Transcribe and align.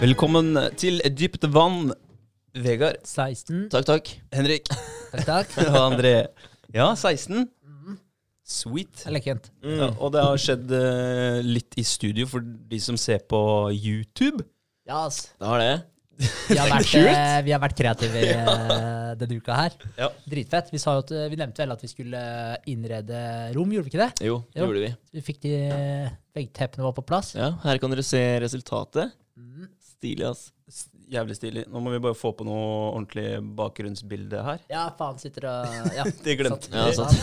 Velkommen 0.00 0.56
til 0.80 1.00
Dypt 1.16 1.44
vann, 1.52 1.90
Vegard. 2.56 3.00
16. 3.06 3.66
Takk, 3.72 3.86
takk. 3.88 4.10
Henrik. 4.34 4.68
Takk, 5.12 5.24
takk. 5.28 5.56
Og 5.70 5.76
André. 5.82 6.14
Ja, 6.74 6.90
16. 6.96 7.44
Sweet. 8.50 9.02
Det 9.04 9.06
er 9.06 9.14
lekkent. 9.14 9.44
Ja, 9.62 9.90
og 10.02 10.10
det 10.10 10.22
har 10.26 10.40
skjedd 10.42 10.72
eh, 10.74 11.36
litt 11.46 11.76
i 11.78 11.84
studio 11.86 12.26
for 12.26 12.42
de 12.42 12.80
som 12.82 12.96
ser 12.98 13.20
på 13.30 13.38
YouTube. 13.76 14.42
Ja, 14.88 15.04
ass. 15.06 15.28
Det 15.38 15.46
har 15.46 15.62
det. 15.62 15.74
Vi 16.50 16.56
har 16.58 16.66
vært, 16.72 16.88
Kult. 16.90 17.06
eh, 17.12 17.36
vi 17.46 17.52
har 17.54 17.62
vært 17.62 17.76
kreative 17.78 18.24
eh, 18.26 19.12
denne 19.20 19.38
uka 19.38 19.54
her. 19.54 19.76
Ja. 20.00 20.08
Dritfett. 20.32 20.72
Vi, 20.74 20.80
sa 20.82 20.96
jo 20.98 21.04
at, 21.04 21.12
eh, 21.14 21.28
vi 21.30 21.38
nevnte 21.38 21.62
vel 21.62 21.76
at 21.76 21.84
vi 21.86 21.92
skulle 21.92 22.24
innrede 22.72 23.22
rom, 23.54 23.70
gjorde 23.76 23.86
vi 23.86 23.94
ikke 23.94 24.02
det? 24.02 24.26
Jo, 24.26 24.40
det 24.50 24.64
Jo. 24.64 24.66
gjorde 24.66 24.82
vi. 24.88 24.90
Vi 25.14 25.24
fikk 25.30 25.38
de 25.46 25.54
veggteppene 26.40 26.88
var 26.88 26.96
på 26.98 27.06
plass. 27.06 27.36
Ja, 27.38 27.52
Her 27.62 27.78
kan 27.78 27.94
dere 27.94 28.04
se 28.08 28.24
resultatet. 28.42 29.14
Mm. 29.38 29.70
Stilig, 30.00 30.24
ass. 30.30 30.46
Jævlig 31.10 31.34
stilig. 31.36 31.64
Nå 31.68 31.80
må 31.82 31.90
vi 31.92 31.98
bare 32.00 32.16
få 32.16 32.30
på 32.38 32.44
noe 32.46 32.60
ordentlig 32.94 33.26
bakgrunnsbilde 33.58 34.40
her. 34.46 34.60
Ja, 34.70 34.86
faen, 34.96 35.18
sitter 35.20 35.44
og 35.50 35.94
Ja. 35.96 36.06
Det 36.24 36.36
glemte 36.40 36.70
vi. 36.70 36.78
Ja, 36.78 36.92
sant. 36.96 37.16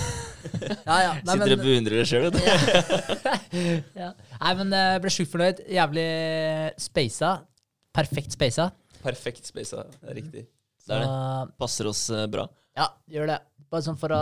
Ja, 0.86 0.98
ja. 1.02 1.14
Nei, 1.26 1.34
Sitter 1.40 1.56
og 1.56 1.64
beundrer 1.64 1.98
det 1.98 2.06
sjøl, 2.12 2.28
vet 2.28 2.38
du. 2.38 2.44
ja. 4.04 4.12
Nei, 4.44 4.52
men 4.62 4.76
jeg 4.78 5.02
ble 5.04 5.14
sjukt 5.16 5.32
fornøyd. 5.34 5.64
Jævlig 5.74 6.06
speisa. 6.86 7.32
Perfekt 7.98 8.36
speisa. 8.38 8.70
Perfekt 9.02 9.50
speisa, 9.50 9.88
Det 10.04 10.12
er 10.14 10.20
riktig. 10.20 10.46
Det 10.88 10.96
er 11.00 11.04
det. 11.08 11.56
Passer 11.60 11.90
oss 11.90 12.06
eh, 12.14 12.28
bra. 12.32 12.46
Ja, 12.78 12.92
gjør 13.12 13.32
det. 13.34 13.40
Bare 13.70 13.84
sånn 13.84 13.98
for 14.00 14.14
å 14.16 14.20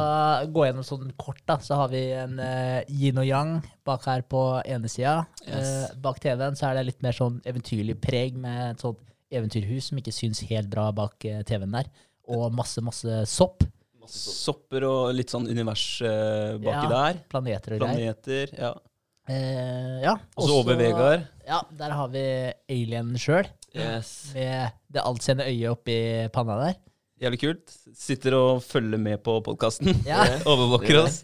gå 0.50 0.64
gjennom 0.66 0.86
sånn 0.88 1.12
kort, 1.22 1.42
da, 1.46 1.60
så 1.62 1.78
har 1.84 1.92
vi 1.92 2.00
en 2.18 2.40
uh, 2.42 2.80
yin 2.90 3.20
og 3.22 3.28
yang 3.28 3.52
bak 3.86 4.08
her 4.10 4.24
på 4.26 4.40
ene 4.66 4.90
sida. 4.90 5.20
Yes. 5.46 5.92
bak 6.02 6.18
TV-en 6.24 6.58
så 6.58 6.72
er 6.72 6.80
det 6.80 6.88
litt 6.88 7.04
mer 7.06 7.14
sånn 7.14 7.38
eventyrlig 7.46 8.00
preg 8.02 8.40
med 8.42 8.72
et 8.72 8.82
sånt 8.82 9.04
eventyrhus 9.36 9.92
som 9.92 10.00
ikke 10.02 10.14
syns 10.16 10.42
helt 10.50 10.72
bra 10.74 10.88
bak 10.98 11.28
uh, 11.30 11.44
TV-en 11.46 11.78
der. 11.78 11.92
Og 12.26 12.48
masse, 12.58 12.82
masse 12.82 13.20
sopp. 13.30 13.62
Masse 14.02 14.34
Sopper 14.34 14.84
og 14.90 15.14
litt 15.18 15.30
sånn 15.34 15.46
univers 15.50 15.86
uh, 16.02 16.58
baki 16.58 16.90
Ja. 16.90 16.90
der. 16.96 17.22
Planeter 17.30 17.78
og 17.78 17.86
greier. 17.86 18.18
Planeter. 18.18 18.58
Ja. 18.58 18.74
Eh, 19.28 20.02
ja. 20.04 20.12
Og 20.38 20.46
så 20.50 20.58
over 20.62 20.78
Vegard. 20.78 21.24
Ja, 21.48 21.62
der 21.74 21.94
har 21.98 22.10
vi 22.14 22.26
alienen 22.70 23.18
sjøl, 23.18 23.48
Yes. 23.74 24.32
med 24.36 24.72
det 24.94 25.02
altseende 25.02 25.48
øyet 25.50 25.72
oppi 25.74 25.96
panna 26.34 26.60
der. 26.62 26.76
Jævlig 27.22 27.40
kult. 27.40 27.76
Sitter 27.96 28.36
og 28.38 28.64
følger 28.66 29.00
med 29.00 29.22
på 29.24 29.38
podkasten. 29.46 29.94
Ja. 30.10 30.26
Overvåker 30.52 31.02
oss. 31.06 31.22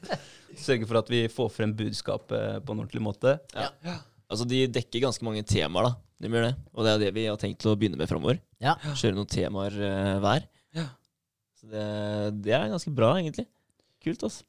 Sørger 0.60 0.88
for 0.88 1.02
at 1.02 1.12
vi 1.12 1.26
får 1.32 1.52
frem 1.52 1.74
budskapet 1.76 2.64
på 2.66 2.74
en 2.76 2.84
ordentlig 2.84 3.04
måte. 3.04 3.38
Altså, 4.32 4.48
de 4.48 4.64
dekker 4.72 5.04
ganske 5.04 5.26
mange 5.28 5.44
temaer, 5.48 5.90
da. 5.90 5.94
De 6.22 6.30
gjør 6.32 6.46
det. 6.48 6.54
Og 6.78 6.86
det 6.86 6.92
er 6.94 7.02
det 7.02 7.12
vi 7.18 7.26
har 7.28 7.40
tenkt 7.42 7.66
å 7.68 7.74
begynne 7.80 8.00
med 8.00 8.08
framover. 8.12 8.40
Ja. 8.64 8.76
Kjøre 8.94 9.18
noen 9.18 9.32
temaer 9.32 9.76
uh, 9.82 10.20
hver. 10.24 10.46
Ja. 10.78 10.86
Så 11.60 11.68
det, 11.72 11.86
det 12.46 12.56
er 12.56 12.72
ganske 12.72 12.94
bra, 12.96 13.16
egentlig. 13.20 13.48
Kult, 14.04 14.24
altså. 14.28 14.46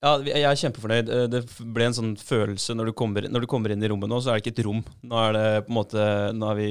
Ja, 0.00 0.14
jeg 0.24 0.46
er 0.48 0.56
kjempefornøyd. 0.56 1.10
Eh, 1.12 1.26
Det 1.28 1.42
ble 1.76 1.84
en 1.90 1.96
sånn 1.96 2.14
følelse 2.16 2.72
når 2.72 2.88
du, 2.88 2.92
kommer, 2.96 3.26
når 3.28 3.44
du 3.44 3.48
kommer 3.52 3.74
inn 3.74 3.82
i 3.84 3.90
rommet 3.92 4.08
nå, 4.08 4.16
så 4.24 4.32
er 4.32 4.38
det 4.38 4.46
ikke 4.46 4.54
et 4.56 4.64
rom. 4.64 4.80
Nå 5.04 5.18
er 5.26 5.36
det 5.36 5.42
på 5.66 5.74
en 5.74 5.76
måte 5.76 6.06
Nå 6.38 6.48
er 6.54 6.56
vi 6.56 6.70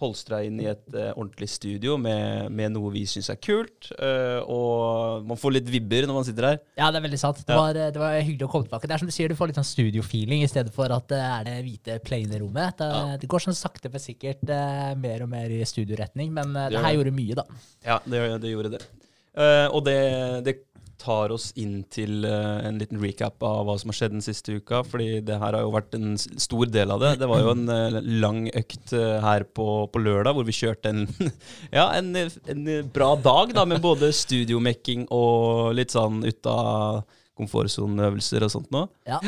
polstra 0.00 0.38
inn 0.46 0.56
i 0.62 0.66
et 0.70 0.82
uh, 0.96 1.10
ordentlig 1.12 1.46
studio 1.52 1.98
med, 2.00 2.48
med 2.56 2.72
noe 2.74 2.90
vi 2.94 3.02
syns 3.08 3.28
er 3.32 3.36
kult. 3.42 3.90
Uh, 4.00 4.40
og 4.48 5.26
man 5.28 5.38
får 5.40 5.54
litt 5.58 5.68
vibber 5.70 6.08
når 6.08 6.16
man 6.16 6.26
sitter 6.26 6.48
her. 6.48 6.58
Ja, 6.80 6.88
det 6.90 7.02
er 7.02 7.04
veldig 7.06 7.20
sant. 7.20 7.42
Det 7.44 7.52
Ja. 7.54 7.60
var, 7.60 7.76
det 7.76 8.00
var 8.00 8.16
hyggelig 8.18 8.48
å 8.48 8.50
komme 8.54 8.66
tilbake. 8.68 8.88
Det 8.88 8.96
er 8.96 9.02
som 9.04 9.10
du 9.10 9.14
sier, 9.14 9.28
du 9.28 9.36
får 9.38 9.52
litt 9.52 9.60
sånn 9.60 9.68
studiofeeling 9.70 10.42
i 10.46 10.48
stedet 10.50 10.72
for 10.74 10.90
at 10.96 11.06
det 11.12 11.20
er 11.20 11.44
det 11.50 11.58
hvite, 11.68 11.98
plaine 12.08 12.40
rommet. 12.40 12.78
Det, 12.80 12.88
Ja. 12.90 13.16
det 13.20 13.28
går 13.30 13.44
sånn 13.46 13.58
sakte, 13.60 13.92
men 13.92 14.00
sikkert 14.00 14.42
uh, 14.48 14.94
mer 14.96 15.22
og 15.26 15.30
mer 15.36 15.52
i 15.52 15.60
studioretning, 15.68 16.32
men 16.32 16.56
eh, 16.56 16.70
Det 16.72 16.80
her 16.84 16.96
gjorde 16.96 17.12
mye, 17.14 17.34
da. 17.38 17.44
Ja, 17.84 18.00
det, 18.06 18.24
det 18.42 18.50
gjorde 18.54 18.70
det. 18.78 18.82
Eh, 19.36 19.66
og 19.70 19.84
det, 19.86 19.98
det 20.46 20.54
tar 21.00 21.32
oss 21.32 21.50
inn 21.58 21.80
til 21.92 22.24
eh, 22.28 22.66
en 22.68 22.78
liten 22.80 23.00
recap 23.02 23.40
av 23.46 23.64
hva 23.66 23.76
som 23.80 23.92
har 23.92 23.98
skjedd 23.98 24.14
den 24.16 24.24
siste 24.24 24.58
uka. 24.60 24.82
Fordi 24.86 25.20
det 25.26 25.38
her 25.40 25.56
har 25.56 25.64
jo 25.64 25.72
vært 25.74 25.96
en 25.96 26.12
stor 26.20 26.68
del 26.72 26.92
av 26.94 27.00
det. 27.02 27.14
Det 27.22 27.30
var 27.30 27.44
jo 27.44 27.54
en 27.54 27.64
eh, 27.72 28.00
lang 28.22 28.42
økt 28.48 28.92
eh, 28.96 29.16
her 29.24 29.46
på, 29.48 29.68
på 29.92 30.02
lørdag 30.02 30.36
hvor 30.36 30.48
vi 30.48 30.56
kjørte 30.56 30.92
en, 30.92 31.06
ja, 31.78 31.88
en, 31.96 32.12
en 32.16 32.68
bra 32.92 33.14
dag 33.20 33.54
da, 33.56 33.66
med 33.68 33.82
både 33.84 34.12
studiomekking 34.16 35.08
og 35.14 35.72
litt 35.78 35.96
sånn 35.96 36.22
ut 36.26 36.50
av 36.50 37.02
komfortsoneøvelser 37.40 38.44
og 38.44 38.52
sånt 38.52 38.70
nå. 38.74 38.84
Ja, 39.08 39.20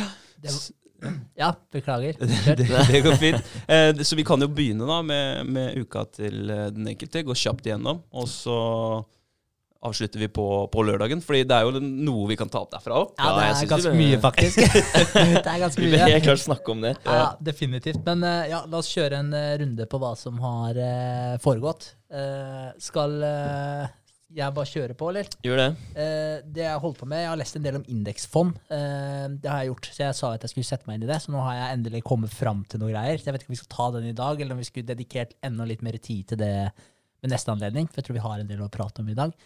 det, 0.43 0.53
ja 1.38 1.55
beklager. 1.72 2.19
Det, 2.59 2.69
det 2.69 3.00
går 3.06 3.16
fint. 3.21 3.56
Eh, 3.65 4.05
så 4.05 4.19
vi 4.19 4.27
kan 4.28 4.44
jo 4.44 4.50
begynne 4.53 4.87
da 4.88 5.00
med, 5.06 5.49
med 5.49 5.81
uka 5.81 6.05
til 6.12 6.53
den 6.53 6.93
enkelte. 6.93 7.25
Gå 7.25 7.37
kjapt 7.38 7.66
igjennom. 7.66 8.05
Og 8.12 8.28
så 8.31 8.61
avslutter 9.82 10.20
vi 10.22 10.28
på, 10.31 10.44
på 10.70 10.84
lørdagen. 10.87 11.22
Fordi 11.25 11.41
det 11.48 11.56
er 11.56 11.66
jo 11.66 11.81
noe 11.82 12.28
vi 12.31 12.37
kan 12.38 12.50
ta 12.53 12.60
opp 12.62 12.70
derfra 12.75 13.00
òg. 13.00 13.15
Ja, 13.19 13.32
det 13.38 13.47
er 13.48 13.54
synes 13.60 13.72
ganske 13.72 13.94
vi- 13.94 14.04
mye, 14.04 14.20
faktisk. 14.22 14.60
det 15.43 15.47
er 15.47 15.62
ganske 15.65 15.81
Vi 15.82 15.88
vil 15.91 15.98
mye. 15.98 16.10
helt 16.12 16.26
klart 16.28 16.44
snakke 16.44 16.75
om 16.76 16.84
det. 16.87 16.94
Ja, 17.06 17.25
definitivt. 17.43 18.03
Men 18.06 18.22
eh, 18.28 18.44
ja, 18.53 18.62
la 18.70 18.78
oss 18.82 18.93
kjøre 18.94 19.19
en 19.25 19.32
eh, 19.34 19.56
runde 19.65 19.88
på 19.91 19.98
hva 20.03 20.12
som 20.20 20.38
har 20.44 20.78
eh, 20.78 21.34
foregått. 21.43 21.91
Eh, 22.12 22.69
skal 22.82 23.19
jeg 24.32 24.54
bare 24.56 24.65
kjøre 24.70 24.94
på, 24.97 25.10
eller? 25.12 25.26
Gjør 25.44 25.59
det. 25.60 25.66
Eh, 25.93 26.37
det 26.56 26.62
jeg 26.64 26.70
har 26.72 26.81
holdt 26.81 26.97
på 27.03 27.09
med, 27.10 27.20
jeg 27.20 27.28
har 27.28 27.37
lest 27.43 27.59
en 27.59 27.66
del 27.66 27.76
om 27.76 27.82
indeksfond. 27.93 28.54
Eh, 28.72 29.26
det 29.43 29.50
har 29.50 29.60
jeg 29.60 29.72
gjort, 29.75 29.88
så 29.93 30.00
jeg 30.06 30.16
sa 30.16 30.31
at 30.38 30.47
jeg 30.47 30.54
skulle 30.54 30.69
sette 30.70 30.88
meg 30.88 30.97
inn 31.00 31.04
i 31.04 31.10
det. 31.10 31.19
Så 31.20 31.34
nå 31.34 31.43
har 31.44 31.59
jeg 31.59 31.75
endelig 31.76 32.00
kommet 32.09 32.32
fram 32.32 32.62
til 32.64 32.81
noen 32.81 32.94
greier. 32.94 33.19
Så 33.20 33.28
jeg 33.28 33.34
vet 33.37 33.44
ikke 33.44 33.53
om 33.53 33.56
vi 33.59 33.60
skal 33.60 33.75
ta 33.76 33.91
den 33.99 34.09
i 34.09 34.14
dag, 34.16 34.41
eller 34.41 34.56
om 34.56 34.62
vi 34.62 34.69
skulle 34.70 34.88
dedikert 34.88 35.34
enda 35.44 35.66
litt 35.69 35.84
mer 35.84 35.99
tid 36.00 36.31
til 36.32 36.41
det 36.41 36.53
ved 36.72 37.31
neste 37.34 37.53
anledning. 37.53 37.91
For 37.93 38.00
jeg 38.00 38.09
tror 38.09 38.16
vi 38.22 38.25
har 38.25 38.41
en 38.41 38.49
del 38.49 38.64
å 38.64 38.70
prate 38.72 39.04
om 39.04 39.10
i 39.12 39.19
dag. 39.19 39.37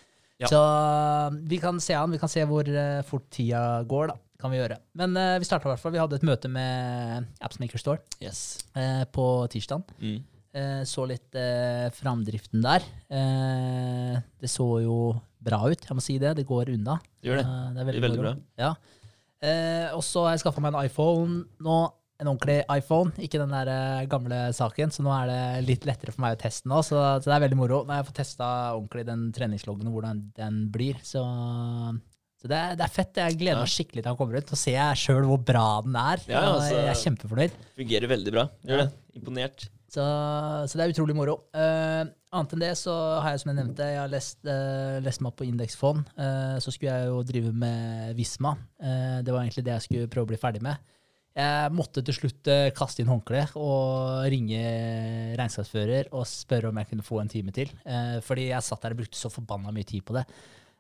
Ja. 0.43 0.51
Så 0.53 0.59
eh, 0.61 1.37
vi 1.49 1.59
kan 1.63 1.79
se 1.81 1.95
an, 1.97 2.13
vi 2.13 2.19
kan 2.21 2.29
se 2.29 2.43
hvor 2.49 2.69
eh, 2.69 3.03
fort 3.09 3.29
tida 3.33 3.83
går, 3.89 4.11
da. 4.13 4.17
Kan 4.37 4.53
vi 4.53 4.59
gjøre. 4.59 4.77
Men 5.01 5.15
uh, 5.17 5.39
vi 5.41 5.47
starta 5.49 5.65
i 5.65 5.71
hvert 5.71 5.81
fall. 5.81 5.95
Vi 5.95 6.01
hadde 6.03 6.19
et 6.19 6.25
møte 6.29 6.49
med 6.53 7.25
Appsmaker 7.41 7.81
Store 7.81 8.03
Yes. 8.21 8.59
uh, 8.77 9.07
på 9.09 9.25
tirsdag. 9.49 9.81
Mm. 9.97 10.19
Uh, 10.53 10.83
så 10.85 11.07
litt 11.09 11.39
uh, 11.41 11.87
framdriften 11.97 12.61
der. 12.65 12.85
Eh, 13.09 14.19
det 14.41 14.51
så 14.53 14.67
jo 14.85 14.99
bra 15.41 15.63
ut, 15.73 15.81
jeg 15.89 15.97
må 15.97 16.05
si 16.05 16.19
det. 16.21 16.35
Det 16.37 16.45
går 16.49 16.75
unna. 16.75 16.99
Gjør 17.25 17.41
det. 17.41 17.47
Eh, 17.49 17.65
det 17.73 17.81
er 17.81 17.89
Det 17.89 17.97
er 17.97 18.05
veldig 18.05 18.21
bra. 18.21 18.35
bra. 18.37 18.37
Ja. 18.61 18.75
Og 19.97 20.03
så 20.05 20.27
har 20.27 20.35
jeg 20.37 20.45
skaffa 20.45 20.61
meg 20.65 20.75
en 20.75 20.85
iPhone 20.85 21.41
nå. 21.65 21.79
En 22.17 22.31
ordentlig 22.31 22.63
iPhone, 22.73 23.13
ikke 23.21 23.41
den 23.43 23.53
der 23.53 23.69
eh, 23.69 24.07
gamle 24.09 24.39
saken. 24.57 24.93
Så 24.95 25.05
nå 25.05 25.13
er 25.13 25.29
det 25.29 25.41
litt 25.67 25.87
lettere 25.89 26.15
for 26.15 26.25
meg 26.25 26.37
å 26.37 26.41
teste 26.41 26.71
nå. 26.71 26.81
Så, 26.87 26.97
så 26.97 27.29
det 27.29 27.35
er 27.37 27.45
veldig 27.45 27.59
moro. 27.61 27.83
Når 27.85 28.01
jeg 28.01 28.09
får 28.09 28.19
testa 28.23 28.51
ordentlig 28.73 29.05
den 29.09 29.27
treningsloggen 29.37 29.91
og 29.91 29.99
hvordan 29.99 30.23
den 30.39 30.63
blir. 30.73 30.97
Så, 31.05 31.23
så 32.41 32.49
det, 32.49 32.57
er, 32.57 32.79
det 32.81 32.87
er 32.87 32.95
fett. 32.95 33.21
Jeg 33.21 33.39
gleder 33.43 33.61
meg 33.61 33.73
skikkelig 33.75 34.03
til 34.03 34.13
han 34.15 34.19
kommer 34.19 34.41
ut. 34.41 34.53
Så 34.53 34.61
ser 34.63 34.79
jeg 34.79 35.03
sjøl 35.05 35.29
hvor 35.29 35.45
bra 35.45 35.69
den 35.85 36.01
er. 36.01 36.25
Ja, 36.31 36.45
altså- 36.55 36.75
jeg 36.79 36.93
er 36.95 37.03
kjempefornøyd. 37.05 37.63
Fungerer 37.83 38.15
veldig 38.17 38.37
bra. 38.39 38.49
Gjør 38.65 38.87
det. 38.87 38.91
Imponert. 39.21 39.69
Så, 39.87 40.03
så 40.03 40.77
det 40.77 40.83
er 40.83 40.93
utrolig 40.93 41.15
moro. 41.17 41.37
Uh, 41.55 42.09
annet 42.35 42.53
enn 42.57 42.65
det 42.65 42.73
så 42.81 42.93
har 43.23 43.33
jeg 43.33 43.45
som 43.45 43.53
jeg 43.53 43.59
nevnte, 43.61 43.87
jeg 43.87 44.01
har 44.03 44.11
lest, 44.13 44.41
uh, 44.45 44.99
lest 45.05 45.23
meg 45.23 45.31
opp 45.31 45.39
på 45.41 45.47
indeksfond. 45.47 46.09
Uh, 46.19 46.57
så 46.61 46.75
skulle 46.75 46.97
jeg 46.97 47.13
jo 47.13 47.23
drive 47.29 47.53
med 47.55 48.17
Visma. 48.19 48.57
Det 48.77 49.33
var 49.33 49.45
egentlig 49.45 49.65
det 49.69 49.77
jeg 49.77 49.87
skulle 49.87 50.11
prøve 50.13 50.29
å 50.29 50.33
bli 50.35 50.41
ferdig 50.41 50.65
med. 50.65 50.81
Jeg 51.37 51.73
måtte 51.77 52.01
til 52.01 52.17
slutt 52.17 52.49
eh, 52.49 52.71
kaste 52.73 53.03
inn 53.03 53.11
håndkleet 53.13 53.59
og 53.61 54.23
ringe 54.33 54.61
regnskapsfører 55.37 56.09
og 56.17 56.25
spørre 56.31 56.71
om 56.71 56.79
jeg 56.81 56.89
kunne 56.89 57.05
få 57.05 57.19
en 57.21 57.29
time 57.29 57.53
til. 57.53 57.75
Eh, 57.85 58.23
fordi 58.25 58.47
jeg 58.49 58.65
satt 58.65 58.87
der 58.87 58.95
og 58.97 59.03
brukte 59.03 59.21
så 59.21 59.29
forbanna 59.33 59.75
mye 59.75 59.85
tid 59.89 60.07
på 60.09 60.17
det. 60.17 60.25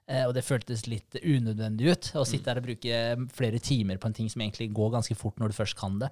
Eh, 0.09 0.23
og 0.25 0.33
det 0.33 0.47
føltes 0.47 0.87
litt 0.89 1.19
unødvendig 1.21 1.93
ut 1.93 2.09
å 2.17 2.25
sitte 2.25 2.49
der 2.49 2.63
og 2.63 2.71
bruke 2.71 3.03
flere 3.37 3.61
timer 3.61 4.01
på 4.01 4.09
en 4.09 4.17
ting 4.17 4.33
som 4.33 4.47
egentlig 4.47 4.71
går 4.73 4.95
ganske 4.97 5.19
fort 5.19 5.37
når 5.43 5.53
du 5.53 5.59
først 5.59 5.77
kan 5.77 6.01
det. 6.01 6.09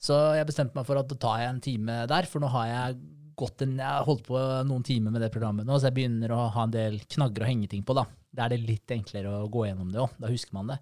Så 0.00 0.18
jeg 0.36 0.48
bestemte 0.48 0.76
meg 0.76 0.84
for 0.88 1.00
at 1.00 1.08
da 1.08 1.16
tar 1.20 1.40
jeg 1.40 1.54
en 1.54 1.64
time 1.64 1.98
der, 2.10 2.28
for 2.28 2.44
nå 2.44 2.52
har 2.52 2.68
jeg 2.68 3.00
gått 3.40 3.64
en, 3.64 3.78
jeg 3.80 3.88
har 3.88 4.04
holdt 4.04 4.26
på 4.28 4.38
noen 4.68 4.84
timer 4.84 5.14
med 5.14 5.24
det 5.24 5.32
programmet 5.32 5.64
nå, 5.64 5.78
så 5.80 5.88
jeg 5.88 5.96
begynner 5.96 6.32
å 6.36 6.46
ha 6.52 6.64
en 6.66 6.72
del 6.76 7.00
knagger 7.16 7.46
å 7.46 7.48
henge 7.48 7.68
ting 7.72 7.84
på. 7.86 7.96
Da 7.96 8.04
Da 8.30 8.44
er 8.44 8.52
det 8.52 8.64
litt 8.68 8.92
enklere 8.92 9.40
å 9.40 9.48
gå 9.50 9.64
gjennom 9.66 9.88
det 9.90 10.04
òg. 10.04 10.12
Da 10.20 10.28
husker 10.28 10.54
man 10.54 10.68
det. 10.74 10.76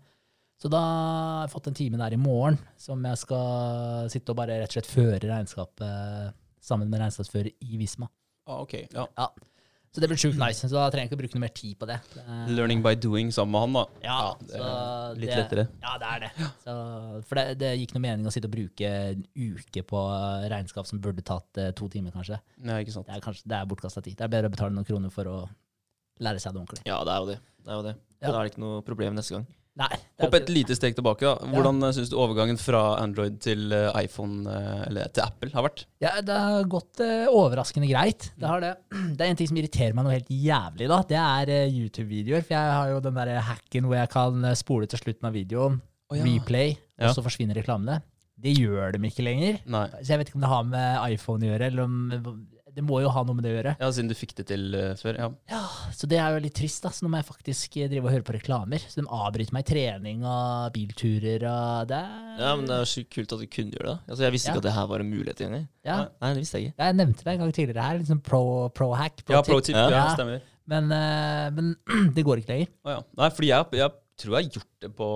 Så 0.59 0.67
da 0.73 0.79
har 0.83 1.45
jeg 1.47 1.53
fått 1.53 1.69
en 1.71 1.77
time 1.79 1.99
der 2.01 2.17
i 2.17 2.19
morgen 2.19 2.57
som 2.81 3.05
jeg 3.07 3.21
skal 3.21 4.09
sitte 4.11 4.35
og 4.35 4.41
bare 4.41 4.57
rett 4.59 4.73
og 4.73 4.79
slett 4.81 4.91
føre 4.91 5.21
regnskapet 5.31 6.35
sammen 6.69 6.91
med 6.91 6.99
regnskapsfører 7.05 7.53
i 7.63 7.79
Visma. 7.79 8.09
Ah, 8.49 8.65
ok, 8.65 8.75
ja. 8.91 9.05
Ja. 9.15 9.29
Så 9.95 10.03
det 10.03 10.09
blir 10.11 10.19
sjukt 10.21 10.37
nice. 10.37 10.67
Så 10.69 10.75
da 10.75 10.89
trenger 10.93 11.07
jeg 11.07 11.09
ikke 11.09 11.17
å 11.17 11.21
bruke 11.23 11.39
noe 11.39 11.43
mer 11.47 11.53
tid 11.57 11.77
på 11.81 11.87
det. 11.89 11.97
det 12.13 12.57
Learning 12.57 12.83
by 12.85 12.93
doing 13.01 13.31
sammen 13.33 13.55
med 13.55 13.63
han, 13.65 13.77
da. 13.79 13.85
ja, 14.05 14.19
er 14.59 15.15
litt 15.21 15.31
det- 15.31 15.39
lettere. 15.39 15.65
Ja, 15.83 15.95
det 16.03 16.09
er 16.11 16.25
det. 16.27 16.49
Så, 16.65 16.75
for 17.31 17.41
det, 17.41 17.45
det 17.63 17.71
gikk 17.79 17.95
noe 17.97 18.05
mening 18.05 18.27
å 18.29 18.33
sitte 18.35 18.51
og 18.51 18.55
bruke 18.57 18.91
en 18.91 19.23
uke 19.39 19.83
på 19.89 20.03
regnskap 20.53 20.87
som 20.91 21.01
burde 21.01 21.25
tatt 21.25 21.63
eh, 21.63 21.71
to 21.73 21.89
timer, 21.89 22.13
kanskje. 22.13 22.41
Nei, 22.69 22.83
ikke 22.85 22.93
sant. 22.99 23.07
Det 23.09 23.17
er, 23.17 23.25
kanskje, 23.25 23.47
det 23.49 23.57
er 23.63 23.71
bortkasta 23.71 24.03
tid. 24.05 24.19
Det 24.19 24.27
er 24.29 24.35
bedre 24.35 24.51
å 24.51 24.57
betale 24.59 24.75
noen 24.77 24.87
kroner 24.91 25.15
for 25.15 25.25
å 25.31 25.39
lære 26.21 26.43
seg 26.43 26.53
det 26.53 26.61
ordentlig. 26.65 26.83
Ja, 26.91 27.01
det 27.07 27.15
er 27.15 27.23
jo 27.25 27.31
det. 27.33 27.39
Det 27.65 27.73
er 27.73 27.81
jo 27.81 27.87
det. 27.89 27.95
Ja. 28.21 28.27
Da 28.29 28.35
er 28.37 28.43
det 28.43 28.53
ikke 28.53 28.65
noe 28.67 28.83
problem 28.85 29.17
neste 29.17 29.39
gang. 29.39 29.47
Nei. 29.79 29.95
Hopp 30.19 30.35
et 30.35 30.49
lite 30.51 30.75
steg 30.75 30.97
tilbake. 30.99 31.23
da. 31.23 31.51
Hvordan 31.53 31.79
ja. 31.85 31.93
syns 31.95 32.11
du 32.11 32.17
overgangen 32.19 32.59
fra 32.59 32.97
Android 32.99 33.37
til 33.45 33.71
eh, 33.75 34.01
iPhone, 34.03 34.43
eh, 34.51 34.81
eller 34.89 35.13
til 35.15 35.23
Apple, 35.23 35.53
har 35.55 35.67
vært? 35.69 35.85
Ja, 36.03 36.17
det 36.25 36.35
har 36.35 36.67
gått 36.71 37.03
eh, 37.05 37.31
overraskende 37.31 37.91
greit. 37.91 38.33
Det 38.35 38.51
har 38.51 38.65
det. 38.65 38.75
Det 39.19 39.23
er 39.25 39.31
en 39.31 39.39
ting 39.39 39.51
som 39.51 39.61
irriterer 39.61 39.95
meg 39.95 40.07
noe 40.07 40.17
helt 40.17 40.33
jævlig, 40.35 40.91
da. 40.91 40.99
Det 41.07 41.21
er 41.23 41.55
eh, 41.55 41.79
YouTube-videoer. 41.79 42.43
For 42.43 42.57
jeg 42.59 42.77
har 42.81 42.93
jo 42.93 43.01
den 43.07 43.19
der 43.21 43.33
hacken 43.53 43.87
hvor 43.87 44.01
jeg 44.01 44.13
kan 44.15 44.51
eh, 44.51 44.59
spole 44.59 44.91
til 44.91 45.03
slutten 45.05 45.31
av 45.31 45.39
videoen, 45.39 45.81
oh, 46.11 46.19
ja. 46.19 46.27
replay, 46.27 46.75
og 46.99 47.15
så 47.15 47.25
forsvinner 47.25 47.59
reklamene. 47.63 48.01
Det 48.39 48.55
gjør 48.55 48.95
de 48.95 49.03
ikke 49.07 49.27
lenger. 49.27 49.63
Nei. 49.67 49.87
Så 49.99 50.13
jeg 50.13 50.21
vet 50.21 50.31
ikke 50.31 50.39
om 50.39 50.45
det 50.47 50.51
har 50.53 50.67
med 50.67 51.15
iPhone 51.15 51.47
å 51.47 51.53
gjøre, 51.53 51.71
eller 51.71 51.87
om 51.87 51.97
Det 52.79 52.85
må 52.87 53.01
jo 53.03 53.11
ha 53.11 53.25
noe 53.27 53.35
med 53.35 53.43
det 53.43 53.51
å 53.51 53.57
gjøre. 53.57 53.73
Ja, 53.81 53.89
Siden 53.91 54.09
du 54.13 54.15
fikk 54.15 54.37
det 54.39 54.45
til 54.53 54.69
eh, 54.79 54.93
før. 55.01 55.17
ja. 55.19 55.29
Ja, 55.51 55.63
Så 55.99 56.07
det 56.11 56.21
er 56.23 56.37
jo 56.37 56.43
litt 56.45 56.55
trist, 56.55 56.79
da. 56.85 56.93
Så 56.95 57.03
nå 57.03 57.11
må 57.11 57.19
jeg 57.19 57.27
faktisk 57.27 57.77
eh, 57.83 57.89
drive 57.91 58.07
og 58.07 58.15
høre 58.15 58.27
på 58.29 58.37
reklamer. 58.37 58.85
Så 58.87 59.01
de 59.03 59.07
avbryter 59.11 59.57
meg 59.57 59.67
i 59.67 59.69
trening 59.73 60.23
og 60.23 60.71
bilturer 60.77 61.43
og 61.51 61.89
det 61.91 62.03
Ja, 62.39 62.53
men 62.55 62.69
det 62.71 62.77
er 62.79 62.87
så 62.93 63.03
kult 63.11 63.35
at 63.35 63.43
du 63.43 63.49
kunne 63.51 63.75
gjøre 63.75 63.91
det. 63.91 63.99
Altså, 64.07 64.23
jeg 64.29 64.37
visste 64.39 64.49
Ja. 64.49 64.55
ikke 64.55 64.63
at 64.63 64.69
det 64.71 64.77
her 64.79 64.87
var 64.95 65.03
en 65.03 65.11
mulighet 65.11 65.43
engang. 65.49 65.67
ja. 65.85 65.99
Nei, 66.23 66.33
det 66.37 66.43
visste 66.45 66.61
jeg 66.63 66.71
ikke. 66.71 66.85
Jeg 66.87 66.99
nevnte 67.03 67.25
det 67.27 67.33
en 67.35 67.43
gang 67.45 67.53
tidligere 67.59 67.83
her. 67.91 67.99
Liksom 67.99 68.21
pro, 68.23 68.43
pro 68.71 68.93
hack. 68.95 69.25
Ja, 69.29 69.43
pro 69.43 69.59
tip. 69.61 69.75
Ja, 69.75 69.89
Ja. 69.91 70.05
stemmer. 70.15 70.41
Men, 70.69 70.93
eh, 70.93 71.51
men 71.51 71.75
det 72.15 72.23
går 72.25 72.39
ikke 72.45 72.53
lenger. 72.55 72.69
Oh, 72.85 72.93
ja. 72.93 73.01
Nei, 73.19 73.31
fordi 73.35 73.49
jeg, 73.51 73.67
jeg 73.83 73.91
tror 74.19 74.35
jeg 74.35 74.45
har 74.45 74.53
gjort 74.59 74.83
det 74.83 74.89
på 74.99 75.07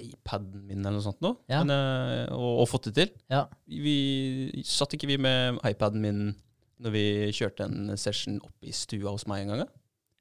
iPaden 0.00 0.62
min 0.66 0.80
eller 0.84 0.96
noe 0.98 1.04
sånt 1.04 1.20
nå, 1.24 1.34
Ja. 1.48 1.62
men, 1.62 2.28
og, 2.32 2.60
og 2.64 2.68
fått 2.68 2.88
det 2.90 2.94
til. 2.96 3.10
Ja. 3.30 3.46
Vi 3.68 4.62
Satt 4.64 4.92
ikke 4.96 5.06
vi 5.10 5.16
med 5.20 5.60
iPaden 5.64 6.00
min 6.02 6.20
når 6.82 6.94
vi 6.96 7.04
kjørte 7.36 7.66
en 7.70 7.96
session 8.00 8.40
opp 8.44 8.66
i 8.66 8.72
stua 8.76 9.12
hos 9.14 9.26
meg 9.30 9.44
en 9.46 9.54
gang? 9.54 9.68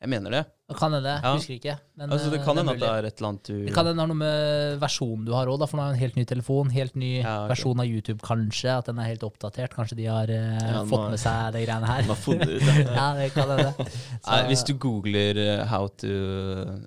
Jeg 0.06 0.10
mener 0.12 0.34
det. 0.36 0.40
Det 0.70 0.76
kan 0.78 0.94
hende. 0.94 1.12
Ja. 1.24 1.32
Husker 1.34 1.56
ikke. 1.56 1.74
Men, 1.98 2.12
Altså, 2.12 2.28
det 2.30 2.40
eh, 2.42 2.44
kan 2.46 2.58
hende 2.60 2.74
at 2.76 2.80
det 2.82 2.88
er 2.90 3.06
et 3.08 3.16
eller 3.22 3.30
annet 3.30 3.48
du 3.48 3.54
Det 3.66 3.74
kan 3.74 3.88
hende 3.88 3.96
det 3.96 4.04
har 4.04 4.10
noe 4.12 4.18
med 4.20 4.76
versjonen 4.82 5.24
du 5.26 5.32
har 5.34 5.50
òg, 5.50 5.64
for 5.70 5.80
nå 5.80 5.86
er 5.86 5.94
det 5.94 5.96
en 5.96 6.02
helt 6.04 6.18
ny 6.20 6.26
telefon. 6.30 6.70
Helt 6.74 6.98
ny 7.00 7.10
Ja, 7.22 7.22
okay. 7.46 7.52
versjon 7.54 7.82
av 7.82 7.88
YouTube, 7.90 8.20
kanskje. 8.26 8.74
At 8.76 8.90
den 8.90 9.00
er 9.02 9.08
helt 9.10 9.24
oppdatert. 9.26 9.74
Kanskje 9.74 9.98
de 10.02 10.06
har 10.12 10.30
uh, 10.30 10.60
Ja, 10.60 10.84
fått 10.90 11.08
med 11.16 11.22
seg 11.24 11.56
de 11.56 11.64
greiene 11.64 11.90
her. 11.90 12.04
Man 12.10 12.12
har 12.12 12.22
funnet 12.22 12.52
ut 12.52 12.68
det. 12.68 12.76
ja, 13.00 13.08
det 13.18 13.30
kan 13.38 13.54
hende. 13.56 13.88
Nei, 14.28 14.40
Hvis 14.52 14.66
du 14.68 14.74
googler 14.84 15.42
uh, 15.42 15.66
'how 15.72 15.88
to 16.04 16.14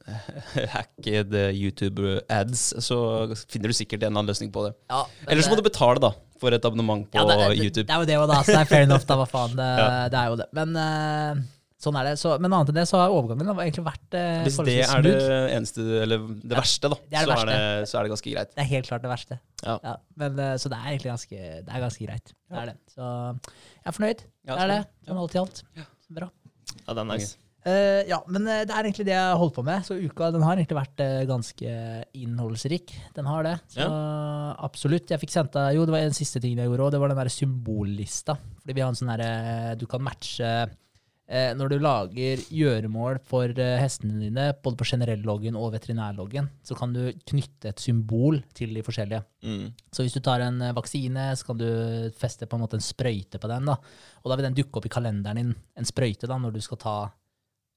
hack 0.76 0.92
the 1.08 1.46
YouTube 1.56 2.20
ads', 2.28 2.68
så 2.84 3.00
finner 3.48 3.72
du 3.72 3.78
sikkert 3.78 4.04
en 4.04 4.12
annen 4.14 4.28
løsning 4.30 4.52
på 4.52 4.68
det. 4.68 4.74
ja, 4.92 5.02
Eller 5.26 5.42
så 5.42 5.50
må 5.50 5.58
du 5.58 5.64
betale 5.66 6.02
da, 6.02 6.12
for 6.40 6.54
et 6.56 6.64
abonnement 6.68 7.04
på 7.10 7.18
ja, 7.20 7.24
det, 7.28 7.36
det, 7.42 7.60
YouTube. 7.64 7.86
Det 7.88 7.94
er 7.94 8.02
jo 8.02 8.08
det 8.10 8.16
òg, 8.20 8.26
da. 8.30 8.40
Så 8.46 8.54
det 8.54 8.60
er 8.64 8.68
fair 8.72 8.84
enough, 8.88 9.06
da. 9.08 9.16
Hva 9.20 9.26
faen. 9.36 9.54
Det, 9.58 9.68
Ja. 9.78 9.86
det 10.12 10.18
er 10.22 10.32
jo 10.32 10.36
det. 10.40 10.46
Men 10.58 10.76
uh, 10.78 11.40
sånn 11.82 11.98
er 12.00 12.08
det. 12.10 12.12
Så, 12.18 12.34
men 12.42 12.52
annet 12.56 12.72
enn 12.72 12.78
det, 12.80 12.84
så 12.90 13.00
har 13.02 13.14
overgangen 13.14 13.50
egentlig 13.54 13.84
vært 13.86 14.16
uh, 14.18 14.42
Hvis 14.46 14.58
det 14.66 14.76
er 14.86 15.04
det 15.06 15.16
eneste, 15.56 15.84
eller 16.02 16.24
det 16.42 16.56
verste, 16.58 16.90
da, 16.94 16.98
det 17.04 17.10
det 17.16 17.24
så, 17.26 17.32
verste. 17.34 17.56
er 17.58 17.80
det, 17.82 17.88
så 17.92 17.98
er 18.00 18.06
det 18.08 18.12
ganske 18.14 18.32
greit. 18.36 18.54
Det 18.54 18.64
er 18.64 18.70
helt 18.74 18.90
klart 18.92 19.04
det 19.06 19.12
verste. 19.12 19.40
Ja. 19.64 19.96
men, 20.22 20.38
uh, 20.42 20.54
så 20.62 20.72
det 20.72 20.78
er 20.80 20.88
egentlig 20.94 21.12
ganske, 21.14 21.42
det 21.68 21.74
er 21.78 21.84
ganske 21.88 22.08
greit. 22.08 22.32
Det 22.48 22.62
er 22.62 22.72
det. 22.72 22.76
Så 22.94 23.10
jeg 23.10 23.92
er 23.92 23.98
fornøyd. 24.00 24.24
Ja, 24.48 24.54
det 24.54 24.62
er 24.64 24.72
det. 24.76 24.80
så- 24.88 25.12
Sånn 25.12 25.22
alt 25.26 25.34
i 25.38 25.42
alt. 25.44 25.62
Ja. 25.78 25.86
Bra. 26.18 26.30
Ja, 26.86 26.94
det 26.94 27.02
er 27.04 27.08
nice. 27.14 27.36
Eh, 27.66 28.06
ja, 28.06 28.20
men 28.30 28.46
eh, 28.46 28.62
det 28.68 28.72
er 28.74 28.86
egentlig 28.86 29.06
det 29.08 29.14
jeg 29.16 29.30
har 29.32 29.38
holdt 29.40 29.56
på 29.58 29.64
med. 29.66 29.84
Så 29.86 29.98
uka 29.98 30.30
den 30.34 30.44
har 30.46 30.56
egentlig 30.56 30.78
vært 30.78 31.04
uh, 31.04 31.28
ganske 31.28 31.76
innholdsrik. 32.16 32.94
Den 33.16 33.28
har 33.28 33.46
det. 33.46 33.54
Så 33.74 33.86
absolutt. 34.68 35.10
Jeg 35.10 35.22
fikk 35.24 35.34
sendt 35.34 35.56
deg 35.56 35.78
Jo, 35.78 35.86
det 35.86 35.96
var 35.96 36.06
en 36.06 36.16
siste 36.18 36.42
ting 36.42 36.58
jeg 36.58 36.70
gjorde 36.70 36.86
òg. 36.86 36.92
Det 36.94 37.00
var 37.02 37.12
den 37.12 37.22
der 37.22 37.32
symbollista. 37.34 38.38
Fordi 38.62 38.76
vi 38.76 38.84
har 38.84 38.92
en 38.92 38.98
sånn 38.98 39.10
derre 39.10 39.74
Du 39.80 39.88
kan 39.90 40.04
matche 40.04 40.52
uh, 40.68 41.50
når 41.58 41.74
du 41.74 41.76
lager 41.82 42.40
gjøremål 42.54 43.18
for 43.28 43.52
hestene 43.82 44.22
dine, 44.22 44.46
både 44.64 44.78
på 44.80 44.86
generell-loggen 44.88 45.58
og 45.60 45.74
veterinærloggen, 45.74 46.48
så 46.64 46.78
kan 46.78 46.94
du 46.94 47.02
knytte 47.28 47.74
et 47.74 47.82
symbol 47.84 48.38
til 48.56 48.72
de 48.78 48.86
forskjellige. 48.86 49.20
Mm. 49.44 49.66
Så 49.92 50.06
hvis 50.06 50.16
du 50.16 50.22
tar 50.24 50.46
en 50.46 50.62
vaksine, 50.78 51.26
så 51.36 51.50
kan 51.50 51.60
du 51.60 51.68
feste 52.16 52.48
på 52.48 52.56
en 52.56 52.64
måte 52.64 52.80
en 52.80 52.86
sprøyte 52.86 53.42
på 53.42 53.50
den. 53.50 53.68
da. 53.68 53.76
Og 54.22 54.32
da 54.32 54.38
vil 54.38 54.48
den 54.48 54.56
dukke 54.56 54.80
opp 54.80 54.88
i 54.88 54.94
kalenderen 54.94 55.42
din, 55.42 55.52
en 55.76 55.90
sprøyte, 55.90 56.30
da, 56.30 56.40
når 56.40 56.56
du 56.56 56.64
skal 56.64 56.80
ta 56.80 56.98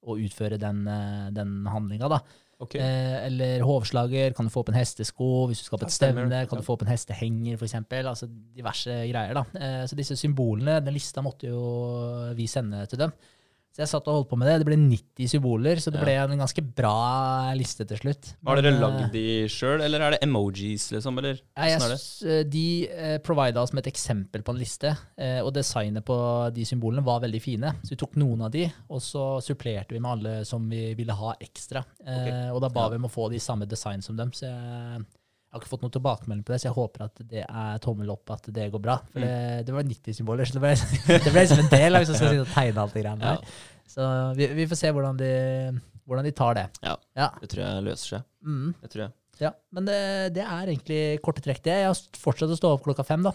og 0.04 0.18
utføre 0.18 0.58
den, 0.58 0.88
eh, 0.88 1.30
den 1.32 1.66
handlinga. 1.70 2.22
Okay. 2.62 2.78
Eh, 2.80 3.26
eller 3.26 3.64
hovslager, 3.66 4.36
kan 4.38 4.46
du 4.46 4.52
få 4.54 4.62
opp 4.62 4.70
en 4.70 4.76
hestesko. 4.78 5.48
Hvis 5.50 5.64
du 5.64 5.66
skal 5.66 5.80
på 5.82 5.88
et 5.88 5.96
stevne, 5.96 6.30
kan 6.30 6.58
Ja. 6.58 6.62
du 6.62 6.66
få 6.68 6.74
opp 6.74 6.84
en 6.84 6.92
hestehenger, 6.94 7.58
f.eks. 7.58 7.74
Altså 8.06 8.28
diverse 8.56 8.90
greier. 9.10 9.34
da. 9.34 9.44
Eh, 9.56 9.86
så 9.88 9.96
disse 9.96 10.16
symbolene, 10.16 10.80
den 10.84 10.94
lista 10.94 11.22
måtte 11.22 11.48
jo 11.50 12.34
vi 12.36 12.46
sende 12.46 12.86
til 12.88 13.00
dem. 13.00 13.12
Så 13.72 13.86
jeg 13.86 13.88
satt 13.88 14.08
og 14.12 14.18
holdt 14.18 14.28
på 14.28 14.38
med 14.40 14.50
det. 14.50 14.58
Det 14.60 14.68
ble 14.68 14.76
90 14.82 15.30
symboler, 15.32 15.80
så 15.80 15.94
det 15.94 16.02
ble 16.04 16.16
en 16.20 16.42
ganske 16.44 16.64
bra 16.76 17.54
liste 17.56 17.86
til 17.88 18.02
slutt. 18.02 18.34
Har 18.44 18.60
dere 18.60 18.74
eh, 18.76 18.82
lagd 18.82 19.14
de 19.14 19.24
sjøl, 19.52 19.84
eller 19.86 20.04
er 20.04 20.16
det 20.16 20.20
emojis, 20.26 20.90
liksom? 20.92 21.22
Eller 21.22 21.40
ja, 21.40 21.70
jeg, 21.70 21.80
det? 21.94 22.00
eh, 22.28 22.42
de 22.52 22.66
eh, 22.92 23.16
provida 23.24 23.64
oss 23.64 23.72
med 23.72 23.86
et 23.86 23.94
eksempel 23.94 24.44
på 24.44 24.52
en 24.52 24.60
liste, 24.60 24.92
og 25.46 25.54
designet 25.56 26.04
på 26.04 26.18
de 26.52 26.66
symbolene 26.68 27.06
var 27.06 27.24
veldig 27.24 27.42
fine. 27.44 27.72
Så 27.86 27.94
vi 27.94 28.00
tok 28.02 28.20
noen 28.20 28.44
av 28.48 28.52
de, 28.52 28.66
og 28.92 29.00
så 29.06 29.26
supplerte 29.46 29.96
vi 29.96 30.04
med 30.04 30.12
alle 30.18 30.36
som 30.48 30.68
vi 30.68 30.92
ville 30.98 31.16
ha 31.16 31.38
ekstra. 31.40 31.86
Okay. 32.02 32.52
Og 32.52 32.60
da 32.64 32.72
ba 32.74 32.90
vi 32.92 33.00
om 33.00 33.08
å 33.08 33.14
få 33.14 33.30
de 33.32 33.40
samme 33.40 33.70
design 33.70 34.04
som 34.04 34.20
dem. 34.20 34.34
Så 34.36 34.50
jeg, 34.50 35.06
jeg 35.52 35.58
har 35.58 35.62
ikke 35.66 35.70
fått 35.74 35.82
noen 35.84 35.92
tilbakemelding 35.92 36.44
på 36.48 36.54
det, 36.54 36.62
så 36.64 36.70
jeg 36.70 36.76
håper 36.78 37.02
at 37.10 37.22
det 37.28 37.42
er 37.44 37.80
tommel 37.84 38.10
opp 38.14 38.32
at 38.32 38.46
det 38.56 38.70
går 38.72 38.80
bra. 38.86 38.96
For 39.12 39.20
Mm. 39.20 39.28
det, 39.28 39.66
det 39.68 39.74
var 39.76 39.84
90 39.84 40.16
symboler, 40.16 40.46
så 40.48 40.56
det 40.56 40.62
ble, 40.64 40.72
det 41.26 41.32
ble 41.34 41.42
liksom 41.44 41.60
en 41.66 41.72
del 41.76 41.96
av 41.96 42.02
hvis 42.06 42.14
man 42.14 42.20
skal 42.22 42.30
sitte 42.32 42.46
og 42.48 42.54
tegne 42.56 42.82
alt 42.86 42.94
det 42.96 43.04
greiene 43.04 43.26
Ja. 43.28 43.34
der. 43.36 43.56
Så 43.92 44.06
vi, 44.40 44.48
vi 44.56 44.68
får 44.72 44.80
se 44.80 44.92
hvordan 44.96 45.18
de, 45.20 45.32
hvordan 46.08 46.24
de 46.30 46.32
tar 46.32 46.56
det. 46.56 46.66
Ja. 46.88 46.96
ja. 47.20 47.28
Det 47.42 47.50
tror 47.52 47.66
jeg 47.66 47.84
løser 47.90 48.08
seg. 48.16 48.24
Mm. 48.48 48.70
Det 48.82 48.90
tror 48.94 49.04
jeg. 49.04 49.12
Ja, 49.42 49.52
men 49.76 49.86
det, 49.90 49.98
det 50.38 50.44
er 50.46 50.70
egentlig 50.72 51.02
korte 51.26 51.42
trekk 51.44 51.60
det. 51.66 51.74
Jeg 51.82 51.90
har 51.90 52.00
fortsatt 52.24 52.54
å 52.54 52.56
stå 52.60 52.72
opp 52.78 52.84
klokka 52.86 53.04
fem 53.04 53.24
da, 53.26 53.32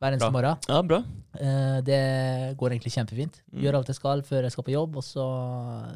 hver 0.00 0.14
eneste 0.16 0.26
Bra. 0.26 0.34
morgen. 0.34 0.56
Ja, 0.72 0.80
bra. 0.82 0.98
Eh, 1.38 1.78
det 1.86 2.00
går 2.58 2.74
egentlig 2.74 2.94
kjempefint. 2.96 3.38
Mm. 3.52 3.60
Gjør 3.62 3.78
alt 3.78 3.92
jeg 3.92 3.98
skal 4.00 4.22
før 4.26 4.48
jeg 4.48 4.54
skal 4.56 4.66
på 4.66 4.72
jobb, 4.74 4.96
og 4.98 5.04
så 5.06 5.26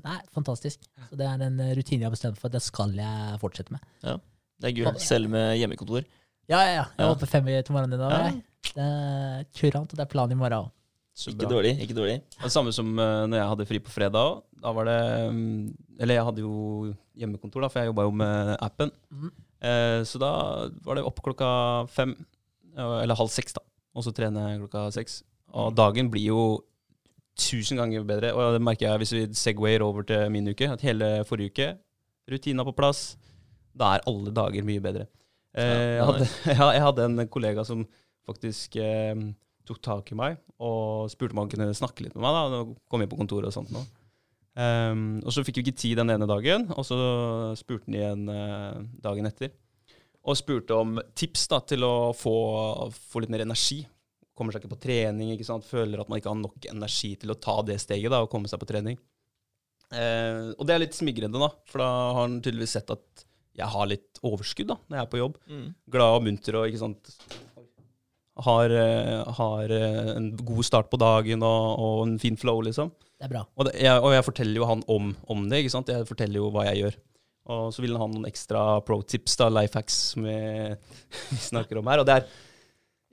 Nei, 0.04 0.18
fantastisk. 0.37 0.84
Så 1.08 1.16
det 1.18 1.26
er 1.26 1.42
en 1.49 1.58
rutine 1.75 2.04
jeg 2.04 2.10
har 2.10 2.14
bestemt 2.14 2.38
for 2.38 2.52
at 2.52 2.58
det 2.58 2.62
skal 2.62 2.92
jeg 3.00 3.40
fortsette 3.42 3.75
med. 3.75 3.82
Det 4.61 4.70
er 4.70 4.78
gøy. 4.78 4.88
Selv 5.02 5.30
med 5.32 5.56
hjemmekontor. 5.61 6.06
Ja, 6.49 6.61
ja, 6.61 6.73
ja. 6.80 6.84
Jeg 6.84 7.06
håper 7.06 7.06
var 7.08 7.14
oppe 7.16 7.30
fem 7.30 7.49
i 7.49 7.61
til 7.62 7.76
morgenen 7.76 7.96
i 7.96 8.02
dag. 8.02 8.14
Ja. 8.14 8.25
jeg. 8.30 8.42
Det 8.75 8.88
er 8.88 9.46
kurant, 9.58 9.92
og 9.92 9.99
det 9.99 10.04
er 10.04 10.11
planen 10.11 10.37
i 10.37 10.40
morgen 10.40 10.64
òg. 10.64 10.73
Ikke 11.30 11.46
dårlig. 11.46 11.76
ikke 11.78 11.94
dårlig. 11.94 12.18
Det 12.42 12.50
samme 12.50 12.73
som 12.75 12.88
uh, 12.99 13.23
når 13.30 13.38
jeg 13.38 13.50
hadde 13.52 13.66
fri 13.68 13.78
på 13.78 13.92
fredag 13.94 14.18
òg. 14.18 14.42
Da 14.64 14.73
var 14.75 14.88
det 14.88 15.00
mm, 15.30 15.75
Eller 16.00 16.18
jeg 16.18 16.26
hadde 16.26 16.42
jo 16.42 16.92
hjemmekontor, 17.20 17.62
da, 17.62 17.68
for 17.70 17.80
jeg 17.80 17.92
jobba 17.92 18.06
jo 18.08 18.14
med 18.18 18.54
appen. 18.64 18.90
Mm. 19.12 19.32
Eh, 19.64 20.00
så 20.04 20.20
da 20.20 20.30
var 20.84 20.99
det 20.99 21.04
opp 21.06 21.20
klokka 21.25 21.49
fem, 21.92 22.14
eh, 22.76 22.96
eller 23.02 23.16
halv 23.16 23.30
seks, 23.32 23.56
da. 23.56 23.62
Og 23.94 24.04
så 24.04 24.12
trene 24.12 24.56
klokka 24.58 24.88
seks. 24.96 25.23
Og 25.54 25.75
dagen 25.76 26.11
blir 26.11 26.32
jo 26.32 26.40
tusen 27.38 27.78
ganger 27.78 28.06
bedre. 28.06 28.32
Og 28.34 28.56
det 28.56 28.62
merker 28.64 28.88
jeg 28.88 29.02
hvis 29.02 29.14
vi 29.14 29.25
segwayer 29.38 29.84
over 29.87 30.02
til 30.06 30.26
min 30.34 30.49
uke. 30.50 30.66
At 30.73 30.82
hele 30.82 31.23
forrige 31.28 31.54
uke, 31.54 31.68
rutina 32.30 32.66
på 32.66 32.75
plass. 32.75 33.14
Da 33.75 33.95
er 33.97 34.07
alle 34.11 34.33
dager 34.35 34.66
mye 34.66 34.83
bedre. 34.83 35.09
Eh, 35.54 35.99
jeg, 35.99 36.07
hadde, 36.09 36.28
ja, 36.59 36.69
jeg 36.75 36.85
hadde 36.85 37.09
en 37.09 37.26
kollega 37.31 37.64
som 37.66 37.85
faktisk 38.26 38.78
eh, 38.81 39.14
tok 39.69 39.83
tak 39.85 40.12
i 40.12 40.19
meg 40.19 40.40
og 40.62 41.11
spurte 41.12 41.35
om 41.35 41.43
han 41.45 41.50
kunne 41.52 41.75
snakke 41.76 42.07
litt 42.07 42.16
med 42.16 42.25
meg. 42.25 42.35
da, 42.37 42.62
og 42.62 42.75
Kom 42.90 43.04
inn 43.04 43.11
på 43.11 43.19
kontoret 43.21 43.50
og 43.50 43.57
sånt 43.57 43.73
nå. 43.75 43.85
Um, 44.54 45.19
og 45.26 45.35
så 45.35 45.43
fikk 45.43 45.59
vi 45.59 45.64
ikke 45.64 45.81
tid 45.83 45.99
den 45.99 46.12
ene 46.14 46.28
dagen, 46.31 46.69
og 46.78 46.85
så 46.87 46.97
spurte 47.59 47.88
han 47.88 47.97
igjen 47.99 48.28
eh, 48.31 48.85
dagen 49.02 49.26
etter. 49.26 49.50
Og 50.25 50.38
spurte 50.38 50.76
om 50.78 51.00
tips 51.19 51.49
da, 51.50 51.59
til 51.66 51.85
å 51.85 52.12
få, 52.16 52.35
få 53.11 53.25
litt 53.25 53.33
mer 53.35 53.43
energi. 53.45 53.83
Kommer 54.35 54.54
seg 54.54 54.62
ikke 54.62 54.76
på 54.76 54.85
trening, 54.87 55.35
ikke 55.35 55.47
sant? 55.47 55.66
føler 55.66 56.00
at 56.00 56.09
man 56.11 56.21
ikke 56.21 56.31
har 56.31 56.38
nok 56.38 56.71
energi 56.71 57.12
til 57.21 57.35
å 57.35 57.38
ta 57.38 57.59
det 57.66 57.81
steget 57.83 58.14
da, 58.14 58.23
og 58.25 58.31
komme 58.33 58.50
seg 58.50 58.62
på 58.62 58.71
trening. 58.71 58.97
Eh, 59.95 60.54
og 60.54 60.64
det 60.66 60.76
er 60.76 60.85
litt 60.87 60.97
smigrende, 60.97 61.43
da, 61.43 61.50
for 61.69 61.83
da 61.83 61.90
har 61.90 62.21
han 62.23 62.38
tydeligvis 62.40 62.78
sett 62.78 62.95
at 62.95 63.26
jeg 63.54 63.70
har 63.70 63.90
litt 63.90 64.23
overskudd 64.26 64.73
da, 64.73 64.78
når 64.88 64.99
jeg 64.99 65.06
er 65.06 65.11
på 65.12 65.20
jobb. 65.20 65.40
Mm. 65.50 65.66
Glad 65.94 66.18
og 66.18 66.25
munter 66.26 66.58
og 66.58 66.70
ikke 66.70 66.82
sant 66.82 67.12
har, 68.42 68.70
eh, 68.70 69.32
har 69.37 69.70
eh, 69.70 70.16
en 70.16 70.30
god 70.37 70.64
start 70.66 70.90
på 70.90 70.99
dagen 70.99 71.42
og, 71.46 71.66
og 71.78 72.06
en 72.08 72.16
fin 72.18 72.37
flow, 72.37 72.61
liksom. 72.66 72.90
Det 73.14 73.28
er 73.28 73.30
bra. 73.30 73.44
Og, 73.54 73.68
det, 73.68 73.76
jeg, 73.84 74.00
og 74.00 74.14
jeg 74.14 74.26
forteller 74.26 74.61
jo 74.61 74.68
han 74.68 74.82
om, 74.90 75.12
om 75.30 75.44
det, 75.50 75.62
ikke 75.62 75.75
sant? 75.75 75.92
Jeg 75.92 76.08
forteller 76.08 76.42
jo 76.42 76.50
hva 76.54 76.66
jeg 76.70 76.82
gjør. 76.82 76.96
Og 77.54 77.68
så 77.76 77.84
vil 77.84 77.94
han 77.94 78.02
ha 78.02 78.08
noen 78.11 78.26
ekstra 78.26 78.64
pro 78.87 78.99
tips, 79.06 79.37
da, 79.38 79.50
life 79.52 79.78
hacks, 79.78 80.00
som 80.14 80.26
vi, 80.26 80.34
vi 81.30 81.38
snakker 81.50 81.78
om 81.78 81.92
her. 81.92 82.02
Og 82.02 82.08
det 82.08 82.18
er 82.18 82.26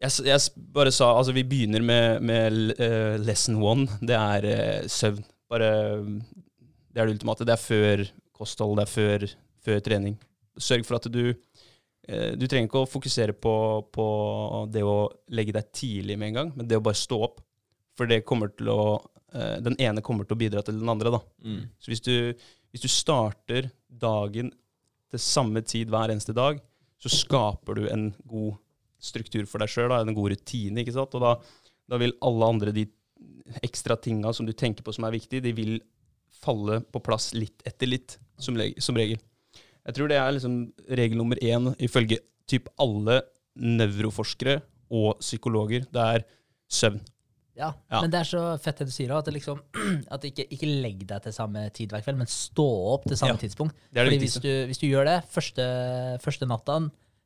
jeg, 0.01 0.25
jeg 0.25 0.65
bare 0.73 0.89
sa 0.89 1.11
Altså, 1.13 1.33
vi 1.35 1.43
begynner 1.45 1.83
med, 1.85 2.23
med 2.25 2.55
uh, 2.79 3.19
lesson 3.21 3.59
one. 3.61 3.99
Det 4.01 4.17
er 4.17 4.47
uh, 4.49 4.89
søvn. 4.89 5.21
Bare 5.51 5.69
Det 6.01 6.97
er 6.97 7.05
det 7.05 7.19
ultimate. 7.19 7.45
Det 7.45 7.53
er 7.53 7.61
før 7.61 8.05
kosthold, 8.33 8.79
det 8.79 8.87
er 8.87 8.93
før, 8.95 9.27
før 9.61 9.83
trening. 9.85 10.17
Sørg 10.61 10.85
for 10.87 10.99
at 10.99 11.07
du 11.11 11.23
eh, 11.31 12.33
Du 12.39 12.47
trenger 12.47 12.69
ikke 12.69 12.83
å 12.83 12.89
fokusere 12.89 13.35
på, 13.37 13.53
på 13.93 14.07
det 14.73 14.83
å 14.85 15.09
legge 15.33 15.55
deg 15.57 15.71
tidlig 15.75 16.17
med 16.19 16.31
en 16.31 16.39
gang, 16.39 16.53
men 16.55 16.69
det 16.69 16.79
å 16.79 16.85
bare 16.85 16.99
stå 16.99 17.21
opp. 17.29 17.41
For 17.97 18.09
det 18.09 18.23
kommer 18.27 18.53
til 18.55 18.71
å 18.73 18.81
eh, 19.33 19.59
Den 19.65 19.77
ene 19.81 20.03
kommer 20.05 20.27
til 20.27 20.37
å 20.37 20.41
bidra 20.41 20.65
til 20.65 20.79
den 20.79 20.91
andre, 20.91 21.13
da. 21.17 21.21
Mm. 21.43 21.61
Så 21.81 21.93
hvis 21.93 22.03
du, 22.05 22.15
hvis 22.71 22.85
du 22.85 22.89
starter 22.91 23.71
dagen 23.87 24.53
til 25.11 25.21
samme 25.21 25.63
tid 25.67 25.91
hver 25.91 26.13
eneste 26.13 26.35
dag, 26.35 26.61
så 27.01 27.09
skaper 27.11 27.79
du 27.79 27.87
en 27.89 28.11
god 28.29 28.59
struktur 29.01 29.47
for 29.49 29.63
deg 29.63 29.71
sjøl, 29.73 29.93
en 29.97 30.15
god 30.15 30.35
rutine. 30.35 30.83
ikke 30.83 30.93
sant? 30.95 31.15
Og 31.17 31.23
da, 31.23 31.35
da 31.89 31.99
vil 31.99 32.13
alle 32.23 32.49
andre 32.53 32.73
de 32.75 32.85
ekstra 33.65 33.97
tinga 33.99 34.31
som 34.33 34.45
du 34.47 34.53
tenker 34.53 34.85
på 34.85 34.93
som 34.95 35.07
er 35.07 35.15
viktige, 35.17 35.43
de 35.43 35.53
vil 35.57 35.73
falle 36.41 36.79
på 36.81 37.01
plass 37.03 37.31
litt 37.35 37.65
etter 37.67 37.89
litt, 37.89 38.17
som, 38.41 38.57
som 38.79 38.97
regel. 38.97 39.19
Jeg 39.87 39.95
tror 39.97 40.11
det 40.11 40.17
er 40.21 40.31
liksom 40.35 40.57
regel 40.89 41.17
nummer 41.17 41.39
én 41.41 41.71
ifølge 41.81 42.19
typ 42.49 42.67
alle 42.81 43.21
nevroforskere 43.57 44.59
og 44.91 45.17
psykologer. 45.23 45.85
Det 45.91 46.03
er 46.17 46.25
søvn. 46.71 47.01
Ja, 47.57 47.73
Ja. 47.91 47.99
Men 48.01 48.09
det 48.13 48.19
er 48.21 48.27
så 48.29 48.41
fett 48.63 48.79
det 48.79 48.87
du 48.87 48.93
sier 48.95 49.11
òg, 49.11 49.25
at, 49.27 49.33
liksom, 49.35 49.59
at 50.15 50.23
ikke, 50.25 50.45
ikke 50.55 50.69
legg 50.81 51.01
deg 51.09 51.21
til 51.25 51.33
samme 51.35 51.65
tid 51.75 51.91
hver 51.91 52.01
kveld, 52.05 52.17
men 52.21 52.29
stå 52.31 52.65
opp 52.95 53.05
til 53.09 53.17
samme 53.19 53.35
Ja, 53.35 53.41
tidspunkt. 53.43 53.75
Det 53.91 53.99
er 54.01 54.07
det 54.07 54.13
Fordi 54.13 54.21
hvis 54.23 54.37
du, 54.45 54.49
hvis 54.69 54.79
du 54.81 54.87
gjør 54.87 55.05
det 55.09 55.17
første, 55.29 55.65
første 56.23 56.47
natta, 56.49 56.77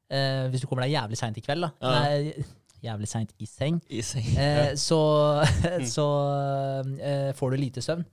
eh, 0.09 0.47
hvis 0.51 0.61
du 0.65 0.67
kommer 0.67 0.87
deg 0.87 0.95
jævlig 0.97 1.19
seint 1.21 1.37
i 1.37 1.43
kveld, 1.45 1.61
da, 1.67 1.71
Ja. 1.79 1.93
nei, 2.01 2.43
jævlig 2.83 3.07
seint 3.07 3.31
i 3.39 3.45
seng, 3.45 3.79
I 3.89 4.01
seng. 4.01 4.27
eh, 4.37 4.73
så, 4.81 4.99
så 5.95 6.07
eh, 6.99 7.31
får 7.37 7.51
du 7.55 7.57
lite 7.61 7.81
søvn. 7.85 8.03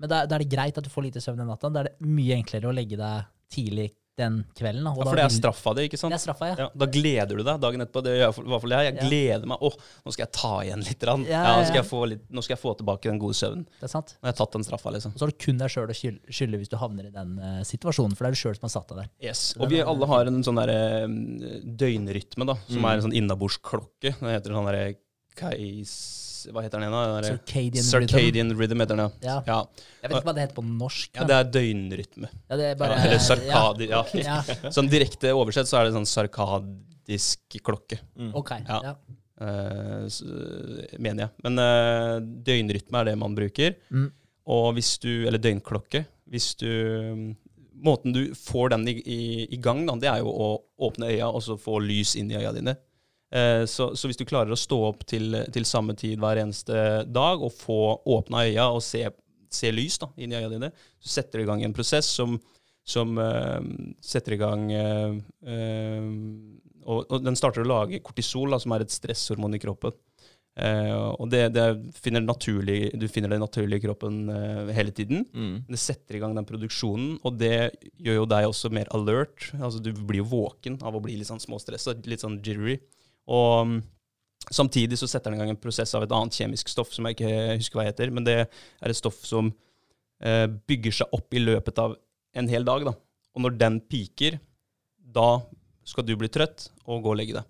Men 0.00 0.08
da, 0.10 0.24
da 0.26 0.38
er 0.38 0.44
det 0.46 0.50
greit 0.50 0.78
at 0.78 0.84
du 0.86 0.90
får 0.90 1.04
lite 1.10 1.20
søvn 1.22 1.38
den 1.42 1.50
natta. 1.50 1.68
Da 1.70 1.82
er 1.84 1.90
det 1.90 2.06
mye 2.06 2.38
enklere 2.38 2.70
å 2.70 2.74
legge 2.74 2.96
deg 2.98 3.26
tidlig 3.52 3.90
den 4.20 4.42
kvelden. 4.52 4.84
Da, 4.84 4.90
Ja, 4.92 5.04
for 5.08 5.16
det 5.16 5.22
er 5.24 5.32
straffa 5.32 5.72
di, 5.74 5.86
ikke 5.88 5.96
sant? 5.96 6.12
Det 6.12 6.18
er 6.18 6.20
straffa, 6.20 6.48
ja. 6.50 6.56
Ja, 6.60 6.66
da 6.76 6.84
gleder 6.92 7.32
du 7.32 7.40
deg 7.46 7.60
dagen 7.62 7.80
etterpå. 7.80 8.02
Det 8.04 8.12
gjør 8.18 8.34
i 8.42 8.50
hvert 8.52 8.60
fall 8.60 8.74
jeg. 8.74 8.88
Jeg 8.90 9.06
gleder 9.08 9.46
meg. 9.48 9.62
Åh, 9.64 9.78
nå 10.04 10.12
skal 10.12 10.22
jeg 10.26 10.32
ta 10.36 10.50
igjen 10.66 10.82
litt. 10.84 11.06
Ja, 11.32 11.40
nå, 11.56 11.62
skal 11.64 11.78
jeg 11.80 11.88
få 11.88 12.00
litt, 12.10 12.26
nå 12.28 12.44
skal 12.44 12.54
jeg 12.54 12.60
få 12.60 12.74
tilbake 12.76 13.08
den 13.08 13.18
gode 13.22 13.38
søvnen. 13.38 13.64
Det 13.80 13.88
er 13.88 13.92
sant. 13.94 14.12
Nå 14.20 14.28
har 14.28 14.34
jeg 14.34 14.38
tatt 14.42 14.52
den 14.58 14.66
straffa, 14.68 14.92
liksom. 14.98 15.14
Og 15.16 15.18
så 15.22 15.24
har 15.24 15.32
du 15.32 15.38
kun 15.46 15.62
deg 15.62 15.72
sjøl 15.72 15.88
å 15.88 15.96
skyld- 15.96 16.20
skylde 16.28 16.60
hvis 16.60 16.68
du 16.74 16.76
havner 16.76 17.08
i 17.08 17.14
den 17.16 17.32
uh, 17.40 17.62
situasjonen, 17.64 18.12
for 18.18 18.28
det 18.28 18.28
er 18.28 18.36
du 18.36 18.42
sjøl 18.42 18.58
som 18.60 18.68
har 18.68 18.74
satt 18.76 18.92
deg 18.92 19.00
der. 19.00 19.08
Yes. 19.30 19.42
Og 19.56 19.72
vi 19.72 19.80
alle 19.80 20.10
har 20.12 20.28
en 20.28 20.42
sånn 20.44 20.60
der, 20.60 20.74
uh, 20.76 21.62
døgnrytme, 21.84 22.46
da, 22.52 22.58
som 22.68 22.82
Mm. 22.84 22.90
er 22.92 22.94
en 23.00 23.06
sånn 23.08 23.16
innabordsklokke. 23.16 24.12
Det 24.20 24.36
heter 24.36 24.52
sånn 24.52 24.68
derre 24.68 24.92
Kais... 25.40 26.21
Hva 26.50 26.62
heter 26.64 26.80
den 26.80 26.88
igjen? 26.88 26.94
da? 26.96 27.22
Circadian, 27.28 27.86
Circadian 27.86 28.52
rhythm 28.58 28.82
heter 28.82 28.98
den, 28.98 29.04
ja. 29.04 29.28
Ja. 29.28 29.36
ja. 29.46 29.88
Jeg 30.02 30.10
vet 30.10 30.16
ikke 30.18 30.28
hva 30.28 30.34
det 30.36 30.44
heter 30.46 30.56
på 30.58 30.64
norsk. 30.66 31.10
Ja, 31.16 31.26
det 31.28 31.36
er 31.38 31.50
døgnrytme. 31.56 32.30
ja, 32.32 32.58
det 32.58 32.70
er 32.70 32.78
bare, 32.80 32.96
eller 33.06 33.22
sarkadi... 33.22 33.88
Ja. 33.92 34.02
Ja, 34.18 34.38
Sånn 34.76 34.90
direkte 34.92 35.34
oversett 35.36 35.70
så 35.70 35.80
er 35.80 35.88
det 35.88 35.94
sånn 35.96 36.08
sarkadisk 36.08 37.58
klokke. 37.64 38.00
Mm. 38.18 38.32
ok. 38.40 38.50
Ja. 38.66 38.80
Ja. 38.88 38.96
eh, 39.46 40.98
mener 40.98 41.26
jeg. 41.26 41.34
Men 41.46 41.62
uh, 41.62 42.16
døgnrytme 42.48 43.02
er 43.02 43.12
det 43.12 43.16
man 43.22 43.38
bruker. 43.38 43.78
Mm. 43.94 44.10
Og 44.52 44.72
hvis 44.76 44.96
du, 45.02 45.10
eller 45.28 45.42
døgnklokke, 45.42 46.04
hvis 46.32 46.54
du 46.60 46.68
Måten 47.82 48.12
du 48.14 48.28
får 48.38 48.68
den 48.70 48.84
i, 48.86 48.92
i, 49.10 49.22
i 49.50 49.58
gang, 49.58 49.80
da, 49.88 49.96
det 49.98 50.06
er 50.06 50.20
jo 50.22 50.30
å 50.30 50.48
åpne 50.86 51.08
øya 51.10 51.26
og 51.34 51.40
så 51.42 51.56
få 51.58 51.80
lys 51.82 52.12
inn 52.14 52.28
i 52.30 52.36
øya 52.38 52.52
dine. 52.54 52.76
Eh, 53.32 53.64
så, 53.64 53.92
så 53.96 54.08
hvis 54.08 54.20
du 54.20 54.26
klarer 54.28 54.52
å 54.52 54.60
stå 54.60 54.78
opp 54.90 55.06
til, 55.08 55.38
til 55.54 55.64
samme 55.68 55.96
tid 55.96 56.20
hver 56.20 56.42
eneste 56.42 57.02
dag 57.08 57.40
og 57.40 57.54
få 57.56 57.80
åpna 58.18 58.44
øya 58.44 58.68
og 58.74 58.82
se, 58.84 59.06
se 59.52 59.72
lys 59.72 59.96
da, 60.02 60.10
inn 60.20 60.34
i 60.34 60.40
øya 60.40 60.50
dine, 60.52 60.72
så 61.00 61.16
setter 61.16 61.40
du 61.40 61.46
i 61.46 61.48
gang 61.48 61.64
en 61.64 61.76
prosess 61.76 62.10
som, 62.12 62.36
som 62.84 63.16
uh, 63.16 63.62
setter 64.04 64.36
i 64.36 64.40
gang 64.42 64.68
uh, 64.74 65.16
uh, 65.48 66.06
og, 66.82 67.04
og 67.06 67.18
den 67.24 67.38
starter 67.38 67.64
å 67.64 67.70
lage 67.70 68.02
kortisol, 68.04 68.52
da, 68.52 68.60
som 68.60 68.74
er 68.74 68.84
et 68.84 68.92
stresshormon 68.92 69.56
i 69.56 69.62
kroppen. 69.62 69.94
Og 70.52 71.30
det, 71.32 71.46
det 71.54 71.62
finner 71.96 72.20
naturlig, 72.20 72.90
du 73.00 73.06
finner 73.08 73.30
det 73.32 73.38
naturlig 73.40 73.78
i 73.78 73.84
kroppen 73.86 74.26
hele 74.74 74.92
tiden. 74.92 75.22
Mm. 75.32 75.54
Det 75.70 75.78
setter 75.80 76.18
i 76.18 76.20
gang 76.20 76.34
den 76.36 76.44
produksjonen, 76.44 77.14
og 77.24 77.38
det 77.40 77.70
gjør 78.02 78.18
jo 78.18 78.26
deg 78.34 78.48
også 78.50 78.72
mer 78.74 78.90
alert. 78.92 79.46
Altså 79.54 79.80
Du 79.80 79.92
blir 79.94 80.20
jo 80.20 80.26
våken 80.34 80.76
av 80.84 80.98
å 80.98 81.00
bli 81.06 81.14
litt 81.16 81.30
sånn 81.30 81.40
småstressa, 81.40 81.94
litt 82.04 82.26
sånn 82.26 82.36
jittery. 82.42 82.76
Og 83.30 83.66
mm, 83.68 83.76
samtidig 84.50 84.98
så 84.98 85.08
setter 85.10 85.30
den 85.30 85.38
i 85.38 85.42
gang 85.42 85.52
en 85.54 85.60
prosess 85.62 85.94
av 85.94 86.06
et 86.06 86.14
annet 86.14 86.36
kjemisk 86.36 86.72
stoff 86.72 86.92
som 86.94 87.06
jeg 87.06 87.18
ikke 87.18 87.58
husker 87.60 87.80
hva 87.80 87.88
heter, 87.88 88.12
men 88.14 88.26
det 88.26 88.38
er 88.42 88.90
et 88.90 88.98
stoff 88.98 89.20
som 89.28 89.52
eh, 90.24 90.46
bygger 90.48 91.02
seg 91.02 91.16
opp 91.18 91.34
i 91.34 91.42
løpet 91.42 91.82
av 91.82 91.96
en 92.38 92.48
hel 92.50 92.66
dag. 92.66 92.86
da. 92.88 92.96
Og 93.36 93.44
når 93.44 93.58
den 93.60 93.80
piker, 93.80 94.38
da 94.98 95.42
skal 95.86 96.06
du 96.06 96.14
bli 96.18 96.30
trøtt 96.32 96.70
og 96.86 97.02
gå 97.04 97.12
og 97.12 97.18
legge 97.20 97.36
deg. 97.38 97.48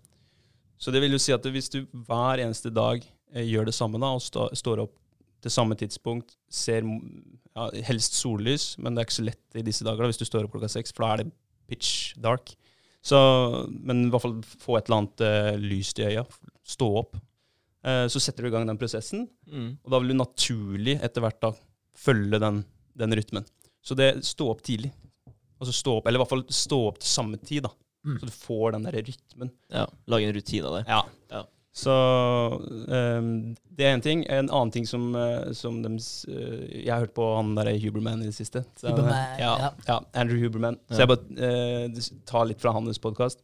Så 0.83 0.91
det 0.91 1.03
vil 1.05 1.15
jo 1.15 1.21
si 1.23 1.35
at 1.35 1.45
hvis 1.47 1.71
du 1.71 1.85
hver 2.09 2.43
eneste 2.43 2.73
dag 2.75 3.05
eh, 3.35 3.47
gjør 3.47 3.69
det 3.71 3.77
samme 3.77 4.01
da, 4.03 4.15
og 4.17 4.25
stå, 4.25 4.49
står 4.59 4.87
opp 4.87 4.97
til 5.43 5.51
samme 5.51 5.75
tidspunkt, 5.79 6.37
ser 6.51 6.85
ja, 6.87 7.69
helst 7.89 8.15
sollys, 8.19 8.77
men 8.79 8.95
det 8.95 9.03
er 9.03 9.09
ikke 9.09 9.21
så 9.21 9.27
lett 9.27 9.59
i 9.59 9.65
disse 9.67 9.87
dager 9.87 10.05
da, 10.05 10.11
hvis 10.11 10.21
du 10.21 10.27
står 10.29 10.47
opp 10.47 10.55
klokka 10.55 10.71
seks, 10.71 10.95
for 10.95 11.07
da 11.07 11.15
er 11.15 11.23
det 11.23 11.33
pitch 11.71 12.13
dark. 12.23 12.55
Så, 13.03 13.19
men 13.83 14.05
i 14.07 14.11
hvert 14.13 14.23
fall 14.23 14.37
få 14.63 14.77
et 14.79 14.87
eller 14.89 15.01
annet 15.03 15.23
uh, 15.27 15.57
lyst 15.59 15.99
i 15.99 16.07
øya, 16.07 16.23
stå 16.63 16.89
opp. 17.03 17.17
Uh, 17.83 18.07
så 18.13 18.21
setter 18.23 18.45
du 18.47 18.51
i 18.51 18.55
gang 18.55 18.67
den 18.69 18.79
prosessen, 18.79 19.25
Mm. 19.51 19.73
og 19.83 19.91
da 19.91 19.99
vil 19.99 20.13
du 20.15 20.15
naturlig 20.21 20.95
etter 21.03 21.21
hvert 21.25 21.41
da 21.43 21.51
følge 21.99 22.39
den, 22.41 22.61
den 22.97 23.17
rytmen. 23.19 23.45
Så 23.83 23.97
det 23.99 24.13
stå 24.25 24.47
opp 24.53 24.63
tidlig. 24.65 24.93
Altså 25.61 25.75
stå 25.75 25.97
opp, 25.99 26.07
eller 26.07 26.21
i 26.21 26.23
hvert 26.23 26.31
fall 26.31 26.45
stå 26.49 26.79
opp 26.93 27.01
til 27.03 27.11
samme 27.11 27.39
tid, 27.43 27.67
da. 27.67 27.73
Mm. 28.07 28.17
Så 28.21 28.27
du 28.31 28.33
får 28.35 28.73
den 28.77 28.87
der 28.87 28.97
rytmen. 29.03 29.51
Ja, 29.71 29.85
Lage 30.11 30.27
en 30.31 30.35
rutine 30.39 30.71
av 30.71 30.79
det. 30.79 30.85
Ja. 30.89 31.03
Ja. 31.35 31.43
Så 31.73 31.93
um, 32.61 33.29
det 33.73 33.87
er 33.87 33.95
en 33.97 34.03
ting. 34.05 34.23
En 34.29 34.51
annen 34.51 34.73
ting 34.75 34.87
som, 34.89 35.07
eh, 35.17 35.53
som 35.57 35.79
de, 35.81 35.95
eh, 35.97 36.83
Jeg 36.83 36.91
har 36.93 37.07
hørt 37.07 37.15
på 37.17 37.29
han 37.37 37.55
der 37.57 37.71
Huberman 37.81 38.21
i 38.21 38.29
det 38.29 38.37
siste. 38.37 38.65
Så, 38.77 38.91
Huberman, 38.91 39.39
ja, 39.41 39.55
ja. 39.59 39.71
ja. 39.89 39.97
Andrew 40.13 40.43
Huberman. 40.43 40.77
Så 40.91 41.01
jeg 41.01 41.11
bare 41.15 41.49
uh, 41.89 42.11
tar 42.29 42.45
litt 42.51 42.61
fra 42.61 42.75
hans 42.77 43.01
podkast. 43.01 43.41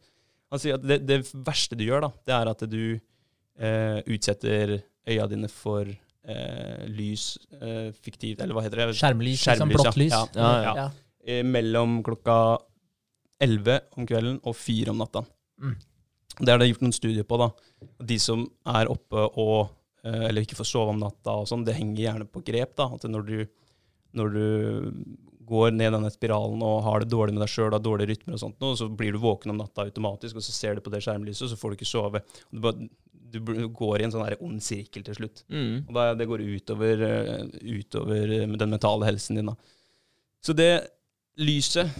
Han 0.53 0.61
sier 0.61 0.77
at 0.77 0.85
det, 0.85 1.01
det 1.09 1.23
verste 1.33 1.77
du 1.77 1.87
gjør, 1.87 2.05
da, 2.05 2.11
det 2.29 2.37
er 2.37 2.53
at 2.53 2.63
du 2.69 2.83
uh, 2.99 3.99
utsetter 4.05 4.77
øya 5.09 5.25
dine 5.29 5.49
for 5.49 5.89
uh, 5.89 6.79
lys 6.85 7.31
fiktivt, 8.03 8.41
eller 8.43 8.53
hva 8.53 8.65
heter 8.65 8.83
det? 8.83 8.91
Skjermlys, 8.97 9.41
liksom 9.41 9.73
Skjermlys, 9.73 9.81
blått 9.81 10.01
lys. 10.01 10.13
ja. 10.13 10.23
Ja, 10.37 10.55
ja. 10.61 10.73
Ja. 10.85 11.43
Mellom 11.45 11.99
klokka 12.05 12.59
11 13.41 13.81
om 13.97 14.07
kvelden 14.09 14.39
og 14.47 14.55
4 14.57 14.93
om 14.93 15.01
natta. 15.01 15.25
Mm. 15.61 15.75
Det 16.39 16.53
har 16.53 16.61
det 16.61 16.69
gjort 16.71 16.85
noen 16.85 16.95
studier 16.95 17.27
på. 17.27 17.39
da. 17.41 17.49
De 18.11 18.19
som 18.21 18.45
er 18.71 18.91
oppe 18.91 19.25
og 19.29 19.71
eh, 20.03 20.27
eller 20.29 20.45
ikke 20.45 20.59
får 20.59 20.69
sove 20.71 20.93
om 20.93 21.01
natta, 21.01 21.39
og 21.41 21.49
sånn, 21.49 21.65
det 21.67 21.77
henger 21.77 22.05
gjerne 22.05 22.29
på 22.29 22.43
grep. 22.47 22.75
da, 22.79 22.89
at 22.95 23.07
når 23.11 23.27
du, 23.27 23.35
når 24.17 24.37
du 24.37 24.45
går 25.49 25.73
ned 25.73 25.95
denne 25.95 26.11
spiralen 26.13 26.61
og 26.65 26.83
har 26.85 27.03
det 27.03 27.11
dårlig 27.11 27.35
med 27.35 27.43
deg 27.43 27.51
sjøl, 27.51 27.71
har 27.73 27.83
dårlige 27.83 28.13
rytmer 28.13 28.37
og 28.37 28.43
sånt, 28.43 28.65
og 28.65 28.77
så 28.79 28.89
blir 28.89 29.15
du 29.15 29.21
våken 29.23 29.53
om 29.53 29.59
natta 29.59 29.87
automatisk, 29.87 30.37
og 30.37 30.45
så 30.45 30.55
ser 30.55 30.77
du 30.77 30.83
på 30.85 30.93
det 30.93 31.01
skjermlyset, 31.05 31.47
og 31.47 31.53
så 31.53 31.59
får 31.59 31.73
du 31.73 31.79
ikke 31.79 31.89
sove. 31.89 32.21
Du, 32.51 32.61
bare, 32.63 32.89
du 33.33 33.39
går 33.75 33.99
i 33.99 34.07
en 34.07 34.13
sånn 34.13 34.27
ond 34.45 34.61
sirkel 34.63 35.05
til 35.07 35.17
slutt. 35.17 35.43
Mm. 35.49 35.87
Og 35.87 35.91
da, 35.97 36.11
det 36.19 36.29
går 36.29 36.45
utover, 36.45 37.03
eh, 37.07 37.43
utover 37.81 38.35
eh, 38.37 38.55
den 38.61 38.75
mentale 38.75 39.09
helsen 39.09 39.41
din. 39.41 39.49
da. 39.49 39.57
Så 40.45 40.55
det 40.55 40.71
lyset, 41.39 41.91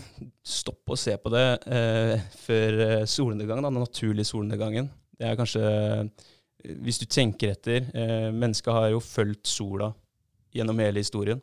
stopp 0.43 0.91
å 0.91 0.97
se 0.99 1.15
på 1.21 1.31
det 1.33 1.45
eh, 1.71 2.15
før 2.41 3.05
solnedgangen, 3.07 3.63
da, 3.63 3.71
den 3.71 3.85
naturlige 3.85 4.27
solnedgangen. 4.27 4.89
Det 5.19 5.27
er 5.27 5.37
kanskje, 5.39 5.63
eh, 5.63 6.73
hvis 6.83 6.99
du 7.01 7.05
tenker 7.05 7.53
etter, 7.53 7.89
eh, 7.93 8.29
mennesket 8.31 8.73
har 8.73 8.89
jo 8.93 9.03
fulgt 9.03 9.47
sola 9.51 9.91
gjennom 10.55 10.79
hele 10.81 11.03
historien. 11.03 11.41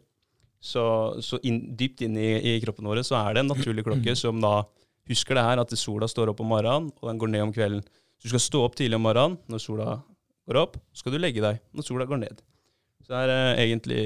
Så, 0.60 0.82
så 1.22 1.38
inn, 1.46 1.60
dypt 1.76 2.02
inn 2.02 2.16
i, 2.18 2.56
i 2.56 2.60
kroppen 2.64 2.88
vår 2.88 3.04
så 3.06 3.18
er 3.20 3.36
det 3.36 3.44
en 3.44 3.52
naturlig 3.52 3.84
klokke 3.86 4.16
som 4.24 4.40
da 4.42 4.58
husker 5.06 5.38
det 5.38 5.46
her, 5.46 5.62
at 5.62 5.76
sola 5.78 6.08
står 6.10 6.32
opp 6.32 6.42
om 6.42 6.50
morgenen, 6.50 6.90
og 7.00 7.10
den 7.10 7.20
går 7.22 7.32
ned 7.32 7.46
om 7.46 7.54
kvelden. 7.54 7.84
Så 8.16 8.26
du 8.26 8.32
skal 8.34 8.44
stå 8.46 8.64
opp 8.66 8.76
tidlig 8.78 8.98
om 8.98 9.06
morgenen 9.06 9.38
når 9.52 9.62
sola 9.62 10.00
går 10.48 10.60
opp, 10.62 10.78
så 10.92 11.04
skal 11.04 11.14
du 11.16 11.20
legge 11.20 11.44
deg 11.44 11.60
når 11.76 11.86
sola 11.86 12.08
går 12.08 12.22
ned. 12.24 12.42
Så 13.04 13.12
det 13.12 13.22
er 13.22 13.34
eh, 13.34 13.62
egentlig 13.66 14.04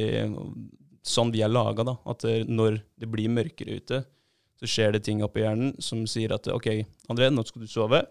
sånn 1.06 1.32
vi 1.34 1.42
er 1.44 1.52
laga, 1.52 1.84
da. 1.86 1.96
At 2.10 2.24
eh, 2.28 2.42
når 2.48 2.80
det 3.00 3.08
blir 3.10 3.32
mørkere 3.32 3.78
ute, 3.80 4.02
så 4.60 4.68
skjer 4.68 4.92
det 4.96 5.04
ting 5.06 5.22
oppi 5.24 5.40
hjernen 5.44 5.72
som 5.80 6.02
sier 6.10 6.34
at 6.36 6.48
OK, 6.52 6.68
André, 7.12 7.30
nå 7.32 7.44
skal 7.48 7.64
du 7.64 7.70
sove. 7.70 8.02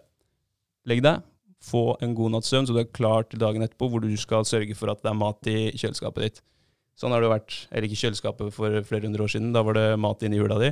Legg 0.90 1.02
deg. 1.06 1.22
Få 1.62 1.92
en 2.00 2.14
god 2.16 2.32
natts 2.34 2.48
søvn, 2.50 2.66
så 2.66 2.72
du 2.74 2.80
er 2.80 2.88
klar 2.88 3.26
til 3.28 3.42
dagen 3.42 3.62
etterpå, 3.62 3.90
hvor 3.92 4.00
du 4.02 4.08
skal 4.18 4.46
sørge 4.48 4.74
for 4.78 4.90
at 4.90 5.02
det 5.04 5.10
er 5.12 5.18
mat 5.20 5.50
i 5.50 5.58
kjøleskapet 5.76 6.24
ditt. 6.24 6.40
Sånn 6.98 7.12
har 7.14 7.20
det 7.22 7.30
vært, 7.32 7.56
eller 7.70 7.86
ikke 7.86 8.00
kjøleskapet 8.00 8.54
for 8.56 8.78
flere 8.88 9.06
hundre 9.06 9.26
år 9.26 9.32
siden, 9.32 9.52
da 9.54 9.62
var 9.64 9.76
det 9.76 9.86
mat 10.00 10.24
inni 10.26 10.40
hula 10.40 10.56
di. 10.60 10.70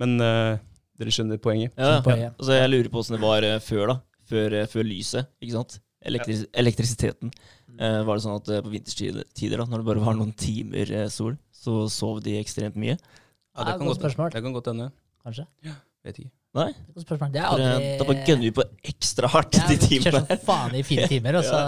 Men 0.00 0.14
uh, 0.20 0.60
dere 1.00 1.14
skjønner 1.16 1.40
poenget. 1.42 1.72
Ja, 1.80 1.98
Poenget. 2.04 2.36
altså 2.36 2.54
jeg 2.60 2.70
lurer 2.70 2.92
på 2.92 3.00
åssen 3.02 3.16
det 3.16 3.22
var 3.24 3.44
eh, 3.46 3.58
før, 3.64 3.84
da. 3.90 3.96
Før, 4.28 4.56
før 4.68 4.86
lyset, 4.86 5.28
ikke 5.40 5.56
sant. 5.56 5.78
Elektris 6.08 6.44
elektrisiteten. 6.60 7.32
Eh, 7.78 8.00
var 8.06 8.18
det 8.18 8.24
sånn 8.24 8.38
at 8.40 8.48
eh, 8.50 8.62
på 8.64 8.72
vinterstider, 8.72 9.58
da, 9.60 9.66
når 9.70 9.82
det 9.84 9.86
bare 9.86 10.02
var 10.02 10.16
noen 10.18 10.32
timer 10.34 10.90
eh, 10.90 11.06
sol, 11.14 11.36
så 11.54 11.84
sov 11.92 12.18
de 12.24 12.34
ekstremt 12.40 12.74
mye? 12.80 12.96
Ja, 12.98 13.64
det 13.68 13.76
kan 13.78 13.86
godt 13.90 14.00
spørsmål. 14.00 14.32
Det 14.34 14.42
kan 14.42 14.54
godt 14.56 14.70
hende. 14.72 14.90
Kanskje? 15.26 15.46
Ja, 15.66 15.76
Vet 16.06 16.18
ikke. 16.22 16.30
Nei? 16.56 16.68
Det 16.72 16.78
er 16.78 16.88
et 16.88 16.94
godt 16.96 17.06
spørsmål. 17.06 17.32
Det 17.34 17.40
er 17.42 17.48
aldri 17.52 17.88
Da 18.00 18.04
bare 18.08 18.22
gønner 18.26 18.46
vi 18.46 18.52
på 18.56 18.64
ekstra 18.90 19.28
hardt 19.30 19.58
de 19.68 19.76
timene. 19.82 20.04
Kjører 20.08 20.18
sånn 20.22 20.30
som 20.38 20.44
faen 20.48 20.76
i 20.78 20.82
fire 20.86 21.08
timer, 21.12 21.38
og 21.40 21.46
så 21.46 21.58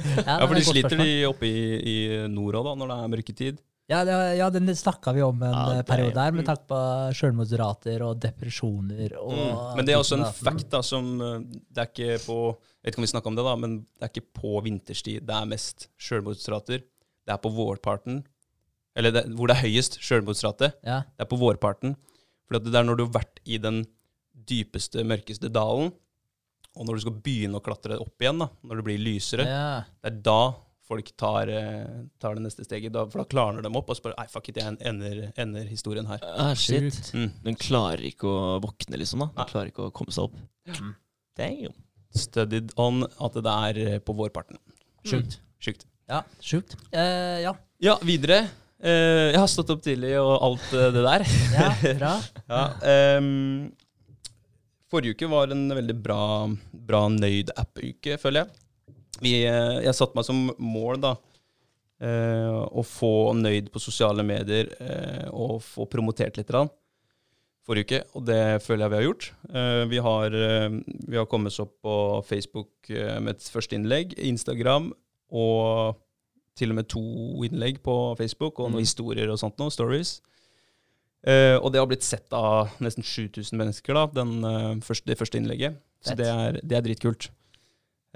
Ja, 0.00 0.22
Ja, 0.24 0.34
er 0.40 0.46
for 0.48 0.56
de 0.56 0.62
sliter 0.64 0.94
spørsmål. 0.94 1.06
de 1.06 1.26
oppe 1.28 1.48
i, 1.48 1.64
i 1.92 1.96
nord 2.32 2.56
òg, 2.60 2.68
da, 2.70 2.74
når 2.80 2.90
det 2.92 2.98
er 3.04 3.10
mørketid. 3.14 3.58
Ja, 3.90 4.00
det, 4.06 4.16
ja 4.38 4.46
den 4.54 4.70
snakka 4.76 5.12
vi 5.16 5.22
om 5.26 5.40
en 5.42 5.54
Ja, 5.54 5.78
eh, 5.80 5.84
periode 5.86 6.14
der, 6.14 6.34
med 6.34 6.46
tanke 6.46 6.68
på 6.70 6.80
selvmordsrater 7.18 8.04
og 8.06 8.20
depresjoner 8.22 9.16
og 9.18 9.34
Mm. 9.34 9.76
Men 9.76 9.86
det 9.86 9.94
er 9.94 10.00
også 10.00 10.18
en 10.18 10.26
fact 10.34 10.68
da, 10.70 10.82
som 10.82 11.20
eh, 11.20 11.38
Det 11.70 11.82
er 11.82 11.88
ikke 11.90 12.18
på 12.26 12.36
Jeg 12.54 12.84
vet 12.84 12.92
ikke 12.92 13.00
om 13.00 13.06
vi 13.06 13.12
snakker 13.12 13.32
om 13.32 13.36
det, 13.36 13.44
da, 13.44 13.54
men 13.56 13.78
det 13.82 14.06
er 14.06 14.12
ikke 14.12 14.40
på 14.40 14.60
vinterstid 14.64 15.26
det 15.26 15.36
er 15.36 15.48
mest 15.50 15.88
selvmordsrater. 16.00 16.84
Det 17.26 17.34
er 17.34 17.40
på 17.42 17.50
vårparten. 17.52 18.22
Eller 18.96 19.12
det, 19.14 19.24
hvor 19.36 19.50
det 19.50 19.56
er 19.58 19.66
høyest 19.66 19.98
selvmordsrate. 20.02 20.72
Ja, 20.82 21.02
Det 21.16 21.26
er 21.26 21.30
på 21.30 21.38
vårparten. 21.38 21.96
For 22.46 22.58
det 22.58 22.74
er 22.74 22.86
når 22.86 22.96
du 22.98 23.04
har 23.04 23.20
vært 23.20 23.42
i 23.44 23.58
den 23.62 23.84
dypeste, 24.32 25.04
mørkeste 25.06 25.50
dalen, 25.52 25.92
og 26.74 26.86
når 26.86 26.96
du 26.96 27.04
skal 27.04 27.20
begynne 27.22 27.58
å 27.58 27.64
klatre 27.64 27.98
opp 28.00 28.22
igjen, 28.22 28.40
da, 28.42 28.48
når 28.66 28.80
det 28.80 28.86
blir 28.86 29.02
lysere, 29.02 29.46
ja. 29.46 29.82
det 30.00 30.12
er 30.12 30.18
da 30.26 30.40
folk 30.90 31.10
tar, 31.16 31.48
eh, 31.48 32.06
tar 32.18 32.34
det 32.34 32.44
neste 32.44 32.66
steget. 32.66 32.92
Da, 32.94 33.04
for 33.10 33.22
da 33.22 33.28
klarner 33.30 33.62
de 33.64 33.70
opp 33.78 33.92
og 33.92 33.98
spør 33.98 34.16
Nei, 34.18 34.26
fuck 34.30 34.50
it, 34.50 34.58
jeg 34.58 34.78
ender, 34.90 35.28
ender 35.40 35.68
historien 35.70 36.08
her. 36.10 36.22
Ah, 36.26 36.54
shit. 36.58 36.98
Mm. 37.14 37.28
Den 37.46 37.58
klarer 37.60 38.02
ikke 38.10 38.30
å 38.30 38.56
våkne, 38.64 38.98
liksom. 39.00 39.22
da 39.22 39.30
Den 39.30 39.38
Den 39.44 39.52
klarer 39.52 39.72
ikke 39.72 39.86
å 39.88 39.94
komme 39.94 40.14
seg 40.14 40.28
opp. 40.28 40.40
Mm. 40.70 40.94
Damn. 41.38 41.76
Studied 42.10 42.74
on 42.80 43.04
at 43.06 43.38
det 43.38 43.56
er 43.70 43.82
eh, 43.84 44.00
på 44.02 44.16
vårparten. 44.18 44.58
Sjukt. 45.06 45.38
Sjukt. 45.62 45.86
Ja, 46.10 46.24
sjukt. 46.42 46.74
Uh, 46.90 47.38
ja. 47.38 47.52
Ja, 47.80 47.94
videre. 48.02 48.42
Uh, 48.82 49.30
jeg 49.30 49.38
har 49.38 49.50
stått 49.52 49.70
opp 49.70 49.84
tidlig 49.84 50.16
og 50.18 50.32
alt 50.42 50.72
uh, 50.74 50.88
det 50.90 51.04
der. 51.06 51.26
ja, 51.58 51.68
bra. 52.00 52.14
Ja, 52.50 52.64
um, 53.20 53.68
forrige 54.90 55.14
uke 55.14 55.28
var 55.30 55.54
en 55.54 55.68
veldig 55.70 55.94
bra, 56.02 56.24
bra 56.74 57.04
nøyd 57.14 57.54
app-uke, 57.54 58.18
føler 58.18 58.42
jeg. 58.42 58.64
Vi, 59.20 59.34
jeg 59.44 59.94
satte 59.96 60.16
meg 60.16 60.24
som 60.26 60.46
mål 60.58 61.00
da, 61.02 61.14
eh, 62.00 62.50
å 62.72 62.84
få 62.86 63.32
nøyd 63.36 63.70
på 63.74 63.82
sosiale 63.82 64.24
medier 64.26 64.70
eh, 64.80 65.26
og 65.30 65.58
få 65.64 65.86
promotert 65.90 66.38
litt 66.40 66.48
grann 66.50 66.70
forrige 67.68 67.84
uke, 67.86 67.98
og 68.16 68.24
det 68.26 68.38
føler 68.64 68.86
jeg 68.86 68.90
vi 68.90 68.96
har 68.98 69.04
gjort. 69.04 69.26
Eh, 69.52 69.82
vi, 69.90 69.98
har, 70.02 70.34
eh, 70.34 70.78
vi 71.12 71.18
har 71.20 71.26
kommet 71.30 71.52
oss 71.52 71.60
opp 71.62 71.74
på 71.84 71.96
Facebook 72.26 72.88
eh, 72.90 73.18
med 73.20 73.36
et 73.36 73.50
første 73.52 73.76
innlegg, 73.76 74.16
Instagram 74.18 74.88
og 75.30 76.00
til 76.58 76.72
og 76.72 76.80
med 76.80 76.88
to 76.90 77.02
innlegg 77.46 77.78
på 77.84 77.94
Facebook, 78.18 78.58
og 78.58 78.72
noen 78.72 78.80
Mm. 78.82 78.88
historier 78.88 79.30
og 79.30 79.38
sånt 79.38 79.60
noe, 79.60 79.70
stories. 79.70 80.16
Eh, 81.22 81.56
og 81.60 81.70
det 81.72 81.78
har 81.78 81.86
blitt 81.86 82.02
sett 82.02 82.32
av 82.32 82.72
nesten 82.80 83.04
7000 83.04 83.56
mennesker, 83.60 83.94
da, 83.94 84.06
den, 84.24 84.80
første, 84.82 85.06
det 85.06 85.18
første 85.20 85.38
innlegget. 85.38 85.76
Så 86.02 86.16
det 86.16 86.26
er, 86.26 86.58
det 86.64 86.76
er 86.76 86.84
dritkult. 86.88 87.28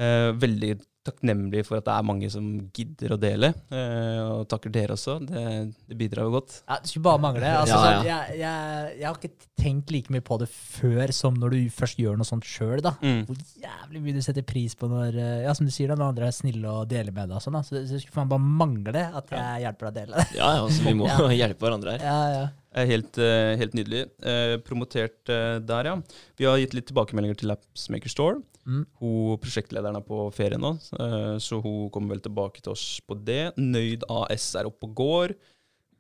Eh, 0.00 0.32
veldig 0.40 0.72
takknemlig 1.04 1.62
for 1.68 1.76
at 1.78 1.84
det 1.86 1.92
er 1.94 2.06
mange 2.08 2.28
som 2.32 2.46
gidder 2.74 3.12
å 3.14 3.18
dele. 3.20 3.50
Eh, 3.70 4.20
og 4.24 4.46
takker 4.48 4.72
dere 4.72 4.96
også. 4.96 5.18
Det, 5.28 5.42
det 5.90 5.98
bidrar 6.00 6.24
jo 6.28 6.34
godt. 6.38 6.56
Ja, 6.68 6.78
det 6.80 6.88
skulle 6.90 7.04
bare 7.10 7.20
mangle. 7.24 7.50
Altså, 7.60 7.76
Ja, 7.76 7.84
ja. 7.84 7.98
sånn, 7.98 8.08
Jeg, 8.08 8.38
jeg, 8.40 8.94
jeg 9.02 9.08
har 9.10 9.18
ikke 9.20 9.50
tenkt 9.64 9.92
like 9.94 10.12
mye 10.14 10.24
på 10.24 10.38
det 10.40 10.48
før 10.52 11.12
som 11.16 11.36
når 11.40 11.54
du 11.56 11.60
først 11.76 12.00
gjør 12.00 12.16
noe 12.20 12.28
sånt 12.28 12.48
sjøl. 12.48 12.80
Hvor 12.84 13.38
jævlig 13.60 14.02
mye 14.06 14.16
du 14.16 14.22
setter 14.24 14.42
pris 14.48 14.74
på 14.80 14.88
når 14.90 15.20
eh, 15.20 15.36
Ja, 15.44 15.54
som 15.56 15.68
du 15.68 15.72
sier 15.74 15.92
da, 15.92 15.98
når 16.00 16.14
andre 16.14 16.28
er 16.32 16.36
snille 16.40 16.72
og 16.72 16.88
deler 16.90 17.12
med 17.14 17.28
deg. 17.30 17.36
og 17.38 17.44
Sånn, 17.44 17.56
da. 17.58 17.62
Så 17.68 17.76
det, 17.78 17.84
så 17.92 18.00
skulle 18.02 18.18
faen 18.22 18.32
bare 18.32 18.50
mangle 18.64 19.06
at 19.20 19.32
jeg 19.36 19.64
hjelper 19.68 19.90
deg 19.90 19.94
å 19.94 19.98
dele. 20.00 20.26
Ja, 20.40 20.50
ja, 20.56 20.64
altså, 20.66 20.84
vi 20.88 20.96
må 20.98 21.08
Ja. 21.12 21.28
hjelpe 21.44 21.68
hverandre 21.68 21.98
her. 21.98 22.04
Ja, 22.08 22.20
ja. 22.40 22.44
Er 22.74 22.86
helt, 22.90 23.18
eh, 23.22 23.52
helt 23.60 23.74
nydelig. 23.78 24.00
Eh, 24.26 24.56
promotert 24.66 25.30
eh, 25.30 25.58
der, 25.62 25.84
ja. 25.86 25.94
Vi 26.40 26.44
har 26.48 26.58
gitt 26.58 26.74
litt 26.74 26.88
tilbakemeldinger 26.90 27.36
til 27.38 27.52
Appsmaker 27.54 28.10
Store. 28.10 28.40
Mm. 28.66 28.80
Hun, 28.98 29.36
prosjektlederen 29.42 29.96
er 30.00 30.04
på 30.08 30.24
ferie 30.34 30.58
nå, 30.58 30.72
eh, 30.98 31.36
så 31.44 31.60
hun 31.62 31.90
kommer 31.94 32.14
vel 32.16 32.22
tilbake 32.24 32.62
til 32.64 32.72
oss 32.72 32.86
på 33.06 33.14
det. 33.24 33.52
Nøyd 33.60 34.02
AS 34.10 34.48
er 34.58 34.66
oppe 34.70 34.88
og 34.88 34.94
går. 34.98 35.36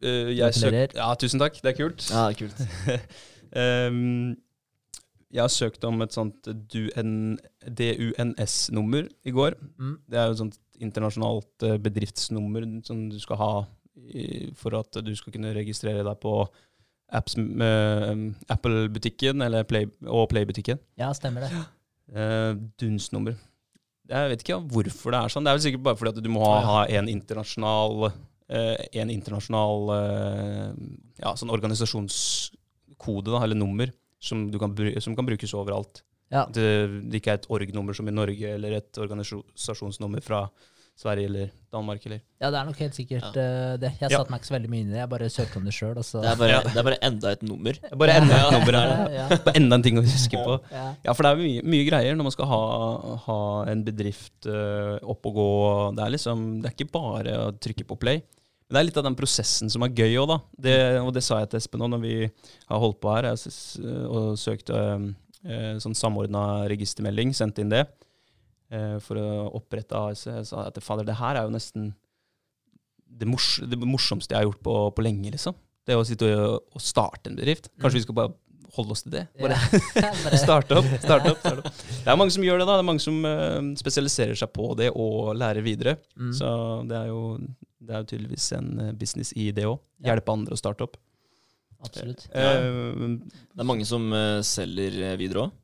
Jeg 0.04 0.52
søk- 0.58 0.96
Ja, 0.98 1.14
tusen 1.16 1.40
takk. 1.40 1.54
Det 1.62 1.70
er 1.72 1.78
kult. 1.78 2.02
Ja, 2.10 2.26
det 2.28 2.34
er 2.34 2.40
kult. 2.42 2.58
um, 3.54 4.36
jeg 5.34 5.40
har 5.44 5.48
søkt 5.54 5.84
om 5.88 6.02
et 6.04 6.12
sånt 6.12 6.42
DUNS-nummer 7.74 9.08
i 9.24 9.30
går. 9.34 9.54
Mm. 9.78 9.94
Det 10.10 10.18
er 10.20 10.26
jo 10.28 10.32
et 10.36 10.42
sånt 10.42 10.58
internasjonalt 10.84 11.64
bedriftsnummer 11.82 12.66
som 12.86 13.06
du 13.10 13.18
skal 13.22 13.36
ha 13.40 13.50
for 14.58 14.74
at 14.78 14.98
du 15.06 15.12
skal 15.16 15.34
kunne 15.34 15.54
registrere 15.54 16.04
deg 16.06 16.20
på 16.22 16.36
apps, 17.14 17.36
med 17.36 18.34
Apple-butikken 18.50 19.44
Play, 19.68 19.88
og 20.06 20.28
Play-butikken. 20.32 20.80
ja, 20.98 21.12
stemmer 21.14 21.46
det. 21.46 21.64
Uh, 22.14 22.56
DUNS-nummer. 22.80 23.36
Jeg 24.10 24.30
vet 24.30 24.42
ikke 24.44 24.60
hvorfor 24.68 25.14
det 25.14 25.20
er 25.20 25.32
sånn. 25.32 25.46
Det 25.46 25.52
er 25.52 25.58
vel 25.58 25.64
sikkert 25.64 25.84
bare 25.86 25.98
fordi 26.00 26.12
at 26.12 26.24
du 26.24 26.32
må 26.32 26.42
ha, 26.44 26.56
ha 26.66 26.80
en 26.92 27.08
internasjonal 27.08 28.08
uh, 28.10 28.82
En 29.00 29.12
internasjonal 29.12 29.92
uh, 29.94 30.74
ja, 31.22 31.32
sånn 31.40 31.52
organisasjonskode, 31.54 33.30
da, 33.30 33.40
eller 33.46 33.56
nummer, 33.56 33.92
som, 34.20 34.50
du 34.52 34.58
kan, 34.60 34.76
som 35.00 35.16
kan 35.16 35.28
brukes 35.28 35.56
overalt. 35.56 36.02
Ja. 36.32 36.44
Det, 36.52 36.68
det 37.08 37.20
ikke 37.20 37.32
er 37.32 37.40
et 37.40 37.50
org-nummer 37.52 37.96
som 37.96 38.08
i 38.10 38.14
Norge, 38.14 38.52
eller 38.58 38.76
et 38.80 39.00
organisasjonsnummer 39.00 40.24
fra 40.24 40.44
Sverige 40.94 41.26
eller 41.26 41.48
Danmark. 41.74 42.04
Eller. 42.06 42.20
ja, 42.38 42.50
det 42.54 42.58
er 42.60 42.66
nok 42.68 42.78
helt 42.78 42.94
sikkert 42.94 43.36
eh, 43.40 43.72
det. 43.82 43.88
Jeg 43.98 44.10
Ja. 44.12 44.18
satte 44.20 44.30
meg 44.30 44.38
ikke 44.40 44.46
så 44.46 44.54
veldig 44.54 44.68
mye 44.70 44.82
inn 44.84 44.90
i 44.92 44.94
det. 44.94 45.00
Jeg 45.00 45.10
bare 45.10 45.30
søkte 45.34 45.58
om 45.58 45.64
det 45.66 45.72
sjøl. 45.74 45.94
Det 45.98 46.04
er, 46.22 46.36
bare, 46.38 46.50
Ja. 46.52 46.60
det 46.62 46.76
er 46.78 46.86
bare 46.86 46.98
enda 47.02 47.32
et 47.34 47.42
nummer. 47.42 47.80
Bare 47.98 48.14
enda 48.20 48.36
et 48.38 48.52
nummer 48.54 48.78
her. 48.78 48.92
Ja, 49.18 49.26
Bare 49.48 49.56
enda 49.58 49.74
en 49.80 49.82
ting 49.82 49.98
å 49.98 50.04
huske 50.06 50.38
på. 50.38 50.60
ja. 50.70 50.84
Ja, 51.04 51.12
for 51.18 51.26
det 51.26 51.32
er 51.32 51.42
mye, 51.42 51.64
mye 51.74 51.88
greier 51.88 52.14
når 52.14 52.28
man 52.28 52.36
skal 52.36 52.46
ha, 52.46 52.60
ha 53.26 53.38
en 53.72 53.82
bedrift 53.84 54.46
uh, 54.46 55.00
opp 55.02 55.26
og 55.26 55.34
gå. 55.40 55.48
Det 55.98 56.06
er 56.06 56.14
liksom, 56.14 56.46
det 56.62 56.70
er 56.70 56.76
ikke 56.78 56.92
bare 56.94 57.34
å 57.48 57.50
trykke 57.58 57.88
på 57.90 57.98
play. 57.98 58.22
Men 58.70 58.78
det 58.78 58.80
er 58.80 58.88
litt 58.88 58.96
av 59.02 59.04
den 59.10 59.18
prosessen 59.18 59.68
som 59.68 59.82
er 59.84 59.92
gøy 59.92 60.14
òg, 60.22 60.28
da. 60.30 60.38
Det, 60.68 60.76
og 61.02 61.10
det 61.12 61.24
sa 61.26 61.42
jeg 61.42 61.50
til 61.52 61.58
Espen 61.60 61.82
òg 61.84 61.90
når 61.92 62.00
vi 62.06 62.14
har 62.70 62.78
holdt 62.80 63.00
på 63.02 63.10
her 63.12 63.26
jeg, 63.32 63.42
synes, 63.42 63.58
eh, 63.82 64.06
og 64.08 64.38
søkte 64.40 64.78
uh, 64.78 65.74
sånn 65.82 65.98
samordna 65.98 66.64
registermelding, 66.70 67.34
sendte 67.36 67.60
inn 67.60 67.74
det 67.74 67.82
eh, 67.84 67.92
for 69.04 69.20
å 69.20 69.26
opprette 69.58 69.98
AS. 69.98 70.24
Jeg 70.26 70.46
sa 70.48 70.64
at 70.68 70.80
fader, 70.82 71.06
det 71.08 71.18
her 71.20 71.38
er 71.38 71.46
jo 71.46 71.54
nesten 71.54 71.92
det, 73.14 73.28
mors 73.30 73.58
det 73.62 73.78
morsomste 73.78 74.34
jeg 74.34 74.42
har 74.42 74.48
gjort 74.48 74.62
på, 74.64 74.74
på 74.96 75.04
lenge, 75.06 75.30
liksom. 75.34 75.56
Det 75.84 75.96
å 75.98 76.06
sitte 76.06 76.30
og, 76.32 76.64
og 76.74 76.82
starte 76.82 77.30
en 77.30 77.36
bedrift. 77.38 77.68
Kanskje 77.80 78.00
vi 78.00 78.04
skal 78.06 78.18
bare 78.18 78.34
holde 78.74 78.94
oss 78.96 79.04
til 79.04 79.14
det? 79.14 79.24
Bare 79.40 79.58
Ja. 80.04 80.10
Starte 80.44 80.78
opp, 80.80 80.88
starte 81.02 81.32
opp, 81.34 81.40
starte 81.42 81.62
opp. 81.62 81.82
Det 82.04 82.10
er 82.10 82.18
mange 82.18 82.34
som 82.34 82.46
gjør 82.46 82.62
det, 82.62 82.66
da. 82.68 82.76
Det 82.78 82.84
er 82.84 82.88
mange 82.90 83.04
som 83.04 83.18
uh, 83.26 83.60
spesialiserer 83.78 84.38
seg 84.38 84.52
på 84.54 84.70
det 84.80 84.90
og 84.90 85.34
lærer 85.38 85.64
videre. 85.66 85.96
Mm. 86.18 86.32
Så 86.36 86.50
det 86.90 86.98
er, 86.98 87.10
jo, 87.12 87.22
det 87.84 87.94
er 87.94 88.04
jo 88.04 88.10
tydeligvis 88.14 88.48
en 88.58 88.70
eh, 88.88 88.94
business 88.98 89.34
i 89.38 89.50
det 89.54 89.66
òg. 89.68 89.78
Hjelpe 90.04 90.34
andre 90.34 90.56
å 90.56 90.60
starte 90.60 90.88
opp. 90.88 90.98
Absolutt. 91.84 92.26
Uh, 92.32 93.20
Det 93.52 93.60
er 93.60 93.68
mange 93.68 93.86
som 93.88 94.08
uh, 94.12 94.40
selger 94.46 94.96
eh, 95.10 95.18
videre 95.20 95.46
òg. 95.46 95.60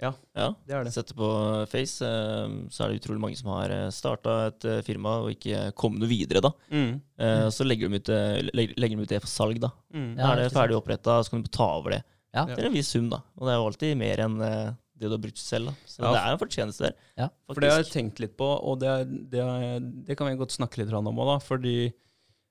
Ja, 0.00 0.10
ja. 0.34 0.46
det 0.66 0.74
er 0.74 0.84
det. 0.86 0.92
Sette 0.94 1.12
på 1.18 1.28
Face, 1.68 2.00
eh, 2.06 2.54
så 2.72 2.84
er 2.86 2.92
det 2.94 3.02
utrolig 3.02 3.20
mange 3.20 3.36
som 3.36 3.50
har 3.52 3.74
starta 3.92 4.36
et 4.48 4.64
eh, 4.64 4.78
firma 4.86 5.18
og 5.24 5.34
ikke 5.34 5.66
kommet 5.76 6.00
noe 6.00 6.08
videre, 6.08 6.40
da. 6.46 6.50
Mm. 6.72 6.94
Eh, 7.20 7.48
så 7.52 7.66
legger 7.66 7.90
de, 7.92 8.00
ut, 8.00 8.08
eh, 8.16 8.38
legger, 8.56 8.96
de 8.96 9.04
ut 9.04 9.12
det 9.12 9.20
for 9.20 9.28
salg, 9.32 9.60
da. 9.60 9.70
Mm. 9.92 10.14
Ja, 10.16 10.22
Da 10.22 10.30
er 10.32 10.42
det 10.46 10.52
ferdig 10.56 10.78
oppretta, 10.80 11.18
så 11.24 11.34
kan 11.34 11.42
du 11.44 11.50
ta 11.52 11.68
over 11.76 11.98
det. 11.98 12.02
Ja. 12.32 12.46
er 12.46 12.64
en 12.68 12.72
viss 12.72 12.88
sum, 12.94 13.08
da. 13.10 13.18
Og 13.36 13.44
det 13.48 13.52
er 13.52 13.58
jo 13.60 13.68
alltid 13.72 13.96
mer 13.98 14.20
enn 14.24 14.40
eh, 14.46 14.70
det 15.00 15.08
du 15.08 15.14
har 15.16 15.22
brukt 15.24 15.40
selv, 15.40 15.70
da. 15.70 15.72
Så 15.88 16.02
Ja. 16.04 16.10
det 16.12 16.20
er 16.20 16.32
en 16.32 16.40
fortjeneste 16.44 16.84
der. 16.86 16.94
Ja. 17.18 17.28
For 17.50 17.60
det 17.60 17.70
har 17.72 17.82
jeg 17.82 17.92
tenkt 17.92 18.20
litt 18.20 18.36
på, 18.38 18.46
og 18.46 18.78
det, 18.80 18.88
er- 18.88 19.04
det, 19.32 19.40
er- 19.40 19.80
det 20.06 20.16
kan 20.16 20.28
vi 20.30 20.36
godt 20.40 20.52
snakke 20.56 20.78
litt 20.80 20.92
om 20.96 21.08
òg, 21.12 21.26
da. 21.34 21.38
Fordi 21.44 21.76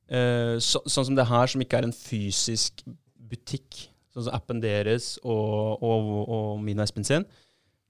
eh, 0.09 0.55
så, 0.61 0.81
sånn 0.85 1.05
som 1.11 1.15
det 1.17 1.25
her, 1.29 1.47
som 1.47 1.61
ikke 1.61 1.77
er 1.81 1.87
en 1.89 1.93
fysisk 1.95 2.83
butikk, 3.29 3.87
sånn 4.19 4.29
som 4.29 4.37
appen 4.37 4.61
deres 4.63 5.15
og, 5.23 5.83
og, 5.83 6.09
og 6.27 6.49
min 6.63 6.79
og 6.79 6.85
Espen 6.85 7.07
sin, 7.07 7.25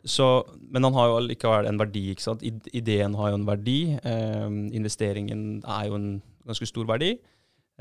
så, 0.08 0.46
men 0.72 0.86
han 0.88 0.96
har 0.96 1.10
jo 1.10 1.18
allikevel 1.20 1.68
en 1.68 1.80
verdi. 1.82 2.06
ikke 2.13 2.24
sant? 2.24 2.44
Ideen 2.72 3.18
har 3.20 3.34
jo 3.34 3.39
en 3.42 3.48
verdi. 3.48 3.80
Eh, 4.00 4.48
investeringen 4.78 5.60
er 5.68 5.89
jo 5.89 5.98
en 5.98 6.10
ganske 6.48 6.68
stor 6.70 6.88
verdi. 6.88 7.18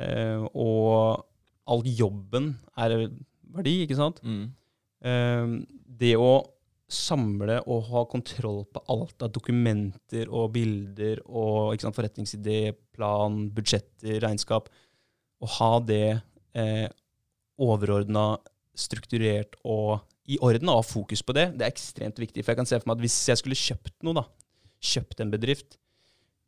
Eh, 0.02 0.42
og 0.50 1.22
all 1.68 1.86
jobben 1.86 2.56
er 2.74 2.96
verdi, 3.54 3.82
ikke 3.84 3.98
sant? 3.98 4.18
Mm. 4.26 4.48
Eh, 5.06 5.52
det 6.00 6.16
å 6.18 6.32
samle 6.88 7.58
og 7.68 7.88
ha 7.90 8.04
kontroll 8.08 8.62
på 8.72 8.82
alt 8.90 9.22
av 9.22 9.32
dokumenter 9.34 10.30
og 10.32 10.54
bilder 10.54 11.20
og 11.26 11.74
ikke 11.74 11.84
sant, 11.84 11.98
forretningsidé, 11.98 12.60
plan, 12.96 13.42
budsjetter, 13.54 14.22
regnskap, 14.24 14.70
og 15.38 15.52
ha 15.58 15.72
det 15.84 16.06
eh, 16.56 16.88
overordna, 17.58 18.38
strukturert 18.78 19.58
og 19.66 19.98
i 20.28 20.36
orden, 20.44 20.68
og 20.68 20.82
ha 20.82 20.86
fokus 20.86 21.22
på 21.24 21.34
det, 21.36 21.48
det 21.56 21.64
er 21.64 21.72
ekstremt 21.72 22.18
viktig. 22.20 22.44
For 22.44 22.52
jeg 22.52 22.60
kan 22.60 22.68
se 22.68 22.78
for 22.78 22.90
meg 22.90 22.98
at 22.98 23.04
hvis 23.06 23.18
jeg 23.30 23.40
skulle 23.40 23.58
kjøpt 23.58 23.94
noe, 24.06 24.20
da, 24.20 24.24
kjøpt 24.78 25.22
en 25.24 25.32
bedrift 25.32 25.78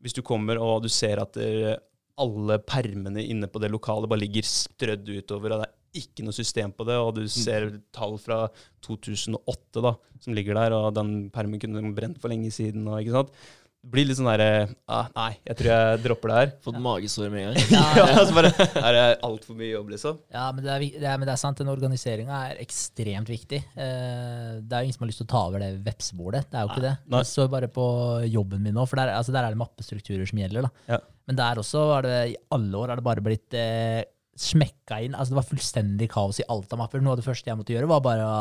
Hvis 0.01 0.15
du 0.15 0.23
kommer 0.23 0.61
og 0.63 0.85
du 0.85 0.89
ser 0.93 1.19
at 1.21 1.35
eh, 1.41 1.75
alle 2.21 2.61
permene 2.63 3.25
inne 3.25 3.49
på 3.51 3.61
det 3.61 3.73
lokalet 3.73 4.09
bare 4.11 4.23
ligger 4.23 4.47
strødd 4.47 5.09
utover, 5.09 5.55
og 5.55 5.63
det 5.63 5.67
er 5.69 6.05
ikke 6.05 6.25
noe 6.25 6.37
system 6.37 6.73
på 6.77 6.87
det, 6.89 6.97
og 7.01 7.15
du 7.17 7.25
ser 7.33 7.67
tall 7.97 8.15
fra 8.23 8.45
2008 8.87 9.83
da, 9.85 9.95
som 10.23 10.37
ligger 10.37 10.57
der, 10.61 10.77
og 10.77 10.95
den 10.97 11.15
permen 11.35 11.61
kunne 11.61 11.95
brent 11.97 12.21
for 12.23 12.33
lenge 12.33 12.53
siden. 12.55 12.87
Og, 12.87 13.01
ikke 13.01 13.17
sant? 13.17 13.33
Blir 13.81 14.05
litt 14.05 14.19
sånn 14.19 14.29
derre 14.29 14.69
ah, 14.93 15.07
Nei, 15.15 15.31
jeg 15.49 15.57
tror 15.57 15.69
jeg 15.71 16.01
dropper 16.05 16.31
det 16.31 16.37
her. 16.37 16.51
Fått 16.65 16.79
magesår 16.85 17.31
med 17.33 17.47
en 17.47 17.55
gang. 17.55 17.71
Ja, 17.97 18.05
altså 18.21 18.35
bare, 18.37 18.51
er 18.87 18.97
det 18.97 19.05
altfor 19.27 19.57
mye 19.57 19.71
jobb, 19.71 19.93
liksom. 19.95 20.19
Ja, 20.35 20.45
men 20.53 20.67
det 20.67 20.73
er, 20.75 20.85
det 21.01 21.09
er, 21.09 21.17
men 21.21 21.29
det 21.29 21.35
er 21.35 21.41
sant. 21.41 21.61
Den 21.63 21.73
organiseringa 21.73 22.43
er 22.51 22.61
ekstremt 22.61 23.33
viktig. 23.33 23.63
Eh, 23.73 24.53
det 24.61 24.77
er 24.77 24.85
jo 24.85 24.91
ingen 24.91 24.99
som 24.99 25.07
har 25.07 25.13
lyst 25.13 25.23
til 25.23 25.29
å 25.29 25.33
ta 25.33 25.43
over 25.49 25.65
det 25.65 25.71
vepsebordet. 25.87 26.45
Det 26.51 26.61
er 26.61 26.67
jo 26.67 26.73
ikke 26.75 26.85
det. 26.85 26.95
Jeg 27.17 27.31
så 27.33 27.49
bare 27.57 27.73
på 27.73 27.87
jobben 28.29 28.63
min 28.67 28.77
nå, 28.77 28.85
for 28.91 29.01
der, 29.01 29.15
altså 29.17 29.35
der 29.35 29.49
er 29.49 29.57
det 29.57 29.63
mappestrukturer 29.63 30.29
som 30.29 30.43
gjelder. 30.43 30.69
da. 30.69 30.95
Ja. 30.97 31.01
Men 31.31 31.41
der 31.41 31.65
også 31.65 31.87
er 31.97 32.09
det 32.09 32.21
i 32.35 32.39
alle 32.57 32.85
år 32.85 32.93
har 32.93 33.01
det 33.01 33.07
bare 33.07 33.25
blitt 33.25 33.57
eh, 33.57 34.05
smekka 34.41 35.01
inn. 35.07 35.17
Altså 35.17 35.33
Det 35.33 35.41
var 35.41 35.51
fullstendig 35.55 36.13
kaos 36.13 36.45
i 36.45 36.49
alt 36.53 36.77
av 36.77 36.85
mapper. 36.85 37.01
Noe 37.01 37.17
av 37.17 37.25
det 37.25 37.29
første 37.29 37.49
jeg 37.49 37.61
måtte 37.61 37.73
gjøre, 37.73 37.89
var 37.91 38.05
bare 38.05 38.29
å 38.29 38.39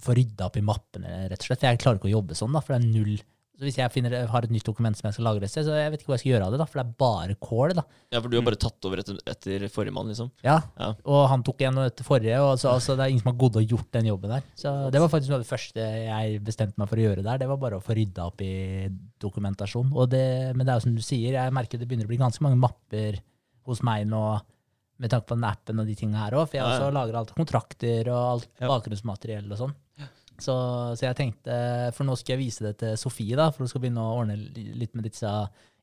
få 0.00 0.14
rydda 0.16 0.46
opp 0.48 0.56
i 0.56 0.64
mappene, 0.64 1.26
rett 1.28 1.40
og 1.40 1.48
slett. 1.48 1.60
For 1.60 1.68
jeg 1.72 1.80
klarer 1.80 2.00
ikke 2.00 2.12
å 2.12 2.18
jobbe 2.18 2.36
sånn, 2.36 2.52
da, 2.56 2.62
for 2.64 2.76
det 2.76 2.80
er 2.80 2.92
null 2.92 3.20
så 3.60 3.66
Hvis 3.68 3.76
jeg 3.76 3.92
finner, 3.92 4.14
har 4.32 4.46
et 4.46 4.50
nytt 4.54 4.64
dokument 4.64 4.96
som 4.96 5.04
jeg 5.10 5.14
skal 5.18 5.26
lagre 5.28 5.44
et 5.44 5.52
sted, 5.52 5.66
så 5.68 5.74
jeg 5.76 5.90
vet 5.92 6.00
ikke 6.00 6.08
hva 6.08 6.16
jeg 6.16 6.22
skal 6.24 6.32
gjøre 6.32 6.46
av 6.48 6.52
det, 6.54 6.60
da, 6.62 6.66
for 6.70 6.80
det 6.80 6.84
er 6.86 6.94
bare 7.02 7.34
kål. 7.36 7.74
da. 7.76 7.84
Ja, 8.10 8.20
for 8.24 8.32
du 8.32 8.38
har 8.38 8.46
bare 8.46 8.56
tatt 8.56 8.88
over 8.88 9.02
etter, 9.02 9.18
etter 9.28 9.66
forrige 9.68 9.92
mann, 9.92 10.08
liksom. 10.08 10.30
Ja, 10.42 10.56
Ja. 10.80 10.94
og 11.04 11.28
han 11.28 11.42
tok 11.44 11.60
en 11.68 11.76
etter 11.84 12.02
forrige, 12.08 12.40
og 12.40 12.56
så, 12.58 12.72
altså, 12.72 12.96
det 12.96 13.04
er 13.04 13.10
ingen 13.12 13.20
som 13.22 13.30
har 13.34 13.38
gått 13.44 13.56
og 13.60 13.68
gjort 13.68 13.90
den 13.92 14.06
jobben 14.08 14.30
der. 14.32 14.42
Så 14.56 14.72
det 14.90 14.98
var 15.04 15.12
faktisk 15.12 15.28
noe 15.28 15.38
av 15.38 15.44
det 15.44 15.52
første 15.52 15.76
jeg 16.08 16.40
bestemte 16.42 16.78
meg 16.80 16.88
for 16.88 16.96
å 16.96 17.04
gjøre 17.04 17.22
der. 17.28 17.38
Det 17.44 17.48
var 17.52 17.60
bare 17.60 17.76
å 17.76 17.84
få 17.84 17.92
rydda 18.00 18.24
opp 18.32 18.40
i 18.40 18.88
dokumentasjon. 19.20 19.92
Og 19.92 20.08
det, 20.10 20.24
men 20.56 20.64
det 20.64 20.72
er 20.72 20.80
jo 20.80 20.86
som 20.88 20.96
du 20.96 21.02
sier, 21.04 21.36
jeg 21.36 21.52
merker 21.52 21.78
det 21.78 21.86
begynner 21.90 22.08
å 22.08 22.12
bli 22.14 22.20
ganske 22.20 22.40
mange 22.44 22.58
mapper 22.60 23.20
hos 23.68 23.82
meg 23.86 24.06
nå, 24.08 24.24
med 25.00 25.08
tanke 25.12 25.30
på 25.30 25.36
den 25.38 25.44
appen 25.48 25.78
og 25.80 25.86
de 25.88 25.94
tingene 25.96 26.20
her 26.20 26.34
òg, 26.36 26.48
for 26.50 26.58
jeg 26.58 26.60
Ja, 26.64 26.72
ja. 26.74 26.80
også 26.80 26.92
lager 26.92 27.14
alt 27.16 27.30
kontrakter 27.36 28.08
og 28.12 28.24
alt 28.34 28.48
bakgrunnsmateriell 28.60 29.46
og 29.52 29.56
sånn. 29.62 29.74
Så, 30.40 30.54
så 30.98 31.06
jeg 31.08 31.16
tenkte, 31.18 31.56
for 31.96 32.08
nå 32.08 32.16
skal 32.18 32.36
jeg 32.36 32.44
vise 32.46 32.64
det 32.68 32.76
til 32.82 32.96
Sofie, 33.00 33.36
da, 33.38 33.50
for 33.52 33.64
hun 33.64 33.70
skal 33.72 33.82
begynne 33.84 34.04
å 34.04 34.20
ordne 34.22 34.36
litt 34.80 34.94
med 34.96 35.04
disse 35.08 35.30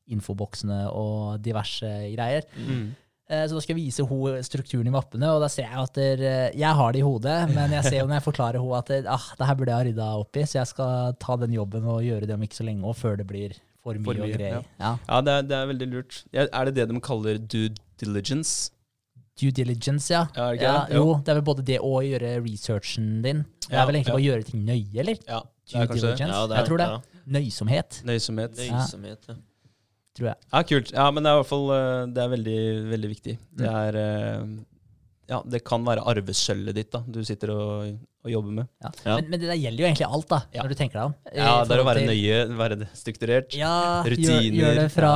infoboksene 0.08 0.86
og 0.94 1.38
diverse 1.44 1.88
greier. 2.14 2.46
Mm. 2.56 2.88
Eh, 3.28 3.44
Så 3.44 3.58
da 3.58 3.60
skal 3.60 3.76
jeg 3.76 3.82
vise 3.84 4.06
henne 4.08 4.42
strukturen 4.46 4.88
i 4.88 4.92
mappene, 4.94 5.28
og 5.34 5.42
da 5.44 5.50
ser 5.52 5.66
jeg 5.68 5.82
at 5.82 5.98
der, 6.00 6.22
eh, 6.24 6.56
jeg 6.56 6.74
har 6.80 6.92
det 6.96 7.02
i 7.02 7.04
hodet, 7.04 7.36
men 7.52 7.74
jeg 7.76 7.84
ser 7.84 7.98
jo 8.00 8.06
når 8.08 8.16
jeg 8.22 8.26
forklarer 8.30 8.60
henne 8.62 8.78
at 8.80 8.92
det, 8.94 9.00
ah, 9.06 9.26
det 9.36 9.48
her 9.50 9.58
burde 9.58 9.74
jeg 9.74 9.78
ha 9.82 9.88
rydda 9.90 10.06
opp 10.22 10.36
i, 10.40 10.46
så 10.48 10.62
jeg 10.62 10.70
skal 10.72 11.12
ta 11.20 11.36
den 11.36 11.52
jobben 11.52 11.84
og 11.84 12.00
gjøre 12.06 12.26
det 12.30 12.34
om 12.38 12.46
ikke 12.46 12.56
så 12.62 12.64
lenge, 12.64 12.84
og 12.88 12.96
før 12.96 13.18
det 13.20 13.26
blir 13.28 13.58
for 13.84 13.94
mye, 14.00 14.04
For 14.08 14.16
mye, 14.16 14.24
og 14.24 14.32
greier. 14.38 14.64
Ja. 14.80 14.94
Ja, 15.08 15.20
det 15.20 15.34
er, 15.34 15.42
det 15.50 15.56
er 15.58 15.68
veldig 15.74 15.88
lurt. 15.92 16.22
Er 16.32 16.64
det 16.70 16.74
det 16.80 16.88
de 16.88 17.00
kaller 17.04 17.38
due 17.38 17.68
diligence? 18.00 18.72
Due 19.38 19.52
diligence, 19.54 20.10
ja. 20.12 20.24
Ja, 20.34 20.48
det 20.52 20.62
ja 20.62 20.86
jo. 20.90 21.02
jo, 21.04 21.12
det 21.22 21.30
er 21.30 21.38
vel 21.38 21.44
både 21.46 21.62
det 21.64 21.78
og 21.78 22.00
å 22.00 22.02
gjøre 22.02 22.32
researchen 22.42 23.22
din. 23.22 23.44
Det 23.68 23.76
er 23.78 23.86
vel 23.86 23.94
egentlig 24.00 24.10
ja. 24.10 24.16
bare 24.16 24.22
å 24.22 24.26
gjøre 24.28 24.46
ting 24.48 24.64
nøye, 24.66 24.98
eller? 25.04 25.18
Ja, 25.28 25.40
det 25.44 25.72
Due 25.72 25.82
er 25.82 25.86
det. 25.86 25.94
diligence. 26.00 26.32
Ja, 26.34 26.46
det 26.46 26.56
jeg 26.56 26.62
er- 26.64 26.68
tror 26.72 26.78
det. 26.82 26.88
ja. 26.88 27.22
Nøysomhet, 27.28 28.00
Nøysomhet. 28.08 28.56
Nøysomhet, 28.56 29.28
ja. 29.28 29.34
tror 30.16 30.26
jeg. 30.32 30.36
Ja, 30.52 30.62
kult. 30.62 30.92
Ja, 30.92 31.10
men 31.12 31.22
det 31.22 31.30
er 31.30 31.36
i 31.36 31.42
hvert 31.42 31.50
fall 31.52 31.70
eh, 31.76 32.06
det 32.16 32.22
er 32.24 32.28
veldig, 32.34 32.58
veldig 32.90 33.10
viktig. 33.14 33.34
Det 33.54 33.68
Mm. 33.68 33.76
er 33.84 33.98
eh, 34.02 34.46
Ja, 35.28 35.42
det 35.44 35.60
kan 35.64 35.84
være 35.84 36.00
arvesølvet 36.08 36.74
ditt 36.74 36.90
da, 36.94 37.02
du 37.06 37.20
sitter 37.22 37.50
og, 37.52 37.98
og 38.24 38.30
jobber 38.32 38.54
med. 38.62 38.68
Ja. 38.82 38.90
Ja. 39.04 39.16
Men, 39.18 39.30
men 39.30 39.40
det 39.42 39.48
der 39.50 39.58
gjelder 39.60 39.82
jo 39.84 39.88
egentlig 39.90 40.06
alt, 40.08 40.28
da, 40.30 40.38
Ja. 40.54 40.62
når 40.62 40.68
du 40.68 40.74
tenker 40.80 40.98
deg 40.98 41.04
om. 41.10 41.14
Ja, 41.36 41.64
det 41.68 41.76
er 41.76 41.82
å 41.82 41.84
være 41.84 42.02
til- 42.04 42.12
nøye, 42.12 42.56
være 42.56 42.88
strukturert. 42.96 43.52
Ja, 43.58 44.02
gjør, 44.04 44.14
Rutiner. 44.16 44.56
gjør 44.62 44.74
det 44.82 44.86
fra 44.94 45.12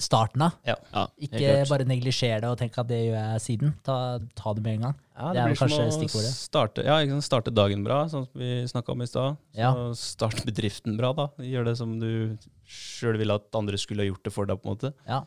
starten 0.00 0.42
av. 0.46 0.52
ja 0.64 0.76
Ikke 1.20 1.38
klart. 1.42 1.68
bare 1.68 1.84
neglisjer 1.84 2.40
det 2.40 2.48
og 2.48 2.56
tenk 2.58 2.78
at 2.78 2.86
det 2.88 3.00
gjør 3.10 3.18
jeg 3.18 3.40
siden. 3.44 3.74
Ta, 3.84 3.96
ta 4.38 4.54
det 4.54 4.62
med 4.64 4.74
en 4.78 4.86
gang. 4.86 4.94
Ja, 5.18 5.32
Det 5.32 5.42
er 5.42 5.54
kanskje 5.58 5.82
å 5.84 5.90
stikkordet. 5.98 6.30
Starte, 6.38 6.84
ja, 6.86 6.96
liksom 7.02 7.20
starte 7.22 7.52
dagen 7.52 7.82
bra, 7.84 8.04
sånn 8.08 8.24
som 8.30 8.38
vi 8.40 8.62
snakka 8.70 8.94
om 8.94 9.02
i 9.02 9.06
stad. 9.10 9.36
Så 9.52 9.58
Ja. 9.58 9.74
start 9.92 10.46
bedriften 10.46 10.96
bra, 10.96 11.12
da. 11.12 11.26
Gjør 11.38 11.64
det 11.66 11.76
som 11.76 11.98
du 12.00 12.38
sjøl 12.66 13.18
ville 13.18 13.34
at 13.34 13.42
andre 13.54 13.76
skulle 13.76 14.06
ha 14.06 14.08
gjort 14.08 14.22
det 14.24 14.32
for 14.32 14.46
deg, 14.46 14.62
på 14.62 14.70
en 14.70 14.76
måte. 14.78 14.94
Ja. 15.06 15.24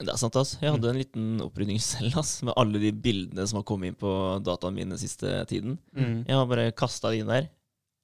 Det 0.00 0.08
er 0.14 0.16
sant, 0.20 0.36
ass. 0.40 0.54
Jeg 0.62 0.72
hadde 0.72 0.88
en 0.94 0.96
liten 1.00 1.30
opprydning 1.44 1.78
selv, 1.84 2.16
ass, 2.22 2.38
med 2.46 2.54
alle 2.56 2.80
de 2.80 2.90
bildene 2.92 3.44
som 3.50 3.60
har 3.60 3.64
kommet 3.68 3.92
inn 3.92 4.00
på 4.00 4.10
dataen 4.46 4.74
min 4.74 4.88
den 4.94 4.98
siste 5.00 5.28
tiden. 5.50 5.78
Mm. 5.96 6.22
Jeg 6.26 6.36
har 6.38 6.46
bare 6.48 6.70
kasta 6.72 7.10
det 7.12 7.20
inn 7.20 7.28
der, 7.28 7.50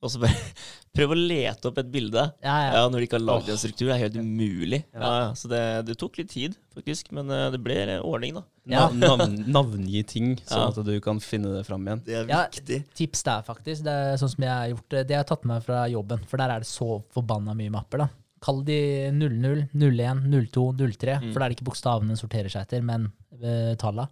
og 0.05 0.11
så 0.13 0.21
bare 0.21 0.37
prøv 0.97 1.15
å 1.15 1.17
lete 1.17 1.71
opp 1.71 1.79
et 1.81 1.89
bilde. 1.93 2.21
Ja, 2.45 2.57
ja. 2.67 2.75
Ja, 2.77 2.83
Når 2.93 3.01
de 3.01 3.07
ikke 3.09 3.17
har 3.17 3.25
lagd 3.25 3.49
en 3.49 3.57
struktur. 3.61 3.87
Det 3.89 3.95
er 3.97 4.03
helt 4.05 4.19
umulig. 4.21 4.83
Ja. 4.93 5.33
Så 5.37 5.49
det, 5.49 5.63
det 5.89 5.97
tok 6.01 6.19
litt 6.21 6.29
tid, 6.35 6.55
faktisk. 6.77 7.09
Men 7.17 7.33
eh, 7.33 7.47
det 7.55 7.63
ble 7.65 7.79
ordning, 8.05 8.37
da. 8.37 8.45
Ja. 8.69 8.85
Navn, 8.93 9.39
navngi 9.49 10.05
ting, 10.09 10.35
sånn 10.49 10.67
Ja. 10.67 10.69
at 10.77 10.83
du 10.85 10.95
kan 11.05 11.19
finne 11.25 11.55
det 11.57 11.65
fram 11.69 11.89
igjen. 11.89 12.05
Det 12.05 12.15
er 12.21 12.29
Ja. 12.29 12.43
viktig. 12.53 12.83
Tips 13.01 13.25
der, 13.29 13.41
faktisk. 13.49 13.85
Det 13.89 13.97
er 14.13 14.21
sånn 14.21 14.35
som 14.37 14.45
jeg 14.47 14.53
har 14.53 14.69
gjort 14.75 14.89
det. 14.93 15.03
Det 15.09 15.17
har 15.17 15.25
jeg 15.25 15.31
tatt 15.33 15.49
med 15.49 15.55
meg 15.57 15.67
fra 15.69 15.83
jobben, 15.97 16.29
for 16.29 16.45
der 16.45 16.55
er 16.59 16.65
det 16.65 16.69
så 16.71 16.91
forbanna 17.17 17.57
mye 17.57 17.73
mapper. 17.73 18.05
da. 18.05 18.09
Kall 18.41 18.63
de 18.65 19.11
00, 19.13 19.69
01, 19.73 20.23
02, 20.53 20.73
03, 20.77 21.21
Mm. 21.23 21.33
for 21.33 21.41
da 21.41 21.47
er 21.47 21.49
det 21.51 21.57
ikke 21.59 21.71
bokstavene 21.71 22.17
sorterer 22.19 22.51
seg 22.53 22.63
etter, 22.67 22.83
men 22.85 23.07
uh, 23.43 23.75
tallene. 23.81 24.09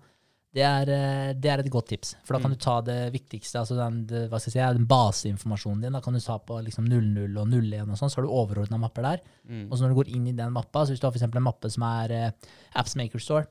Det 0.55 0.63
er, 0.63 0.87
eh, 0.89 1.33
det 1.35 1.51
er 1.51 1.59
et 1.59 1.69
godt 1.69 1.89
tips, 1.91 2.13
for 2.23 2.37
da 2.37 2.41
kan 2.41 2.53
Mm. 2.53 2.55
du 2.55 2.61
ta 2.63 2.81
det 2.81 3.13
viktigste, 3.13 3.59
altså 3.59 3.75
den, 3.75 4.07
det, 4.07 4.31
hva 4.31 4.39
skal 4.39 4.53
jeg 4.53 4.69
si, 4.71 4.79
den 4.79 4.87
baseinformasjonen 4.87 5.81
din. 5.83 5.93
Da 5.93 6.01
kan 6.01 6.15
du 6.15 6.21
ta 6.21 6.39
på 6.39 6.61
liksom 6.63 6.87
00 6.87 7.37
og 7.43 7.49
01 7.51 7.91
og 7.91 7.99
sånn, 7.99 8.09
så 8.09 8.17
har 8.21 8.23
du 8.23 8.31
overordna 8.31 8.79
mapper 8.79 9.03
der. 9.03 9.21
Mm. 9.51 9.67
Og 9.69 9.77
så 9.77 9.83
når 9.83 9.89
du 9.89 9.99
går 9.99 10.15
inn 10.15 10.29
i 10.29 10.33
den 10.39 10.53
mappa, 10.55 10.85
så 10.87 10.95
hvis 10.95 11.01
du 11.03 11.09
har 11.09 11.13
eksempel 11.13 11.39
en 11.43 11.49
mappe 11.51 11.69
som 11.75 11.83
er 11.83 12.13
eh, 12.13 12.31
Apps 12.77 12.95
Maker 12.95 13.19
Store, 13.19 13.47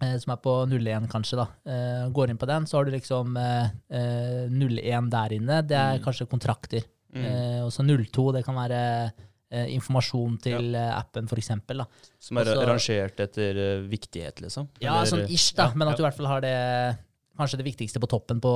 eh, 0.00 0.16
som 0.22 0.30
er 0.32 0.36
på 0.46 0.54
01 0.70 1.08
kanskje, 1.10 1.36
da, 1.42 1.48
eh, 1.66 2.08
går 2.14 2.30
inn 2.30 2.38
på 2.38 2.46
den, 2.46 2.66
så 2.70 2.78
har 2.78 2.84
du 2.84 2.92
liksom 2.92 3.36
eh, 3.36 3.70
eh, 3.90 4.46
01 4.48 5.10
der 5.10 5.28
inne. 5.40 5.66
Det 5.66 5.74
er 5.76 5.98
Mm. 5.98 6.04
kanskje 6.04 6.28
kontrakter. 6.30 6.84
Mm. 7.12 7.24
Eh, 7.24 7.60
og 7.64 7.70
så 7.72 7.82
02, 7.84 8.30
det 8.32 8.44
kan 8.44 8.54
være 8.54 9.12
informasjon 9.52 10.38
til 10.42 10.72
ja. 10.72 10.96
appen, 10.98 11.28
for 11.28 11.36
eksempel. 11.36 11.84
Som 12.18 12.38
er 12.38 12.44
også- 12.52 12.66
rangert 12.66 13.20
etter 13.20 13.58
eh, 13.58 13.82
viktighet, 13.88 14.40
liksom? 14.40 14.68
Ja, 14.80 15.00
Eller- 15.02 15.10
sånn 15.12 15.30
ish, 15.30 15.52
da, 15.54 15.68
ja, 15.68 15.74
men 15.74 15.88
at 15.88 15.96
du 15.96 16.02
i 16.02 16.06
hvert 16.08 16.16
fall 16.16 16.26
har 16.26 16.40
det 16.40 16.98
kanskje 17.38 17.58
det 17.62 17.66
viktigste 17.66 18.00
på 18.00 18.08
toppen 18.08 18.40
på 18.40 18.52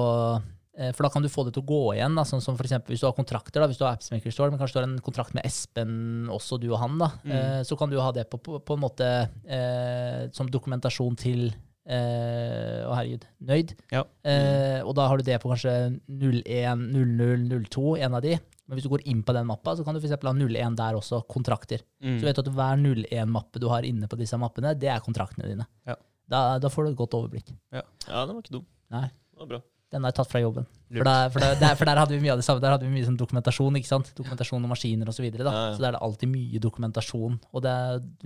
eh, 0.79 0.93
For 0.93 1.05
da 1.05 1.09
kan 1.09 1.23
du 1.23 1.29
få 1.33 1.45
det 1.47 1.55
til 1.55 1.63
å 1.63 1.67
gå 1.67 1.95
igjen. 1.97 2.15
Da, 2.15 2.23
sånn 2.29 2.43
som 2.45 2.57
for 2.57 2.65
Hvis 2.69 3.01
du 3.01 3.07
har 3.07 3.15
kontrakter, 3.17 3.61
da, 3.61 3.67
hvis 3.67 3.79
du 3.79 3.85
har 3.87 3.95
Appsmaker 3.97 4.31
Store, 4.31 4.51
men 4.51 4.59
kanskje 4.61 4.75
du 4.75 4.81
har 4.81 4.89
en 4.91 4.99
kontrakt 5.01 5.33
med 5.35 5.45
Espen, 5.47 6.29
også 6.29 6.61
du 6.61 6.71
og 6.73 6.79
han, 6.81 6.99
da, 6.99 7.09
Mm. 7.25 7.33
eh, 7.33 7.63
så 7.65 7.79
kan 7.79 7.89
du 7.89 7.99
ha 7.99 8.11
det 8.13 8.29
på, 8.29 8.37
på, 8.39 8.61
på 8.61 8.75
en 8.77 8.81
måte 8.85 9.31
eh, 9.49 10.29
som 10.33 10.47
dokumentasjon 10.49 11.17
til 11.17 11.55
eh, 11.89 12.83
Å, 12.87 12.93
herregud. 12.99 13.25
Nøyd. 13.47 13.75
Ja. 13.93 14.03
Eh, 14.25 14.81
og 14.85 14.95
da 14.99 15.07
har 15.09 15.17
du 15.19 15.23
det 15.25 15.41
på 15.41 15.49
kanskje 15.53 15.73
01, 16.09 16.91
00, 16.93 17.49
02, 17.71 17.97
en 18.03 18.15
av 18.19 18.23
de. 18.23 18.37
Men 18.67 18.79
hvis 18.79 18.87
du 18.87 18.91
går 18.91 19.05
inn 19.07 19.23
på 19.23 19.35
den 19.37 19.47
mappa, 19.47 19.77
så 19.79 19.85
kan 19.87 19.95
du 19.95 20.01
for 20.01 20.09
eksempel 20.09 20.31
ha 20.31 20.35
01 20.35 20.77
der 20.79 20.99
også, 20.99 21.23
kontrakter. 21.31 21.85
Mm. 22.03 22.19
Så 22.19 22.27
vet 22.27 22.39
du 22.39 22.43
at 22.43 22.53
hver 22.57 22.83
01-mappe 22.83 23.63
du 23.63 23.69
har 23.71 23.87
inne 23.87 24.09
på 24.11 24.19
disse 24.19 24.39
mappene, 24.43 24.75
det 24.75 24.91
er 24.91 25.05
kontraktene 25.05 25.47
dine. 25.53 25.69
Ja. 25.87 25.95
Da, 26.27 26.43
da 26.59 26.71
får 26.73 26.87
du 26.87 26.91
et 26.91 26.99
godt 26.99 27.15
overblikk. 27.15 27.55
Ja, 27.71 27.85
den 28.27 28.35
var 28.35 28.43
ikke 28.43 28.59
dum. 28.59 28.67
Nei. 28.95 29.07
Det 29.07 29.45
var 29.45 29.51
bra. 29.55 29.63
Den 29.95 30.03
har 30.03 30.11
jeg 30.11 30.19
tatt 30.19 30.31
fra 30.33 30.43
jobben. 30.43 30.67
For, 30.91 31.07
der, 31.07 31.29
for, 31.31 31.45
der, 31.61 31.77
for 31.79 31.87
der 31.87 32.01
hadde 32.01 32.17
vi 32.17 32.19
mye 32.25 32.35
av 32.35 32.41
det 32.41 32.45
samme. 32.47 32.63
Der 32.63 32.75
hadde 32.75 32.89
vi 32.89 32.91
mye 32.91 33.07
sånn 33.07 33.19
dokumentasjon. 33.21 33.79
ikke 33.79 33.91
sant? 33.91 34.11
Dokumentasjon 34.19 34.67
og 34.67 34.73
maskiner 34.73 35.07
osv. 35.13 35.21
Så, 35.21 35.25
videre, 35.25 35.47
da. 35.47 35.53
Ja, 35.55 35.63
ja. 35.69 35.77
så 35.77 35.85
der 35.85 35.89
er 35.93 35.97
det 35.97 36.03
alltid 36.09 36.33
mye 36.33 36.63
dokumentasjon. 36.63 37.39
Og 37.53 37.63
det 37.63 37.75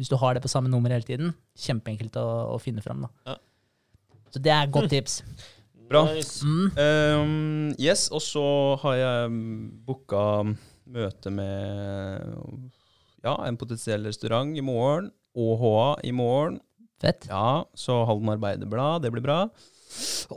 hvis 0.01 0.09
du 0.09 0.17
har 0.23 0.37
det 0.37 0.43
på 0.45 0.53
samme 0.53 0.73
nummer 0.73 0.93
hele 0.95 1.05
tiden, 1.05 1.35
kjempeenkelt 1.61 2.17
å, 2.17 2.27
å 2.55 2.59
finne 2.63 2.85
fram. 2.85 3.05
Da. 3.05 3.35
Ja. 3.35 3.37
Så 4.33 4.41
det 4.41 4.55
er 4.55 4.65
et 4.65 4.73
godt 4.73 4.89
tips. 4.95 5.21
Bra. 5.91 6.05
Nice. 6.07 6.47
Mm. 6.47 6.71
Um, 6.79 7.75
yes, 7.83 8.07
og 8.15 8.23
så 8.23 8.45
har 8.85 8.95
jeg 9.01 9.33
booka 9.87 10.23
møte 10.91 11.33
med 11.35 12.29
ja, 13.25 13.35
en 13.47 13.59
potensiell 13.59 14.07
restaurant 14.07 14.55
i 14.55 14.63
morgen. 14.65 15.11
ÅHA 15.35 16.01
i 16.07 16.13
morgen. 16.15 16.61
Fett. 17.01 17.27
Ja, 17.31 17.65
så 17.75 18.03
Halden 18.07 18.31
Arbeiderblad, 18.31 19.03
det 19.03 19.13
blir 19.15 19.25
bra. 19.25 19.43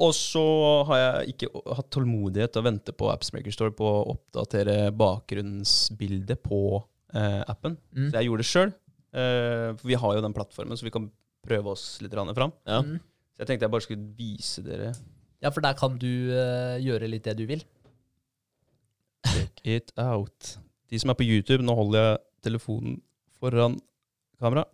Og 0.01 0.13
så 0.17 0.43
har 0.89 1.01
jeg 1.01 1.35
ikke 1.35 1.49
hatt 1.77 1.89
tålmodighet 1.93 2.55
til 2.55 2.63
å 2.63 2.67
vente 2.71 2.95
på 2.97 3.09
Appsmaker 3.13 3.53
Store 3.53 3.75
på 3.77 3.85
å 3.85 4.05
oppdatere 4.15 4.93
bakgrunnsbildet 4.97 6.41
på 6.45 6.63
eh, 7.13 7.41
appen. 7.45 7.77
Mm. 7.93 8.07
Så 8.07 8.15
jeg 8.17 8.29
gjorde 8.29 8.45
det 8.45 8.49
sjøl. 8.49 8.73
Eh, 9.13 9.69
for 9.77 9.89
vi 9.91 9.99
har 10.01 10.17
jo 10.17 10.23
den 10.25 10.33
plattformen, 10.33 10.79
så 10.79 10.87
vi 10.87 10.93
kan 10.95 11.11
prøve 11.45 11.75
oss 11.75 11.99
litt 12.01 12.15
fram. 12.15 12.55
Ja. 12.65 12.81
Mm. 12.81 12.97
Så 13.33 13.43
jeg 13.43 13.49
tenkte 13.49 13.67
jeg 13.67 13.75
bare 13.75 13.85
skulle 13.85 14.13
vise 14.17 14.63
dere 14.65 14.93
ja, 15.43 15.51
for 15.51 15.63
der 15.65 15.75
kan 15.77 15.97
du 15.99 16.31
eh, 16.31 16.77
gjøre 16.83 17.09
litt 17.11 17.27
det 17.27 17.35
du 17.39 17.45
vil. 17.49 17.63
Check 19.27 19.63
it 19.67 19.91
out. 19.99 20.55
De 20.91 20.99
som 21.01 21.11
er 21.11 21.19
på 21.19 21.27
YouTube, 21.27 21.63
nå 21.65 21.75
holder 21.75 21.99
jeg 21.99 22.21
telefonen 22.47 23.01
foran 23.39 23.77
kamera. 24.41 24.65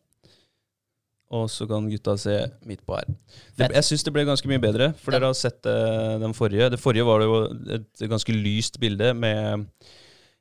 Og 1.30 1.46
så 1.54 1.68
kan 1.70 1.86
gutta 1.92 2.16
se 2.18 2.36
midt 2.66 2.82
på 2.88 2.96
her. 2.98 3.10
Det, 3.54 3.70
jeg 3.76 3.86
syns 3.86 4.06
det 4.06 4.14
ble 4.16 4.26
ganske 4.26 4.50
mye 4.50 4.62
bedre, 4.62 4.92
for 4.98 5.14
dere 5.14 5.30
har 5.30 5.38
sett 5.38 5.66
eh, 5.70 6.18
den 6.22 6.34
forrige. 6.34 6.72
Det 6.74 6.82
forrige 6.82 7.06
var 7.06 7.22
det 7.22 7.28
jo 7.30 7.42
et 7.78 8.06
ganske 8.10 8.34
lyst 8.34 8.80
bilde 8.82 9.12
med 9.14 9.68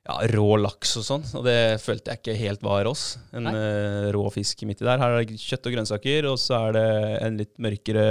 ja, 0.09 0.17
rå 0.33 0.57
laks 0.57 0.95
og 0.97 1.05
sånn, 1.05 1.27
og 1.37 1.45
det 1.45 1.59
følte 1.85 2.15
jeg 2.15 2.23
ikke 2.23 2.39
helt 2.41 2.65
var 2.65 2.89
oss. 2.89 3.19
En 3.37 3.51
eh, 3.53 4.09
rå 4.17 4.25
fisk 4.33 4.65
midt 4.69 4.81
i 4.81 4.89
der. 4.89 5.01
Her 5.03 5.19
er 5.19 5.29
det 5.29 5.37
kjøtt 5.43 5.69
og 5.69 5.77
grønnsaker, 5.77 6.31
og 6.31 6.41
så 6.41 6.63
er 6.69 6.79
det 6.79 6.89
en 7.27 7.41
litt 7.43 7.55
mørkere, 7.61 8.07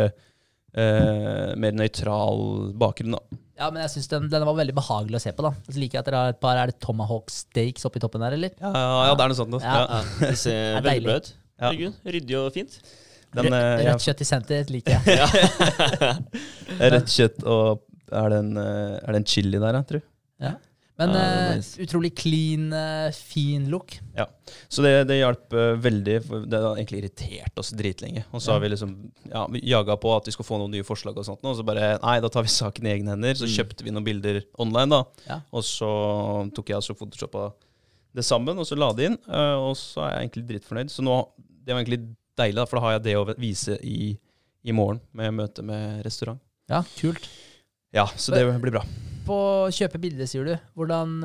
eh, 0.78 1.56
mer 1.60 1.76
nøytral 1.78 2.44
bakgrunn, 2.80 3.18
da. 3.18 3.40
Ja, 3.58 3.72
men 3.74 3.82
jeg 3.82 3.96
synes 3.96 4.12
den, 4.12 4.28
den 4.30 4.46
var 4.46 4.58
veldig 4.60 4.76
behagelig 4.78 5.18
å 5.18 5.24
se 5.24 5.34
på. 5.34 5.48
da. 5.48 5.52
Så 5.66 5.82
liker 5.82 5.98
jeg 5.98 6.04
at 6.04 6.10
dere 6.12 6.22
har 6.22 6.36
et 6.36 6.40
par 6.44 6.60
Er 6.62 6.70
det 6.70 6.78
Tomahawk 6.84 7.34
steaks 7.34 7.88
oppi 7.90 8.02
toppen 8.04 8.22
der, 8.22 8.38
eller? 8.38 8.54
Ja, 8.62 8.70
ja, 8.70 9.02
ja, 9.10 9.18
det 9.18 9.26
er 9.26 9.34
noe 9.34 9.40
sånt. 9.40 9.58
Ja. 9.64 9.82
Ja. 9.82 10.02
Det 10.22 10.38
ser 10.38 10.62
Det 10.76 10.78
er 10.78 10.88
veldig 10.92 11.10
bra 11.10 11.18
ut. 11.18 11.34
Ja. 11.58 11.74
Ryddig 12.18 12.38
og 12.38 12.52
fint. 12.54 12.78
Den, 13.34 13.50
Rødt, 13.50 13.58
eh, 13.58 13.88
rødt 13.90 14.06
kjøtt 14.06 14.22
i 14.24 14.28
senter 14.30 14.70
liker 14.72 14.96
jeg. 14.96 15.18
rødt 16.94 17.12
kjøtt 17.12 17.42
og 17.50 17.84
er 18.14 18.32
det 18.32 18.38
en, 18.44 18.54
eh, 18.62 18.94
er 19.02 19.16
det 19.16 19.22
en 19.24 19.28
chili 19.34 19.58
der, 19.58 19.80
jeg 19.82 19.90
tror 19.90 20.04
du? 20.04 20.08
Ja, 20.46 20.54
er 21.06 21.12
eh, 21.52 21.56
nice. 21.60 21.78
utrolig 21.84 22.10
clean, 22.18 22.64
eh, 22.74 23.12
fin 23.14 23.68
look. 23.70 23.94
Ja. 24.18 24.26
Så 24.68 24.82
det, 24.82 24.94
det 25.12 25.20
hjalp 25.20 25.54
eh, 25.54 25.76
veldig. 25.84 26.16
For 26.26 26.46
det 26.50 26.62
har 26.64 26.80
egentlig 26.80 27.04
irritert 27.04 27.62
oss 27.62 27.70
dritlenge. 27.78 28.24
Og 28.34 28.42
så 28.42 28.56
har 28.56 28.64
vi 28.64 28.72
liksom 28.74 28.96
ja, 29.30 29.44
vi 29.54 29.62
jaga 29.70 29.98
på 30.02 30.16
at 30.16 30.26
vi 30.26 30.34
skulle 30.34 30.48
få 30.50 30.58
noen 30.58 30.74
nye 30.74 30.88
forslag, 30.88 31.18
og 31.22 31.28
sånt, 31.28 31.44
og 31.46 31.56
så 31.60 31.66
bare 31.68 31.92
Nei, 32.02 32.16
da 32.24 32.32
tar 32.34 32.48
vi 32.48 32.54
saken 32.56 32.88
i 32.90 32.94
egne 32.96 33.14
hender. 33.14 33.38
Så 33.38 33.46
Mm. 33.46 33.54
kjøpte 33.60 33.84
vi 33.86 33.94
noen 33.94 34.08
bilder 34.08 34.42
online, 34.58 34.90
da. 34.90 35.04
Ja. 35.30 35.40
Og 35.54 35.62
så 35.64 35.90
tok 36.56 36.70
jeg 36.74 36.80
altså 36.80 36.96
photoshoppa 36.98 37.52
det 38.18 38.26
sammen, 38.26 38.58
og 38.58 38.66
så 38.66 38.78
la 38.80 38.90
det 38.98 39.12
inn. 39.12 39.18
Og 39.30 39.76
så 39.78 40.02
er 40.08 40.16
jeg 40.16 40.30
egentlig 40.30 40.48
dritfornøyd. 40.54 40.90
Så 40.90 41.04
nå 41.06 41.20
Det 41.68 41.76
var 41.76 41.84
egentlig 41.84 42.16
deilig, 42.40 42.56
da, 42.56 42.66
for 42.66 42.80
da 42.80 42.86
har 42.86 42.92
jeg 42.98 43.04
det 43.04 43.16
å 43.20 43.26
vise 43.38 43.78
i, 43.84 44.16
i 44.64 44.72
morgen 44.72 45.02
med 45.14 45.34
møte 45.36 45.62
med 45.62 46.02
restaurant. 46.06 46.40
Ja, 46.72 46.82
kult. 46.98 47.28
Ja, 47.94 48.08
så 48.18 48.34
det 48.34 48.46
blir 48.62 48.72
bra. 48.80 48.84
På 49.28 49.38
kjøpe 49.76 50.00
bilde, 50.00 50.24
sier 50.30 50.48
du. 50.48 50.54
Hvordan, 50.80 51.18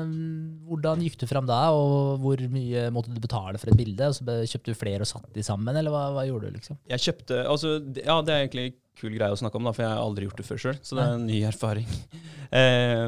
hvordan 0.67 1.03
gikk 1.05 1.15
du 1.21 1.25
fram 1.29 1.47
da, 1.47 1.61
og 1.71 2.19
hvor 2.23 2.41
mye 2.51 2.89
måtte 2.93 3.13
du 3.15 3.19
betale 3.23 3.57
for 3.61 3.71
et 3.71 3.79
bilde? 3.79 4.09
Og 4.11 4.17
så 4.17 4.25
kjøpte 4.51 4.73
du 4.73 4.79
flere 4.79 5.05
og 5.05 5.09
satte 5.09 5.31
de 5.35 5.43
sammen, 5.45 5.75
eller 5.79 5.93
hva, 5.93 6.09
hva 6.15 6.25
gjorde 6.27 6.51
du, 6.51 6.57
liksom? 6.59 6.79
Jeg 6.91 6.99
kjøpte 7.05 7.43
altså, 7.47 7.77
Ja, 8.03 8.17
det 8.25 8.33
er 8.35 8.43
egentlig 8.43 8.65
en 8.73 8.79
kul 8.99 9.15
greie 9.15 9.33
å 9.33 9.39
snakke 9.39 9.57
om, 9.57 9.65
da, 9.65 9.71
for 9.73 9.85
jeg 9.85 9.89
har 9.95 10.03
aldri 10.03 10.27
gjort 10.27 10.41
det 10.43 10.45
før 10.45 10.61
sjøl. 10.65 10.77
Så 10.85 10.97
det 10.99 11.05
er 11.07 11.15
en 11.17 11.27
ny 11.31 11.41
erfaring. 11.49 11.89
Eh, 12.53 13.07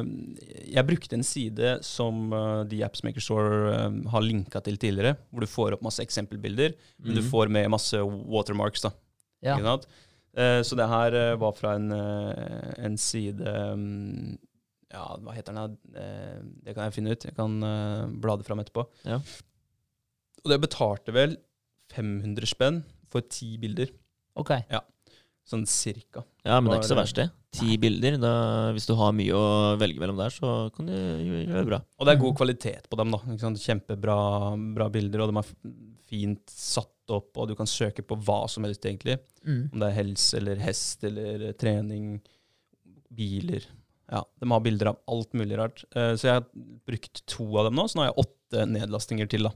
jeg 0.73 0.81
brukte 0.87 1.13
en 1.13 1.21
side 1.21 1.75
som 1.85 2.31
uh, 2.33 2.63
The 2.65 2.79
Appsmaker 2.87 3.21
Store 3.21 3.75
eh, 3.75 3.97
har 4.09 4.23
linka 4.25 4.57
til 4.65 4.79
tidligere, 4.81 5.19
hvor 5.29 5.43
du 5.45 5.51
får 5.51 5.75
opp 5.75 5.83
masse 5.85 6.01
eksempelbilder, 6.01 6.73
men 7.03 7.13
du 7.13 7.21
Mhm. 7.21 7.27
får 7.29 7.51
med 7.53 7.69
masse 7.69 7.99
watermarks. 8.01 8.81
da. 8.87 8.91
Ja. 9.45 9.59
Eh, 10.33 10.63
så 10.65 10.73
det 10.79 10.87
her 10.89 11.13
eh, 11.19 11.35
var 11.37 11.53
fra 11.53 11.75
en, 11.77 11.91
eh, 11.93 12.73
en 12.87 12.97
side 12.97 13.37
mm, 13.77 14.33
Ja, 14.95 15.05
hva 15.19 15.35
heter 15.35 15.55
den? 15.57 15.75
Eh, 15.99 16.39
det 16.65 16.75
kan 16.75 16.87
jeg 16.87 16.95
finne 16.95 17.13
ut. 17.15 17.27
Jeg 17.27 17.35
kan 17.37 17.59
blade 17.59 18.23
bla 18.23 18.39
det 18.39 18.47
fram 18.47 18.63
etterpå. 18.63 18.87
Ja. 19.03 19.19
Og 20.45 20.51
det 20.53 20.61
betalte 20.63 21.13
vel 21.15 21.37
500 21.93 22.49
spenn 22.49 22.83
for 23.11 23.25
ti 23.29 23.55
bilder. 23.61 23.91
Ok. 24.39 24.51
Sånn 25.45 25.65
cirka. 25.69 26.23
Ja, 26.41 26.57
men 26.57 26.71
det 26.71 26.79
er 26.79 26.81
ikke 26.81 26.89
så 26.89 26.97
verst, 26.97 27.19
det. 27.19 27.27
Ti 27.53 27.75
bilder. 27.81 28.17
Da, 28.21 28.31
hvis 28.73 28.87
du 28.89 28.95
har 28.97 29.13
mye 29.13 29.37
å 29.37 29.75
velge 29.77 30.01
mellom 30.01 30.17
der, 30.17 30.33
så 30.33 30.71
kan 30.73 30.89
du 30.89 30.95
gjøre 30.95 31.59
det 31.59 31.67
bra. 31.69 31.79
Og 31.99 32.07
det 32.07 32.15
er 32.15 32.23
god 32.23 32.37
kvalitet 32.39 32.89
på 32.89 32.97
dem. 32.99 33.13
da. 33.13 33.51
Kjempebra 33.61 34.17
bra 34.77 34.89
bilder, 34.93 35.21
og 35.21 35.29
de 35.29 35.43
er 35.43 35.51
fint 36.09 36.41
satt 36.49 37.13
opp, 37.13 37.29
og 37.37 37.51
du 37.51 37.53
kan 37.57 37.69
søke 37.69 38.01
på 38.05 38.17
hva 38.25 38.39
som 38.49 38.65
helst, 38.65 38.85
egentlig. 38.89 39.19
Mm. 39.45 39.69
Om 39.69 39.83
det 39.83 39.91
er 39.91 39.97
helse 39.99 40.39
eller 40.41 40.61
hest 40.65 41.05
eller 41.05 41.45
trening, 41.61 42.15
biler. 43.13 43.69
Ja, 44.11 44.23
De 44.39 44.49
har 44.51 44.59
bilder 44.61 44.87
av 44.93 44.97
alt 45.09 45.33
mulig 45.33 45.57
rart. 45.57 45.83
Eh, 45.95 46.13
Så 46.15 46.27
jeg 46.29 46.33
har 46.33 46.45
brukt 46.85 47.25
to 47.25 47.45
av 47.57 47.65
dem 47.65 47.75
nå, 47.75 47.87
så 47.89 47.95
nå 47.97 48.05
har 48.05 48.13
jeg 48.13 48.25
åtte 48.25 48.65
nedlastinger 48.69 49.27
til. 49.29 49.43
da. 49.43 49.51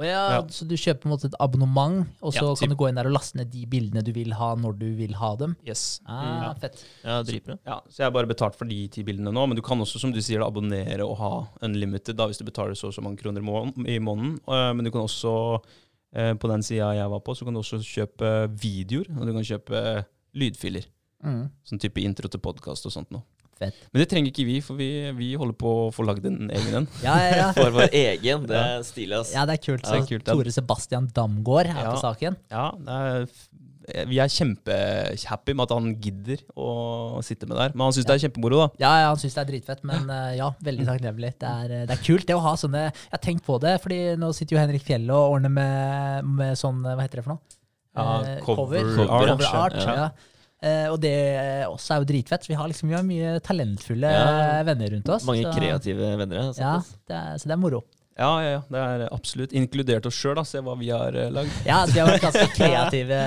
Og 0.00 0.06
ja, 0.06 0.20
Ja. 0.30 0.42
Så 0.48 0.66
du 0.66 0.74
kjøper 0.74 1.02
på 1.02 1.10
en 1.10 1.12
måte 1.12 1.26
et 1.28 1.34
abonnement, 1.38 2.06
og 2.22 2.32
så 2.32 2.40
Ja, 2.48 2.54
kan 2.54 2.70
du 2.70 2.74
gå 2.76 2.88
inn 2.88 2.94
der 2.96 3.04
og 3.06 3.12
laste 3.12 3.36
ned 3.36 3.50
de 3.50 3.66
bildene 3.66 4.02
du 4.02 4.12
vil 4.16 4.32
ha, 4.32 4.54
når 4.56 4.78
du 4.78 4.94
vil 4.96 5.12
ha 5.12 5.36
dem? 5.36 5.56
Yes. 5.68 6.00
Ah, 6.06 6.42
Ja. 6.46 6.54
Fett. 6.54 6.82
Ja, 7.04 7.22
så, 7.22 7.58
Ja, 7.66 7.80
så 7.86 7.96
jeg 7.98 8.04
har 8.06 8.10
bare 8.10 8.26
betalt 8.26 8.54
for 8.56 8.64
de 8.64 8.88
ti 8.88 9.02
bildene 9.04 9.30
nå, 9.30 9.46
men 9.46 9.56
du 9.56 9.60
kan 9.60 9.78
også, 9.78 10.00
som 10.00 10.10
du 10.10 10.20
sier, 10.22 10.40
abonnere 10.40 11.04
og 11.06 11.18
ha 11.18 11.46
unlimited 11.60 12.16
da, 12.16 12.26
hvis 12.26 12.38
du 12.38 12.44
betaler 12.46 12.72
så 12.72 12.88
og 12.88 12.94
så 12.94 13.02
mange 13.02 13.18
kroner 13.18 13.40
i 13.86 13.98
måneden. 13.98 14.40
Eh, 14.48 14.72
Men 14.72 14.84
du 14.86 14.90
kan 14.90 15.02
også, 15.02 15.62
eh, 16.14 16.32
på 16.32 16.48
den 16.48 16.62
sida 16.62 16.94
jeg 16.96 17.10
var 17.10 17.20
på, 17.20 17.36
så 17.36 17.44
kan 17.44 17.52
du 17.52 17.60
også 17.60 17.84
kjøpe 17.84 18.48
videoer, 18.58 19.20
og 19.20 19.26
du 19.26 19.32
kan 19.34 19.44
kjøpe 19.44 20.06
lydfiler. 20.34 20.86
Mm. 21.22 21.50
Sånn 21.66 21.78
type 21.78 22.00
intro 22.02 22.26
til 22.30 22.40
podkast 22.40 22.86
og 22.86 22.92
sånt 22.92 23.10
noe. 23.10 23.22
Fett. 23.60 23.76
Men 23.92 24.00
det 24.02 24.08
trenger 24.08 24.32
ikke 24.32 24.46
vi, 24.48 24.58
for 24.64 24.80
vi, 24.80 24.88
vi 25.20 25.30
holder 25.36 25.56
på 25.60 25.72
å 25.82 25.86
få 25.92 26.06
lagd 26.08 26.24
en 26.30 26.48
egen 26.48 26.78
en. 26.82 26.90
Ja, 27.04 27.14
ja, 27.20 27.30
ja. 27.44 27.48
For 27.60 27.70
vår 27.76 27.92
egen. 27.92 28.46
Det 28.48 28.56
er 28.56 28.84
stilig, 28.88 29.18
ass. 29.20 29.34
ja, 29.36 29.44
det 29.48 29.58
er 29.58 29.64
kult. 29.66 29.84
Ja, 29.84 29.90
det 29.90 29.90
Så 29.90 30.00
er 30.00 30.08
kult, 30.14 30.28
ja. 30.30 30.36
Tore 30.38 30.54
Sebastian 30.56 31.10
Damgaard 31.16 31.68
er 31.74 31.82
Ja. 31.84 31.90
på 31.92 32.00
saken. 32.00 32.38
Ja, 32.50 32.70
det 32.86 33.00
er, 33.00 33.26
vi 34.06 34.20
er 34.22 34.30
kjempehappy 34.30 35.54
med 35.56 35.64
at 35.66 35.72
han 35.74 35.86
gidder 36.04 36.42
å 36.54 37.20
sitte 37.26 37.48
med 37.50 37.56
der. 37.58 37.72
Men 37.74 37.88
han 37.88 37.94
syns 37.96 38.06
det 38.06 38.14
er 38.16 38.22
kjempemoro, 38.28 38.60
da. 38.62 38.68
Ja, 38.84 38.90
ja, 39.02 39.06
han 39.10 39.18
syns 39.20 39.34
det 39.34 39.42
er 39.42 39.48
dritfett, 39.50 39.80
men 39.88 40.08
eh, 40.14 40.36
ja, 40.38 40.50
veldig 40.62 40.86
takknemlig. 40.88 41.32
Det 41.42 41.48
er, 41.50 41.72
eh, 41.80 41.86
det 41.90 41.96
er 41.96 42.04
kult 42.06 42.26
det 42.28 42.36
å 42.36 42.42
ha 42.44 42.52
sånne 42.60 42.84
Jeg 42.86 43.12
har 43.16 43.22
tenkt 43.24 43.44
på 43.48 43.56
det, 43.62 43.76
fordi 43.82 44.00
nå 44.20 44.30
sitter 44.36 44.56
jo 44.56 44.60
Henrik 44.62 44.84
Fjelle 44.86 45.16
og 45.16 45.36
ordner 45.38 45.52
med, 45.52 46.28
med 46.40 46.58
sånn 46.60 46.80
Hva 46.86 47.00
heter 47.02 47.20
det 47.20 47.26
for 47.26 47.34
noe? 47.36 47.56
Ja, 47.98 48.04
cover, 48.46 48.92
cover 48.94 49.32
cover 49.34 49.48
art, 49.50 49.74
art. 49.74 49.80
ja. 49.82 49.94
ja. 50.06 50.10
Eh, 50.60 50.88
og 50.92 50.98
det 51.00 51.14
også 51.70 51.94
er 51.94 52.02
jo 52.02 52.08
dritfett. 52.10 52.44
Vi 52.50 52.58
har 52.58 52.68
liksom 52.68 52.90
vi 52.90 52.96
har 52.98 53.06
mye 53.06 53.38
talentfulle 53.40 54.10
Ja. 54.10 54.60
venner 54.68 54.92
rundt 54.96 55.08
oss. 55.08 55.24
Mange 55.24 55.46
så- 55.46 55.54
kreative 55.56 56.16
venner. 56.20 56.52
Ja, 56.58 56.74
det 57.08 57.16
er, 57.16 57.38
så 57.40 57.48
det 57.48 57.56
er 57.56 57.62
moro. 57.62 57.84
Ja, 58.20 58.42
ja, 58.42 58.48
ja, 58.50 58.60
det 58.68 58.80
er 58.80 59.14
absolutt. 59.14 59.52
Inkludert 59.56 60.04
oss 60.04 60.18
sjøl. 60.18 60.36
Se 60.44 60.60
hva 60.60 60.74
vi 60.76 60.90
har 60.92 61.14
uh, 61.16 61.30
lagd. 61.32 61.54
Ja, 61.64 61.86
vi 61.88 62.00
har 62.02 62.10
vært 62.10 62.26
ganske 62.26 62.50
kreative 62.58 63.20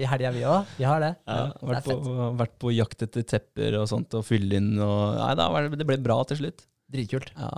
i 0.00 0.06
helga, 0.08 0.30
vi 0.32 0.46
òg. 0.48 0.70
Vi 0.78 0.86
har 0.88 1.02
det. 1.04 1.10
Ja, 1.28 1.34
ja 1.36 1.44
vært, 1.60 1.90
vært, 1.90 2.06
på, 2.06 2.28
vært 2.38 2.54
på 2.64 2.72
jakt 2.72 3.04
etter 3.04 3.26
tepper 3.34 3.76
og 3.82 3.88
sånt, 3.90 4.16
og 4.16 4.24
fylle 4.24 4.56
inn 4.56 4.78
og 4.80 5.18
Nei, 5.18 5.34
da 5.36 5.50
det, 5.68 5.82
det 5.82 5.88
ble 5.90 5.98
bra 6.00 6.22
til 6.30 6.40
slutt. 6.40 6.64
Dritkult. 6.90 7.34
Ja. 7.36 7.50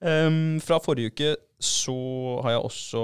Um, 0.00 0.56
fra 0.64 0.78
forrige 0.80 1.12
uke 1.12 1.34
så 1.56 1.96
har 2.44 2.52
jeg 2.52 2.64
også 2.66 3.02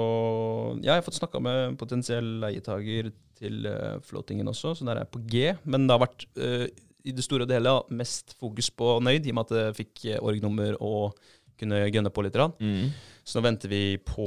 Ja, 0.83 0.91
jeg 0.91 0.99
har 0.99 1.05
fått 1.05 1.17
snakka 1.17 1.39
med 1.41 1.77
potensiell 1.81 2.27
leietager 2.43 3.09
til 3.43 3.67
uh, 3.69 3.99
floatingen 4.07 4.49
også, 4.49 4.73
så 4.79 4.87
der 4.87 4.97
er 4.97 5.05
jeg 5.05 5.13
på 5.13 5.23
G. 5.29 5.45
Men 5.67 5.85
det 5.85 5.97
har 5.97 6.03
vært 6.07 6.25
uh, 6.39 6.65
i 7.03 7.13
det 7.15 7.23
store 7.25 7.45
og 7.45 7.51
det 7.51 7.59
hele 7.59 7.75
mest 7.95 8.35
fokus 8.39 8.69
på 8.71 8.97
Nøyd, 9.03 9.27
i 9.27 9.33
og 9.33 9.37
med 9.37 9.49
at 9.49 9.57
jeg 9.59 9.77
fikk 9.81 10.05
eh, 10.07 10.21
org-nummer 10.23 10.77
og 10.79 11.17
kunne 11.59 11.83
gønne 11.93 12.11
på 12.13 12.23
litt. 12.25 12.37
Mm. 12.59 12.89
Så 13.23 13.37
nå 13.37 13.45
venter 13.45 13.71
vi 13.71 13.83
på 14.03 14.25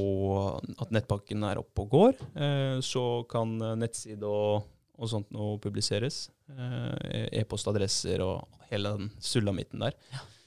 at 0.76 0.92
nettpakken 0.94 1.44
er 1.48 1.60
oppe 1.60 1.84
og 1.84 1.92
går. 1.92 2.24
Uh, 2.36 2.78
så 2.84 3.24
kan 3.30 3.56
eh, 3.60 3.76
nettside 3.80 4.28
og, 4.28 4.68
og 4.96 5.12
sånt 5.12 5.32
nå 5.34 5.56
publiseres. 5.64 6.26
Eh, 6.52 7.26
E-postadresser 7.40 8.22
og 8.24 8.66
hele 8.70 8.94
den 8.98 9.12
sulamitten 9.22 9.82
der. 9.82 9.96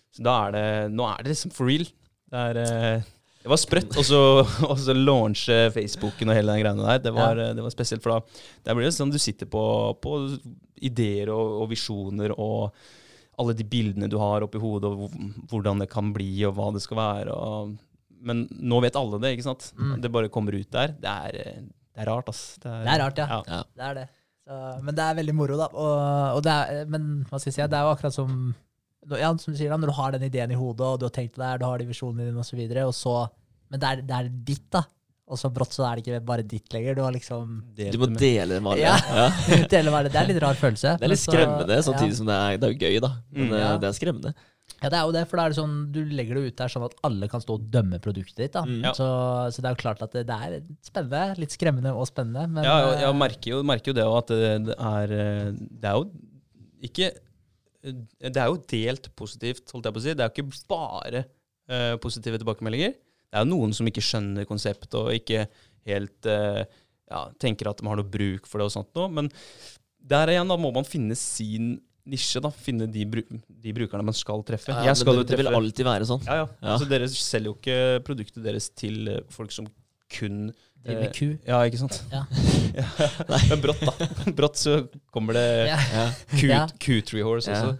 Så 0.09 0.23
da 0.25 0.35
er 0.47 0.55
det 0.55 0.67
Nå 0.95 1.05
er 1.09 1.23
det 1.23 1.33
liksom 1.33 1.53
for 1.53 1.69
real. 1.69 1.85
Det 2.29 2.45
er 2.51 2.61
eh, 2.61 3.09
det 3.49 3.55
var 3.55 3.61
sprøtt 3.63 3.95
å 3.97 4.03
så- 4.05 4.93
launche 4.93 5.71
Facebooken 5.73 6.29
og 6.29 6.37
hele 6.37 6.53
den 6.53 6.61
greiene 6.61 6.85
der. 6.85 6.99
Det 7.01 7.13
var, 7.15 7.39
ja. 7.41 7.53
det 7.57 7.63
var 7.65 7.73
spesielt, 7.73 8.03
for 8.05 8.13
da 8.13 8.43
der 8.67 8.77
blir 8.77 8.85
det 8.85 8.93
sånn 8.93 9.09
du 9.09 9.17
sitter 9.17 9.49
på, 9.49 9.63
på 9.97 10.19
ideer 10.85 11.31
og, 11.33 11.63
og 11.63 11.71
visjoner 11.71 12.35
og 12.35 12.75
alle 13.39 13.55
de 13.57 13.65
bildene 13.65 14.09
du 14.11 14.19
har 14.21 14.45
oppi 14.45 14.61
hodet, 14.61 14.91
og 14.91 15.49
hvordan 15.49 15.81
det 15.81 15.89
kan 15.89 16.13
bli, 16.13 16.29
og 16.45 16.53
hva 16.59 16.69
det 16.75 16.83
skal 16.83 16.99
være. 16.99 17.33
Og, 17.33 17.73
men 18.21 18.45
nå 18.51 18.83
vet 18.83 18.99
alle 18.99 19.17
det, 19.23 19.33
ikke 19.33 19.47
sant? 19.47 19.71
Mm. 19.79 19.97
Det 20.03 20.13
bare 20.13 20.29
kommer 20.29 20.53
ut 20.53 20.69
der. 20.75 20.93
Det 20.99 21.09
er, 21.09 21.65
det 21.65 22.03
er 22.03 22.09
rart, 22.11 22.29
ass. 22.29 22.43
Det 22.61 22.69
er 22.69 23.01
rart, 23.01 23.17
ja. 23.17 23.41
Ja. 23.47 23.61
Det 23.73 23.85
er 23.89 24.01
det. 24.03 24.07
Så, 24.45 24.57
men 24.85 24.97
det 24.97 25.05
er 25.05 25.19
veldig 25.23 25.37
moro, 25.39 25.57
da. 25.57 25.69
Og, 25.73 25.93
og 26.37 26.43
det 26.45 26.53
er, 26.53 26.89
men 26.91 27.11
hva 27.29 27.39
skal 27.39 27.49
jeg 27.49 27.61
si, 27.61 27.69
det 27.71 27.79
er 27.79 27.87
jo 27.87 27.95
akkurat 27.95 28.21
som 28.21 28.35
ja, 29.17 29.29
som 29.39 29.53
du 29.53 29.57
sier 29.57 29.71
da, 29.71 29.77
Når 29.79 29.89
du 29.89 29.97
har 29.97 30.13
den 30.13 30.25
ideen 30.27 30.51
i 30.51 30.57
hodet, 30.59 30.85
og 30.85 30.99
du 30.99 31.07
har 31.07 31.13
tenkt 31.15 31.37
det 31.39 31.45
her, 31.45 31.61
du 31.61 31.65
har 31.65 31.79
de 31.79 31.87
visjonene 31.89 32.27
dine 32.27 32.43
osv., 32.43 32.59
og 32.83 32.95
så 32.95 33.15
Men 33.69 33.79
det 33.79 33.89
er, 33.91 34.01
det 34.09 34.15
er 34.19 34.29
ditt, 34.49 34.65
da. 34.73 34.83
Og 35.29 35.37
så 35.37 35.51
brått 35.53 35.75
så 35.75 35.83
er 35.85 35.99
det 35.99 36.05
ikke 36.07 36.19
bare 36.25 36.41
ditt 36.41 36.71
lenger. 36.73 36.95
Du 36.97 37.03
har 37.05 37.13
liksom 37.13 37.49
Du 37.77 37.97
må 38.01 38.07
det 38.07 38.15
med- 38.15 38.19
dele 38.19 38.55
den 38.57 38.63
vanlige. 38.65 38.89
Ja. 38.89 39.25
Ja. 39.29 39.65
dele 39.69 39.91
hva 39.93 39.99
det, 40.03 40.11
det 40.13 40.17
er 40.17 40.23
en 40.25 40.31
litt 40.33 40.41
rar 40.41 40.57
følelse. 40.57 40.95
Det 40.97 41.05
er 41.05 41.11
litt 41.13 41.19
så- 41.21 41.31
skremmende, 41.35 41.75
samtidig 41.85 42.15
ja. 42.15 42.17
som 42.17 42.25
det 42.31 42.37
er, 42.39 42.57
det 42.57 42.65
er 42.65 42.73
jo 42.73 42.79
gøy, 42.87 43.01
da. 43.05 43.11
Men 43.31 43.45
Mm. 43.47 43.53
eh, 43.53 43.59
Ja. 43.59 43.77
det 43.77 43.87
er 43.91 43.93
skremmende. 43.99 44.33
Ja, 44.81 44.87
det 44.89 44.97
er 44.97 45.05
jo 45.05 45.11
det, 45.11 45.27
for 45.27 45.37
da 45.37 45.43
er 45.45 45.49
det 45.49 45.57
sånn, 45.57 45.91
du 45.91 45.99
legger 46.05 46.35
det 46.35 46.43
ut 46.47 46.55
der 46.57 46.67
sånn 46.69 46.85
at 46.85 46.93
alle 47.03 47.27
kan 47.27 47.41
stå 47.41 47.53
og 47.59 47.69
dømme 47.69 47.99
produktet 47.99 48.35
ditt. 48.37 48.53
da. 48.53 48.61
Mm. 48.63 48.83
Ja. 48.85 48.91
Så, 48.93 49.05
så 49.53 49.61
det 49.61 49.65
er 49.69 49.75
jo 49.75 49.81
klart 49.83 50.01
at 50.01 50.11
det, 50.13 50.25
det 50.25 50.35
er 50.35 50.61
spennende. 50.81 51.37
Litt 51.37 51.51
skremmende 51.53 51.93
og 51.93 52.07
spennende. 52.07 52.47
Men, 52.49 52.63
ja, 52.63 52.75
jeg, 52.79 52.97
eh, 52.97 53.01
jeg 53.05 53.15
merker, 53.21 53.49
jo, 53.53 53.61
merker 53.63 53.87
jo 53.93 53.93
det 53.93 54.05
òg, 54.05 54.17
at 54.17 54.27
det, 54.33 54.65
det 54.65 54.77
er 54.79 55.13
eh, 55.13 55.51
Det 55.51 55.89
er 55.89 55.93
jo 55.93 56.11
ikke 56.89 57.11
Det 58.23 58.35
er 58.37 58.47
jo 58.49 58.57
delt 58.67 59.09
positivt, 59.15 59.69
holdt 59.71 59.85
jeg 59.85 59.93
på 59.93 59.99
å 59.99 60.01
si. 60.03 60.13
Det 60.13 60.25
er 60.25 60.29
jo 60.29 60.43
ikke 60.43 60.67
bare 60.67 61.25
uh, 61.69 61.95
positive 62.01 62.37
tilbakemeldinger. 62.41 62.93
Det 63.29 63.37
er 63.39 63.45
jo 63.45 63.51
noen 63.53 63.73
som 63.77 63.87
ikke 63.89 64.01
skjønner 64.03 64.47
konseptet 64.49 64.95
og 64.99 65.11
ikke 65.13 65.43
helt 65.89 66.25
eh, 66.29 66.63
ja, 67.09 67.23
tenker 67.41 67.69
at 67.71 67.77
de 67.81 67.87
har 67.89 67.97
noe 67.99 68.09
bruk 68.09 68.47
for 68.49 68.57
det 68.61 68.65
og 68.69 68.73
sånt 68.73 68.89
noe. 68.97 69.09
Men 69.19 69.29
der 70.09 70.31
igjen, 70.33 70.49
da 70.49 70.57
må 70.57 70.71
man 70.73 70.85
finne 70.87 71.15
sin 71.17 71.75
nisje, 72.09 72.41
da. 72.41 72.49
Finne 72.49 72.87
de, 72.89 73.03
bru 73.05 73.21
de 73.29 73.73
brukerne 73.75 74.05
man 74.07 74.15
skal 74.17 74.41
treffe. 74.47 74.71
Ja, 74.73 74.87
jeg 74.89 74.97
skal 74.97 75.13
det, 75.13 75.19
jo 75.19 75.25
det, 75.27 75.35
det 75.35 75.39
vil 75.43 75.51
alltid 75.59 75.85
være 75.85 76.07
sånn. 76.09 76.23
ja, 76.25 76.39
ja. 76.41 76.47
Ja. 76.63 76.71
Altså, 76.73 76.87
dere 76.89 77.09
selger 77.11 77.51
jo 77.51 77.57
ikke 77.59 77.77
produktet 78.07 78.41
deres 78.47 78.71
til 78.73 79.11
eh, 79.13 79.21
folk 79.33 79.53
som 79.53 79.69
kun 80.09 80.47
det 80.79 80.95
med 80.95 81.09
eh, 81.09 81.13
ku. 81.13 81.27
Ja, 81.45 81.59
ikke 81.67 81.81
sant? 81.83 81.99
Ja. 82.09 82.23
Men 83.51 83.61
brått, 83.61 83.81
da. 83.83 84.31
Brått 84.37 84.57
så 84.61 84.77
kommer 85.13 85.37
det 85.37 85.45
Ja. 85.69 85.77
Ja. 85.93 86.05
Q- 86.33 86.49
Ja. 86.49 86.61
Q3 86.81 87.21
Horse 87.27 87.51
Ja. 87.51 87.73
også. 87.75 87.77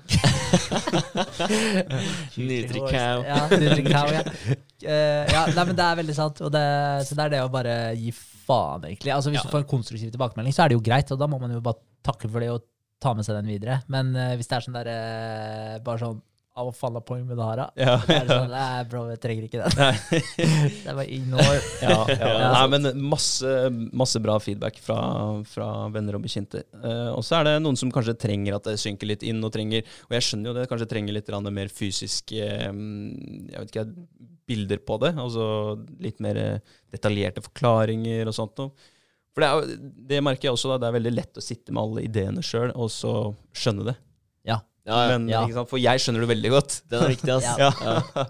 Nitri 2.38 2.80
cow. 2.80 3.24
Ja, 3.26 3.48
Nitri 3.58 3.84
cow, 3.90 4.12
ja. 4.14 4.24
Eh, 4.84 5.28
ja, 5.34 5.46
nei, 5.52 5.66
men 5.66 5.76
det 5.78 5.86
er 5.86 6.00
veldig 6.00 6.16
sant. 6.18 6.42
Og 6.46 6.52
det, 6.54 6.66
så 7.08 7.18
det 7.18 7.26
er 7.28 7.36
det 7.36 7.44
å 7.46 7.52
bare 7.52 7.76
gi 8.00 8.14
faen, 8.16 8.88
egentlig. 8.88 9.14
Altså 9.16 9.34
Hvis 9.34 9.42
Ja. 9.44 9.48
du 9.50 9.54
får 9.54 9.66
en 9.66 9.72
konstruktiv 9.76 10.12
tilbakemelding, 10.14 10.56
så 10.56 10.64
er 10.66 10.72
det 10.72 10.80
jo 10.80 10.86
greit, 10.86 11.12
og 11.12 11.20
da 11.20 11.28
må 11.28 11.40
man 11.42 11.52
jo 11.54 11.62
bare 11.64 11.82
takke 12.06 12.30
for 12.32 12.40
det 12.44 12.50
og 12.54 12.64
ta 13.00 13.14
med 13.16 13.24
seg 13.28 13.38
den 13.40 13.48
videre. 13.52 13.82
Men 13.88 14.16
uh, 14.16 14.34
hvis 14.36 14.48
det 14.50 14.58
er 14.58 14.66
sånn 14.66 14.76
der 14.76 14.90
uh, 14.92 15.78
Bare 15.86 16.02
sånn 16.02 16.18
Av 16.60 16.68
å 16.68 16.74
falle 16.76 17.00
på 17.06 17.16
med 17.24 17.38
det 17.40 17.46
her? 17.46 17.60
Ja, 17.80 17.94
det 18.04 18.16
er 18.18 18.26
sånn, 18.28 18.50
Nei, 18.52 18.84
bro, 18.92 19.06
jeg 19.08 19.20
trenger 19.24 19.46
ikke 19.46 19.62
den. 19.64 19.78
det 20.82 20.90
er 20.90 20.98
bare 20.98 21.06
ignore. 21.08 21.60
ja, 21.80 21.94
ja. 22.10 22.32
Ja. 22.34 22.50
Nei, 22.58 22.66
men 22.74 22.90
masse, 23.08 23.54
masse 23.96 24.20
bra 24.20 24.36
feedback 24.44 24.82
fra, 24.84 24.98
fra 25.48 25.70
venner 25.94 26.18
og 26.18 26.26
bekjente. 26.26 26.66
Eh, 26.82 27.12
og 27.14 27.24
så 27.24 27.38
er 27.38 27.48
det 27.48 27.54
noen 27.64 27.80
som 27.80 27.94
kanskje 27.96 28.18
trenger 28.20 28.58
at 28.58 28.68
det 28.68 28.76
synker 28.82 29.08
litt 29.08 29.24
inn, 29.24 29.40
og 29.46 29.54
trenger 29.56 29.88
Og 30.10 30.18
jeg 30.18 30.26
skjønner 30.28 30.52
jo 30.52 30.58
det, 30.58 30.68
kanskje 30.74 30.90
trenger 30.92 31.16
litt 31.16 31.32
mer 31.54 31.72
fysisk 31.72 32.36
jeg 32.36 32.76
vet 32.76 33.72
ikke, 33.72 33.88
bilder 34.50 34.82
på 34.86 34.98
det. 35.04 35.14
Altså 35.22 35.46
litt 36.02 36.20
mer 36.26 36.40
eh, 36.42 36.76
detaljerte 36.94 37.44
forklaringer 37.46 38.30
og 38.32 38.36
sånt 38.36 38.58
noe. 38.62 38.74
For 39.38 39.46
det, 39.46 39.50
er, 39.54 39.90
det 40.10 40.24
merker 40.26 40.50
jeg 40.50 40.58
også, 40.58 40.72
da. 40.74 40.80
Det 40.82 40.88
er 40.90 40.98
veldig 40.98 41.14
lett 41.16 41.38
å 41.38 41.46
sitte 41.46 41.72
med 41.76 41.84
alle 41.86 42.04
ideene 42.10 42.42
sjøl, 42.44 42.72
og 42.74 42.90
så 42.92 43.14
skjønne 43.56 43.86
det. 43.92 43.96
Ja. 44.50 44.58
Ja, 44.90 44.98
ja. 45.06 45.08
Men, 45.14 45.30
Ja. 45.30 45.44
ikke 45.46 45.60
sant? 45.62 45.70
For 45.70 45.80
jeg 45.82 46.02
skjønner 46.02 46.26
det 46.26 46.32
veldig 46.34 46.52
godt. 46.56 46.80
Den 46.90 47.06
er 47.06 47.14
viktig, 47.14 47.34
ass. 47.38 47.50
Ja. 47.62 47.72
Ja. 47.86 48.26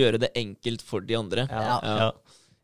Gjøre 0.00 0.22
det 0.24 0.32
enkelt 0.40 0.82
for 0.88 1.04
de 1.04 1.18
andre. 1.20 1.44
Ja. 1.52 1.76
Ja. 1.84 2.10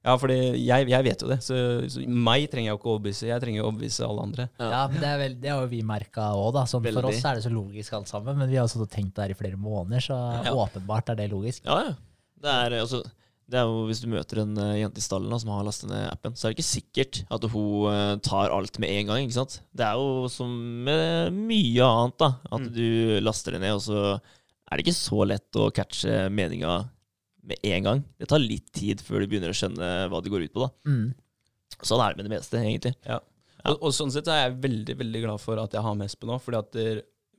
Ja, 0.06 0.12
fordi 0.22 0.36
jeg, 0.62 0.86
jeg 0.86 1.02
vet 1.02 1.22
jo 1.24 1.28
det. 1.32 1.40
Så, 1.42 1.56
så 1.90 2.02
meg 2.06 2.44
trenger 2.52 2.68
jeg 2.70 2.76
jo 2.76 2.78
ikke 2.78 2.88
å 2.88 2.92
overbevise, 2.94 3.26
jeg 3.26 3.42
trenger 3.42 3.64
å 3.64 3.70
overbevise 3.72 4.06
alle 4.06 4.22
andre. 4.28 4.44
Ja. 4.54 4.68
Ja, 4.70 4.82
men 4.92 5.00
det, 5.02 5.08
er 5.10 5.18
vel, 5.18 5.32
det 5.42 5.50
har 5.50 5.64
jo 5.64 5.70
vi 5.72 5.80
merka 5.88 6.28
òg, 6.38 6.52
da. 6.54 6.62
Sånn, 6.70 6.84
for 6.94 7.08
oss 7.10 7.24
er 7.26 7.40
det 7.40 7.42
så 7.48 7.50
logisk 7.50 7.96
alt 7.98 8.10
sammen, 8.12 8.38
men 8.38 8.46
vi 8.52 8.60
har 8.60 8.70
jo 8.70 8.86
tenkt 8.86 9.16
det 9.18 9.24
her 9.26 9.34
i 9.34 9.38
flere 9.40 9.58
måneder, 9.58 10.04
så 10.06 10.18
Ja. 10.46 10.52
åpenbart 10.62 11.10
er 11.10 11.18
det 11.18 11.26
logisk. 11.34 11.64
Ja, 11.66 11.80
ja. 11.88 11.96
Det 12.42 12.52
er, 12.52 12.74
altså, 12.82 13.02
det 13.48 13.58
er 13.60 13.68
jo 13.68 13.84
Hvis 13.88 14.00
du 14.02 14.08
møter 14.12 14.40
en 14.42 14.56
eh, 14.58 14.72
jente 14.82 14.98
i 15.00 15.04
stallen 15.04 15.30
da, 15.32 15.38
som 15.42 15.50
har 15.54 15.64
lastet 15.66 15.88
ned 15.90 16.08
appen, 16.10 16.34
så 16.36 16.46
er 16.48 16.52
det 16.52 16.58
ikke 16.58 16.68
sikkert 16.68 17.20
at 17.32 17.46
hun 17.52 17.86
eh, 17.92 18.16
tar 18.26 18.50
alt 18.54 18.78
med 18.82 18.90
en 18.90 19.06
gang. 19.12 19.22
ikke 19.26 19.38
sant? 19.38 19.60
Det 19.76 19.86
er 19.86 19.94
jo 20.00 20.26
som 20.32 20.50
med 20.84 21.32
mye 21.36 21.86
annet, 21.86 22.18
da. 22.18 22.32
At 22.50 22.66
Mm. 22.66 22.72
du 22.74 23.20
laster 23.22 23.52
det 23.56 23.60
ned, 23.62 23.74
og 23.78 23.82
så 23.86 24.00
er 24.20 24.76
det 24.76 24.84
ikke 24.86 24.98
så 24.98 25.22
lett 25.26 25.52
å 25.62 25.70
catche 25.72 26.26
meninga 26.30 26.88
med 27.46 27.58
en 27.62 27.84
gang. 27.86 28.00
Det 28.18 28.26
tar 28.28 28.42
litt 28.42 28.72
tid 28.74 28.98
før 29.00 29.22
du 29.22 29.28
begynner 29.30 29.52
å 29.54 29.56
skjønne 29.56 29.90
hva 30.10 30.18
det 30.22 30.32
går 30.34 30.42
ut 30.48 30.52
på. 30.52 30.66
da. 30.66 30.70
Mm. 30.90 31.14
Sånn 31.86 32.00
er 32.02 32.14
det 32.14 32.18
med 32.18 32.26
det 32.30 32.34
meste, 32.38 32.58
egentlig. 32.58 32.94
Ja. 33.06 33.20
Ja. 33.62 33.70
Og, 33.72 33.82
og 33.88 33.92
sånn 33.94 34.10
sett 34.14 34.26
er 34.28 34.48
jeg 34.48 34.58
veldig 34.62 34.94
veldig 34.98 35.22
glad 35.22 35.40
for 35.42 35.58
at 35.62 35.72
jeg 35.72 35.82
har 35.82 35.94
med 35.94 36.06
Espen 36.10 36.28
nå. 36.30 36.36
fordi 36.42 36.58
at 36.58 36.76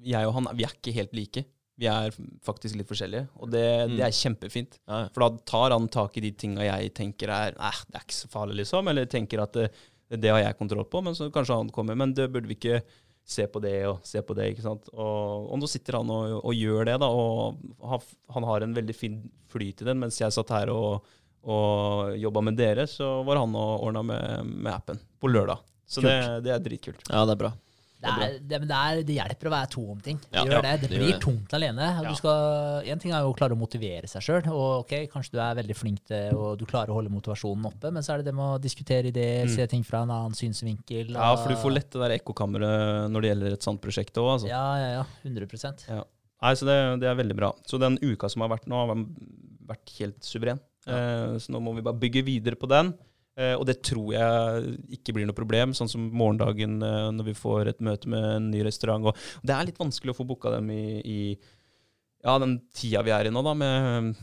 jeg 0.08 0.28
og 0.28 0.34
han 0.38 0.48
vi 0.56 0.64
er 0.64 0.74
ikke 0.76 0.94
helt 0.96 1.14
like. 1.18 1.44
Vi 1.78 1.86
er 1.86 2.16
faktisk 2.46 2.76
litt 2.80 2.88
forskjellige, 2.90 3.28
og 3.38 3.52
det, 3.54 3.66
Mm. 3.88 3.98
det 3.98 4.06
er 4.08 4.16
kjempefint. 4.18 4.80
Ja. 4.88 5.04
For 5.14 5.22
da 5.30 5.38
tar 5.46 5.72
han 5.76 5.88
tak 5.94 6.18
i 6.18 6.22
de 6.26 6.32
tinga 6.32 6.64
jeg 6.66 6.94
tenker 6.98 7.30
er 7.30 7.54
Nei, 7.60 7.72
det 7.92 8.00
er 8.00 8.06
ikke 8.08 8.18
så 8.18 8.30
farlig, 8.34 8.56
liksom. 8.64 8.88
Eller 8.90 9.06
tenker 9.06 9.44
at 9.44 9.54
det, 9.54 9.68
det 10.10 10.32
har 10.32 10.40
jeg 10.42 10.58
kontroll 10.58 10.86
på. 10.90 11.04
Men 11.04 11.14
så 11.14 11.30
kanskje 11.30 11.56
han 11.60 11.70
kommer 11.70 11.96
Men 11.96 12.14
det 12.18 12.32
burde 12.34 12.48
vi 12.50 12.56
ikke 12.58 12.82
se 13.28 13.46
på 13.46 13.60
det 13.62 13.86
og 13.86 14.00
se 14.08 14.22
på 14.24 14.34
det. 14.34 14.54
ikke 14.56 14.64
sant? 14.64 14.90
Og, 14.94 15.52
og 15.52 15.60
nå 15.60 15.68
sitter 15.70 15.98
han 16.00 16.10
og, 16.10 16.40
og 16.46 16.54
gjør 16.56 16.86
det, 16.90 16.98
da. 17.04 17.08
Og 17.12 17.58
han, 17.94 18.00
han 18.34 18.44
har 18.50 18.62
en 18.66 18.74
veldig 18.74 18.96
fin 18.96 19.22
flyt 19.52 19.82
i 19.84 19.86
den. 19.86 20.00
Mens 20.00 20.18
jeg 20.20 20.32
satt 20.34 20.50
her 20.50 20.72
og, 20.74 21.06
og 21.46 22.16
jobba 22.18 22.42
med 22.42 22.58
dere, 22.58 22.88
så 22.90 23.22
var 23.28 23.38
han 23.44 23.54
og 23.56 23.84
ordna 23.86 24.02
med, 24.04 24.46
med 24.64 24.74
appen 24.74 24.98
på 25.22 25.30
lørdag. 25.30 25.60
Så 25.88 26.02
det, 26.04 26.18
det 26.44 26.52
er 26.52 26.60
dritkult. 26.60 27.04
ja, 27.12 27.22
det 27.28 27.36
er 27.38 27.42
bra. 27.46 27.54
Det, 27.98 28.12
er, 28.12 28.34
det, 28.46 28.58
men 28.62 28.70
det, 28.70 28.78
er, 28.78 29.00
det 29.08 29.16
hjelper 29.16 29.50
å 29.50 29.52
være 29.56 29.70
to 29.74 29.84
om 29.94 30.02
ting. 30.06 30.20
Ja, 30.30 30.44
gjør 30.46 30.66
ja, 30.68 30.74
det. 30.78 30.90
Blir 30.92 31.16
tungt 31.24 31.54
alene. 31.58 31.88
Ja. 31.96 32.12
Du 32.12 32.20
skal, 32.20 32.84
en 32.94 33.02
ting 33.02 33.14
er 33.16 33.26
jo 33.26 33.32
å 33.32 33.38
klare 33.38 33.58
å 33.58 33.60
motivere 33.60 34.10
seg 34.12 34.26
sjøl, 34.26 34.50
Okay, 34.54 35.08
kanskje 35.10 35.34
du 35.34 35.42
er 35.42 35.58
veldig 35.58 35.78
flink 35.78 36.04
til 36.12 36.38
og 36.38 36.60
du 36.60 36.66
klarer 36.70 36.94
å 36.94 37.00
holde 37.00 37.12
motivasjonen 37.14 37.66
oppe, 37.72 37.90
men 37.94 38.06
så 38.06 38.14
er 38.14 38.22
det 38.22 38.30
det 38.30 38.36
med 38.38 38.58
å 38.58 38.62
diskutere 38.62 39.10
ideer, 39.10 39.48
Mm. 39.48 39.54
se 39.56 39.68
ting 39.72 39.84
fra 39.88 40.04
en 40.06 40.12
annen 40.14 40.36
synsvinkel. 40.38 41.16
Ja, 41.16 41.32
for 41.40 41.50
du 41.50 41.58
får 41.58 41.74
lett 41.74 41.90
det 41.92 42.04
der 42.04 42.16
ekkokammeret 42.18 43.10
når 43.12 43.22
det 43.22 43.32
gjelder 43.32 43.58
et 43.58 43.66
sånt 43.66 43.82
prosjekt 43.82 44.18
òg, 44.22 44.30
altså. 44.36 44.50
Ja, 44.52 44.64
ja, 44.78 44.90
ja. 45.00 45.04
100 45.24 46.06
Nei, 46.38 46.54
så 46.54 46.68
det, 46.70 46.78
det 47.02 47.10
er 47.10 47.18
veldig 47.18 47.38
bra. 47.38 47.52
Så 47.66 47.80
den 47.82 47.98
uka 47.98 48.30
som 48.30 48.44
har 48.46 48.52
vært 48.54 48.68
nå, 48.70 48.78
har 48.78 48.94
vært 49.72 49.94
helt 49.98 50.22
suveren. 50.26 50.62
Eh, 50.88 51.38
så 51.42 51.52
nå 51.52 51.62
må 51.64 51.74
vi 51.76 51.84
bare 51.86 52.00
bygge 52.00 52.24
videre 52.28 52.60
på 52.60 52.70
den. 52.70 52.94
Eh, 53.38 53.54
og 53.54 53.68
det 53.70 53.78
tror 53.86 54.14
jeg 54.16 54.78
ikke 54.98 55.14
blir 55.14 55.28
noe 55.30 55.38
problem, 55.38 55.76
sånn 55.78 55.92
som 55.92 56.08
morgendagen 56.10 56.80
eh, 56.82 57.10
når 57.14 57.30
vi 57.30 57.36
får 57.38 57.74
et 57.74 57.84
møte 57.86 58.10
med 58.10 58.26
en 58.36 58.50
ny 58.54 58.64
restaurant. 58.66 59.06
Og 59.12 59.46
det 59.46 59.54
er 59.54 59.70
litt 59.70 59.78
vanskelig 59.82 60.16
å 60.16 60.18
få 60.18 60.26
booka 60.30 60.56
dem 60.56 60.72
i, 60.74 60.86
i 61.06 61.20
ja, 62.26 62.38
den 62.42 62.58
tida 62.74 63.04
vi 63.06 63.14
er 63.14 63.30
i 63.30 63.34
nå, 63.34 63.44
da, 63.46 63.54
med 63.58 64.16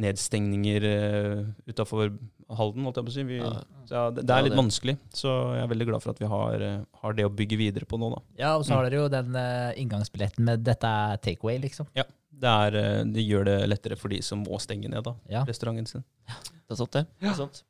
nedstengninger 0.00 0.84
uh, 0.86 1.48
utafor 1.66 2.12
Halden, 2.50 2.82
holdt 2.82 2.98
jeg 2.98 3.06
på 3.06 3.12
å 3.12 3.14
si. 3.14 3.22
Vi, 3.28 3.36
Ja. 3.38 3.50
ja, 3.90 4.00
det, 4.10 4.24
det 4.26 4.34
er 4.34 4.42
litt 4.48 4.56
vanskelig. 4.58 4.96
Så 5.14 5.30
jeg 5.54 5.62
er 5.62 5.68
veldig 5.70 5.86
glad 5.86 6.02
for 6.02 6.10
at 6.10 6.18
vi 6.18 6.26
har, 6.26 6.64
eh, 6.66 6.80
har 7.02 7.14
det 7.14 7.26
å 7.28 7.30
bygge 7.30 7.58
videre 7.60 7.86
på 7.86 7.94
nå, 8.02 8.08
da. 8.10 8.18
Ja, 8.40 8.50
og 8.58 8.64
så 8.66 8.74
har 8.74 8.88
dere 8.88 9.04
jo 9.04 9.10
den 9.12 9.36
eh, 9.38 9.78
inngangsbilletten 9.78 10.48
med 10.48 10.64
'dette 10.66 10.90
er 10.90 11.20
takeaway', 11.22 11.60
liksom. 11.62 11.86
Ja, 11.94 12.02
det, 12.34 12.50
er, 12.50 12.78
eh, 12.80 13.04
det 13.06 13.22
gjør 13.22 13.46
det 13.46 13.56
lettere 13.70 13.98
for 14.00 14.10
de 14.10 14.18
som 14.26 14.42
må 14.42 14.58
stenge 14.58 14.90
ned 14.90 15.06
da, 15.06 15.14
Ja. 15.30 15.44
restauranten 15.46 15.86
sin. 15.86 16.04
Det 16.26 16.74
er 16.74 16.80
sant, 16.82 16.90
det. 16.90 17.06
det 17.22 17.30
er 17.30 17.38
sant. 17.38 17.62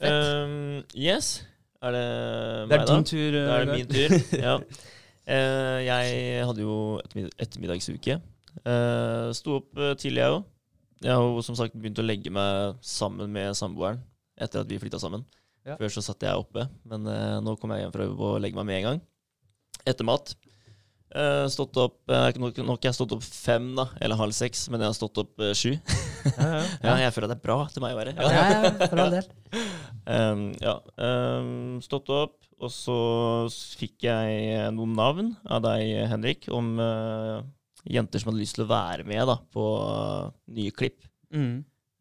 Um, 0.00 0.82
yes. 0.94 1.44
Er 1.82 1.92
det 1.94 2.02
Det 2.02 2.68
meg, 2.68 2.80
er 2.80 2.84
da? 2.86 2.94
din 2.96 3.04
tur. 3.08 3.32
Da 3.32 3.38
er 3.60 3.64
det 3.64 3.72
Øygarд. 3.72 3.78
min 3.78 3.88
tur. 3.88 4.38
Ja. 4.46 4.56
Uh, 5.26 5.78
jeg 5.82 6.44
hadde 6.46 6.62
jo 6.62 6.74
ettermid 7.02 7.30
ettermiddagsuke. 7.42 8.18
Uh, 8.62 9.32
Sto 9.34 9.56
opp 9.60 9.72
uh, 9.80 9.94
tidlig, 9.98 10.22
jeg 10.22 10.36
òg. 10.36 10.44
Jeg 11.04 11.12
har 11.12 11.24
jo 11.26 11.42
som 11.44 11.56
sagt 11.58 11.74
begynt 11.76 11.98
å 12.00 12.04
legge 12.06 12.30
meg 12.32 12.78
sammen 12.80 13.28
med 13.34 13.56
samboeren 13.58 13.98
etter 14.40 14.62
at 14.62 14.70
vi 14.70 14.78
flytta 14.80 15.00
sammen. 15.02 15.24
Ja. 15.66 15.74
Før 15.80 15.90
så 15.92 16.02
satt 16.04 16.22
jeg 16.22 16.38
oppe, 16.38 16.68
men 16.86 17.04
uh, 17.10 17.40
nå 17.42 17.56
kom 17.60 17.72
jeg 17.74 17.82
hjem 17.84 17.92
fra 17.96 18.06
å 18.06 18.36
legge 18.40 18.56
meg 18.60 18.68
med 18.70 18.78
en 18.80 18.86
gang. 18.90 19.00
Etter 19.86 20.06
mat. 20.08 20.32
Eh, 21.16 21.46
stått 21.48 21.78
opp 21.80 22.10
uh, 22.12 22.28
Nok 22.36 22.58
nok 22.60 22.82
jeg 22.84 22.90
har 22.90 22.96
stått 22.96 23.14
opp 23.16 23.24
fem, 23.24 23.70
da, 23.78 23.86
eller 24.04 24.18
halv 24.20 24.34
seks, 24.36 24.66
men 24.68 24.82
jeg 24.82 24.92
har 24.92 24.96
stått 24.98 25.20
opp 25.22 25.40
uh, 25.40 25.52
sju. 25.56 25.72
Ja, 25.72 26.48
ja. 26.50 26.62
Ja, 26.86 26.96
jeg 27.06 27.14
føler 27.14 27.30
at 27.30 27.32
det 27.32 27.38
er 27.38 27.46
bra 27.46 27.58
til 27.72 27.84
meg 27.84 27.94
å 27.94 28.00
være. 28.00 28.12
Ja, 28.18 28.44
ja, 28.52 28.72
for 28.84 29.04
all 29.06 29.18
del. 29.18 29.30
Um, 30.06 30.52
ja. 30.62 30.76
Um, 31.02 31.80
stått 31.82 32.06
opp, 32.14 32.36
og 32.62 32.70
så 32.70 32.96
fikk 33.74 34.04
jeg 34.06 34.68
noen 34.76 34.92
navn 34.94 35.32
av 35.50 35.64
deg, 35.64 35.88
Henrik, 36.12 36.46
om 36.54 36.76
jenter 37.82 38.22
som 38.22 38.30
hadde 38.30 38.38
lyst 38.38 38.54
til 38.54 38.68
å 38.68 38.70
være 38.70 39.02
med 39.08 39.26
da, 39.26 39.34
på 39.50 39.64
nye 40.54 40.74
klipp. 40.78 41.08
Mm. 41.34 41.56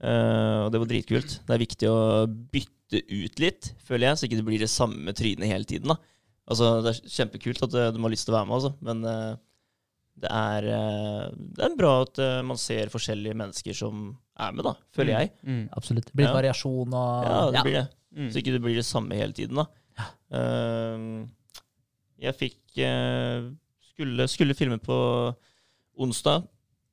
Og 0.06 0.70
det 0.70 0.84
var 0.84 0.92
dritkult. 0.92 1.34
Det 1.48 1.58
er 1.58 1.64
viktig 1.64 1.90
å 1.90 1.98
bytte 2.30 3.02
ut 3.10 3.42
litt, 3.42 3.72
føler 3.90 4.12
jeg, 4.12 4.20
så 4.20 4.30
ikke 4.30 4.40
det 4.44 4.48
blir 4.52 4.62
det 4.68 4.70
samme 4.70 5.18
trynet 5.18 5.50
hele 5.50 5.66
tiden. 5.66 5.96
da. 5.96 5.98
Altså, 6.46 6.70
Det 6.86 6.92
er 6.94 7.14
kjempekult 7.18 7.64
at 7.66 7.76
eh, 7.80 7.92
de 7.96 8.02
har 8.04 8.14
lyst 8.14 8.28
til 8.28 8.36
å 8.36 8.38
være 8.38 8.50
med, 8.50 8.56
altså, 8.60 8.72
men 8.86 9.04
eh, 9.10 9.38
det, 10.26 10.32
er, 10.32 10.68
eh, 10.76 11.24
det 11.58 11.66
er 11.66 11.78
bra 11.80 11.94
at 12.04 12.22
man 12.48 12.60
ser 12.62 12.92
forskjellige 12.94 13.38
mennesker 13.38 13.78
som 13.78 14.08
er 14.40 14.54
med, 14.56 14.66
da, 14.68 14.76
føler 14.96 15.16
jeg. 15.18 15.32
Mm. 15.48 15.64
Absolutt. 15.76 16.12
Det 16.12 16.20
blir 16.20 16.30
Ja. 16.30 16.36
variasjon 16.38 16.94
og 16.94 17.26
Ja, 17.26 17.40
det 17.52 17.66
blir 17.66 17.80
det. 17.80 17.88
Mm. 18.16 18.30
Så 18.32 18.40
ikke 18.40 18.54
det 18.56 18.62
blir 18.64 18.78
det 18.78 18.86
samme 18.88 19.18
hele 19.18 19.36
tiden, 19.36 19.60
da. 19.60 19.66
Ehm, 20.36 21.26
jeg 22.22 22.36
fikk 22.40 22.80
uh, 22.80 23.50
skulle, 23.92 24.28
skulle 24.32 24.56
filme 24.56 24.78
på 24.80 24.98
onsdag, 26.00 26.46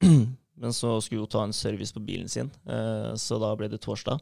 men 0.63 0.75
så 0.75 0.97
skulle 1.03 1.23
hun 1.25 1.31
ta 1.31 1.45
en 1.47 1.55
service 1.55 1.95
på 1.95 2.03
bilen 2.05 2.31
sin, 2.31 2.51
uh, 2.67 3.15
så 3.19 3.39
da 3.43 3.53
ble 3.59 3.71
det 3.71 3.81
torsdag. 3.85 4.19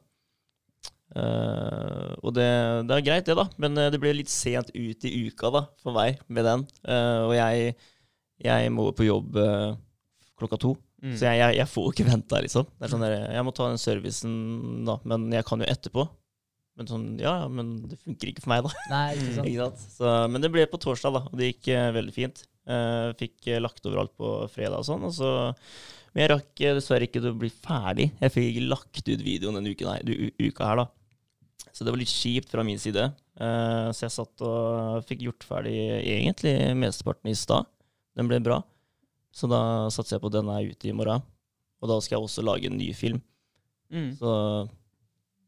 Eh, 1.10 2.10
og 2.22 2.34
det, 2.36 2.46
det 2.86 2.96
er 2.96 3.06
greit, 3.06 3.26
det, 3.26 3.34
da, 3.38 3.48
men 3.58 3.78
eh, 3.80 3.90
det 3.90 3.98
ble 4.02 4.12
litt 4.14 4.30
sent 4.30 4.70
ut 4.74 5.06
i 5.08 5.14
uka 5.26 5.50
da, 5.54 5.64
for 5.82 5.96
meg 5.96 6.20
med 6.30 6.46
den. 6.46 6.66
Uh, 6.86 7.26
og 7.26 7.34
jeg, 7.34 7.74
jeg 8.46 8.70
må 8.74 8.86
på 8.94 9.08
jobb 9.08 9.40
uh, 9.40 9.74
klokka 10.38 10.60
to. 10.60 10.76
Mm. 11.00 11.16
Så 11.16 11.26
jeg, 11.26 11.40
jeg, 11.40 11.58
jeg 11.58 11.72
får 11.72 11.90
ikke 11.92 12.08
vente, 12.10 12.42
liksom. 12.46 12.68
Det 12.76 12.86
er 12.86 12.92
sånn 12.94 13.04
der, 13.04 13.16
jeg 13.34 13.46
må 13.46 13.54
ta 13.56 13.70
den 13.70 13.82
servicen, 13.82 14.34
da, 14.86 14.98
men 15.08 15.30
jeg 15.34 15.46
kan 15.48 15.62
jo 15.62 15.70
etterpå. 15.70 16.06
Men 16.78 16.88
sånn, 16.88 17.08
ja, 17.20 17.34
ja, 17.42 17.48
men 17.52 17.72
det 17.90 17.98
funker 18.04 18.30
ikke 18.30 18.44
for 18.44 18.54
meg, 18.54 18.68
da. 18.68 18.86
Nei, 18.92 19.06
ikke 19.16 19.34
sant. 19.38 19.50
Ikke 19.50 19.66
sant? 19.66 19.88
Så, 19.96 20.12
men 20.32 20.44
det 20.44 20.52
ble 20.54 20.68
på 20.70 20.80
torsdag, 20.80 21.16
da, 21.16 21.24
og 21.26 21.40
det 21.40 21.50
gikk 21.54 21.72
veldig 21.96 22.14
fint. 22.14 22.44
Eh, 22.70 23.08
fikk 23.18 23.48
lagt 23.58 23.88
over 23.88 24.04
alt 24.04 24.12
på 24.20 24.30
fredag 24.52 24.78
og 24.78 24.86
sånn. 24.86 25.08
Og 25.08 25.12
så, 25.16 25.32
men 26.12 26.24
jeg 26.24 26.32
rakk 26.36 26.62
dessverre 26.78 27.08
ikke 27.08 27.24
å 27.24 27.34
bli 27.40 27.50
ferdig. 27.50 28.10
Jeg 28.20 28.34
fikk 28.36 28.48
ikke 28.52 28.70
lagt 28.70 29.02
ut 29.02 29.26
videoen 29.26 29.58
denne 29.58 29.74
uken 29.74 29.90
her, 29.90 30.14
uka 30.38 30.70
her, 30.70 30.84
da. 30.84 30.88
Så 31.72 31.84
det 31.84 31.92
var 31.92 32.00
litt 32.00 32.12
kjipt 32.12 32.50
fra 32.52 32.64
min 32.66 32.80
side. 32.80 33.06
Uh, 33.40 33.88
så 33.94 34.06
jeg 34.06 34.14
satt 34.16 34.44
og 34.44 35.04
fikk 35.08 35.24
gjort 35.26 35.46
ferdig 35.46 35.76
egentlig 36.00 36.54
mesteparten 36.78 37.30
i 37.32 37.38
stad. 37.38 37.68
Den 38.18 38.28
ble 38.30 38.40
bra. 38.44 38.60
Så 39.32 39.48
da 39.50 39.88
satser 39.94 40.16
jeg 40.16 40.24
på 40.24 40.32
den 40.34 40.50
er 40.52 40.72
ute 40.72 40.90
i 40.90 40.96
morgen. 40.96 41.22
Og 41.80 41.88
da 41.88 41.96
skal 42.02 42.18
jeg 42.18 42.26
også 42.26 42.44
lage 42.44 42.68
en 42.68 42.76
ny 42.76 42.90
film. 42.96 43.20
Mm. 43.90 44.12
Så 44.18 44.32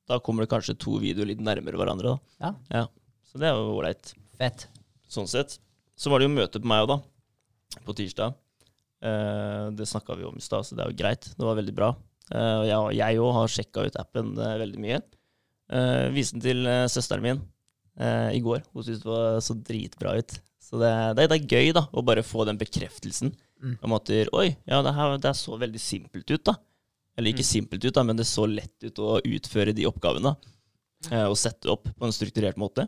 da 0.08 0.18
kommer 0.24 0.44
det 0.44 0.52
kanskje 0.52 0.78
to 0.80 0.96
videoer 1.02 1.28
litt 1.30 1.42
nærmere 1.42 1.78
hverandre. 1.78 2.16
da. 2.38 2.52
Ja. 2.72 2.86
Så 3.28 3.40
det 3.40 3.50
er 3.50 3.58
jo 3.58 3.74
ålreit. 3.76 4.14
Fett. 4.38 4.66
Sånn 5.10 5.28
sett. 5.30 5.58
Så 5.98 6.10
var 6.10 6.20
det 6.20 6.28
jo 6.28 6.36
møte 6.36 6.62
på 6.62 6.68
meg 6.70 6.86
òg, 6.86 6.94
da. 6.94 7.82
På 7.86 7.94
tirsdag. 7.96 8.38
Uh, 9.02 9.68
det 9.74 9.88
snakka 9.90 10.16
vi 10.16 10.26
om 10.28 10.38
i 10.38 10.44
stad, 10.44 10.66
så 10.66 10.78
det 10.78 10.84
er 10.84 10.92
jo 10.92 11.00
greit. 11.02 11.28
Det 11.36 11.46
var 11.46 11.58
veldig 11.58 11.74
bra. 11.76 11.90
Uh, 12.32 12.92
jeg 12.94 13.20
òg 13.20 13.34
har 13.36 13.52
sjekka 13.52 13.86
ut 13.88 13.98
appen 14.00 14.32
veldig 14.38 14.80
mye. 14.82 15.02
Uh, 15.72 16.10
Viste 16.12 16.36
den 16.36 16.42
til 16.44 16.66
eh, 16.68 16.84
søsteren 16.92 17.22
min 17.24 17.38
eh, 17.96 18.30
i 18.36 18.40
går. 18.44 18.60
Hun 18.74 18.84
syntes 18.84 19.00
det 19.04 19.08
var 19.08 19.38
så 19.40 19.54
dritbra 19.56 20.16
ut. 20.18 20.34
Så 20.62 20.78
det, 20.80 20.90
det, 21.16 21.24
det 21.32 21.38
er 21.38 21.48
gøy 21.56 21.72
da, 21.76 21.86
å 21.92 22.02
bare 22.04 22.22
få 22.24 22.44
den 22.48 22.58
bekreftelsen. 22.60 23.32
Mm. 23.62 23.76
Om 23.86 23.94
at 23.96 24.10
Oi, 24.32 24.48
ja, 24.68 24.82
det, 24.84 24.92
her, 24.96 25.16
det 25.22 25.32
så 25.38 25.56
veldig 25.60 25.80
simpelt 25.80 26.28
ut, 26.30 26.44
da. 26.50 26.54
Eller 27.16 27.32
ikke 27.34 27.44
Mm. 27.44 27.50
simpelt 27.50 27.84
ut, 27.84 27.94
da, 27.94 28.02
men 28.08 28.16
det 28.16 28.24
så 28.28 28.44
lett 28.48 28.84
ut 28.84 28.98
å 29.04 29.18
utføre 29.20 29.74
de 29.76 29.84
oppgavene. 29.88 30.34
eh, 31.10 31.24
og 31.26 31.34
sette 31.36 31.66
opp 31.72 31.88
på 31.98 32.06
en 32.06 32.12
strukturert 32.14 32.56
måte. 32.60 32.84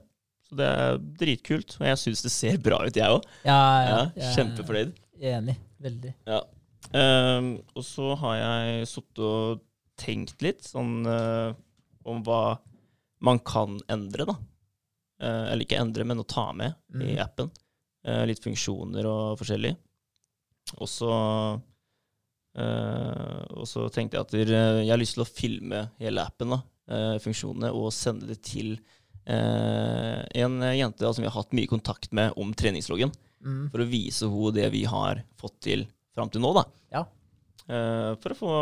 Så 0.46 0.54
det 0.60 0.66
er 0.68 0.98
dritkult. 1.18 1.76
Og 1.80 1.86
jeg 1.88 1.98
syns 1.98 2.22
det 2.22 2.30
ser 2.32 2.58
bra 2.62 2.78
ut, 2.86 2.94
jeg 2.94 3.08
òg. 3.10 3.24
Ja, 3.44 3.58
ja. 3.88 3.96
Ja, 4.16 4.28
kjempefornøyd. 4.36 4.92
Enig. 5.20 5.56
Veldig. 5.82 6.12
Ja. 6.28 6.42
Ehm, 6.94 7.48
og 7.74 7.82
så 7.86 8.12
har 8.20 8.36
jeg 8.38 8.86
sittet 8.92 9.18
og 9.24 9.62
tenkt 10.00 10.42
litt 10.44 10.62
sånn 10.66 11.04
eh, 11.08 11.54
om 12.04 12.20
hva 12.26 12.58
man 13.24 13.38
kan 13.40 13.78
endre, 13.90 14.26
da. 14.28 14.36
Eh, 15.24 15.52
eller 15.52 15.64
ikke 15.64 15.78
endre, 15.80 16.04
men 16.06 16.20
å 16.22 16.26
ta 16.28 16.50
med 16.52 16.74
i 16.94 17.14
Mm. 17.14 17.22
appen. 17.24 17.50
Eh, 18.04 18.24
litt 18.28 18.42
funksjoner 18.44 19.06
og 19.08 19.38
forskjellig. 19.40 19.74
Og 20.78 20.88
så 20.90 21.10
eh, 22.56 23.44
Og 23.54 23.66
så 23.66 23.86
tenkte 23.92 24.18
jeg 24.18 24.24
at 24.26 24.34
jeg 24.84 24.90
har 24.90 25.00
lyst 25.00 25.16
til 25.16 25.24
å 25.24 25.30
filme 25.30 25.90
hele 25.98 26.22
appen, 26.24 26.50
da, 26.54 26.60
funksjonene, 27.24 27.70
og 27.74 27.90
sende 27.96 28.26
det 28.28 28.42
til 28.44 28.74
en 29.26 30.58
jente 30.76 31.00
da, 31.00 31.12
som 31.16 31.22
vi 31.24 31.30
har 31.30 31.38
hatt 31.38 31.54
mye 31.56 31.66
kontakt 31.70 32.10
med 32.12 32.34
om 32.36 32.50
treningsloggen 32.52 33.10
Mm. 33.44 33.70
for 33.70 33.78
å 33.80 33.88
vise 33.88 34.28
henne 34.28 34.52
det 34.54 34.70
vi 34.72 34.84
har 34.84 35.22
fått 35.40 35.58
til 35.64 35.86
fram 36.14 36.28
til 36.30 36.40
nå. 36.44 36.52
da. 36.54 36.64
Ja. 36.92 37.04
For 38.20 38.30
å 38.34 38.36
få, 38.36 38.52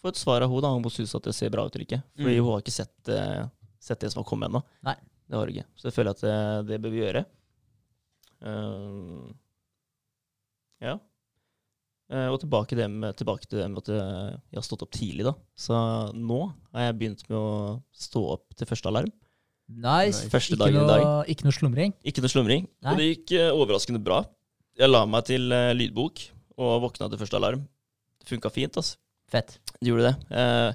få 0.00 0.12
et 0.12 0.20
svar 0.20 0.42
av 0.44 0.50
henne 0.50 0.64
da, 0.64 0.70
om 0.76 0.82
hun 0.86 0.92
syns 0.94 1.14
at 1.18 1.26
det 1.28 1.34
ser 1.36 1.50
bra 1.52 1.66
ut 1.66 1.74
eller 1.76 1.86
ikke. 1.86 2.02
Fordi 2.16 2.36
Mm. 2.38 2.44
hun 2.44 2.52
har 2.54 2.62
ikke 2.64 2.72
sett, 2.78 3.08
eh, 3.12 3.44
sett 3.80 4.00
det 4.00 4.10
som 4.12 4.22
har 4.22 4.28
kommet 4.30 4.48
ennå. 4.50 4.62
Det 4.84 5.36
har 5.36 5.46
hun 5.46 5.54
ikke. 5.54 5.66
Så 5.76 5.88
jeg 5.90 5.94
føler 5.94 6.10
at 6.10 6.20
det, 6.24 6.38
det 6.70 6.80
bør 6.82 6.90
vi 6.90 7.02
gjøre. 7.04 7.24
Uh, 8.40 9.28
ja. 10.80 10.96
Uh, 12.10 12.26
og 12.32 12.40
tilbake, 12.42 12.74
dem, 12.74 13.04
tilbake 13.14 13.46
til 13.46 13.60
det 13.60 13.68
med 13.70 13.84
at 13.84 13.90
eh, 13.94 14.30
jeg 14.50 14.58
har 14.58 14.64
stått 14.66 14.82
opp 14.82 14.90
tidlig, 14.96 15.22
da. 15.28 15.34
Så 15.54 15.76
nå 16.16 16.40
har 16.74 16.88
jeg 16.88 16.96
begynt 16.98 17.22
med 17.28 17.36
å 17.38 17.50
stå 17.94 18.22
opp 18.32 18.56
til 18.58 18.66
første 18.66 18.90
alarm. 18.90 19.12
Nice. 19.70 20.24
Første 20.32 20.56
ikke, 20.56 20.72
noe, 20.74 20.88
dag. 20.88 21.28
ikke 21.30 21.46
noe 21.46 21.54
slumring? 21.54 21.94
Ikke 22.02 22.24
noe 22.24 22.32
slumring. 22.32 22.66
Nei. 22.82 22.90
Og 22.90 22.98
det 22.98 23.06
gikk 23.12 23.36
uh, 23.38 23.52
overraskende 23.54 24.02
bra. 24.02 24.24
Jeg 24.80 24.90
la 24.90 25.04
meg 25.06 25.28
til 25.28 25.52
eh, 25.54 25.70
lydbok 25.76 26.24
og 26.58 26.72
våkna 26.88 27.06
til 27.12 27.20
første 27.20 27.38
alarm. 27.38 27.62
Det 28.18 28.26
funka 28.32 28.50
fint, 28.50 28.74
altså. 28.80 28.98
Fett. 29.30 29.60
Det 29.80 29.88
gjorde 29.92 30.10
det. 30.10 30.16
Uh, 30.30 30.72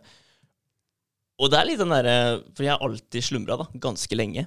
og 1.43 1.51
det 1.51 1.59
er 1.59 1.67
litt 1.67 1.81
den 1.81 1.91
derre 1.91 2.13
For 2.55 2.63
jeg 2.65 2.71
har 2.73 2.83
alltid 2.85 3.25
slumra, 3.27 3.57
da. 3.59 3.65
Ganske 3.83 4.15
lenge. 4.17 4.45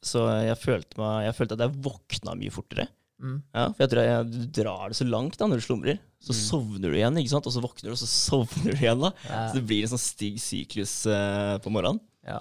Så 0.00 0.22
jeg 0.46 0.56
følte, 0.62 0.96
meg, 1.00 1.26
jeg 1.26 1.36
følte 1.36 1.56
at 1.58 1.64
jeg 1.66 1.80
våkna 1.84 2.36
mye 2.40 2.52
fortere. 2.54 2.86
Mm. 3.20 3.34
Ja, 3.52 3.64
for 3.74 3.82
jeg 3.84 3.90
tror 3.92 4.06
jeg, 4.06 4.28
du 4.32 4.62
drar 4.62 4.86
det 4.88 4.96
så 4.96 5.04
langt 5.04 5.36
da 5.36 5.48
når 5.50 5.60
du 5.60 5.64
slumrer. 5.66 5.98
Så 6.24 6.32
Mm. 6.32 6.38
sovner 6.40 6.88
du 6.92 6.96
igjen, 6.96 7.18
ikke 7.20 7.32
sant? 7.34 7.46
og 7.48 7.52
så 7.52 7.60
våkner 7.60 7.90
du, 7.90 7.92
og 7.92 8.00
så 8.00 8.08
sovner 8.08 8.72
du 8.72 8.78
igjen. 8.80 9.00
da. 9.02 9.10
Ja. 9.28 9.42
Så 9.50 9.58
det 9.58 9.66
blir 9.68 9.82
en 9.84 9.92
sånn 9.92 10.00
stig 10.06 10.38
syklus 10.40 10.94
uh, 11.10 11.58
på 11.60 11.72
morgenen. 11.74 12.00
Ja. 12.24 12.38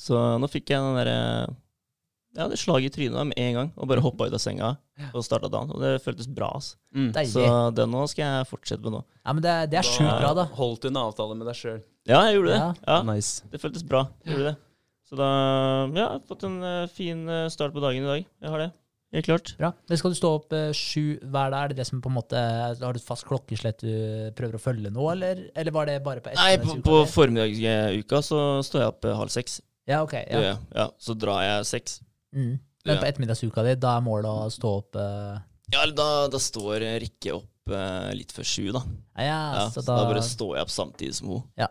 Så 0.00 0.16
nå 0.40 0.48
fikk 0.48 0.72
jeg 0.72 0.80
den 0.80 0.96
derre 0.96 1.18
Ja, 2.34 2.48
det 2.50 2.58
slag 2.58 2.82
i 2.82 2.90
trynet 2.90 3.28
med 3.30 3.38
en 3.38 3.54
gang, 3.54 3.72
og 3.78 3.86
bare 3.90 4.02
hoppa 4.02 4.26
ut 4.26 4.34
av 4.34 4.42
senga 4.42 4.72
og 5.12 5.22
starta 5.22 5.46
dagen. 5.52 5.70
Og 5.70 5.80
det 5.82 5.92
føltes 6.02 6.26
bra. 6.26 6.48
altså. 6.58 6.74
Mm. 6.94 7.12
Så 7.30 7.46
den 7.76 7.92
nå 7.94 8.04
skal 8.10 8.24
jeg 8.26 8.48
fortsette 8.50 8.82
med 8.82 8.96
nå. 8.96 9.02
Ja, 9.22 9.32
men 9.32 9.42
det, 9.44 9.54
det 9.70 9.78
er 9.78 9.86
sjukt 9.86 10.10
bra, 10.18 10.32
da. 10.34 10.48
Holdt 10.58 10.82
du 10.82 10.90
en 10.90 10.98
avtale 11.04 11.36
med 11.38 11.46
deg 11.46 11.58
sjøl. 11.58 11.82
Ja, 12.10 12.24
jeg 12.28 12.40
gjorde 12.40 12.52
det. 12.52 12.60
Ja. 12.60 12.70
Ja, 12.90 13.02
Nice. 13.06 13.46
Det 13.52 13.60
føltes 13.62 13.84
bra. 13.86 14.06
Jeg 14.26 14.34
gjorde 14.34 14.50
det. 14.52 14.56
Så 15.08 15.18
da 15.20 15.28
Ja, 15.28 15.90
jeg 15.94 16.06
har 16.08 16.22
fått 16.28 16.42
en 16.48 16.62
eh, 16.64 16.86
fin 16.90 17.28
eh, 17.28 17.46
start 17.52 17.74
på 17.76 17.82
dagen 17.84 18.02
i 18.02 18.08
dag. 18.08 18.26
Jeg 18.42 18.50
har 18.54 18.62
det. 18.64 18.70
Helt 19.14 19.26
klart. 19.28 19.50
Bra. 19.60 19.70
Men 19.88 19.98
skal 20.00 20.10
du 20.10 20.18
stå 20.18 20.30
opp 20.40 20.54
eh, 20.56 20.72
sju 20.74 21.20
hver 21.22 21.52
dag? 21.54 21.58
Er 21.60 21.68
det 21.70 21.76
det 21.78 21.86
som 21.86 22.00
på 22.02 22.10
en 22.10 22.16
måte 22.16 22.40
Har 22.40 22.96
du 22.96 22.98
et 22.98 23.06
fast 23.06 23.26
klokkeslett 23.28 23.84
du 23.84 24.32
prøver 24.34 24.58
å 24.58 24.62
følge 24.62 24.90
nå, 24.90 25.04
eller, 25.12 25.44
eller 25.54 25.76
var 25.76 25.86
det 25.86 26.00
bare 26.02 26.24
på 26.24 26.32
Nei, 26.34 26.56
på, 26.58 26.80
på 26.82 26.96
formiddagsuka 27.12 28.20
så 28.26 28.40
står 28.66 28.82
jeg 28.82 28.94
opp 28.96 29.08
halv 29.22 29.32
seks. 29.32 29.60
Ja, 29.86 30.00
ok. 30.02 30.16
Det 30.16 30.42
Ja. 30.42 30.56
Ja, 30.74 30.88
så 30.98 31.14
drar 31.14 31.44
jeg 31.44 31.68
seks. 31.68 32.00
Mm. 32.34 32.54
Men 32.84 33.00
på 33.00 33.08
ettermiddagsuka 33.08 33.64
di, 33.64 33.74
da 33.80 33.96
er 33.96 34.04
målet 34.04 34.28
å 34.28 34.48
stå 34.52 34.70
opp 34.82 34.98
eh, 35.00 35.36
Ja, 35.72 35.80
eller 35.80 35.94
da, 35.96 36.08
da 36.32 36.40
står 36.42 36.84
Rikke 37.00 37.36
opp 37.38 37.72
eh, 37.72 38.10
litt 38.18 38.34
før 38.36 38.48
sju, 38.48 38.66
da. 38.74 38.82
Ja, 39.16 39.38
Ja, 39.56 39.62
så 39.70 39.80
så 39.80 39.86
da, 39.86 40.00
da 40.02 40.10
bare 40.10 40.24
står 40.26 40.58
jeg 40.58 40.66
opp 40.66 40.74
samtidig 40.74 41.16
som 41.16 41.30
hun. 41.32 41.46
Ja. 41.60 41.70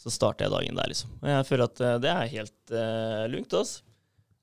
Så 0.00 0.12
starter 0.14 0.46
jeg 0.46 0.54
dagen 0.54 0.80
der, 0.80 0.92
liksom. 0.92 1.12
Og 1.20 1.28
jeg 1.28 1.48
føler 1.50 1.68
at 1.68 1.82
eh, 1.84 1.98
det 2.04 2.12
er 2.14 2.32
helt 2.38 2.72
uh, 2.76 3.26
lugnt, 3.32 3.58
altså. 3.60 3.84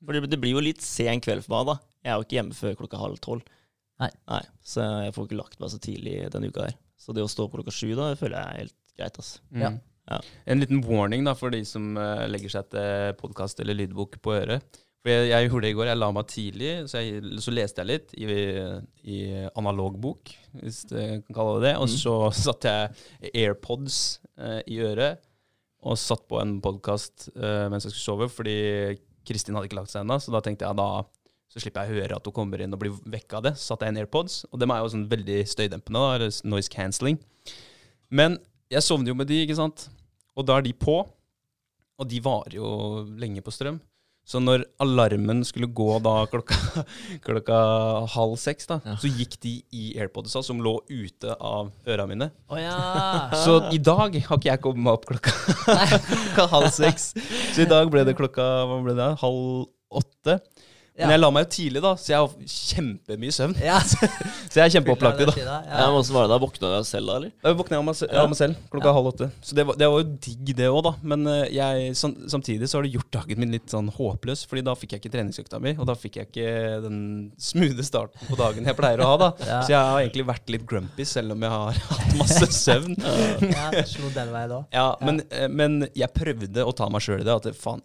For 0.02 0.18
det, 0.18 0.30
det 0.30 0.40
blir 0.42 0.56
jo 0.56 0.64
litt 0.66 0.86
sen 0.86 1.22
kveld 1.22 1.46
for 1.46 1.56
meg, 1.56 1.72
da. 1.72 1.78
Jeg 2.02 2.14
er 2.14 2.20
jo 2.20 2.28
ikke 2.28 2.38
hjemme 2.40 2.58
før 2.58 2.78
klokka 2.80 3.02
halv 3.02 3.20
tolv. 3.22 3.58
Nei. 4.02 4.42
Så 4.66 4.82
jeg 5.06 5.14
får 5.14 5.28
ikke 5.28 5.38
lagt 5.38 5.60
meg 5.62 5.70
så 5.70 5.78
tidlig 5.82 6.16
denne 6.34 6.50
uka 6.50 6.66
her. 6.66 6.78
Så 6.98 7.14
det 7.14 7.22
å 7.26 7.30
stå 7.30 7.46
opp 7.46 7.54
klokka 7.58 7.74
sju, 7.74 7.92
da, 7.94 8.12
det 8.12 8.18
føler 8.22 8.38
jeg 8.38 8.50
er 8.50 8.62
helt 8.64 8.78
greit, 8.98 9.20
altså. 9.22 9.42
Mm. 9.54 9.62
Ja. 9.62 9.72
Ja. 10.10 10.18
En 10.50 10.60
liten 10.60 10.82
warning 10.84 11.26
da 11.28 11.36
for 11.38 11.54
de 11.54 11.62
som 11.68 11.94
eh, 12.00 12.26
legger 12.28 12.52
seg 12.56 12.72
til 12.74 13.14
podkast 13.22 13.62
eller 13.64 13.78
lydbok 13.78 14.18
på 14.26 14.34
øret. 14.36 14.82
For 15.02 15.10
jeg, 15.10 15.30
jeg 15.32 15.48
gjorde 15.50 15.66
det 15.66 15.72
i 15.72 15.78
går. 15.80 15.88
Jeg 15.90 15.98
la 15.98 16.10
meg 16.14 16.28
tidlig, 16.30 16.72
så, 16.92 17.00
jeg, 17.02 17.22
så 17.42 17.54
leste 17.56 17.82
jeg 17.82 17.90
litt 17.90 18.12
i, 18.22 18.26
i 19.10 19.20
analogbok, 19.58 20.30
hvis 20.62 20.84
du 20.92 20.96
kan 21.00 21.24
kalle 21.40 21.56
det 21.58 21.72
det. 21.72 21.76
Og 21.82 21.88
Mm. 21.90 21.96
så 21.98 22.16
satte 22.46 22.74
jeg 22.76 23.32
AirPods 23.42 23.98
eh, 24.38 24.60
i 24.70 24.78
øret 24.86 25.22
og 25.82 25.98
satt 25.98 26.28
på 26.30 26.38
en 26.38 26.60
podkast 26.62 27.32
mens 27.34 27.88
jeg 27.88 27.96
skulle 27.96 28.04
sove, 28.06 28.26
fordi 28.30 28.54
Kristin 29.26 29.56
hadde 29.58 29.66
ikke 29.66 29.80
lagt 29.80 29.90
seg 29.90 30.04
ennå. 30.04 30.20
Så 30.22 30.30
da 30.30 30.38
tenkte 30.46 30.68
jeg 30.68 30.78
da 30.78 30.86
så 31.52 31.60
slipper 31.60 31.84
jeg 31.84 31.92
å 31.92 31.98
høre 32.04 32.16
at 32.20 32.28
hun 32.30 32.36
kommer 32.38 32.62
inn 32.64 32.72
og 32.72 32.80
blir 32.80 32.94
vekka 33.12 33.40
av 33.40 33.48
det. 33.50 33.56
Så 33.58 33.72
satte 33.74 33.88
jeg 33.90 33.96
inn 33.96 34.00
AirPods, 34.04 34.36
og 34.54 34.62
dem 34.62 34.72
er 34.72 34.84
jo 34.86 34.92
sånn 34.94 35.08
veldig 35.12 35.40
støydempende, 35.52 36.00
da, 36.06 36.12
eller 36.20 36.38
noise 36.48 36.70
cancelling. 36.72 37.18
Men 38.14 38.38
jeg 38.72 38.86
sovner 38.86 39.12
jo 39.12 39.18
med 39.20 39.28
de, 39.28 39.42
ikke 39.44 39.58
sant? 39.58 39.88
Og 40.38 40.46
da 40.48 40.60
er 40.62 40.68
de 40.70 40.72
på, 40.78 41.00
og 42.00 42.08
de 42.14 42.22
varer 42.24 42.56
jo 42.62 42.70
lenge 43.20 43.42
på 43.44 43.52
strøm. 43.52 43.82
Så 44.32 44.40
når 44.40 44.62
alarmen 44.80 45.42
skulle 45.48 45.68
gå 45.76 45.98
da 46.06 46.14
klokka, 46.32 46.56
klokka 47.26 47.58
halv 48.14 48.38
seks, 48.40 48.70
da, 48.70 48.78
Ja. 48.88 48.96
så 49.02 49.10
gikk 49.12 49.36
de 49.44 49.58
i 49.76 49.90
AirPodsa 50.00 50.40
som 50.46 50.62
lå 50.64 50.78
ute 50.88 51.36
av 51.36 51.72
øra 51.88 52.06
mine. 52.08 52.30
Oh, 52.48 52.56
ja! 52.62 52.78
Så 53.44 53.58
i 53.76 53.82
dag 53.84 54.16
har 54.16 54.38
ikke 54.40 54.48
jeg 54.54 54.62
kommet 54.64 54.86
meg 54.88 54.94
opp 54.96 55.10
klokka, 55.12 55.34
klokka 55.68 56.48
halv 56.54 56.72
seks. 56.72 57.12
Så 57.52 57.66
i 57.66 57.70
dag 57.70 57.92
ble 57.92 58.06
det 58.08 58.16
klokka 58.20 58.48
hva 58.70 58.80
ble 58.88 58.96
det, 58.98 59.10
halv 59.22 59.68
åtte. 59.92 60.38
Ja. 61.02 61.08
Men 61.10 61.16
jeg 61.18 61.22
la 61.24 61.30
meg 61.34 61.46
jo 61.48 61.50
tidlig, 61.58 61.82
da, 61.84 61.92
så 61.98 62.14
jeg 62.14 62.22
har 62.22 62.52
kjempemye 62.56 63.34
søvn. 63.36 63.56
ja. 63.66 63.80
Så 64.52 64.60
jeg 64.60 64.66
er 64.68 64.72
kjempeopplagt 64.74 65.22
i 65.24 65.26
dag. 65.30 65.38
Ja. 65.40 65.54
Ja. 65.64 65.84
men 65.94 66.04
var 66.12 66.26
det 66.28 66.32
da? 66.34 66.38
Våkna 66.44 66.68
du 66.68 66.74
av 66.76 66.84
selv 66.84 67.08
da, 67.08 67.14
eller? 67.22 67.30
Jeg 67.46 67.56
våkna 67.56 67.78
av 67.80 67.86
meg, 67.88 67.96
se- 67.96 68.10
Ja. 68.12 68.24
av 68.26 68.28
meg 68.34 68.36
selv 68.38 68.58
klokka 68.74 68.92
halv 68.98 69.08
åtte. 69.14 69.28
Så 69.48 69.56
det 69.56 69.64
var, 69.70 69.78
det 69.80 69.88
var 69.88 70.02
jo 70.02 70.10
digg, 70.26 70.50
det 70.58 70.68
òg, 70.68 70.82
da. 70.84 70.92
Men 71.08 71.24
eh, 71.32 71.46
jeg, 71.56 71.94
samtidig 71.96 72.68
så 72.68 72.78
har 72.78 72.84
det 72.84 72.92
gjort 72.98 73.08
dagen 73.16 73.40
min 73.40 73.54
litt 73.56 73.72
sånn 73.72 73.88
håpløs, 73.96 74.44
Fordi 74.52 74.66
da 74.68 74.74
fikk 74.76 74.98
jeg 74.98 75.02
ikke 75.06 75.14
treningsøkta 75.16 75.62
mi, 75.64 75.72
og 75.80 75.88
da 75.88 75.96
fikk 75.96 76.20
jeg 76.20 76.28
ikke 76.28 76.82
den 76.84 77.00
smoothe 77.40 77.86
starten 77.88 78.28
på 78.28 78.36
dagen 78.42 78.68
jeg 78.68 78.76
pleier 78.76 79.00
å 79.06 79.08
ha. 79.14 79.16
da 79.24 79.30
Ja. 79.48 79.62
Så 79.64 79.72
jeg 79.72 79.80
har 79.80 80.02
egentlig 80.04 80.28
vært 80.28 80.52
litt 80.58 80.68
grumpy, 80.68 81.08
selv 81.08 81.32
om 81.38 81.48
jeg 81.48 81.56
har 81.56 81.80
hatt 81.94 82.18
masse 82.20 82.52
søvn. 82.60 83.00
ja, 83.48 83.72
slo 83.88 84.12
den 84.12 84.36
veien 84.36 84.52
da. 84.52 84.62
Ja, 84.76 84.90
men, 85.00 85.24
eh, 85.32 85.48
men 85.48 85.86
jeg 85.96 86.12
prøvde 86.14 86.68
å 86.68 86.76
ta 86.76 86.92
meg 86.92 87.08
sjøl 87.08 87.24
i 87.24 87.28
det. 87.30 87.40
At 87.40 87.48
faen, 87.56 87.80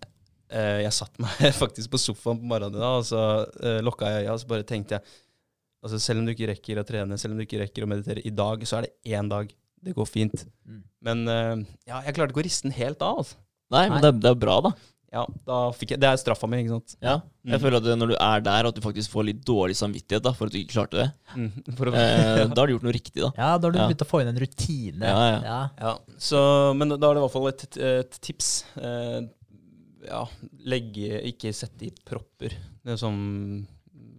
jeg 0.50 0.92
satte 0.94 1.22
meg 1.22 1.52
faktisk 1.62 1.90
på 1.90 1.98
sofaen 1.98 2.38
på 2.42 2.46
morgenen 2.52 2.78
da, 2.80 2.90
og 3.00 3.04
så 3.08 3.20
uh, 3.46 3.78
lukka 3.82 4.08
jeg 4.12 4.24
øya, 4.26 4.32
og 4.36 4.40
så 4.42 4.50
bare 4.54 4.66
tenkte 4.68 4.98
jeg 4.98 5.02
Altså 5.86 5.98
Selv 6.02 6.18
om 6.18 6.26
du 6.26 6.32
ikke 6.32 6.48
rekker 6.50 6.78
å 6.80 6.84
trene, 6.88 7.18
selv 7.20 7.34
om 7.34 7.38
du 7.38 7.44
ikke 7.44 7.60
rekker 7.60 7.84
å 7.84 7.86
meditere 7.90 8.22
i 8.26 8.30
dag, 8.34 8.62
så 8.66 8.78
er 8.80 8.86
det 8.88 9.12
én 9.14 9.28
dag. 9.30 9.50
Det 9.86 9.92
går 9.94 10.08
fint. 10.08 10.40
Mm. 10.66 10.80
Men 11.06 11.20
eh, 11.30 11.60
ja, 11.86 12.00
jeg 12.08 12.16
klarte 12.16 12.32
ikke 12.34 12.42
å 12.42 12.46
riste 12.48 12.66
den 12.66 12.74
helt 12.74 13.04
av. 13.06 13.20
Altså. 13.22 13.36
Nei, 13.70 13.84
men 13.92 14.02
det, 14.02 14.10
er- 14.10 14.18
det 14.24 14.30
er 14.32 14.40
bra, 14.42 14.56
da. 14.66 14.72
Ja, 15.14 15.22
da 15.46 15.58
fikk 15.76 15.92
jeg, 15.94 16.00
Det 16.02 16.08
er 16.10 16.18
straffa 16.18 16.48
mi, 16.50 16.58
ikke 16.64 16.74
sant. 16.74 16.96
Ja. 17.04 17.20
Jeg 17.46 17.60
Mm. 17.60 17.62
føler 17.62 17.76
at 17.78 17.86
når 18.00 18.10
du 18.10 18.16
er 18.18 18.42
der, 18.48 18.66
at 18.72 18.74
du 18.74 18.82
faktisk 18.82 19.12
får 19.14 19.28
litt 19.28 19.44
dårlig 19.46 19.76
samvittighet 19.78 20.24
da, 20.26 20.32
for 20.34 20.50
at 20.50 20.56
du 20.56 20.58
ikke 20.58 20.74
klarte 20.74 20.98
det. 21.04 21.06
Mm, 21.36 21.52
for 21.78 21.92
å, 21.92 21.94
Eh, 21.94 22.42
da 22.56 22.58
har 22.58 22.66
du 22.66 22.74
gjort 22.74 22.88
noe 22.88 22.96
riktig, 22.96 23.22
da. 23.22 23.30
Ja, 23.38 23.52
da 23.54 23.68
har 23.68 23.76
du 23.76 23.78
Ja. 23.78 23.86
begynt 23.86 24.02
å 24.02 24.10
få 24.10 24.24
inn 24.24 24.32
en 24.32 24.42
rutine. 24.42 25.06
Ja, 25.06 25.22
ja. 25.36 25.38
ja. 25.46 25.60
ja, 25.86 25.94
så, 26.18 26.42
Men 26.74 26.96
da 26.96 26.98
er 26.98 27.14
det 27.14 27.22
i 27.22 27.26
hvert 27.28 27.36
fall 27.36 27.48
et, 27.52 27.66
et 27.78 28.18
tips. 28.26 28.50
Eh, 28.80 29.20
ja, 30.06 30.22
legge 30.66 31.20
Ikke 31.30 31.52
sette 31.56 31.88
i 31.88 31.92
propper. 32.06 32.54
Det 32.86 32.96
som, 33.00 33.16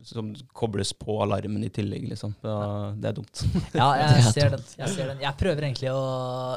som 0.06 0.34
kobles 0.58 0.94
på 0.98 1.18
alarmen 1.24 1.64
i 1.66 1.72
tillegg, 1.74 2.10
liksom. 2.12 2.36
Da, 2.44 2.58
det 2.98 3.12
er 3.12 3.18
dumt. 3.18 3.44
Ja, 3.74 3.90
jeg 4.02 4.20
er 4.20 4.30
ser, 4.32 4.54
den, 4.56 4.68
jeg 4.82 4.94
ser 4.96 5.12
den. 5.14 5.24
Jeg 5.24 5.40
prøver 5.40 5.70
egentlig 5.70 5.94
å, 5.96 6.06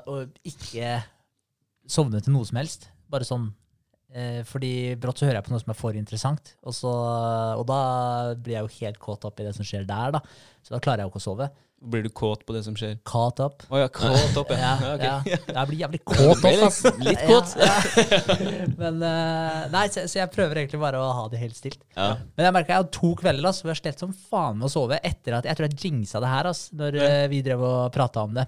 å 0.05 0.21
ikke 0.47 0.99
sovne 1.91 2.23
til 2.23 2.37
noe 2.37 2.49
som 2.49 2.61
helst. 2.61 2.91
Bare 3.11 3.27
sånn 3.27 3.51
fordi 4.49 4.97
brått 4.99 5.21
så 5.21 5.29
hører 5.29 5.39
jeg 5.39 5.47
på 5.47 5.53
noe 5.55 5.63
som 5.63 5.73
er 5.73 5.79
for 5.79 5.97
interessant, 5.99 6.55
og, 6.67 6.75
så, 6.75 6.91
og 7.61 7.65
da 7.69 7.81
blir 8.35 8.57
jeg 8.57 8.67
jo 8.67 8.79
helt 8.81 8.99
kåt 9.03 9.27
opp 9.29 9.39
i 9.39 9.47
det 9.47 9.53
som 9.55 9.67
skjer 9.67 9.85
der, 9.87 10.17
da. 10.17 10.23
Så 10.67 10.75
da 10.75 10.81
klarer 10.83 11.05
jeg 11.05 11.09
jo 11.09 11.13
ikke 11.15 11.23
å 11.23 11.29
sove. 11.29 11.51
Blir 11.81 12.03
du 12.05 12.11
kåt 12.13 12.43
på 12.45 12.53
det 12.53 12.61
som 12.67 12.75
skjer? 12.77 12.99
Caught 13.09 13.39
up. 13.41 13.63
Å 13.73 13.79
ja, 13.81 13.87
kåt 13.89 14.37
opp, 14.37 14.51
ja. 14.53 14.75
Ja, 14.85 14.91
okay. 14.99 15.33
ja. 15.33 15.39
Jeg 15.49 15.69
blir 15.71 15.79
jævlig 15.81 16.01
kåt 16.05 16.21
opp, 16.27 16.45
altså. 16.51 16.93
Litt 17.01 17.23
kåt. 17.25 17.55
Ja, 17.57 17.71
ja. 17.71 18.67
Men 18.83 19.01
eh, 19.07 19.63
Nei, 19.73 19.87
så, 19.95 20.05
så 20.05 20.21
jeg 20.21 20.33
prøver 20.35 20.61
egentlig 20.61 20.83
bare 20.83 21.01
å 21.01 21.09
ha 21.17 21.25
det 21.33 21.41
helt 21.41 21.57
stilt. 21.57 21.81
Ja. 21.97 22.13
Men 22.37 22.51
jeg 22.51 22.57
merka 22.59 22.75
jeg 22.75 22.83
hadde 22.83 22.93
to 22.99 23.15
kvelder 23.17 23.49
ass, 23.49 23.63
hvor 23.65 23.73
jeg 23.73 23.81
slet 23.81 24.05
som 24.05 24.13
faen 24.13 24.61
med 24.61 24.69
å 24.69 24.73
sove 24.75 25.01
etter 25.01 25.39
at 25.39 25.49
Jeg 25.49 25.57
tror 25.57 25.71
jeg 25.71 25.81
jinxa 25.87 26.21
det 26.21 26.35
her 26.35 26.51
ass, 26.53 26.67
når 26.77 27.01
eh, 27.01 27.25
vi 27.33 27.41
drev 27.49 27.65
og 27.65 27.79
prata 27.97 28.27
om 28.29 28.37
det. 28.37 28.45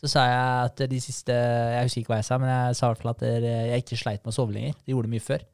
Så 0.00 0.08
sa 0.08 0.22
jeg 0.24 0.44
at 0.64 0.82
de 0.88 0.98
siste 1.04 1.34
Jeg 1.34 1.84
husker 1.84 2.00
ikke 2.00 2.14
hva 2.14 2.20
jeg 2.22 2.28
sa, 2.30 2.38
men 2.40 2.48
jeg 2.48 2.76
sa 2.78 2.86
i 2.86 2.92
hvert 2.94 3.02
fall 3.02 3.12
at 3.12 3.24
eh, 3.28 3.48
jeg 3.74 3.82
ikke 3.84 3.98
sleit 4.00 4.22
med 4.24 4.32
å 4.32 4.36
sove 4.38 4.54
lenger. 4.56 4.78
Det 4.80 4.94
gjorde 4.94 5.10
det 5.10 5.14
mye 5.18 5.26
før. 5.26 5.44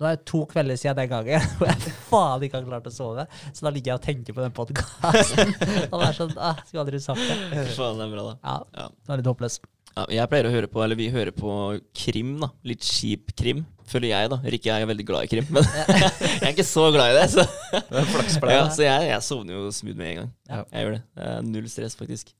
Nå 0.00 0.06
er 0.08 0.14
det 0.16 0.24
to 0.30 0.38
kvelder 0.48 0.78
siden 0.80 0.96
den 0.96 1.10
gangen 1.10 1.42
hvor 1.58 1.68
jeg 1.68 1.90
faen 2.08 2.44
ikke 2.46 2.56
har 2.60 2.68
klart 2.70 2.86
å 2.88 2.92
sove. 2.94 3.26
Så 3.52 3.66
da 3.66 3.72
ligger 3.74 3.92
jeg 3.92 3.98
og 3.98 4.06
tenker 4.06 4.36
på 4.38 4.44
den 4.46 4.54
podkasten. 4.56 5.50
Og 5.90 5.98
det 6.00 6.06
er 6.06 6.16
sånn 6.16 6.32
ah, 6.40 6.62
Skulle 6.64 6.86
aldri 6.86 7.02
sagt 7.04 7.20
det. 7.26 7.66
Faen, 7.76 8.00
det 8.00 8.06
er 8.06 8.14
bra, 8.14 8.24
da. 8.30 8.38
Ja, 8.40 8.56
Ja. 8.78 8.86
det 8.94 9.12
var 9.12 9.20
litt 9.20 9.30
håpløst. 9.34 9.66
Ja, 9.90 10.04
jeg 10.14 10.30
pleier 10.30 10.46
å 10.46 10.52
høre 10.54 10.68
på, 10.70 10.80
eller 10.84 10.96
vi 10.96 11.08
hører 11.10 11.34
på 11.34 11.52
krim, 11.98 12.36
da. 12.40 12.48
Litt 12.70 12.86
kjip 12.86 13.32
krim, 13.36 13.64
føler 13.90 14.12
jeg, 14.12 14.30
da. 14.30 14.38
Rikke 14.54 14.76
er 14.78 14.86
veldig 14.88 15.06
glad 15.08 15.26
i 15.26 15.30
krim, 15.34 15.48
men 15.52 15.66
jeg 15.90 16.44
er 16.46 16.52
ikke 16.54 16.64
så 16.70 16.86
glad 16.94 17.10
i 17.10 17.16
det. 17.18 17.26
Så, 17.34 17.44
Det 17.74 17.98
er 17.98 18.06
flaks 18.14 18.38
ja, 18.54 18.60
så 18.70 18.86
jeg, 18.86 19.08
jeg 19.10 19.26
sovner 19.26 19.58
jo 19.58 19.64
smooth 19.74 19.98
med 19.98 20.12
en 20.12 20.20
gang. 20.22 20.30
Ja. 20.46 20.62
Jeg 20.70 20.86
gjør 20.86 20.94
det. 20.96 21.02
det 21.18 21.32
null 21.50 21.66
stress, 21.74 21.98
faktisk. 21.98 22.30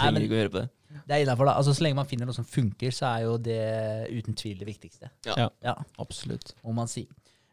Trenger 0.00 0.16
men 0.18 0.26
ikke 0.26 0.36
å 0.36 0.40
høre 0.42 0.52
på 0.54 0.62
det. 0.62 0.68
det 1.06 1.16
er 1.16 1.24
innafor, 1.24 1.50
da. 1.50 1.56
Altså, 1.60 1.74
så 1.76 1.84
lenge 1.86 2.00
man 2.00 2.08
finner 2.10 2.28
noe 2.28 2.36
som 2.36 2.46
funker, 2.48 2.94
så 2.94 3.08
er 3.12 3.24
jo 3.28 3.36
det 3.38 3.60
uten 4.10 4.36
tvil 4.38 4.58
det 4.60 4.68
viktigste. 4.68 5.12
Ja. 5.28 5.50
Ja, 5.64 5.76
Absolutt. 6.02 6.54
må 6.64 6.74
man 6.76 6.90
si. 6.90 7.06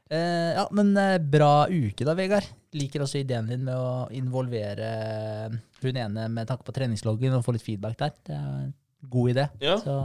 Eh, 0.09 0.53
ja, 0.55 0.63
men 0.71 0.93
eh, 0.97 1.17
bra 1.19 1.67
uke 1.67 2.07
da, 2.07 2.15
Vegard. 2.15 2.47
Liker 2.77 3.03
også 3.03 3.19
ideen 3.19 3.49
din 3.51 3.65
med 3.67 3.75
å 3.75 4.07
involvere 4.15 4.91
hun 5.81 5.99
ene 5.99 6.27
med 6.31 6.47
tanke 6.47 6.63
på 6.67 6.75
treningsloggen 6.75 7.35
og 7.37 7.43
få 7.45 7.55
litt 7.55 7.65
feedback 7.65 7.97
der. 7.99 8.13
Det 8.27 8.35
er 8.37 8.51
en 8.67 8.75
god 9.11 9.33
idé. 9.33 9.47
Ja. 9.63 9.75
Så 9.81 9.97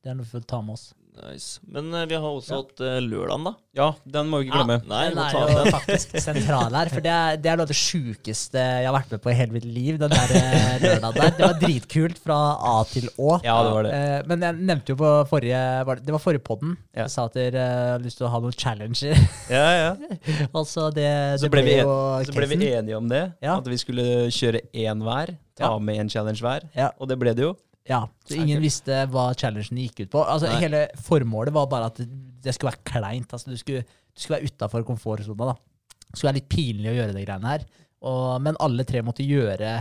det 0.00 0.12
er 0.12 0.18
noe 0.18 0.26
vi 0.28 0.34
får 0.34 0.44
ta 0.48 0.60
med 0.64 0.76
oss. 0.76 0.90
Nice. 1.20 1.60
Men 1.68 1.90
eh, 1.94 2.06
vi 2.08 2.16
har 2.16 2.24
også 2.24 2.62
hatt 2.62 2.80
uh, 2.80 2.96
lørdagen, 3.04 3.42
da. 3.44 3.50
Ja, 3.76 3.86
den 4.08 4.26
må 4.32 4.40
vi 4.40 4.48
ikke 4.48 4.56
glemme. 4.58 4.76
Nei, 4.90 5.00
den 5.12 5.18
må 5.18 5.24
er 5.28 5.34
jo 5.52 5.58
den. 5.60 5.68
faktisk 5.74 6.14
sentral 6.24 6.72
her, 6.74 6.88
for 6.90 7.04
det 7.04 7.10
er, 7.14 7.36
det 7.38 7.50
er 7.52 7.58
noe 7.60 7.66
av 7.68 7.70
det 7.70 7.76
sjukeste 7.78 8.58
jeg 8.58 8.88
har 8.88 8.94
vært 8.96 9.12
med 9.14 9.22
på 9.22 9.30
i 9.30 9.34
hele 9.38 9.54
mitt 9.54 9.66
liv. 9.68 9.98
Den 10.00 10.10
der 10.14 10.32
eh, 10.40 10.78
lørdagen 10.84 11.18
der. 11.20 11.34
Det 11.36 11.44
var 11.44 11.58
dritkult 11.60 12.18
fra 12.24 12.38
A 12.72 12.72
til 12.90 13.06
Å. 13.14 13.36
Ja, 13.46 13.58
det 13.66 13.74
var 13.76 13.86
det. 13.86 13.92
Eh, 14.00 14.16
men 14.32 14.46
jeg 14.48 14.58
nevnte 14.72 14.94
jo 14.94 14.98
på 15.02 15.12
forrige 15.30 15.60
var 15.86 16.00
det, 16.00 16.06
det 16.08 16.16
var 16.16 16.24
forrige 16.24 16.44
podden. 16.48 16.74
Ja. 16.96 17.04
Jeg 17.04 17.14
sa 17.14 17.28
at 17.30 17.38
dere 17.38 17.66
eh, 17.76 17.94
lyst 18.06 18.18
til 18.22 18.26
å 18.26 18.32
ha 18.34 18.42
noen 18.42 18.56
challenger. 18.64 19.22
Ja, 19.52 19.66
ja. 19.76 19.92
altså 20.58 20.88
det, 20.96 21.08
Så 21.38 21.46
det 21.46 21.52
ble 21.54 21.66
vi, 21.68 21.76
jo 21.82 21.94
så 22.26 22.34
ble 22.36 22.48
vi 22.50 22.58
casen. 22.58 22.78
enige 22.80 22.98
om 23.04 23.12
det. 23.12 23.24
Ja. 23.44 23.58
At 23.60 23.70
vi 23.70 23.78
skulle 23.84 24.08
kjøre 24.34 24.64
én 24.72 25.04
hver. 25.06 25.36
Ta 25.60 25.68
Ja. 25.74 25.78
med 25.78 26.00
en 26.00 26.08
challenge 26.10 26.40
hver. 26.42 26.64
Ja. 26.74 26.90
Og 26.98 27.06
det 27.10 27.20
ble 27.20 27.36
det 27.36 27.44
jo. 27.44 27.54
Ja, 27.88 28.02
så 28.28 28.36
ingen 28.36 28.58
okay. 28.58 28.66
visste 28.66 28.98
hva 29.10 29.30
challengen 29.34 29.80
gikk 29.80 30.04
ut 30.04 30.12
på. 30.12 30.22
Altså 30.22 30.50
Nei. 30.50 30.58
Hele 30.64 30.82
formålet 31.00 31.54
var 31.54 31.68
bare 31.70 31.88
at 31.90 32.00
det, 32.00 32.54
skulle 32.54 32.74
være 32.74 32.86
kleint. 32.86 33.32
Altså, 33.32 33.50
du, 33.50 33.58
skulle, 33.60 33.84
du 33.84 34.20
skulle 34.20 34.38
være 34.38 34.50
utafor 34.52 34.84
komfortsona. 34.86 35.54
Det 35.54 36.18
skulle 36.18 36.30
være 36.30 36.40
litt 36.40 36.50
pinlig 36.52 36.92
å 36.92 36.98
gjøre 36.98 37.16
de 37.16 37.24
greiene 37.24 37.54
her. 37.54 37.64
Og, 38.06 38.36
men 38.44 38.58
alle 38.62 38.86
tre 38.88 39.02
måtte 39.04 39.26
gjøre 39.26 39.72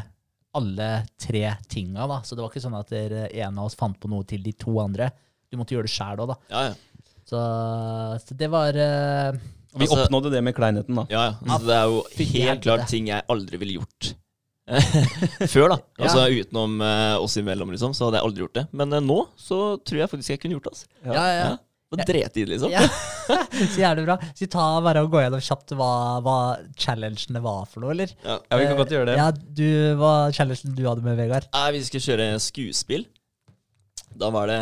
alle 0.57 0.89
tre 1.21 1.43
tinga. 1.69 2.07
da. 2.09 2.21
Så 2.25 2.35
det 2.35 2.43
var 2.43 2.51
ikke 2.51 2.63
sånn 2.63 2.79
at 2.79 2.93
dere, 2.93 3.27
en 3.43 3.59
av 3.59 3.69
oss 3.69 3.77
fant 3.79 3.99
på 3.99 4.09
noe 4.11 4.25
til 4.27 4.43
de 4.45 4.55
to 4.57 4.79
andre. 4.81 5.11
Du 5.49 5.59
måtte 5.59 5.75
gjøre 5.75 5.89
det 5.89 5.93
sjæl 5.93 6.23
òg, 6.23 6.33
da. 6.33 6.39
Ja, 6.53 6.65
ja. 6.71 7.05
Så, 7.29 7.39
så 8.25 8.35
det 8.37 8.47
var 8.49 8.73
uh, 8.73 9.35
vi 9.77 9.85
Altså- 9.85 10.07
oppnådde 10.07 10.31
det 10.33 10.41
med 10.41 10.55
kleinheten, 10.57 10.97
da. 10.97 11.05
ja, 11.13 11.25
ja. 11.29 11.33
Altså, 11.45 11.67
det 11.67 11.75
er 11.75 11.85
jo 11.85 12.31
helt 12.33 12.63
klart 12.65 12.87
ting 12.89 13.11
jeg 13.11 13.25
aldri 13.29 13.59
ville 13.61 13.77
gjort. 13.77 14.13
Før, 15.53 15.71
da. 15.73 15.79
Ja. 15.97 16.05
Altså 16.05 16.27
utenom 16.29 16.77
uh, 16.83 17.15
oss 17.23 17.37
imellom, 17.41 17.71
liksom, 17.73 17.95
så 17.97 18.07
hadde 18.07 18.19
jeg 18.19 18.29
aldri 18.29 18.45
gjort 18.45 18.59
det. 18.59 18.67
Men 18.81 18.93
uh, 18.93 19.01
nå 19.03 19.23
så 19.39 19.79
tror 19.81 20.03
jeg 20.03 20.11
faktisk 20.11 20.35
jeg 20.35 20.43
kunne 20.43 20.57
gjort 20.57 20.69
det. 20.69 20.75
Altså. 20.75 20.93
Ja, 21.09 21.25
ja. 21.25 21.49
Ja. 21.49 21.57
Og 21.89 22.01
dretid, 22.05 22.49
liksom. 22.51 22.69
ja. 22.69 22.83
Så 23.73 23.81
jævlig 23.81 24.03
bra. 24.05 24.15
Så 24.21 24.43
vi 24.43 24.47
ta 24.53 24.65
bare 24.85 25.01
og 25.01 25.09
gå 25.09 25.23
gjennom 25.23 25.41
kjapt 25.41 25.73
hva, 25.77 25.93
hva 26.21 26.35
challengene 26.77 27.41
var 27.41 27.63
for 27.69 27.81
noe, 27.81 27.95
eller? 27.95 28.11
Ja. 28.21 28.35
Ja, 28.45 28.59
vi 28.61 28.67
kan 28.69 28.77
godt 28.77 28.93
gjøre 28.93 29.07
det. 29.09 29.15
Ja, 29.17 29.29
du, 29.33 29.69
Hva 29.97 30.11
challengen 30.35 30.75
du 30.77 30.83
hadde 30.85 31.05
med, 31.05 31.17
Vegard? 31.17 31.49
Nei, 31.55 31.71
vi 31.73 31.81
skulle 31.87 32.05
kjøre 32.05 32.27
skuespill. 32.45 33.07
Da 34.19 34.29
var 34.33 34.49
det 34.49 34.59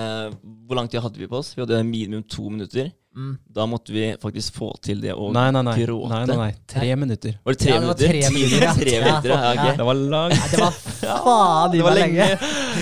Hvor 0.68 0.78
lang 0.78 0.89
tid 0.91 1.01
hadde 1.01 1.20
vi 1.20 1.28
på 1.30 1.39
oss? 1.39 1.53
Vi 1.55 1.64
hadde 1.64 1.82
minimum 1.88 2.24
to 2.32 2.47
minutter. 2.47 2.93
Mm. 3.18 3.32
Da 3.49 3.63
måtte 3.65 3.89
vi 3.95 4.03
faktisk 4.22 4.53
få 4.59 4.68
til 4.86 4.99
det 5.01 5.15
å 5.18 5.32
Nei, 5.34 5.47
nei, 5.55 5.63
nei. 5.65 5.74
gråte. 5.82 6.09
nei, 6.11 6.26
nei, 6.30 6.36
nei. 6.38 6.51
Tre 6.70 6.89
minutter. 7.01 7.39
Var 7.43 7.55
det 7.55 7.61
tre 7.63 7.72
Ja, 7.72 7.80
det 7.82 7.88
var 7.88 7.95
minutter? 7.97 8.07
tre 8.13 8.30
minutter, 8.36 8.61
ja. 8.68 8.74
tre 8.78 8.93
Ja. 8.93 9.01
minutter, 9.07 9.32
ja. 9.34 9.74
Det 9.80 9.88
var 9.89 9.97
langt. 10.13 10.38
Nei, 10.38 10.49
det 10.51 10.59
var 10.61 10.78
faen 10.78 11.74
i 11.74 11.78
Det 11.80 11.84
var 11.88 11.97
meg 11.97 12.03
lenge. 12.03 12.28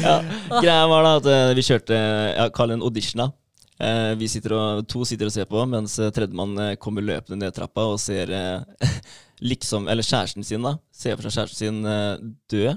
Ja. 0.04 0.16
Greia 0.60 0.88
var 0.92 1.08
da 1.08 1.14
at 1.22 1.30
eh, 1.32 1.54
vi 1.56 1.62
kjørte 1.70 2.02
ja, 2.36 2.50
Kall 2.50 2.68
det 2.74 2.80
en 2.82 2.86
audition. 2.90 3.24
da 3.24 3.32
Eh, 3.76 4.14
vi 4.16 4.28
sitter 4.32 4.54
og, 4.56 4.86
To 4.88 5.02
sitter 5.04 5.28
og 5.28 5.34
ser 5.36 5.48
på, 5.52 5.60
mens 5.68 5.98
eh, 6.00 6.08
tredjemann 6.16 6.78
kommer 6.80 7.04
løpende 7.04 7.42
ned 7.42 7.56
trappa 7.58 7.84
og 7.92 7.98
ser 8.00 8.30
eh, 8.32 8.92
liksom 9.52 9.88
Eller 9.92 10.04
kjæresten 10.04 10.46
sin, 10.48 10.64
da. 10.64 10.78
Ser 10.96 11.16
for 11.18 11.28
seg 11.28 11.44
kjæresten 11.44 11.60
sin 11.60 11.86
eh, 11.86 12.16
dø. 12.52 12.76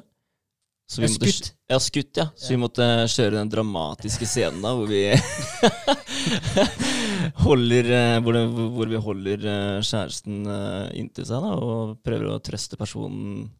Så 0.89 1.03
Ja, 1.03 1.09
måtte, 1.13 1.29
skutt. 1.29 1.51
Ja, 1.69 1.79
skutt, 1.85 2.17
ja. 2.17 2.25
Så 2.33 2.55
vi 2.55 2.61
måtte 2.63 2.85
kjøre 3.13 3.37
den 3.37 3.51
dramatiske 3.53 4.25
scenen 4.25 4.63
da, 4.65 4.71
hvor 4.73 4.89
vi 4.89 5.03
holder 7.45 7.91
eh, 7.93 8.21
hvor, 8.25 8.39
det, 8.39 8.45
hvor 8.73 8.89
vi 8.89 9.01
holder 9.05 9.45
eh, 9.53 9.83
kjæresten 9.85 10.49
eh, 10.49 10.87
inntil 10.97 11.29
seg 11.29 11.45
da, 11.45 11.51
og 11.61 11.99
prøver 12.07 12.31
å 12.33 12.41
trøste 12.41 12.81
personen 12.81 13.51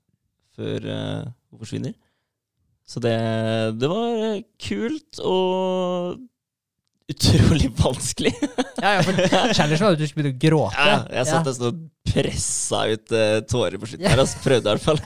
før 0.57 0.89
hun 0.89 1.61
forsvinner. 1.61 1.93
Så 2.89 3.03
det, 3.05 3.13
det 3.77 3.93
var 3.93 4.41
kult 4.65 5.21
og 5.21 6.17
utrolig 7.13 7.71
vanskelig. 7.79 8.35
Ja, 8.79 8.93
ja, 8.95 9.01
for 9.03 9.17
Challengen 9.59 9.81
var 9.83 9.97
at 9.97 9.99
du 9.99 10.05
skulle 10.07 10.29
begynne 10.29 10.37
å 10.37 10.43
gråte. 10.45 10.85
Ja, 10.87 10.99
jeg 11.17 11.27
satt 11.27 11.41
Ja. 11.41 11.47
nesten 11.49 11.67
og 11.67 11.79
pressa 12.07 12.83
ut 12.93 13.11
uh, 13.11 13.41
tårer 13.51 13.75
på 13.83 13.89
slutten 13.91 14.07
her. 14.07 14.21
Altså, 14.23 14.39
prøvde 14.45 14.71
i 14.71 14.77
hvert 14.77 14.85
fall. 14.85 15.01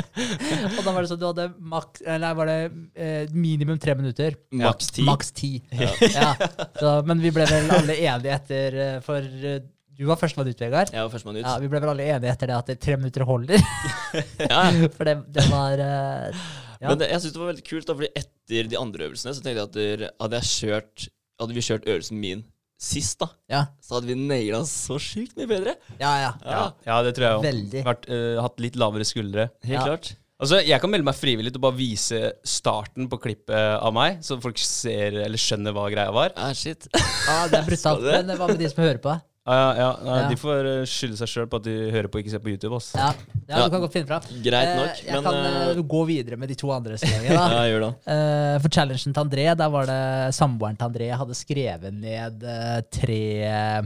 Og 0.76 0.82
da 0.84 0.92
var 0.92 0.98
det 1.00 1.08
sånn 1.10 1.22
du 1.22 1.24
hadde 1.30 1.46
maks, 1.72 2.02
eller 2.04 2.36
var 2.36 2.50
det 2.50 2.58
eh, 2.92 3.32
minimum 3.32 3.80
tre 3.80 3.94
minutter. 3.96 4.36
Maks 4.60 4.92
ti. 4.98 5.06
Maks 5.08 5.32
ti. 5.36 5.50
Ja. 5.72 6.34
Så, 6.76 6.92
men 7.08 7.24
vi 7.24 7.32
ble 7.32 7.48
vel 7.48 7.72
alle 7.78 7.96
enige 8.04 8.36
etter 8.36 8.78
eh, 8.84 9.00
For 9.08 9.24
eh, 9.24 9.58
du 9.96 10.04
var 10.10 10.20
førstemann 10.20 10.52
ut, 10.52 10.60
Vegard. 10.60 10.92
Jeg 10.92 11.00
var 11.08 11.12
førstemann 11.16 11.40
ut. 11.40 11.46
Ja, 11.48 11.56
vi 11.64 11.72
ble 11.72 11.80
vel 11.80 11.94
alle 11.94 12.10
enige 12.18 12.36
etter 12.36 12.52
det 12.52 12.58
at 12.60 12.68
det 12.74 12.78
tre 12.84 13.00
minutter 13.00 13.24
holder. 13.24 13.64
Ja, 14.44 14.66
For 14.92 15.08
det, 15.08 15.16
det 15.32 15.48
var 15.48 15.80
eh, 15.80 16.46
ja. 16.82 16.90
Men 16.90 17.00
det, 17.00 17.08
jeg 17.14 17.24
synes 17.24 17.32
det 17.32 17.40
var 17.40 17.48
veldig 17.54 17.64
kult, 17.72 17.88
da, 17.88 17.94
fordi 17.96 18.12
etter 18.20 18.68
de 18.68 18.76
andre 18.80 19.06
øvelsene 19.08 19.32
så 19.32 19.40
tenkte 19.40 19.62
jeg 19.62 19.68
at 19.70 19.76
der, 19.80 20.02
hadde, 20.20 20.40
jeg 20.42 20.50
kjørt, 20.52 21.06
hadde 21.40 21.56
vi 21.56 21.64
kjørt 21.64 21.86
øvelsen 21.88 22.20
min 22.20 22.44
sist, 22.76 23.16
da, 23.22 23.30
ja. 23.48 23.62
så 23.80 23.96
hadde 23.96 24.10
vi 24.10 24.14
naila 24.20 24.58
så 24.68 24.98
sjukt 25.00 25.32
mye 25.38 25.48
bedre. 25.48 25.72
ja, 26.00 26.10
ja. 26.20 26.32
Ja, 26.44 26.62
ja 26.84 26.96
det 27.06 27.14
tror 27.16 27.24
jeg 27.26 27.38
òg. 27.38 27.46
Veldig. 27.46 27.82
Vært, 27.86 28.08
eh, 28.12 28.40
hatt 28.44 28.60
litt 28.60 28.76
lavere 28.76 29.06
skuldre. 29.08 29.46
Helt 29.64 29.78
Ja. 29.80 29.84
klart. 29.86 30.10
Altså, 30.38 30.58
Jeg 30.60 30.78
kan 30.82 30.90
melde 30.92 31.06
meg 31.08 31.16
frivillig 31.16 31.52
til 31.54 31.60
å 31.62 31.64
bare 31.64 31.78
vise 31.78 32.18
starten 32.44 33.08
på 33.08 33.16
klippet 33.18 33.56
av 33.80 33.94
meg, 33.96 34.18
så 34.20 34.36
folk 34.42 34.58
ser 34.60 35.16
eller 35.24 35.40
skjønner 35.40 35.72
hva 35.72 35.86
greia 35.90 36.12
var. 36.12 36.34
Ja, 36.36 36.50
shit. 36.52 36.86
ja, 36.92 37.46
det 37.48 37.62
er 37.62 37.64
brutalt. 37.70 38.04
Men 38.04 38.36
hva 38.36 38.48
med 38.50 38.58
de 38.60 38.68
som 38.68 38.84
hører 38.84 39.00
på? 39.00 39.14
Ja, 39.46 39.54
ja, 39.56 39.74
ja, 39.78 39.88
nei, 40.02 40.14
Ja. 40.22 40.28
De 40.32 40.36
får 40.40 40.66
eh, 40.66 40.84
skylde 40.90 41.16
seg 41.20 41.28
sjøl 41.30 41.46
på 41.52 41.60
at 41.60 41.66
de 41.68 41.74
hører 41.94 42.08
på 42.10 42.18
og 42.18 42.24
ikke 42.24 42.32
ser 42.34 42.42
på 42.42 42.50
YouTube. 42.50 42.74
ass. 42.80 42.88
Ja, 42.98 43.12
ja, 43.46 43.60
Ja. 43.60 43.64
du 43.64 43.70
kan 43.70 43.80
godt 43.84 43.92
finne 43.94 44.08
fra. 44.10 44.18
Greit 44.42 44.68
Eh, 44.72 44.76
nok, 44.80 45.02
jeg 45.06 45.12
men 45.14 45.22
kan 45.22 45.34
eh, 45.78 45.82
gå 45.94 46.00
videre 46.08 46.36
med 46.36 46.48
de 46.50 46.56
to 46.58 46.72
andre 46.74 46.96
da. 46.98 47.06
Ja, 47.30 47.62
gjør 47.70 47.84
det. 47.86 47.92
Eh, 48.10 48.58
for 48.64 48.68
challengen 48.74 49.14
til 49.14 49.22
André, 49.22 49.46
der 49.62 49.68
var 49.70 49.86
det 49.86 50.34
samboeren 50.34 50.76
til 50.76 50.88
André 50.88 51.10
hadde 51.16 51.38
skrevet 51.38 51.94
ned 51.94 52.42
eh, 52.42 52.80
tre 52.90 53.22
eh, 53.46 53.82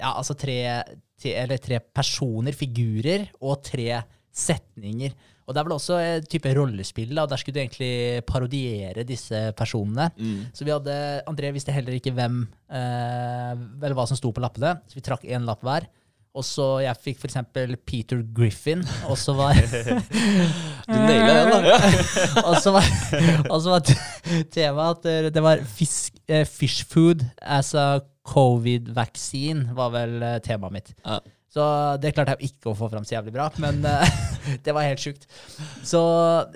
Ja, 0.00 0.14
altså 0.20 0.34
tre, 0.38 0.58
tre 1.20 1.34
Eller 1.42 1.58
tre 1.58 1.80
personer, 1.80 2.52
figurer, 2.52 3.26
og 3.42 3.62
tre 3.64 4.02
setninger. 4.34 5.12
Og 5.46 5.52
det 5.54 5.60
er 5.60 5.66
vel 5.68 5.74
også 5.76 5.96
et 6.00 6.28
type 6.32 6.52
rollespill, 6.56 7.10
da, 7.14 7.26
der 7.28 7.36
skulle 7.36 7.54
du 7.58 7.60
egentlig 7.60 8.22
parodiere 8.26 9.04
disse 9.04 9.52
personene. 9.58 10.06
Mm. 10.16 10.46
Så 10.56 10.64
vi 10.64 10.72
hadde 10.72 10.94
André 11.28 11.50
visste 11.52 11.72
heller 11.74 11.92
ikke 11.98 12.14
hvem 12.16 12.46
eh, 12.72 13.52
Eller 13.82 13.94
hva 13.98 14.06
som 14.08 14.16
sto 14.16 14.32
på 14.32 14.40
lappene, 14.44 14.76
så 14.88 14.96
vi 14.96 15.04
trakk 15.04 15.26
én 15.28 15.44
lapp 15.44 15.60
hver. 15.66 15.86
Og 16.34 16.42
så 16.42 16.64
Jeg 16.82 16.98
fikk 16.98 17.20
eksempel 17.28 17.76
Peter 17.86 18.18
Griffin, 18.34 18.80
og 19.06 19.14
så 19.20 19.36
var 19.38 19.54
Du 20.88 20.96
naila 20.96 21.34
den, 21.46 21.68
da. 21.68 21.76
Og 22.48 22.56
så 22.64 22.72
var, 22.74 22.88
var 23.70 23.84
temaet 24.50 24.96
at 24.96 25.04
det- 25.06 25.34
det 25.36 25.42
var 25.44 25.62
fisk, 25.76 26.16
eh, 26.28 26.42
fish 26.48 26.82
food 26.90 27.22
as 27.40 27.74
a 27.74 28.00
covid-vaccine, 28.26 29.74
var 29.76 29.90
vel 29.94 30.22
eh, 30.22 30.38
temaet 30.44 30.72
mitt. 30.74 30.92
Ja. 31.04 31.20
Så 31.54 31.64
det 32.02 32.10
klarte 32.16 32.34
jeg 32.34 32.50
ikke 32.50 32.72
å 32.72 32.78
få 32.78 32.88
fram 32.90 33.04
så 33.06 33.14
jævlig 33.14 33.36
bra, 33.36 33.46
men 33.62 33.78
eh, 33.86 34.14
det 34.66 34.74
var 34.74 34.88
helt 34.88 35.02
sjukt. 35.02 35.28
Så, 35.86 36.00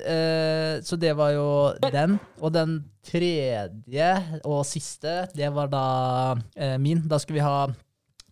eh, 0.03 0.81
så 0.83 0.99
det 0.99 1.13
var 1.19 1.37
jo 1.37 1.51
den. 1.85 2.17
Og 2.43 2.51
den 2.57 2.81
tredje 3.07 4.09
og 4.43 4.65
siste, 4.67 5.29
det 5.39 5.53
var 5.55 5.71
da 5.71 5.85
eh, 6.59 6.75
min. 6.83 7.05
Da 7.07 7.21
skulle 7.23 7.39
vi 7.39 7.47
ha 7.47 7.69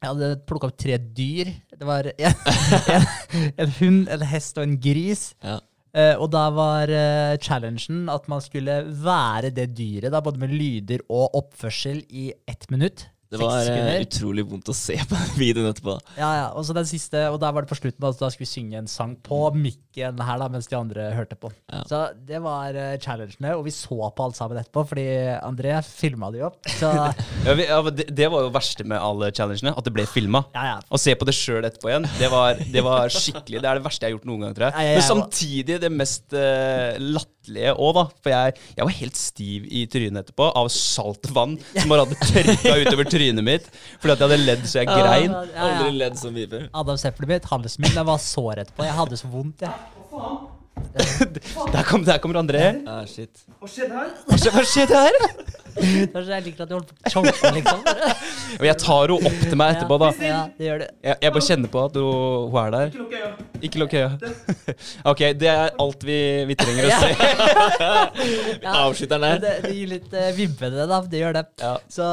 Jeg 0.03 0.11
hadde 0.11 0.33
plukka 0.49 0.73
opp 0.73 0.77
tre 0.83 0.99
dyr. 0.99 1.55
Det 1.71 1.87
var 1.87 2.11
en, 2.11 2.45
en, 2.97 3.09
en 3.63 3.73
hund, 3.79 4.03
en 4.11 4.29
hest 4.35 4.59
og 4.59 4.67
en 4.67 4.77
gris. 4.83 5.31
Ja. 5.47 5.61
Uh, 5.97 6.13
og 6.21 6.27
da 6.29 6.43
var 6.53 6.91
uh, 6.93 7.39
challengen 7.41 8.11
at 8.13 8.27
man 8.29 8.43
skulle 8.45 8.83
være 9.01 9.49
det 9.57 9.71
dyret, 9.79 10.11
da, 10.13 10.21
både 10.21 10.43
med 10.43 10.53
lyder 10.53 11.01
og 11.09 11.39
oppførsel, 11.39 12.03
i 12.13 12.27
ett 12.45 12.69
minutt. 12.69 13.07
Det 13.33 13.41
var 13.41 13.67
eh, 13.67 14.03
utrolig 14.05 14.45
vondt 14.47 14.69
å 14.71 14.75
se 14.77 14.97
på 15.03 15.17
den 15.17 15.33
videoen 15.39 15.71
etterpå. 15.73 15.97
Ja, 16.15 16.29
ja. 16.39 16.47
Og 16.55 16.67
så 16.67 16.77
den 16.77 16.87
siste, 16.87 17.25
og 17.33 17.41
der 17.43 17.55
var 17.55 17.65
det 17.65 17.71
på 17.73 17.79
slutten, 17.79 18.05
altså, 18.07 18.25
da 18.25 18.31
skulle 18.31 18.47
vi 18.47 18.53
synge 18.53 18.79
en 18.79 18.91
sang 18.91 19.17
på 19.27 19.41
mikken 19.57 20.21
her, 20.23 20.39
da, 20.43 20.49
mens 20.53 20.71
de 20.71 20.79
andre 20.79 21.09
hørte 21.17 21.39
på. 21.41 21.51
Ja. 21.73 21.83
Så 21.91 22.03
det 22.29 22.39
var 22.45 22.77
uh, 22.79 22.95
challengene, 23.03 23.57
og 23.59 23.65
vi 23.67 23.75
så 23.75 23.99
på 24.15 24.29
alt 24.29 24.39
sammen 24.39 24.61
etterpå, 24.61 24.87
fordi 24.93 25.07
André 25.41 25.75
filma 25.87 26.31
det 26.35 26.43
jo 26.45 26.51
opp. 26.53 26.61
Så 26.71 26.93
Ja, 27.47 27.55
vi, 27.59 27.67
ja, 27.67 27.81
det, 27.91 28.09
det 28.17 28.31
var 28.33 28.47
jo 28.47 28.53
verste 28.55 28.87
med 28.87 29.03
alle 29.03 29.33
challengene, 29.35 29.75
at 29.75 29.87
det 29.87 29.95
ble 29.97 30.07
filma. 30.11 30.45
ja, 30.55 30.69
ja. 30.75 30.79
Å 30.87 31.01
se 31.01 31.17
på 31.19 31.27
det 31.27 31.35
sjøl 31.37 31.67
etterpå 31.67 31.91
igjen, 31.91 32.07
det 32.21 32.31
var, 32.33 32.59
det 32.59 32.83
var 32.85 33.11
skikkelig 33.13 33.63
Det 33.63 33.71
er 33.71 33.81
det 33.81 33.87
verste 33.87 34.07
jeg 34.07 34.13
har 34.13 34.19
gjort 34.21 34.31
noen 34.31 34.47
gang, 34.47 34.57
tror 34.57 34.71
jeg. 34.71 34.95
Men 34.97 35.07
samtidig 35.07 35.81
det 35.83 35.93
mest 35.95 36.27
uh, 36.37 36.95
latterlige 37.01 37.36
òg, 37.55 37.93
da. 37.95 38.05
For 38.23 38.31
jeg, 38.35 38.57
jeg 38.77 38.85
var 38.89 38.95
helt 38.99 39.17
stiv 39.17 39.67
i 39.71 39.85
trynet 39.87 40.25
etterpå 40.25 40.49
av 40.59 40.69
saltvann 40.75 41.57
som 41.77 41.89
bare 41.93 42.05
hadde 42.07 42.19
tørka 42.27 42.75
utover 42.83 43.05
trynet 43.11 43.45
mitt 43.47 43.71
fordi 44.01 44.13
at 44.13 44.19
jeg 44.19 44.27
hadde 44.29 44.41
ledd 44.43 44.67
så 44.67 44.83
jeg 44.83 44.91
grein. 44.91 45.31
Ja, 45.31 45.45
ja. 45.55 45.67
Aldri 45.71 45.93
ledd 46.01 46.19
så 46.19 46.31
mye 46.35 46.51
før. 46.51 46.67
Adams 46.83 47.05
eplet 47.13 47.29
mitt, 47.37 47.45
halsen 47.53 47.83
min, 47.87 47.95
jeg 47.97 48.07
var 48.11 48.19
sår 48.19 48.65
etterpå. 48.65 48.85
Jeg 48.89 48.97
hadde 48.99 49.17
så 49.23 49.31
vondt, 49.33 49.63
jeg. 49.67 49.73
Der, 51.73 51.83
kom, 51.89 52.03
der 52.05 52.19
kommer 52.21 52.37
André. 52.43 52.61
Ah, 52.87 53.07
shit. 53.09 53.33
Hva 53.61 53.69
skje- 53.71 53.89
hva 54.53 54.65
skjedde 54.69 55.01
her? 55.07 55.17
Det 56.17 56.23
jeg 56.27 56.45
liker 56.47 56.65
at 56.65 56.71
du 56.71 56.75
holder 56.77 56.89
på 56.89 56.97
å 56.97 57.13
choke, 57.13 57.51
liksom. 57.57 57.83
Og 58.61 58.65
jeg 58.67 58.79
tar 58.83 59.13
henne 59.13 59.31
opp 59.31 59.43
til 59.43 59.59
meg 59.61 59.75
etterpå, 59.75 59.99
da. 60.01 60.11
Ja, 60.25 60.41
det 60.57 60.69
gjør. 60.69 60.85
Jeg, 61.05 61.19
jeg 61.27 61.35
bare 61.37 61.47
kjenner 61.49 61.73
på 61.73 61.83
at 61.85 61.99
hun, 62.01 62.49
hun 62.53 62.61
er 62.63 62.75
der. 62.77 63.35
Ikke 63.67 63.83
lukk 63.83 63.97
øya. 63.97 64.11
Ok, 65.11 65.23
det 65.39 65.49
er 65.51 65.75
alt 65.83 66.05
vi, 66.07 66.19
vi 66.49 66.57
trenger 66.59 66.89
å 66.89 66.99
se. 67.01 67.11
Vi 68.63 68.71
avslutter 68.71 69.17
den 69.17 69.27
der. 69.27 69.43
Det, 69.43 69.53
det 69.67 69.75
gir 69.77 69.91
litt 69.91 70.17
uh, 70.17 70.29
vibbende, 70.37 70.87
da. 70.91 71.01
Det 71.11 71.21
gjør 71.21 71.37
det. 71.39 71.45
Ja. 71.63 71.75
Så 71.93 72.07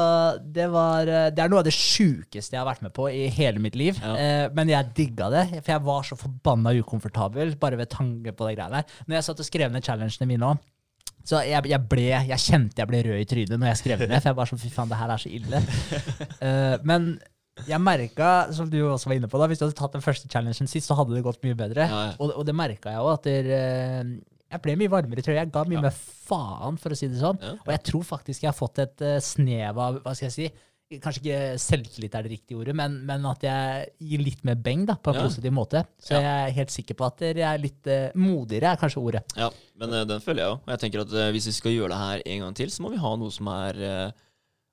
det 0.54 0.68
var 0.72 1.08
eh, 1.10 1.30
Det 1.34 1.42
er 1.44 1.50
noe 1.52 1.62
av 1.62 1.66
det 1.66 1.74
sjukeste 1.74 2.56
jeg 2.56 2.60
har 2.60 2.68
vært 2.68 2.84
med 2.84 2.94
på 2.96 3.08
i 3.12 3.26
hele 3.34 3.62
mitt 3.62 3.78
liv. 3.78 3.98
Ja. 4.02 4.14
Eh, 4.18 4.44
men 4.54 4.72
jeg 4.72 4.92
digga 4.96 5.30
det, 5.32 5.46
for 5.60 5.74
jeg 5.74 5.86
var 5.88 6.06
så 6.06 6.18
forbanna 6.20 6.74
ukomfortabel 6.80 7.56
bare 7.60 7.80
ved 7.80 7.92
tanke 7.92 8.34
på 8.34 8.48
de 8.48 8.56
greiene 8.58 8.80
der. 8.82 9.02
Når 9.08 9.18
jeg 9.18 9.28
satt 9.28 9.42
og 9.42 9.48
skrev 9.48 9.74
ned 9.74 9.86
challengene 9.86 10.30
mine 10.30 10.52
òg, 10.52 10.62
så 11.24 11.40
jeg, 11.46 11.64
jeg 11.70 11.80
ble 11.88 12.02
Jeg 12.04 12.40
kjente 12.42 12.82
jeg 12.82 12.90
ble 12.90 12.98
rød 13.06 13.22
i 13.22 13.28
trynet 13.28 13.56
når 13.56 13.70
jeg 13.72 13.80
skrev 13.80 14.02
det 14.02 14.10
ned, 14.10 14.20
for 14.20 14.30
jeg 14.30 14.38
var 14.40 14.50
sånn 14.50 14.60
fy 14.60 14.72
faen, 14.72 14.90
det 14.90 14.98
her 15.00 15.14
er 15.14 15.22
så 15.22 15.32
ille. 15.32 15.62
Uh, 16.40 16.74
men 16.90 17.14
jeg 17.64 17.80
merka, 17.80 18.30
som 18.52 18.68
du 18.68 18.80
også 18.82 19.08
var 19.08 19.16
inne 19.16 19.30
på, 19.30 19.38
da, 19.40 19.48
hvis 19.48 19.60
du 19.60 19.64
hadde 19.64 19.78
tatt 19.78 19.94
den 19.94 20.04
første 20.04 20.28
challengen 20.28 20.68
sist, 20.68 20.88
så 20.90 20.96
hadde 20.98 21.14
det 21.14 21.24
gått 21.24 21.40
mye 21.46 21.56
bedre. 21.56 21.86
Ja, 21.88 22.00
ja. 22.10 22.14
Og, 22.18 22.34
og 22.34 22.46
det 22.48 22.56
merka 22.58 22.92
jeg 22.92 23.04
òg, 23.04 23.28
Uh, 23.34 23.50
eh, 23.56 24.14
jeg 24.54 24.62
ble 24.62 24.74
mye 24.78 24.90
varmere 24.92 25.18
i 25.18 25.24
trøya. 25.24 25.40
Jeg 25.42 25.50
ga 25.54 25.64
mye 25.66 25.80
mer 25.82 25.94
faen, 25.94 26.76
for 26.78 26.94
å 26.94 26.98
si 26.98 27.08
det 27.10 27.18
sånn. 27.18 27.40
Ja. 27.42 27.56
Og 27.64 27.70
jeg 27.72 27.82
tror 27.88 28.04
faktisk 28.06 28.44
jeg 28.44 28.50
har 28.52 28.54
fått 28.58 28.78
et 28.84 29.02
uh, 29.02 29.16
snev 29.24 29.80
av 29.80 29.96
Hva 30.04 30.12
skal 30.14 30.28
jeg 30.28 30.34
si? 30.36 30.46
Kanskje 31.02 31.22
ikke 31.24 31.38
selvtillit 31.58 32.14
er 32.14 32.22
det 32.26 32.30
riktige 32.34 32.58
ordet, 32.60 32.74
men, 32.76 32.98
men 33.08 33.24
at 33.26 33.42
jeg 33.42 33.86
gir 34.04 34.20
litt 34.22 34.42
mer 34.46 34.54
beng 34.62 34.84
da, 34.86 34.94
på 34.94 35.10
en 35.10 35.16
Ja. 35.16 35.22
positiv 35.26 35.54
måte. 35.56 35.80
Så 35.98 36.12
Ja. 36.14 36.20
jeg 36.20 36.50
er 36.50 36.54
helt 36.58 36.70
sikker 36.70 36.94
på 36.94 37.06
at 37.08 37.24
jeg 37.24 37.40
er 37.40 37.58
litt 37.58 37.88
uh, 37.88 38.12
modigere, 38.14 38.74
er 38.74 38.76
kanskje 38.78 39.00
ordet. 39.02 39.22
Ja, 39.36 39.48
men 39.80 39.90
uh, 39.96 40.04
den 40.04 40.20
føler 40.22 40.44
jeg 40.44 40.52
òg. 40.52 40.60
Og 40.60 40.70
jeg 40.74 40.82
tenker 40.84 41.00
at 41.02 41.12
uh, 41.16 41.30
hvis 41.34 41.48
vi 41.50 41.54
skal 41.56 41.72
gjøre 41.74 41.88
det 41.94 41.98
her 42.04 42.22
en 42.36 42.44
gang 42.44 42.54
til, 42.60 42.70
så 42.70 42.84
må 42.84 42.92
vi 42.92 43.00
ha 43.02 43.14
noe 43.16 43.32
som 43.34 43.48
er 43.48 43.80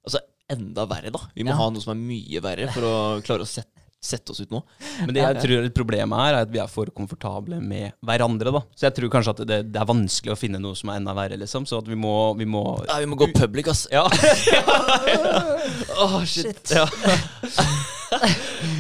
altså 0.06 0.22
enda 0.52 0.86
verre, 0.92 1.10
da. 1.16 1.24
Vi 1.34 1.44
må 1.48 1.56
Ja. 1.56 1.60
ha 1.64 1.70
noe 1.72 1.82
som 1.82 1.96
er 1.96 2.02
mye 2.04 2.42
verre 2.44 2.68
for 2.76 2.84
å 2.92 2.96
klare 3.26 3.48
å 3.48 3.50
sette, 3.50 3.81
sette 4.02 4.34
oss 4.34 4.40
ut 4.42 4.50
nå. 4.50 4.60
Men 5.06 5.14
det 5.14 5.22
jeg 5.22 5.42
tror 5.44 5.68
problemet 5.78 6.18
her 6.24 6.34
er 6.34 6.46
at 6.48 6.50
vi 6.52 6.58
er 6.58 6.70
for 6.72 6.90
komfortable 6.96 7.60
med 7.62 7.92
hverandre. 8.02 8.50
da 8.56 8.62
Så 8.74 8.88
jeg 8.88 8.96
tror 8.98 9.12
kanskje 9.14 9.34
at 9.36 9.42
det, 9.48 9.60
det 9.72 9.82
er 9.82 9.86
vanskelig 9.86 10.34
å 10.34 10.40
finne 10.42 10.58
noe 10.62 10.74
som 10.76 10.90
er 10.90 10.98
enda 10.98 11.14
verre. 11.14 11.38
liksom 11.38 11.68
Så 11.70 11.78
at 11.84 11.88
vi 11.88 11.96
må, 11.96 12.34
vi 12.40 12.48
må 12.50 12.64
Ja, 12.90 12.98
vi 13.04 13.06
må 13.12 13.16
gå 13.20 13.28
public, 13.38 13.70
ass. 13.70 13.86
Ja, 13.94 14.08
Åh, 16.02 16.18
shit. 16.26 16.74
ja. 16.74 16.88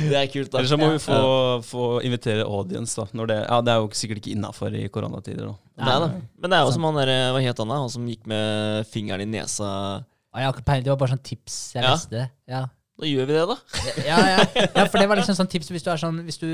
Det 0.09 0.17
er 0.17 0.27
kult, 0.33 0.49
da. 0.51 0.59
Eller 0.59 0.67
så 0.73 0.77
må 0.81 0.89
vi 0.95 0.99
få, 1.05 1.19
få 1.69 1.85
invitere 2.05 2.43
audience. 2.47 2.97
da 2.99 3.05
når 3.15 3.29
det, 3.31 3.37
ja, 3.45 3.61
det 3.61 3.73
er 3.75 3.79
jo 3.85 3.91
sikkert 4.01 4.23
ikke 4.23 4.33
innafor 4.35 4.73
i 4.75 4.87
koronatider. 4.91 5.51
da 5.53 5.85
Nei, 5.85 5.99
da. 6.01 6.09
Men 6.41 6.51
det 6.53 6.57
er 6.59 6.65
jo 6.67 6.73
som 6.75 6.89
han 6.89 6.97
der, 6.99 7.13
eh, 7.13 7.29
hva 7.35 7.41
het 7.45 7.61
han 7.63 7.71
da? 7.71 7.79
Han 7.85 7.93
som 7.93 8.09
gikk 8.09 8.25
med 8.29 8.89
fingeren 8.91 9.23
i 9.23 9.29
nesa. 9.37 9.69
Ah, 10.33 10.39
jeg 10.41 10.49
har 10.49 10.53
ikke 10.57 10.65
peiling, 10.67 10.85
det 10.89 10.93
var 10.93 10.99
bare 11.05 11.13
sånn 11.15 11.23
tips 11.29 11.55
jeg 11.77 11.83
Ja. 11.85 11.93
leste. 11.95 12.25
Ja. 12.49 12.65
Da 13.01 13.09
gjør 13.09 13.25
vi 13.29 13.33
det, 13.33 13.43
da. 13.49 13.55
Ja, 14.11 14.17
ja. 14.29 14.41
ja, 14.77 14.85
for 14.85 15.01
det 15.01 15.07
var 15.09 15.17
liksom 15.17 15.35
sånn 15.39 15.49
tips 15.49 15.71
hvis 15.73 15.83
du 15.85 15.89
er, 15.89 15.97
sånn, 16.01 16.19
hvis 16.27 16.37
du, 16.41 16.47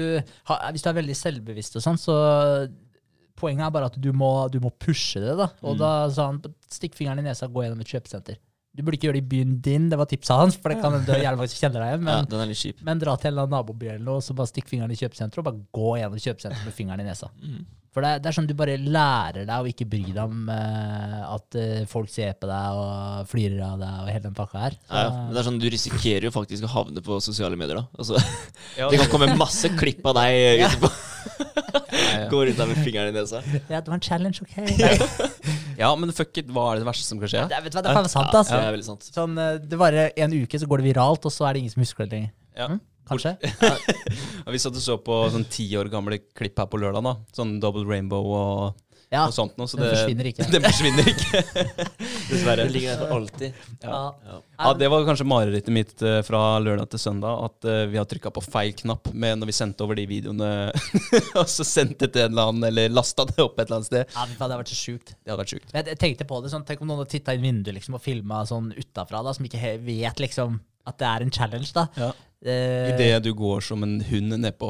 har, 0.47 0.61
hvis 0.71 0.85
du 0.85 0.89
er 0.93 0.95
veldig 1.01 1.15
selvbevisst 1.19 1.75
og 1.79 1.83
sånn, 1.83 1.99
så 1.99 2.15
Poenget 3.37 3.67
er 3.67 3.73
bare 3.75 3.85
at 3.91 3.97
du 4.01 4.07
må, 4.17 4.29
du 4.49 4.55
må 4.63 4.71
pushe 4.81 5.19
det, 5.21 5.35
da. 5.37 5.45
Og 5.61 5.75
Mm. 5.75 5.81
da 5.83 5.89
sa 6.09 6.23
han 6.31 6.39
stikk 6.73 6.95
fingeren 6.97 7.19
i 7.21 7.25
nesa 7.27 7.45
og 7.45 7.53
gå 7.53 7.67
gjennom 7.67 7.83
et 7.83 7.91
kjøpesenter. 7.91 8.39
Du 8.77 8.83
burde 8.85 8.99
ikke 8.99 9.09
gjøre 9.09 9.17
det 9.17 9.23
i 9.23 9.29
byen 9.31 9.55
din, 9.65 9.87
det 9.89 9.97
var 9.97 10.05
tipset 10.09 10.37
hans, 10.37 10.57
for 10.61 10.69
det 10.69 10.77
kan 10.83 10.93
du 10.93 11.09
gjerne 11.09 11.39
faktisk 11.39 11.63
kjenner 11.63 11.81
deg 11.81 12.03
men, 12.03 12.11
Ja, 12.13 12.19
Men, 12.21 12.29
den 12.29 12.43
er 12.43 12.51
litt 12.51 12.61
kjip. 12.61 12.83
men 12.85 13.01
dra 13.01 13.15
til 13.17 13.41
en 13.41 13.49
naboby 13.49 13.89
eller 13.89 14.05
noe, 14.05 14.21
så 14.21 14.37
bare 14.37 14.51
stikk 14.51 14.69
fingeren 14.69 14.93
i 14.93 14.99
kjøpesenteret 14.99 15.41
og 15.41 15.47
bare 15.49 15.65
gå 15.73 15.95
gjennom 15.97 16.21
kjøpesenteret 16.21 16.67
med 16.67 16.75
fingeren 16.77 17.01
i 17.01 17.07
nesa. 17.09 17.31
Mm. 17.41 17.65
For 17.97 18.05
det, 18.05 18.11
det 18.21 18.29
er 18.29 18.35
sånn 18.35 18.45
du 18.45 18.53
bare 18.53 18.75
lærer 18.77 19.47
deg 19.49 19.55
å 19.57 19.69
ikke 19.71 19.87
bry 19.89 20.03
deg 20.05 20.19
om 20.21 20.51
uh, 20.53 21.33
at 21.33 21.57
uh, 21.57 21.79
folk 21.89 22.11
ser 22.13 22.35
på 22.37 22.45
deg 22.45 22.77
og 22.77 23.31
flirer 23.31 23.63
av 23.65 23.79
deg 23.81 24.03
og 24.03 24.11
hele 24.13 24.25
den 24.27 24.35
pakka 24.37 24.61
her. 24.67 24.77
Så, 24.77 24.91
Ja, 24.91 25.01
ja. 25.07 25.15
Men 25.15 25.33
det 25.33 25.41
er 25.41 25.47
sånn, 25.47 25.57
Du 25.63 25.65
risikerer 25.73 26.27
jo 26.29 26.33
faktisk 26.35 26.67
å 26.67 26.69
havne 26.75 27.01
på 27.01 27.17
sosiale 27.25 27.57
medier. 27.57 27.81
da 27.81 27.87
altså, 27.97 28.21
Ja, 28.77 28.89
Det 28.93 29.01
kan 29.01 29.09
komme 29.15 29.31
masse 29.39 29.73
klipp 29.79 30.05
av 30.05 30.19
deg 30.19 30.67
etterpå. 30.67 30.91
Går 32.31 32.51
rundt 32.51 32.61
der 32.61 32.69
med 32.69 32.83
fingeren 32.85 33.09
i 33.09 33.17
nesa. 33.17 33.41
ja, 33.57 33.81
det 33.81 33.87
var 33.89 33.97
en 33.97 34.05
challenge, 34.05 34.45
OK? 34.45 34.61
Ja, 35.77 35.91
men 35.99 36.11
fuck 36.15 36.37
it, 36.41 36.49
hva 36.53 36.71
er 36.73 36.81
det 36.81 36.87
verste 36.87 37.05
som 37.05 37.19
kan 37.21 37.29
skje? 37.31 37.43
det, 37.51 37.57
vet 37.63 37.73
du 37.73 37.77
hva, 37.77 37.83
det 37.85 37.91
er 37.91 37.99
faen 37.99 38.09
sant, 38.09 38.33
altså. 38.33 38.57
Det 38.57 38.65
er 38.65 38.75
veldig 38.75 38.87
sant. 38.87 39.09
Sånn, 39.13 39.37
eh, 39.41 39.57
det 39.61 39.77
varer 39.79 40.13
en 40.25 40.33
uke, 40.33 40.59
så 40.59 40.69
går 40.69 40.81
det 40.81 40.87
viralt, 40.89 41.27
og 41.29 41.33
så 41.33 41.45
er 41.47 41.53
det 41.55 41.63
ingen 41.65 41.73
som 41.75 41.83
husker 41.85 42.07
det 42.07 42.17
lenger. 42.17 42.31
Ja. 42.57 42.69
Mm, 42.73 42.79
kanskje? 43.11 43.35
Ja, 44.47 44.53
vi 44.53 44.59
satt 44.63 44.77
og 44.79 44.83
så 44.83 44.95
på 45.03 45.15
sånn 45.33 45.45
ti 45.51 45.65
år 45.77 45.89
gamle 45.91 46.17
klipp 46.37 46.57
her 46.61 46.69
på 46.71 46.79
lørdag. 46.79 47.03
da 47.03 47.13
Sånn 47.35 47.57
Double 47.63 47.83
Rainbow 47.85 48.29
og, 48.31 48.77
Ja, 49.13 49.21
og 49.23 49.31
sånt 49.35 49.53
noe. 49.55 49.69
Så 49.71 49.77
den 49.79 49.85
det 49.87 49.93
forsvinner 49.95 50.27
ikke. 50.27 50.45
Den 50.53 50.65
forsvinner 50.65 51.09
ikke. 51.13 51.41
Dessverre. 52.29 52.65
Det 52.67 52.73
ligger 52.73 52.91
der 52.91 52.99
for 53.05 53.13
alltid. 53.15 53.61
Ja. 53.83 53.99
Ja. 54.27 54.39
Ja, 54.57 54.73
Det 54.81 54.89
var 54.91 55.05
kanskje 55.07 55.27
marerittet 55.31 55.71
mitt 55.71 56.03
eh, 56.03 56.19
fra 56.27 56.41
lørdag 56.59 56.89
til 56.91 56.99
søndag. 56.99 57.45
At 57.47 57.67
eh, 57.71 57.85
vi 57.93 58.01
har 58.01 58.09
trykka 58.09 58.33
på 58.35 58.43
feil 58.43 58.73
knapp 58.81 59.07
med 59.13 59.39
når 59.39 59.51
vi 59.53 59.55
sendte 59.55 59.87
over 59.87 59.95
de 59.95 60.03
videoene. 60.09 60.51
og 61.39 61.47
så 61.47 61.63
sendte 61.67 62.03
det 62.07 62.17
til 62.17 62.25
en 62.27 62.35
eller 62.35 62.51
annen, 62.51 62.67
eller 62.67 62.91
lasta 62.91 63.23
det 63.31 63.39
opp 63.39 63.55
et 63.55 63.69
eller 63.69 63.79
annet 63.79 63.91
sted. 63.93 64.11
Ja, 64.11 64.27
det 64.27 64.39
hadde 64.43 64.61
vært 64.65 64.73
så 64.75 64.79
sjukt. 64.81 65.15
Det 65.15 65.31
hadde 65.31 65.41
vært 65.45 65.55
sjukt. 65.55 65.71
Jeg, 65.71 65.87
jeg 65.93 66.01
tenkte 66.03 66.27
på 66.27 66.41
det 66.43 66.51
sånn, 66.51 66.67
Tenk 66.67 66.83
om 66.83 66.91
noen 66.91 67.05
hadde 67.05 67.15
titta 67.15 67.37
inn 67.37 67.47
vinduet 67.47 67.79
liksom, 67.79 67.95
og 67.95 68.03
filma 68.03 68.43
sånn 68.49 68.73
utafra, 68.75 69.23
da, 69.23 69.31
som 69.37 69.47
ikke 69.47 69.77
vet 69.87 70.19
liksom 70.23 70.59
at 70.87 70.99
det 70.99 71.07
er 71.07 71.23
en 71.25 71.31
challenge. 71.35 71.71
da. 71.75 71.87
Ja. 71.99 72.11
Eh, 72.45 72.91
Idet 72.93 73.23
du 73.25 73.31
går 73.33 73.63
som 73.65 73.81
en 73.83 73.95
hund 74.05 74.35
ned 74.37 74.57
på, 74.61 74.67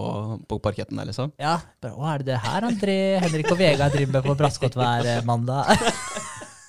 på 0.48 0.60
parketten 0.64 0.96
der, 1.02 1.10
liksom. 1.10 1.34
Ja, 1.42 1.58
bare, 1.84 1.98
Å, 1.98 2.06
er 2.14 2.24
det 2.24 2.30
det 2.32 2.38
her 2.46 2.68
André, 2.70 2.98
Henrik 3.26 3.52
og 3.52 3.60
Vegard 3.60 3.92
driver 3.92 4.14
med 4.20 4.30
på 4.30 4.36
Braskot 4.40 4.78
hver 4.80 5.10
eh, 5.18 5.24
mandag? 5.28 5.68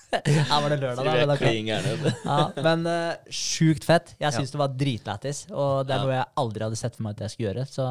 Her 0.09 0.62
var 0.64 0.72
det 0.72 0.78
lørdag, 0.80 1.05
da. 1.05 1.12
Men, 1.18 1.30
ok. 1.34 1.42
klin 1.42 1.66
gærne. 1.68 2.12
ja, 2.24 2.36
men 2.64 2.86
uh, 2.88 3.28
sjukt 3.28 3.84
fett. 3.84 4.14
Jeg 4.16 4.32
syns 4.32 4.49
Ja. 4.49 4.55
det 4.57 4.61
var 4.62 4.70
dritlættis, 4.80 5.42
og 5.53 5.84
det 5.84 5.92
er 5.94 5.99
Ja. 5.99 6.05
noe 6.07 6.14
jeg 6.16 6.28
aldri 6.42 6.64
hadde 6.64 6.78
sett 6.80 6.96
for 6.96 7.05
meg 7.05 7.18
at 7.18 7.26
jeg 7.26 7.34
skulle 7.34 7.51
gjøre. 7.51 7.66
Så 7.68 7.84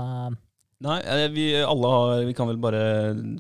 Nei, 0.82 0.98
vi, 1.34 1.46
alle 1.62 1.90
har, 1.94 2.24
vi 2.26 2.34
kan 2.38 2.50
vel 2.50 2.58
bare 2.62 2.82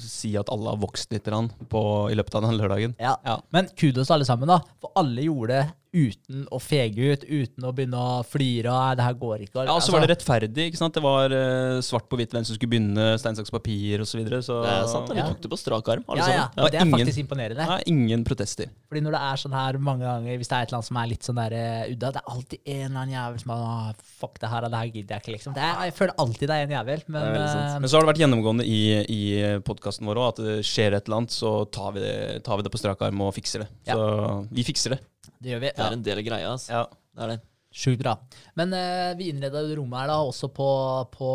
si 0.01 0.31
at 0.37 0.49
alle 0.53 0.71
har 0.73 0.79
vokst 0.81 1.11
litt 1.13 1.25
grann 1.25 1.49
på, 1.69 1.81
i 2.09 2.15
løpet 2.17 2.37
av 2.37 2.45
den 2.47 2.55
lørdagen. 2.57 2.95
ja. 3.01 3.15
Ja. 3.25 3.39
Men 3.53 3.67
kudos 3.77 4.09
alle 4.13 4.25
sammen, 4.29 4.49
da. 4.49 4.59
For 4.81 4.93
alle 4.97 5.25
gjorde 5.25 5.57
det 5.57 5.65
uten 5.93 6.43
å 6.53 6.59
fege 6.61 7.13
ut, 7.13 7.23
uten 7.27 7.65
å 7.67 7.71
begynne 7.75 7.97
å 7.99 8.23
flire 8.27 8.71
«Nei, 8.73 8.95
det 8.99 9.05
her 9.05 9.15
går 9.17 9.43
ikke. 9.45 9.65
Ja, 9.69 9.75
så 9.83 9.93
var 9.93 10.03
det 10.03 10.09
rettferdig. 10.11 10.67
ikke 10.71 10.79
sant? 10.79 10.95
Det 10.97 11.03
var 11.05 11.31
uh, 11.31 11.79
svart 11.85 12.07
på 12.11 12.19
hvitt 12.19 12.33
hvem 12.35 12.45
som 12.47 12.57
skulle 12.57 12.71
begynne, 12.73 13.07
stein, 13.21 13.37
saks, 13.39 13.51
papir 13.53 14.03
osv. 14.03 14.11
Så, 14.17 14.19
videre, 14.21 14.41
så 14.45 14.59
Det 14.65 14.73
er 14.73 14.87
sant, 14.91 15.11
vi 15.13 15.21
tok 15.21 15.41
det 15.45 15.51
på 15.53 15.59
strak 15.61 15.89
arm, 15.93 16.03
alle 16.07 16.23
Ja, 16.23 16.27
ja. 16.27 16.45
sammen. 16.47 16.63
Og 16.65 16.71
det 16.73 16.79
er 16.81 16.85
ingen- 16.87 16.97
faktisk 16.97 17.21
imponerende. 17.23 17.67
Nei, 17.69 17.79
ingen 17.93 18.23
protester. 18.27 18.71
Fordi 18.89 19.03
når 19.05 19.17
det 19.17 19.21
er 19.29 19.41
sånn 19.43 19.55
her 19.57 19.77
mange 19.77 20.05
ganger, 20.07 20.37
hvis 20.41 20.49
det 20.49 20.57
er 20.57 20.61
et 20.65 20.71
eller 20.71 20.79
annet 20.81 20.89
som 20.91 20.97
er 21.03 21.07
litt 21.11 21.27
sånn 21.27 21.41
der 21.41 21.57
uh, 21.57 21.91
udda, 21.93 22.11
det 22.15 22.21
er 22.23 22.31
alltid 22.33 22.59
en 22.65 22.85
eller 22.87 23.01
annen 23.03 23.15
jævel 23.17 23.39
som 23.43 23.53
har 23.55 23.65
«Åh, 23.67 23.93
Fuck 24.17 24.39
det 24.41 24.49
her, 24.49 24.65
det 24.65 24.79
her 24.81 24.87
gidder 24.89 25.13
jeg 25.17 25.21
ikke, 25.21 25.33
liksom. 25.35 25.53
Det 25.53 25.61
er, 25.61 25.75
jeg 25.85 25.93
føler 25.93 26.13
alltid 26.17 26.49
det 26.49 26.55
er 26.57 26.63
en 26.65 26.71
jævel, 26.73 27.03
men 27.07 27.21
er 27.21 27.35
eh, 27.37 27.79
Men 27.79 27.89
så 27.91 27.97
har 27.99 28.05
det 28.05 28.09
vært 28.09 28.21
gjennomgående 28.23 28.65
i, 28.65 28.79
i 29.13 29.21
podkasten 29.67 30.07
vår 30.09 30.17
òg 30.23 30.27
at 30.31 30.41
det 30.41 30.55
skjer 30.65 30.95
et 30.97 31.05
eller 31.05 31.19
annet, 31.21 31.35
så 31.35 31.51
tar 31.69 31.91
vi 31.93 32.01
det, 32.01 32.15
tar 32.47 32.57
vi 32.57 32.65
det 32.65 32.71
på 32.73 32.81
strak 32.81 33.03
arm 33.05 33.21
og 33.27 33.35
fikser 33.37 33.65
det. 33.65 33.69
Ja. 33.85 33.93
Så 33.93 34.47
vi 34.49 34.65
fikser 34.65 34.95
det. 34.95 34.99
Det 35.47 35.53
gjør 35.53 35.61
vi. 35.63 35.75
Det 35.77 35.85
er 35.85 35.93
en 35.95 36.01
del 36.03 36.19
av 36.19 36.25
greia. 36.27 36.49
Altså. 36.57 36.73
Ja. 36.75 36.81
Det 37.15 37.23
er 37.23 37.31
det. 37.31 37.43
Sjukt 37.77 37.99
bra. 38.01 38.13
Men 38.57 38.71
eh, 38.73 39.13
vi 39.19 39.27
innreda 39.29 39.61
jo 39.63 39.75
rommet 39.77 40.01
her 40.01 40.09
da 40.09 40.17
også 40.25 40.47
på, 40.55 40.67
på 41.13 41.31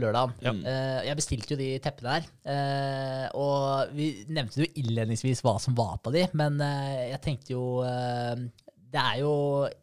lørdag. 0.00 0.32
Ja. 0.42 0.52
Eh, 0.52 1.00
jeg 1.06 1.18
bestilte 1.20 1.54
jo 1.54 1.60
de 1.60 1.68
teppene 1.84 2.16
her. 2.16 2.28
Eh, 2.50 3.26
og 3.38 3.92
vi 3.96 4.10
nevnte 4.32 4.64
jo 4.64 4.70
innledningsvis 4.82 5.40
hva 5.46 5.54
som 5.62 5.76
var 5.78 6.00
på 6.02 6.12
de, 6.14 6.24
men 6.36 6.58
eh, 6.66 7.10
jeg 7.12 7.22
tenkte 7.24 7.54
jo 7.54 7.64
eh, 7.86 8.42
Det 8.90 9.04
er 9.04 9.20
jo 9.22 9.34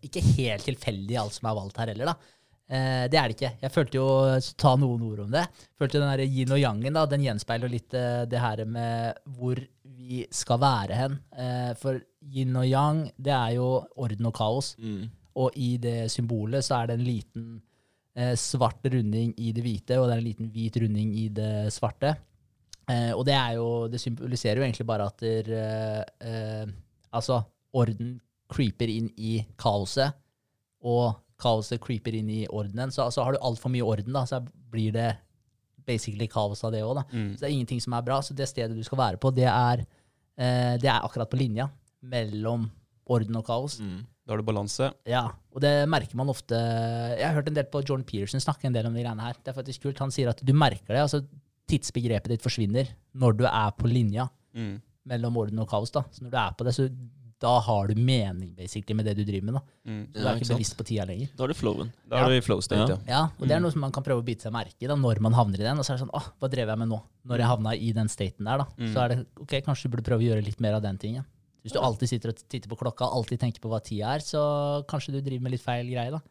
ikke 0.03 0.25
helt 0.35 0.67
tilfeldig 0.67 1.21
alt 1.21 1.37
som 1.37 1.49
er 1.49 1.57
valgt 1.61 1.79
her 1.81 1.93
heller, 1.93 2.11
da. 2.11 2.33
Eh, 2.67 3.05
det 3.07 3.21
er 3.21 3.31
det 3.31 3.37
ikke. 3.37 3.53
Jeg 3.63 3.75
følte 3.77 4.01
jo 4.01 4.09
Ta 4.59 4.75
noen 4.77 5.07
ord 5.07 5.23
om 5.29 5.31
det. 5.37 5.45
Følte 5.79 6.03
den 6.03 6.11
der 6.11 6.27
yin 6.27 6.53
og 6.53 6.61
yangen 6.61 6.97
da, 6.97 7.07
den 7.07 7.23
gjenspeiler 7.23 7.71
litt 7.71 7.93
det 7.93 8.43
her 8.43 8.65
med 8.67 9.23
hvor 9.37 9.63
skal 10.33 10.59
være 10.61 10.97
hen. 10.97 11.17
Eh, 11.37 11.71
for 11.79 11.99
yin 12.33 12.55
og 12.59 12.67
yang, 12.67 13.01
det 13.17 13.33
er 13.33 13.55
jo 13.57 13.69
orden 13.95 14.29
og 14.29 14.35
kaos. 14.37 14.73
Mm. 14.79 15.07
Og 15.37 15.57
i 15.59 15.75
det 15.81 16.09
symbolet 16.11 16.65
så 16.65 16.81
er 16.81 16.89
det 16.89 16.97
en 16.97 17.05
liten 17.05 17.49
eh, 18.17 18.33
svart 18.39 18.85
runding 18.93 19.33
i 19.37 19.51
det 19.55 19.65
hvite, 19.65 19.99
og 19.99 20.07
det 20.07 20.15
er 20.15 20.23
en 20.23 20.29
liten 20.29 20.49
hvit 20.53 20.79
runding 20.81 21.13
i 21.17 21.27
det 21.29 21.51
svarte. 21.75 22.15
Eh, 22.87 23.11
og 23.11 23.25
det 23.27 23.35
er 23.35 23.57
jo 23.57 23.87
Det 23.91 23.99
symboliserer 23.99 24.61
jo 24.61 24.63
egentlig 24.63 24.87
bare 24.87 25.05
at 25.11 25.19
der, 25.19 26.73
altså 27.11 27.41
orden 27.73 28.19
creeper 28.49 28.87
inn 28.87 29.09
i 29.17 29.41
kaoset, 29.59 30.15
og 30.81 31.17
kaoset 31.41 31.81
creeper 31.83 32.15
inn 32.15 32.29
i 32.29 32.45
ordenen. 32.47 32.91
Så 32.91 33.03
altså, 33.03 33.23
har 33.23 33.35
du 33.35 33.43
altfor 33.43 33.69
mye 33.69 33.85
orden, 33.85 34.13
da, 34.13 34.25
så 34.25 34.41
blir 34.71 34.93
det 34.95 35.11
basically 35.87 36.27
kaos 36.27 36.63
av 36.67 36.73
det 36.75 36.83
òg. 36.83 37.01
Mm. 37.11 37.31
Så 37.33 37.41
det 37.41 37.47
er 37.47 37.55
ingenting 37.55 37.81
som 37.83 37.95
er 37.95 38.05
bra. 38.05 38.19
Så 38.23 38.35
det 38.37 38.49
stedet 38.49 38.75
du 38.75 38.83
skal 38.85 39.01
være 39.01 39.21
på, 39.21 39.31
det 39.35 39.47
er, 39.49 39.85
det 40.37 40.85
er 40.89 41.01
akkurat 41.01 41.29
på 41.31 41.39
linja 41.39 41.65
mellom 42.03 42.67
orden 43.09 43.35
og 43.39 43.45
kaos. 43.47 43.79
Mm. 43.81 44.03
Da 44.27 44.33
har 44.33 44.41
du 44.41 44.43
balanse. 44.45 44.89
Ja, 45.07 45.23
og 45.55 45.61
det 45.63 45.71
merker 45.89 46.17
man 46.19 46.27
ofte 46.29 46.53
Jeg 46.59 47.23
har 47.25 47.37
hørt 47.37 47.47
en 47.47 47.55
del 47.55 47.63
på 47.71 47.79
Jordan 47.81 48.03
Peterson 48.05 48.43
snakke 48.43 48.67
en 48.67 48.73
del 48.75 48.85
om 48.89 48.93
de 48.93 49.01
greiene 49.05 49.23
her. 49.23 49.37
Det 49.41 49.53
er 49.53 49.55
faktisk 49.61 49.85
kult. 49.87 49.99
Han 50.03 50.11
sier 50.11 50.29
at 50.29 50.43
du 50.43 50.51
merker 50.53 50.91
det. 50.93 50.99
altså 51.05 51.21
Tidsbegrepet 51.67 52.31
ditt 52.35 52.43
forsvinner 52.43 52.87
når 53.15 53.37
du 53.39 53.45
er 53.49 53.71
på 53.77 53.87
linja 53.91 54.27
Mm. 54.57 54.81
mellom 55.05 55.37
orden 55.37 55.59
og 55.59 55.69
kaos. 55.69 55.91
da. 55.91 56.01
Så 56.11 56.23
når 56.23 56.31
du 56.31 56.37
er 56.37 56.53
på 56.57 56.63
det, 56.65 56.73
så 56.75 56.87
da 57.39 57.59
har 57.61 57.87
du 57.91 57.95
mening 58.01 58.55
basically 58.57 58.95
med 58.97 59.05
det 59.05 59.13
du 59.19 59.23
driver 59.27 59.45
med. 59.45 59.53
da. 59.59 59.61
Mm. 59.85 59.99
Du 60.13 60.19
Ja, 60.19 60.25
er 60.31 60.35
ikke 60.35 60.45
ikke 60.47 60.55
bevisst 60.57 60.77
på 60.79 60.85
tida 60.89 61.05
lenger. 61.05 61.29
Da 61.37 61.43
har 61.43 61.47
du 61.47 61.53
flowen. 61.53 61.91
Da 62.09 62.21
er 62.23 62.29
du 62.29 62.37
i 62.37 62.41
flow 62.41 62.61
state, 62.65 62.89
Ja. 62.89 62.97
ja. 62.97 62.99
Ja, 63.07 63.21
og 63.39 63.47
det 63.47 63.55
er 63.57 63.59
noe 63.61 63.71
som 63.71 63.81
man 63.81 63.91
kan 63.91 64.03
prøve 64.03 64.23
å 64.23 64.25
bite 64.25 64.41
seg 64.47 64.53
merke 64.55 64.73
i 64.81 64.87
da, 64.89 64.95
når 64.95 65.19
man 65.21 65.33
havner 65.37 65.59
i 65.61 65.67
den. 65.67 65.77
Og 65.77 65.85
så 65.85 65.93
er 65.93 65.97
det 65.99 66.05
sånn, 66.07 66.13
åh, 66.17 66.29
hva 66.41 66.49
drev 66.49 66.67
jeg 66.73 66.77
med 66.81 66.89
nå? 66.89 67.01
Når 67.29 67.37
jeg 67.43 67.47
havna 67.51 67.75
i 67.77 67.91
den 67.93 68.09
staten 68.09 68.45
der, 68.49 68.57
da. 68.63 68.65
Mm. 68.77 68.93
Så 68.93 69.03
er 69.03 69.07
det, 69.13 69.19
ok, 69.39 69.53
kanskje 69.67 69.83
du 69.83 69.89
burde 69.95 70.07
prøve 70.09 70.23
å 70.23 70.27
gjøre 70.31 70.45
litt 70.45 70.59
mer 70.59 70.73
av 70.79 70.81
den 70.81 70.97
tingen. 70.97 71.25
Hvis 71.63 71.73
du 71.73 71.79
alltid 71.79 72.09
sitter 72.09 72.29
og 72.31 72.41
titter 72.47 72.69
på 72.69 72.77
klokka, 72.79 73.05
alltid 73.11 73.39
tenker 73.41 73.59
på 73.61 73.69
hva 73.69 73.81
tida 73.83 74.15
er, 74.15 74.19
så 74.23 74.41
kanskje 74.87 75.13
du 75.17 75.21
driver 75.21 75.43
med 75.43 75.51
litt 75.51 75.61
feil 75.65 75.85
greie, 75.91 76.09
da. 76.11 76.21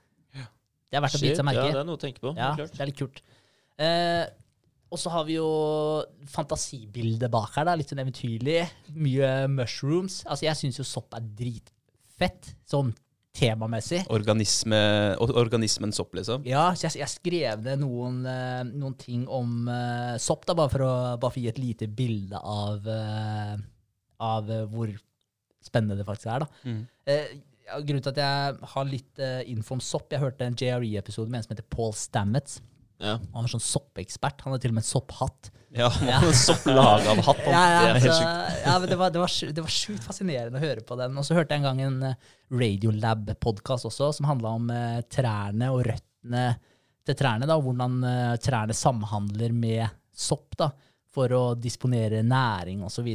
Det 0.87 0.97
er 0.97 1.03
verdt 1.03 1.19
å 1.19 1.21
bite 1.21 1.37
seg 1.37 1.45
merke 1.45 1.65
i. 1.67 1.71
Ja, 1.71 1.73
det 1.75 1.81
er 1.83 1.89
noe 1.89 1.99
å 1.99 2.01
tenke 2.01 2.21
på. 2.23 2.31
Ja, 2.39 2.55
det 2.57 2.81
er 2.81 2.87
litt 2.87 2.97
kult. 2.99 3.21
Eh, 3.79 4.25
og 4.87 5.01
så 5.03 5.11
har 5.11 5.25
vi 5.27 5.35
jo 5.35 5.47
fantasibildet 6.31 7.31
bak 7.33 7.57
her, 7.57 7.67
da. 7.67 7.75
Litt 7.79 7.91
sånn 7.91 8.03
eventyrlig. 8.05 8.61
Mye 8.95 9.33
mushrooms. 9.51 10.21
Altså, 10.29 10.47
jeg 10.47 10.61
syns 10.61 10.79
jo 10.79 10.87
sopp 10.87 11.17
er 11.19 11.27
dritfett, 11.41 12.53
sånn 12.71 12.93
temamessig. 13.37 14.05
Organisme, 14.15 14.79
organismen 15.19 15.93
sopp, 15.95 16.15
liksom. 16.17 16.47
Ja, 16.49 16.69
så 16.77 16.87
jeg, 16.87 17.01
jeg 17.03 17.13
skrev 17.13 17.65
ned 17.67 17.83
noen, 17.83 18.23
eh, 18.31 18.63
noen 18.71 18.95
ting 19.01 19.27
om 19.27 19.67
uh, 19.69 20.15
sopp, 20.23 20.47
da, 20.49 20.57
bare 20.57 20.73
for, 20.73 20.87
å, 20.87 20.95
bare 21.19 21.35
for 21.35 21.43
å 21.43 21.45
gi 21.45 21.51
et 21.51 21.61
lite 21.61 21.91
bilde 21.91 22.41
av, 22.41 22.87
uh, 22.87 23.59
av 24.23 24.55
hvor 24.73 24.95
spennende 25.67 25.99
det 25.99 26.07
faktisk 26.07 26.31
er. 26.31 26.47
da. 26.47 26.63
Mm. 26.71 27.43
Grunnen 27.83 28.07
til 28.07 28.15
at 28.15 28.23
jeg 28.23 28.71
har 28.71 28.87
litt 28.87 29.21
info 29.51 29.75
om 29.75 29.81
sopp 29.83 30.13
Jeg 30.15 30.23
hørte 30.23 30.47
en 30.47 30.55
JRE-episode 30.55 31.27
med 31.27 31.41
en 31.41 31.47
som 31.49 31.55
heter 31.57 31.67
Paul 31.75 31.91
Stamets. 31.99 32.61
Ja. 33.03 33.19
Han 33.35 33.45
er 33.47 33.53
sånn 33.53 33.65
soppekspert. 33.65 34.43
Han 34.47 34.55
har 34.55 34.63
til 34.63 34.73
og 34.73 34.79
med 34.79 34.85
en 34.85 34.89
sopphatt. 34.89 35.51
Ja, 35.77 35.91
Ja. 36.07 36.21
sopplaga 36.47 37.11
av 37.13 37.21
hatt. 37.27 37.43
Ja, 37.45 37.65
ja, 37.75 37.93
det 37.95 38.05
så, 38.07 38.23
ja, 38.23 38.77
men 38.81 38.89
det 38.89 38.97
var, 38.97 39.13
det, 39.13 39.21
var, 39.21 39.33
det 39.59 39.65
var 39.67 39.73
sjukt 39.73 40.07
fascinerende 40.07 40.61
å 40.61 40.65
høre 40.65 40.85
på 40.87 40.97
den. 40.99 41.19
Og 41.21 41.27
så 41.27 41.37
hørte 41.37 41.53
jeg 41.57 41.63
en 41.65 41.69
gang 41.69 41.83
en 41.85 41.99
eh, 42.13 42.31
Radiolab-podkast 42.57 43.89
også, 43.91 44.13
som 44.17 44.31
handla 44.31 44.55
om 44.57 44.71
eh, 44.73 45.03
trærne 45.13 45.69
og 45.75 45.85
røttene 45.91 46.47
til 47.07 47.19
trærne. 47.19 47.49
da, 47.49 47.59
og 47.59 47.69
Hvordan 47.69 47.99
eh, 48.09 48.33
trærne 48.43 48.77
samhandler 48.77 49.53
med 49.55 49.85
sopp 50.17 50.57
da, 50.59 50.71
for 51.13 51.33
å 51.37 51.45
disponere 51.59 52.23
næring 52.25 52.83
osv. 52.87 53.13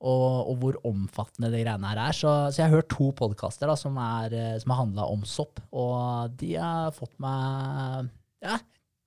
Og, 0.00 0.22
og 0.48 0.54
hvor 0.62 0.78
omfattende 0.88 1.50
det 1.52 1.64
greiene 1.64 1.90
her 1.90 2.04
er. 2.06 2.16
Så, 2.16 2.30
så 2.48 2.62
jeg 2.62 2.70
har 2.70 2.78
hørt 2.78 2.92
to 2.94 3.10
podkaster 3.18 3.72
som, 3.76 3.98
er, 4.00 4.36
eh, 4.36 4.58
som 4.62 4.72
har 4.72 4.84
handla 4.84 5.10
om 5.10 5.26
sopp, 5.28 5.58
og 5.74 6.38
de 6.40 6.54
har 6.56 6.94
fått 6.96 7.18
meg 7.20 8.08
ja, 8.40 8.56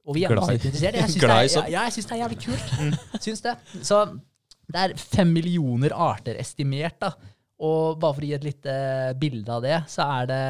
over 0.05 0.17
Glad 0.17 0.17
i- 0.17 0.23
gjennomsnittet 0.27 0.65
interessert. 0.69 0.95
Jeg 0.95 1.09
syns 1.09 1.21
det, 1.21 1.29
er- 1.31 1.47
sopp. 1.53 1.69
ja, 1.71 1.83
jeg 1.87 1.93
synes 1.95 2.07
det 2.09 2.15
er 2.15 2.21
jævlig 2.23 2.39
kult. 2.45 3.21
Syns 3.23 3.41
det. 3.45 3.53
Så 3.87 3.99
det 4.73 4.81
er 4.83 4.95
fem 4.97 5.31
millioner 5.33 5.93
arter 5.95 6.35
estimert, 6.39 6.97
da. 6.99 7.11
Og 7.63 7.99
bare 8.01 8.13
for 8.17 8.21
å 8.21 8.27
gi 8.27 8.33
et 8.35 8.43
lite 8.43 8.73
bilde 9.21 9.49
av 9.53 9.61
det, 9.63 9.77
så 9.87 10.07
er 10.21 10.25
det 10.27 10.41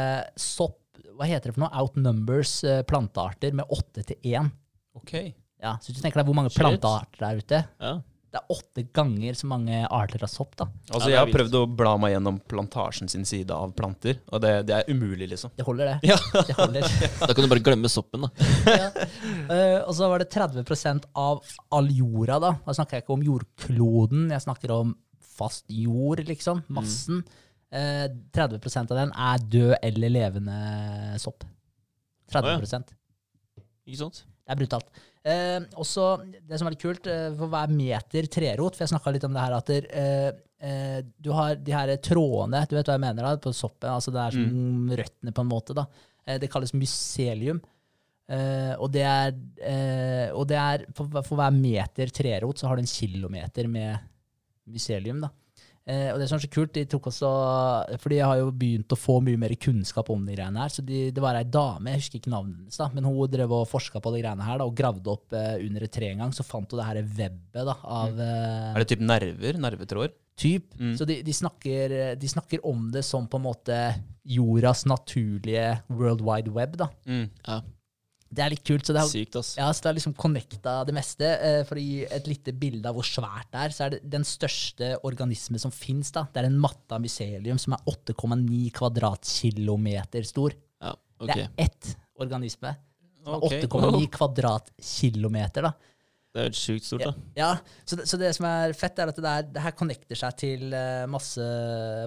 sopp 0.41 0.79
Hva 1.13 1.27
heter 1.29 1.51
det 1.51 1.53
for 1.53 1.61
noe? 1.67 1.81
Outnumbers 1.83 2.63
eh, 2.65 2.79
plantearter 2.89 3.53
med 3.53 3.69
åtte 3.69 4.01
til 4.07 4.17
én. 4.33 4.47
Ok. 4.97 5.11
Ja, 5.61 5.75
så 5.77 5.91
hvis 5.91 5.99
du 5.99 6.01
tenker 6.01 6.23
deg 6.23 6.25
hvor 6.25 6.33
mange 6.39 6.49
Shit. 6.49 6.57
plantearter 6.63 7.19
der 7.21 7.37
ute, 7.43 7.59
Ja. 7.79 7.91
Det 8.33 8.39
er 8.39 8.49
åtte 8.49 8.81
ganger 8.97 9.35
så 9.37 9.45
mange 9.45 9.79
arter 9.93 10.23
av 10.25 10.29
sopp, 10.31 10.55
da. 10.57 10.65
Altså, 10.89 11.11
Ja, 11.11 11.13
jeg 11.13 11.19
har 11.19 11.33
prøvd 11.35 11.57
å 11.59 11.67
bla 11.69 11.91
meg 12.01 12.15
gjennom 12.15 12.39
plantasjen 12.49 13.11
sin 13.11 13.27
side 13.29 13.53
av 13.53 13.75
planter, 13.77 14.17
og 14.33 14.41
det, 14.41 14.53
det 14.65 14.79
er 14.79 14.89
umulig, 14.89 15.27
liksom. 15.35 15.53
Det 15.53 15.65
holder, 15.67 15.91
det. 15.91 16.09
Ja. 16.09 16.17
Det 16.47 16.55
holder. 16.57 16.87
Da 17.21 17.29
kan 17.29 17.45
du 17.45 17.51
bare 17.51 17.61
glemme 17.61 17.91
soppen, 17.93 18.25
da. 18.25 18.49
ja. 18.81 18.89
uh, 18.89 19.79
og 19.85 19.93
så 19.99 20.09
var 20.09 20.23
det 20.23 20.31
30% 20.33 21.05
av 21.13 21.45
all 21.77 21.91
jorda, 21.93 22.39
da. 22.41 22.51
Da 22.65 22.77
snakker 22.79 22.97
jeg 22.97 23.05
ikke 23.05 23.17
om 23.19 23.27
jordkloden, 23.29 24.25
jeg 24.33 24.45
snakker 24.47 24.75
om 24.79 24.97
fast 25.37 25.69
jord, 25.69 26.25
liksom. 26.25 26.65
Massen. 26.73 27.21
Uh, 27.69 28.09
30% 28.33 28.97
av 28.97 29.03
den 29.03 29.13
er 29.29 29.47
død 29.59 29.77
eller 29.77 30.17
levende 30.17 30.59
sopp. 31.21 31.45
30 32.33 32.65
Ikke 33.85 34.01
sant? 34.01 34.25
Det 34.43 34.53
er 34.53 34.59
brutalt. 34.59 35.03
Eh, 35.23 35.59
også, 35.79 36.07
det 36.43 36.57
som 36.59 36.67
er 36.67 36.75
litt 36.75 36.83
kult, 36.83 37.05
eh, 37.07 37.29
for 37.39 37.51
hver 37.51 37.71
meter 37.71 38.27
trerot, 38.27 38.75
for 38.75 38.83
jeg 38.83 38.91
snakka 38.91 39.13
litt 39.15 39.27
om 39.27 39.35
det 39.35 39.43
her 39.43 39.53
at 39.55 39.69
der, 39.71 39.85
eh, 39.87 40.31
eh, 40.67 40.97
du 41.15 41.31
har 41.31 41.55
de 41.55 41.75
her 41.75 41.93
trådene, 42.03 42.65
du 42.67 42.75
vet 42.75 42.89
hva 42.91 42.97
jeg 42.97 43.05
mener 43.05 43.29
da, 43.29 43.37
på 43.39 43.53
soppen, 43.55 43.87
altså 43.93 44.11
det 44.11 44.19
er 44.25 44.35
som 44.35 44.97
røttene 44.99 45.35
på 45.35 45.45
en 45.45 45.51
måte 45.53 45.77
da. 45.77 45.87
Eh, 46.27 46.41
det 46.43 46.51
kalles 46.51 46.75
mycelium. 46.75 47.61
Eh, 48.27 48.73
og 48.79 48.91
det 48.91 49.03
er, 49.03 49.33
og 50.33 50.47
det 50.47 50.59
er 50.59 50.85
for, 50.95 51.07
for 51.23 51.39
hver 51.39 51.55
meter 51.55 52.11
trerot 52.11 52.59
så 52.59 52.67
har 52.67 52.79
du 52.79 52.83
en 52.83 52.87
kilometer 52.87 53.67
med 53.71 53.99
mycelium 54.67 55.23
da. 55.23 55.31
Eh, 55.83 56.09
og 56.13 56.19
det 56.21 56.29
som 56.29 56.37
er 56.37 56.45
så 56.45 56.51
kult, 56.51 56.71
de 56.77 56.85
tok 56.87 57.09
også, 57.11 57.29
for 57.99 58.13
de 58.13 58.21
har 58.23 58.37
jo 58.39 58.53
begynt 58.55 58.95
å 58.95 58.99
få 58.99 59.17
mye 59.25 59.39
mer 59.39 59.51
kunnskap 59.59 60.07
om 60.13 60.21
de 60.23 60.37
greiene 60.37 60.63
her, 60.63 60.71
så 60.71 60.85
de, 60.85 61.09
det 61.11 61.23
var 61.23 61.35
ei 61.35 61.43
dame, 61.43 61.91
jeg 61.91 62.03
husker 62.05 62.21
ikke 62.21 62.31
navnet 62.31 62.61
hennes 62.61 62.79
da, 62.79 62.87
men 62.95 63.09
hun 63.09 63.19
drev 63.31 63.51
og 63.59 63.67
forska 63.67 63.99
på 63.99 64.13
de 64.15 64.23
greiene 64.23 64.47
her 64.47 64.61
da, 64.61 64.67
og 64.69 64.77
gravde 64.79 65.11
opp 65.11 65.35
eh, 65.35 65.57
under 65.65 65.83
et 65.83 65.93
tre 65.93 66.13
en 66.13 66.23
gang, 66.23 66.35
så 66.35 66.47
fant 66.47 66.71
hun 66.71 66.79
det 66.79 66.87
her 66.87 67.01
webbet 67.03 67.67
da, 67.67 67.75
av 67.83 68.15
mm. 68.15 68.27
Er 68.73 68.79
det 68.79 68.91
typ 68.93 69.03
nerver? 69.03 69.59
Nervetråder? 69.67 70.19
typ. 70.35 70.73
Mm. 70.79 70.97
Så 70.97 71.05
de, 71.05 71.19
de, 71.21 71.33
snakker, 71.33 71.93
de 72.17 72.29
snakker 72.29 72.63
om 72.65 72.87
det 72.91 73.03
som 73.05 73.27
på 73.29 73.37
en 73.37 73.45
måte 73.45 73.77
jordas 74.23 74.85
naturlige 74.89 75.67
world 75.91 76.23
wide 76.25 76.53
web 76.53 76.77
da. 76.79 76.89
Mm. 77.05 77.27
Ja. 77.45 77.59
Det 78.33 78.43
er 78.45 78.53
litt 78.53 78.63
kult, 78.65 78.85
så 78.87 78.95
det 78.95 79.01
har 79.03 79.09
Sykt, 79.11 79.35
ass. 79.39 79.51
ja, 79.59 79.67
så 79.69 79.85
det 79.85 79.89
er 79.91 79.97
liksom 79.99 80.15
connecta 80.17 80.73
det 80.87 80.95
meste. 80.97 81.27
Eh, 81.37 81.59
for 81.69 81.77
å 81.77 81.83
gi 81.83 81.99
et 82.07 82.29
lite 82.29 82.53
bilde 82.57 82.89
av 82.89 82.97
hvor 82.97 83.05
svært 83.07 83.51
det 83.53 83.61
er, 83.67 83.75
så 83.75 83.85
er 83.85 83.95
det 83.95 84.01
den 84.15 84.25
største 84.27 84.93
organisme 85.05 85.61
som 85.61 85.73
fins. 85.73 86.11
Det 86.15 86.25
er 86.41 86.47
en 86.49 86.57
matta 86.61 86.97
mycelium 87.03 87.59
som 87.61 87.75
er 87.77 87.85
8,9 87.93 88.71
kvadratkilometer 88.79 90.25
stor. 90.27 90.55
Ja, 90.81 90.95
Det 91.23 91.37
er 91.37 91.49
ett 91.57 91.93
organisme. 92.19 92.75
Som 93.23 93.35
er 93.37 93.47
8,9 93.63 94.07
kvadratkilometer. 94.17 95.61
da. 95.69 95.73
Det 96.33 96.41
er 96.41 96.47
jo 96.49 96.57
sjukt 96.57 96.85
stort, 96.87 97.03
da. 97.05 97.13
Ja, 97.37 97.51
så 97.85 97.95
det, 97.99 98.07
så 98.09 98.17
det 98.17 98.31
som 98.33 98.47
er 98.49 98.73
fett, 98.73 98.97
er 98.97 99.11
at 99.11 99.15
det, 99.19 99.21
der, 99.23 99.43
det 99.53 99.61
her 99.61 99.75
connecter 99.77 100.17
seg 100.17 100.33
til 100.41 100.73
eh, 100.73 101.03
masse, 101.05 101.45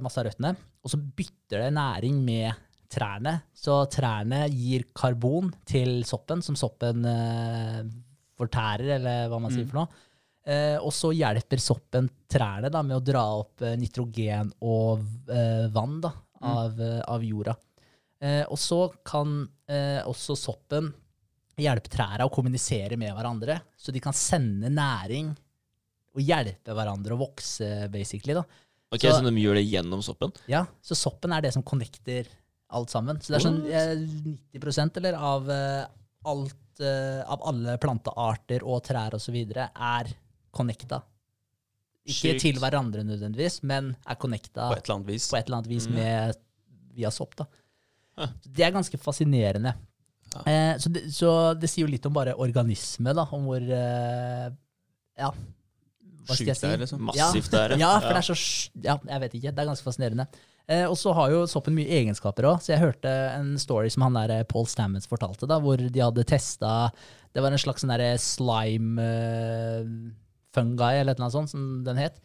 masse 0.03 0.18
av 0.18 0.27
røttene. 0.27 0.51
Og 0.83 0.91
så 0.91 0.99
bytter 0.99 1.62
det 1.62 1.68
næring 1.77 2.18
med 2.27 2.51
trærne. 2.93 3.37
Så 3.57 3.84
trærne 3.93 4.45
gir 4.53 4.84
karbon 4.97 5.53
til 5.68 6.03
soppen, 6.09 6.43
som 6.43 6.57
soppen 6.59 7.05
eh, 7.11 7.80
fortærer, 8.37 8.97
eller 8.99 9.28
hva 9.32 9.41
man 9.41 9.55
sier 9.55 9.68
for 9.70 9.82
noe. 9.82 10.03
Eh, 10.47 10.76
og 10.78 10.93
så 10.95 11.11
hjelper 11.16 11.59
soppen 11.59 12.07
trærne 12.30 12.70
da, 12.70 12.82
med 12.87 12.99
å 13.01 13.03
dra 13.05 13.24
opp 13.41 13.64
eh, 13.66 13.74
nitrogen 13.80 14.53
og 14.62 15.03
eh, 15.32 15.66
vann 15.74 15.97
da, 16.05 16.12
av, 16.47 16.76
mm. 16.78 17.01
av 17.16 17.24
jorda. 17.26 17.57
Eh, 18.22 18.45
og 18.47 18.59
så 18.61 18.78
kan 19.05 19.41
eh, 19.68 19.99
også 20.07 20.37
soppen 20.39 20.93
hjelpe 21.59 21.91
trærne 21.91 22.28
å 22.28 22.32
kommunisere 22.32 22.99
med 23.01 23.14
hverandre, 23.16 23.59
så 23.80 23.91
de 23.93 24.01
kan 24.05 24.14
sende 24.16 24.70
næring 24.70 25.32
og 26.16 26.22
hjelpe 26.24 26.72
hverandre 26.76 27.16
å 27.16 27.20
vokse, 27.20 27.89
basically. 27.93 28.37
da. 28.37 28.45
Ok, 28.93 29.01
Så- 29.03 29.18
Så 29.18 29.24
de 29.26 29.41
gjør 29.43 29.55
det 29.59 29.66
gjennom 29.66 30.03
soppen? 30.05 30.32
Ja, 30.47 30.66
Så 30.80 30.95
soppen 30.95 31.32
er 31.32 31.43
det 31.43 31.53
som 31.53 31.62
connecter 31.62 32.26
alt 32.71 32.91
sammen. 32.91 33.21
Så 33.23 33.33
det 33.33 33.39
er 33.39 33.45
sånn 33.45 33.61
eh, 33.71 33.93
90% 34.59 34.97
eller, 35.01 35.14
av 35.14 35.51
eh, 35.51 35.85
alt 36.27 36.81
eh, 36.83 37.21
Av 37.31 37.45
alle 37.49 37.77
plantearter 37.81 38.64
og 38.67 38.83
trær 38.85 39.14
osv. 39.17 39.37
er 39.57 40.11
connecta. 40.57 41.03
Ikke 42.07 42.33
Sykt. 42.37 42.41
til 42.45 42.59
hverandre 42.62 43.03
nødvendigvis, 43.07 43.61
men 43.67 43.95
er 44.07 44.14
connecta 44.21 44.69
På 44.71 44.77
et 44.77 44.85
eller 44.87 44.97
annet 45.01 45.09
vis. 45.11 45.29
eller 45.33 45.57
annet 45.57 45.71
vis 45.71 45.87
Mm. 45.89 45.95
med, 45.95 46.37
via 46.95 47.11
sopp. 47.11 47.35
da. 47.37 47.47
Ja. 48.19 48.27
Det 48.43 48.64
er 48.64 48.71
ganske 48.73 48.99
fascinerende. 48.99 49.75
Ja. 50.35 50.41
Eh, 50.47 50.79
så, 50.79 50.89
det, 50.93 51.03
så 51.14 51.55
det 51.59 51.69
sier 51.71 51.87
jo 51.87 51.91
litt 51.93 52.07
om 52.07 52.12
bare 52.12 52.35
organisme, 52.35 53.12
da, 53.14 53.27
om 53.33 53.45
hvor 53.45 53.61
eh, 53.62 54.51
Ja, 55.19 55.31
hva 56.27 56.35
skal 56.35 56.47
jeg 56.51 56.57
si? 56.57 56.67
det 56.67 56.75
er, 56.75 56.79
liksom. 56.85 57.01
Massivt 57.09 57.51
der. 57.51 57.77
Ja, 57.83 57.99
for 58.01 58.09
det 58.12 58.23
er 58.23 58.29
så 58.29 58.37
Ja, 58.83 58.99
jeg 59.07 59.21
vet 59.21 59.35
ikke. 59.39 59.53
Det 59.55 59.62
er 59.62 59.71
ganske 59.71 59.85
fascinerende. 59.87 60.27
Eh, 60.67 60.83
og 60.89 60.97
så 60.99 61.12
har 61.14 61.31
jo 61.31 61.45
soppen 61.47 61.77
mye 61.77 62.01
egenskaper 62.01 62.49
òg, 62.51 62.62
så 62.62 62.73
jeg 62.73 62.83
hørte 62.83 63.11
en 63.37 63.55
story 63.62 63.91
som 63.93 64.03
han 64.09 64.17
der 64.19 64.33
eh, 64.35 64.47
Paul 64.51 64.67
Stamets 64.67 65.07
fortalte, 65.07 65.47
da, 65.47 65.61
hvor 65.62 65.79
de 65.79 66.03
hadde 66.03 66.27
testa 66.27 66.91
Det 67.31 67.45
var 67.45 67.55
en 67.55 67.61
slags 67.62 67.85
sånn 67.85 67.93
derre 67.93 68.17
slime 68.19 69.05
eh, 69.05 69.93
fungi, 70.57 70.93
eller 71.03 71.19
noe 71.21 71.31
sånt, 71.31 71.53
som 71.53 71.85
den 71.87 72.01
het. 72.01 72.19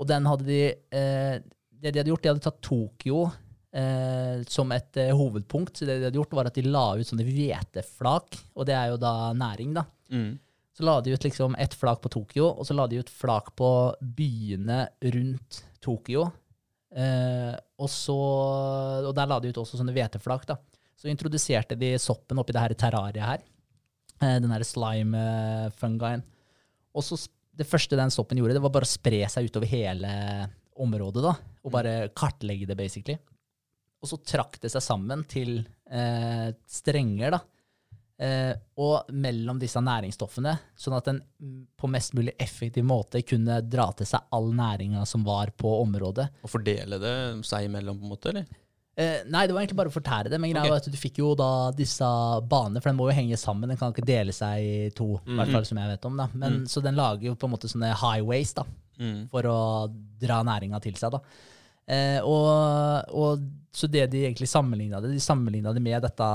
Og 0.00 0.08
den 0.08 0.26
hadde 0.30 0.46
de 0.48 0.60
eh, 0.72 1.42
Det 1.68 1.92
de 1.92 2.00
hadde 2.00 2.12
gjort, 2.14 2.24
de 2.24 2.32
hadde 2.32 2.44
tatt 2.46 2.62
Tokyo 2.64 3.26
eh, 3.74 4.40
som 4.48 4.72
et 4.72 5.00
eh, 5.02 5.12
hovedpunkt. 5.14 5.76
Så 5.76 5.88
det 5.88 5.98
de 5.98 6.08
hadde 6.08 6.20
gjort, 6.20 6.32
var 6.38 6.48
at 6.48 6.56
de 6.56 6.64
la 6.64 6.86
ut 6.96 7.08
sånne 7.08 7.26
hveteflak, 7.26 8.40
og 8.54 8.68
det 8.68 8.78
er 8.78 8.94
jo 8.94 9.00
da 9.02 9.14
næring, 9.36 9.74
da. 9.76 9.84
Mm. 10.14 10.32
Så 10.74 10.86
la 10.86 10.96
de 11.04 11.12
ut 11.14 11.26
liksom 11.26 11.54
ett 11.60 11.74
flak 11.78 12.00
på 12.02 12.10
Tokyo, 12.10 12.48
og 12.50 12.66
så 12.66 12.74
la 12.74 12.88
de 12.90 12.98
ut 13.02 13.12
flak 13.12 13.52
på 13.58 13.68
byene 14.16 14.86
rundt 15.14 15.60
Tokyo. 15.84 16.26
Eh, 16.94 17.54
og, 17.80 17.88
så, 17.90 18.14
og 19.08 19.12
der 19.16 19.30
la 19.30 19.40
de 19.42 19.50
ut 19.50 19.60
også 19.60 19.80
sånne 19.80 19.94
hveteflak. 19.96 20.46
da. 20.50 20.58
Så 20.94 21.10
introduserte 21.10 21.76
de 21.78 21.94
soppen 22.00 22.38
oppi 22.40 22.54
det 22.54 22.62
her 22.62 22.76
terrariet 22.78 23.26
her. 23.26 23.44
Eh, 24.20 24.38
den 24.40 24.52
her 24.54 24.64
slime-fungien. 24.66 26.24
Og 26.94 27.06
så 27.06 27.18
det 27.54 27.66
første 27.70 27.98
den 27.98 28.12
soppen 28.14 28.38
gjorde, 28.38 28.56
det 28.56 28.64
var 28.64 28.72
bare 28.74 28.86
å 28.86 28.90
spre 28.90 29.22
seg 29.30 29.50
utover 29.50 29.70
hele 29.70 30.10
området. 30.80 31.22
da, 31.22 31.34
Og 31.62 31.74
bare 31.74 32.08
kartlegge 32.14 32.66
det, 32.66 32.76
basically. 32.78 33.18
Og 34.02 34.10
så 34.10 34.18
trakk 34.20 34.58
det 34.60 34.70
seg 34.72 34.82
sammen 34.84 35.22
til 35.30 35.62
eh, 35.88 36.50
strenger, 36.68 37.36
da. 37.36 37.42
Eh, 38.14 38.52
og 38.78 39.08
mellom 39.10 39.58
disse 39.58 39.80
næringsstoffene, 39.82 40.52
sånn 40.78 40.94
at 40.94 41.08
den 41.08 41.16
mm, 41.42 41.62
på 41.80 41.88
mest 41.90 42.14
mulig 42.14 42.36
effektiv 42.38 42.84
måte 42.86 43.24
kunne 43.26 43.56
dra 43.66 43.88
til 43.98 44.06
seg 44.06 44.28
all 44.30 44.52
næringa 44.54 45.02
som 45.06 45.24
var 45.26 45.50
på 45.58 45.72
området. 45.80 46.28
Og 46.46 46.52
fordele 46.52 47.00
det 47.02 47.14
seg 47.48 47.66
imellom, 47.66 47.98
på 47.98 48.06
en 48.06 48.12
måte? 48.14 48.30
eller? 48.30 48.46
Eh, 48.94 49.24
nei, 49.26 49.48
det 49.48 49.56
var 49.56 49.64
egentlig 49.64 49.78
bare 49.80 49.90
å 49.90 49.96
fortære 49.96 50.30
det, 50.30 50.38
men 50.38 50.52
greia 50.52 50.62
okay. 50.62 50.70
var 50.70 50.84
at 50.84 50.92
du 50.94 51.00
fikk 51.00 51.18
jo 51.18 51.32
da 51.34 51.48
disse 51.74 52.06
banene, 52.46 52.78
for 52.78 52.92
den 52.92 53.00
må 53.00 53.08
jo 53.10 53.16
henge 53.16 53.38
sammen, 53.40 53.72
den 53.72 53.80
kan 53.80 53.90
ikke 53.90 54.06
dele 54.06 54.30
seg 54.36 54.62
i 54.62 54.76
to, 54.94 55.16
i 55.26 55.34
hvert 55.34 55.50
fall 55.50 55.66
som 55.66 55.80
jeg 55.82 55.90
vet 55.96 56.06
om. 56.06 56.20
da. 56.22 56.28
Men, 56.38 56.60
Så 56.70 56.84
den 56.84 56.94
lager 56.94 57.32
jo 57.32 57.34
på 57.34 57.50
en 57.50 57.54
måte 57.56 57.70
sånne 57.72 57.90
highways 57.98 58.54
da, 58.54 58.66
Mm. 58.94 59.26
for 59.26 59.42
å 59.42 59.58
dra 60.22 60.44
næringa 60.46 60.78
til 60.80 60.94
seg. 60.94 61.10
da. 61.10 61.18
Eh, 61.86 62.20
og, 62.24 63.10
og 63.12 63.42
så 63.74 63.88
det 63.90 64.06
de 64.12 64.22
egentlig 64.24 64.46
sammenligna 64.48 65.00
det, 65.02 65.10
de 65.12 65.20
sammenligna 65.20 65.72
det 65.74 65.82
med 65.82 66.00
dette 66.06 66.28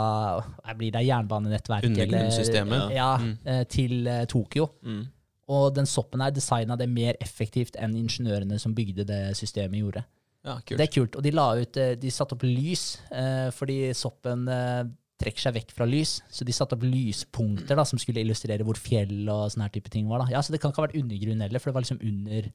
blir 0.78 0.92
det 0.94 1.06
jernbanenettverket 1.08 1.90
Undergrunnssystemet. 1.90 2.92
Ja, 2.94 3.18
Mm. 3.18 3.38
eh, 3.46 3.64
til 3.72 4.08
eh, 4.08 4.26
Tokyo. 4.26 4.68
Mm. 4.84 5.08
Og 5.50 5.74
den 5.74 5.86
soppen 5.90 6.22
her 6.22 6.30
designa 6.36 6.76
det 6.78 6.90
mer 6.90 7.16
effektivt 7.24 7.76
enn 7.82 7.96
ingeniørene 7.98 8.60
som 8.62 8.76
bygde 8.76 9.06
det 9.10 9.36
systemet, 9.40 9.80
gjorde. 9.82 10.04
Ja, 10.46 10.60
kult. 10.62 10.78
Det 10.78 10.86
er 10.86 10.94
kult. 10.94 11.16
Og 11.18 11.24
de 11.26 11.32
la 11.32 11.48
ut, 11.58 11.78
eh, 11.78 11.96
de 11.96 12.12
satte 12.14 12.34
opp 12.38 12.44
lys, 12.46 13.00
eh, 13.12 13.50
fordi 13.52 13.90
soppen 13.98 14.46
eh, 14.48 14.84
trekker 15.20 15.42
seg 15.48 15.56
vekk 15.58 15.72
fra 15.76 15.86
lys. 15.90 16.22
Så 16.32 16.46
de 16.46 16.54
satte 16.56 16.78
opp 16.78 16.84
lyspunkter 16.86 17.76
da, 17.76 17.84
som 17.84 17.98
skulle 18.00 18.22
illustrere 18.22 18.64
hvor 18.64 18.78
fjell 18.80 19.26
og 19.28 19.50
sånne 19.52 19.66
her 19.68 19.74
type 19.80 19.90
ting 19.92 20.08
var. 20.08 20.20
da. 20.24 20.30
Ja, 20.38 20.42
Så 20.42 20.52
det 20.54 20.62
kan 20.62 20.72
ikke 20.72 20.84
ha 20.84 20.88
vært 20.88 21.02
undergrunn 21.02 21.42
heller, 21.42 21.60
for 21.60 21.72
det 21.72 21.76
var 21.76 21.82
liksom 21.88 22.00
under 22.04 22.52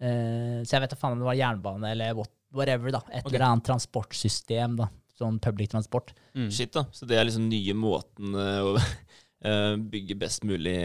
eh, 0.00 0.60
Så 0.64 0.76
jeg 0.76 0.84
vet 0.84 0.90
da 0.94 0.98
faen 1.00 1.16
om 1.16 1.22
det 1.22 1.28
var 1.28 1.38
jernbane 1.38 1.90
eller 1.94 2.14
what, 2.18 2.30
whatever. 2.54 2.90
da. 2.94 3.02
Et 3.12 3.22
okay. 3.24 3.34
eller 3.36 3.46
annet 3.50 3.64
transportsystem. 3.68 4.76
da. 4.80 4.88
Sånn 5.18 5.38
public 5.42 5.70
transport. 5.72 6.12
Mm. 6.34 6.50
Shit, 6.54 6.72
da. 6.76 6.84
Så 6.94 7.06
det 7.10 7.16
er 7.18 7.24
liksom 7.26 7.48
nye 7.50 7.74
måten 7.74 8.34
eh, 8.38 8.60
å 8.62 8.76
eh, 9.48 9.74
bygge 9.76 10.14
best 10.20 10.44
mulig 10.46 10.78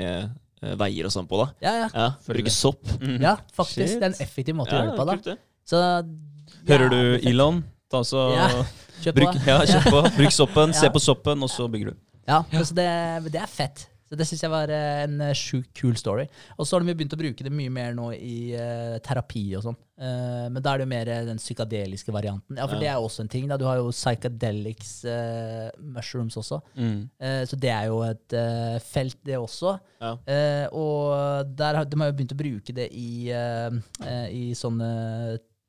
veier 0.80 1.04
og 1.10 1.12
sånn 1.12 1.28
på, 1.28 1.36
da. 1.42 1.50
Ja, 1.60 1.72
ja. 1.82 1.88
Ja, 1.94 2.06
Bruke 2.24 2.52
sopp. 2.56 2.86
Mm. 3.02 3.18
ja 3.22 3.34
faktisk. 3.52 3.84
Shit. 3.84 4.00
Det 4.00 4.06
er 4.08 4.14
en 4.14 4.22
effektiv 4.24 4.56
måte 4.56 4.72
å 4.72 4.78
gjøre 4.80 4.94
det 4.94 4.98
på. 5.02 5.06
da. 5.10 5.16
kult 5.20 5.28
det. 5.28 5.38
Så, 5.68 5.82
Hører 6.70 6.90
du. 6.94 7.02
Elon? 7.30 7.60
Ta 7.92 8.00
så 8.08 8.22
Ja, 8.34 8.48
kjøp 9.04 9.14
på. 9.14 9.20
bruk, 9.20 9.36
ja, 9.48 9.58
kjøp 9.68 9.90
på. 9.92 10.02
Bruk 10.18 10.32
soppen, 10.34 10.72
Ja. 10.76 10.80
se 10.80 10.90
på 10.96 11.02
soppen, 11.04 11.44
og 11.44 11.52
så 11.52 11.68
bygger 11.70 11.92
du. 11.92 12.00
Ja, 12.26 12.40
altså 12.56 12.74
det, 12.80 12.88
det 13.36 13.42
er 13.44 13.52
fett. 13.52 13.84
Så 14.14 14.18
Det 14.20 14.28
syns 14.30 14.44
jeg 14.46 14.54
var 14.54 14.70
eh, 14.70 15.04
en 15.08 15.22
eh, 15.26 15.34
sjukt 15.34 15.72
kul 15.74 15.96
story. 15.98 16.28
Og 16.60 16.68
så 16.68 16.76
har 16.76 16.84
de 16.84 16.94
begynt 16.94 17.16
å 17.16 17.18
bruke 17.18 17.46
det 17.48 17.50
mye 17.50 17.72
mer 17.74 17.96
nå 17.98 18.12
i 18.14 18.54
uh, 18.54 19.00
terapi 19.02 19.42
og 19.58 19.64
sånn. 19.66 19.78
Uh, 19.98 20.46
men 20.54 20.60
da 20.62 20.76
er 20.76 20.82
det 20.82 20.86
jo 20.86 20.92
mer 20.92 21.12
den 21.32 21.42
psykadeliske 21.42 22.14
varianten. 22.14 22.60
Ja, 22.60 22.68
For 22.70 22.78
Ja. 22.78 22.84
det 22.84 22.92
er 22.92 23.00
jo 23.00 23.08
også 23.08 23.26
en 23.26 23.34
ting. 23.34 23.50
da. 23.50 23.58
Du 23.58 23.66
har 23.66 23.82
jo 23.82 23.90
psychedelics 23.90 24.94
uh, 25.10 25.74
mushrooms 25.82 26.38
også. 26.38 26.62
Mm. 26.78 27.10
Så 27.50 27.58
det 27.58 27.72
er 27.74 27.90
jo 27.90 28.04
et 28.06 28.38
felt, 28.86 29.18
det 29.26 29.40
også. 29.40 29.78
Ja. 30.02 30.14
Og 30.78 31.50
der 31.58 31.80
har, 31.80 31.86
de 31.90 32.00
har 32.00 32.12
jo 32.12 32.16
begynt 32.20 32.36
å 32.36 32.40
bruke 32.40 32.76
det 32.76 32.90
i, 32.94 33.32
i 33.32 34.44
sånne 34.58 34.90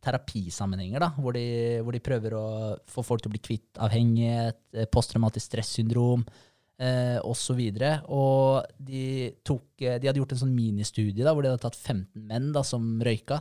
terapisammenhenger, 0.05 1.01
da, 1.01 1.13
hvor 1.17 1.37
de, 1.37 1.45
hvor 1.85 1.97
de 1.97 2.03
prøver 2.05 2.37
å 2.37 2.47
få 2.91 3.05
folk 3.07 3.25
til 3.25 3.33
å 3.33 3.35
bli 3.37 3.45
kvitt 3.45 3.81
avhengighet, 3.85 4.61
posttraumatisk 4.93 5.53
stressyndrom 5.53 6.27
eh, 6.79 7.19
osv. 7.23 7.61
Og, 7.61 8.07
og 8.09 8.65
de, 8.79 9.33
tok, 9.47 9.67
eh, 9.83 9.99
de 10.01 10.09
hadde 10.09 10.21
gjort 10.23 10.33
en 10.37 10.43
sånn 10.45 10.55
ministudie 10.57 11.25
da, 11.25 11.33
hvor 11.35 11.43
de 11.45 11.53
hadde 11.53 11.63
tatt 11.65 11.77
15 11.79 12.25
menn 12.31 12.53
da, 12.55 12.63
som 12.67 12.87
røyka. 13.05 13.41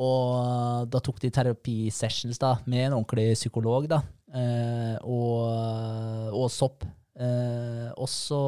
Og 0.00 0.86
da 0.88 1.00
tok 1.04 1.18
de 1.20 1.30
terapisessions 1.34 2.38
da, 2.40 2.54
med 2.70 2.86
en 2.88 2.96
ordentlig 3.00 3.34
psykolog 3.36 3.88
da, 3.90 3.98
eh, 4.32 4.96
og, 5.04 6.34
og 6.40 6.48
sopp. 6.54 6.86
Eh, 7.20 7.88
og 8.00 8.08
så 8.08 8.40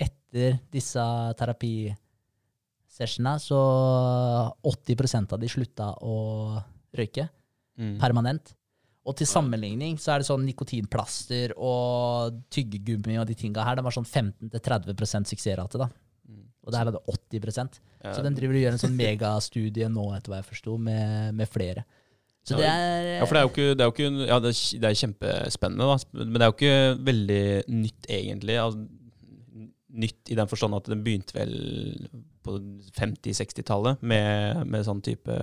etter 0.00 0.56
disse 0.72 1.02
terapisessionene, 1.38 3.36
så 3.42 3.60
80% 4.66 5.36
av 5.36 5.42
de 5.42 5.48
slutta 5.52 5.92
å 6.02 6.16
røyke 6.96 7.28
Mm. 7.80 7.94
permanent. 7.96 8.50
Og 9.08 9.16
til 9.16 9.28
sammenligning 9.28 9.96
så 10.00 10.12
er 10.14 10.20
det 10.20 10.28
sånn 10.28 10.44
nikotinplaster 10.44 11.54
og 11.56 12.36
tyggegummi 12.52 13.16
og 13.20 13.26
de 13.30 13.36
tinga 13.38 13.64
her, 13.64 13.78
de 13.78 13.86
har 13.86 13.96
sånn 13.96 14.06
15-30 14.06 15.30
suksessrate. 15.30 15.80
da. 15.80 15.88
Mm. 16.28 16.44
Og 16.60 16.72
det 16.72 16.82
her 16.82 16.90
det 16.92 17.00
80 17.08 17.80
Ja. 18.00 18.12
Så 18.12 18.22
den 18.24 18.36
driver 18.36 18.54
og 18.54 18.60
gjør 18.60 18.76
en 18.76 18.82
sånn 18.82 18.98
megastudie 18.98 19.88
nå, 19.88 20.04
etter 20.16 20.32
hva 20.32 20.42
jeg 20.42 20.50
forsto, 20.50 20.76
med, 20.76 21.34
med 21.34 21.48
flere. 21.48 21.86
Så 22.44 22.56
det 22.56 22.68
er 22.68 23.08
Ja, 23.18 23.26
for 23.28 23.36
det 23.36 23.40
er 23.40 23.46
jo 23.46 23.52
ikke, 23.52 23.74
det 23.76 23.84
er 23.84 23.88
jo 23.88 23.94
ikke 23.94 24.28
Ja, 24.28 24.38
det 24.40 24.52
er, 24.52 24.60
det 24.80 24.88
er 24.88 25.00
kjempespennende, 25.00 25.88
da. 25.90 26.24
Men 26.24 26.36
det 26.36 26.44
er 26.44 26.50
jo 26.50 26.56
ikke 26.56 27.04
veldig 27.10 27.42
nytt, 27.68 28.08
egentlig. 28.08 28.56
Altså, 28.60 28.86
nytt 29.90 30.30
i 30.30 30.38
den 30.38 30.48
forstand 30.48 30.76
at 30.76 30.88
den 30.92 31.02
begynte 31.04 31.34
vel 31.34 31.54
på 32.44 32.56
50-60-tallet 32.96 34.04
med, 34.06 34.62
med 34.70 34.86
sånn 34.86 35.02
type 35.04 35.34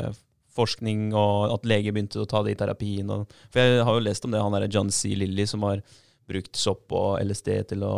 forskning, 0.57 1.11
og 1.17 1.53
at 1.53 1.69
leger 1.69 1.95
begynte 1.95 2.23
å 2.23 2.29
ta 2.29 2.43
det 2.45 2.55
i 2.55 2.59
terapien. 2.59 3.13
Og, 3.13 3.37
for 3.53 3.63
jeg 3.63 3.85
har 3.87 3.99
jo 3.99 4.05
lest 4.07 4.25
om 4.27 4.33
det, 4.33 4.41
han 4.43 4.57
derre 4.57 4.71
John 4.73 4.91
C. 4.93 5.13
Lilly 5.17 5.47
som 5.49 5.65
har 5.67 5.83
brukt 6.27 6.59
sopp 6.59 6.91
og 6.95 7.21
LSD 7.23 7.53
til 7.71 7.85
å 7.87 7.95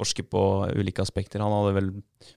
forske 0.00 0.22
på 0.22 0.42
ulike 0.76 1.02
aspekter. 1.02 1.42
Han 1.44 1.52
hadde 1.52 1.74
vel 1.76 1.88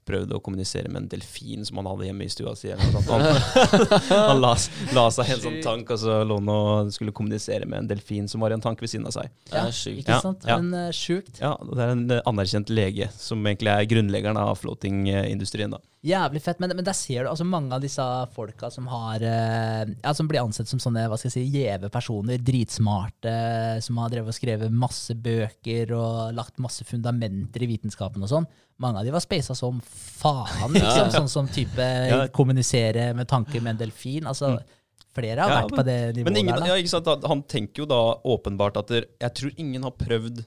prøvd 0.08 0.34
å 0.36 0.40
kommunisere 0.44 0.90
med 0.92 1.04
en 1.04 1.10
delfin 1.14 1.64
som 1.68 1.80
han 1.80 1.88
hadde 1.92 2.10
hjemme 2.10 2.26
i 2.28 2.32
stua 2.32 2.56
si. 2.60 2.72
Eller 2.74 2.92
noe 2.92 3.04
sånt. 3.06 3.24
Han, 3.24 4.10
han 4.32 4.42
la, 4.44 4.52
la 4.98 5.06
seg 5.16 5.32
i 5.32 5.36
en 5.38 5.44
sånn 5.46 5.62
tank, 5.64 5.94
og 5.96 6.02
så 6.02 6.20
lå 6.28 6.40
han 6.42 6.52
og 6.52 6.92
skulle 6.96 7.16
kommunisere 7.16 7.68
med 7.70 7.84
en 7.84 7.90
delfin 7.94 8.28
som 8.32 8.44
var 8.44 8.52
i 8.52 8.58
en 8.58 8.66
tank 8.66 8.84
ved 8.84 8.92
siden 8.92 9.08
av 9.08 9.16
seg. 9.16 9.32
Ja, 9.52 9.64
sykt. 9.70 9.80
sjukt. 9.80 10.04
Ikke 10.04 10.20
sant? 10.26 10.50
ja. 10.50 10.60
Men 10.60 10.76
uh, 10.76 10.92
sjukt. 10.98 11.40
Ja, 11.40 11.56
Det 11.64 11.80
er 11.80 11.96
en 11.96 12.06
eh, 12.12 12.24
anerkjent 12.34 12.74
lege 12.74 13.10
som 13.16 13.44
egentlig 13.48 13.72
er 13.72 13.90
grunnleggeren 13.96 14.40
av 14.44 14.58
floatingindustrien. 14.60 15.78
da. 15.78 15.80
Jævlig 16.04 16.42
fett. 16.44 16.60
Men, 16.60 16.74
men 16.76 16.84
der 16.84 16.96
ser 16.98 17.24
du 17.24 17.30
altså 17.32 17.46
mange 17.48 17.72
av 17.78 17.80
disse 17.84 18.04
folka 18.36 18.68
som 18.74 18.90
har 18.92 19.24
eh, 19.24 19.86
ja, 20.04 20.12
som 20.14 20.28
blir 20.28 20.42
ansett 20.44 20.68
som 20.68 20.82
sånne 20.84 21.06
hva 21.08 21.16
skal 21.16 21.30
jeg 21.32 21.36
si, 21.38 21.44
gjeve 21.62 21.88
personer, 21.94 22.42
dritsmarte, 22.44 23.36
som 23.86 23.98
har 24.02 24.12
drevet 24.12 24.34
og 24.34 24.36
skrevet 24.36 24.74
masse 24.76 25.16
bøker 25.16 25.94
og 25.96 26.34
lagt 26.36 26.60
masse 26.64 26.84
fundamenter 26.88 27.64
i 27.64 27.70
vitenskapen 27.72 28.24
og 28.26 28.32
sånn. 28.34 28.48
Mange 28.84 29.00
av 29.00 29.08
de 29.08 29.14
var 29.16 29.24
spasa 29.24 29.56
som 29.56 29.80
faen, 29.88 30.74
liksom. 30.76 31.12
Sånn 31.14 31.30
som 31.32 31.48
type 31.48 31.80
Ja. 32.10 32.28
kommunisere 32.36 33.14
med 33.16 33.28
tanker 33.32 33.62
med 33.62 33.76
en 33.78 33.84
delfin. 33.86 34.28
Altså, 34.28 34.58
flere 35.16 35.40
har 35.46 35.50
Ja, 35.54 35.62
vært 35.62 35.78
på 35.78 35.86
det 35.86 36.00
nivået 36.18 36.26
Men 36.26 36.38
ingen, 36.42 36.56
der. 36.58 36.66
ja, 36.68 36.74
Da. 36.74 36.82
ikke 36.82 36.90
sant? 36.90 37.28
Han 37.30 37.44
tenker 37.44 37.84
jo 37.84 37.86
da 37.86 38.02
åpenbart 38.26 38.78
at 38.82 38.88
der, 38.92 39.06
jeg 39.22 39.34
tror 39.40 39.52
ingen 39.58 39.84
har 39.84 39.92
prøvd 39.92 40.44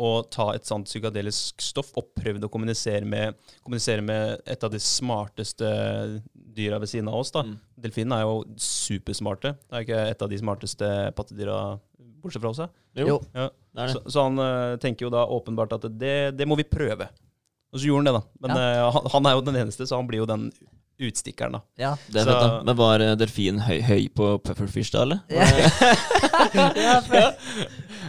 å 0.00 0.10
ta 0.32 0.50
et 0.56 0.68
sånt 0.68 0.88
psykadelisk 0.88 1.60
stoff 1.62 1.90
og 2.00 2.10
prøvd 2.16 2.46
å 2.46 2.50
kommunisere 2.52 3.04
med, 3.08 3.36
kommunisere 3.64 4.04
med 4.04 4.40
et 4.48 4.64
av 4.64 4.72
de 4.72 4.80
smarteste 4.80 5.68
dyra 6.32 6.80
ved 6.80 6.90
siden 6.90 7.10
av 7.12 7.20
oss. 7.20 7.32
da. 7.34 7.44
Mm. 7.46 7.56
Delfinene 7.84 8.20
er 8.20 8.28
jo 8.28 8.42
supersmarte. 8.60 9.54
Det 9.68 9.78
er 9.78 9.86
ikke 9.86 10.02
et 10.14 10.24
av 10.24 10.32
de 10.32 10.40
smarteste 10.40 10.90
pattedyra 11.18 11.58
bortsett 12.20 12.42
fra 12.42 12.52
oss. 12.54 12.62
Jo, 12.96 13.06
Jo. 13.06 13.18
Ja. 13.34 13.48
det 13.50 13.86
det. 13.86 13.92
Så, 13.94 14.04
så 14.10 14.26
han 14.28 14.40
uh, 14.40 14.76
tenker 14.82 15.06
jo 15.06 15.12
da 15.14 15.26
åpenbart 15.26 15.76
at 15.78 15.86
det, 16.00 16.36
det 16.36 16.48
må 16.48 16.58
vi 16.58 16.68
prøve. 16.68 17.10
Og 17.70 17.78
så 17.78 17.86
gjorde 17.86 18.02
han 18.02 18.08
det, 18.10 18.16
da. 18.18 18.22
Men 18.42 18.56
eh, 18.58 18.84
han, 18.96 19.04
han 19.12 19.26
er 19.30 19.36
jo 19.36 19.42
den 19.46 19.58
eneste, 19.60 19.86
så 19.86 20.00
han 20.00 20.08
blir 20.10 20.24
jo 20.24 20.26
den 20.26 20.48
utstikkeren, 21.00 21.52
da. 21.56 21.60
Ja. 21.80 21.94
Det 22.08 22.20
er 22.20 22.24
Så- 22.24 22.32
fett, 22.34 22.42
da. 22.44 22.62
Men 22.68 22.76
var 22.76 23.00
eh, 23.00 23.14
delfinen 23.16 23.60
høy, 23.66 23.80
høy 23.82 24.08
på 24.14 24.28
pufferfish 24.44 24.90
da, 24.92 25.02
eller? 25.02 25.20
Ja. 25.30 25.44
ja, 26.76 27.00
for- 27.00 27.34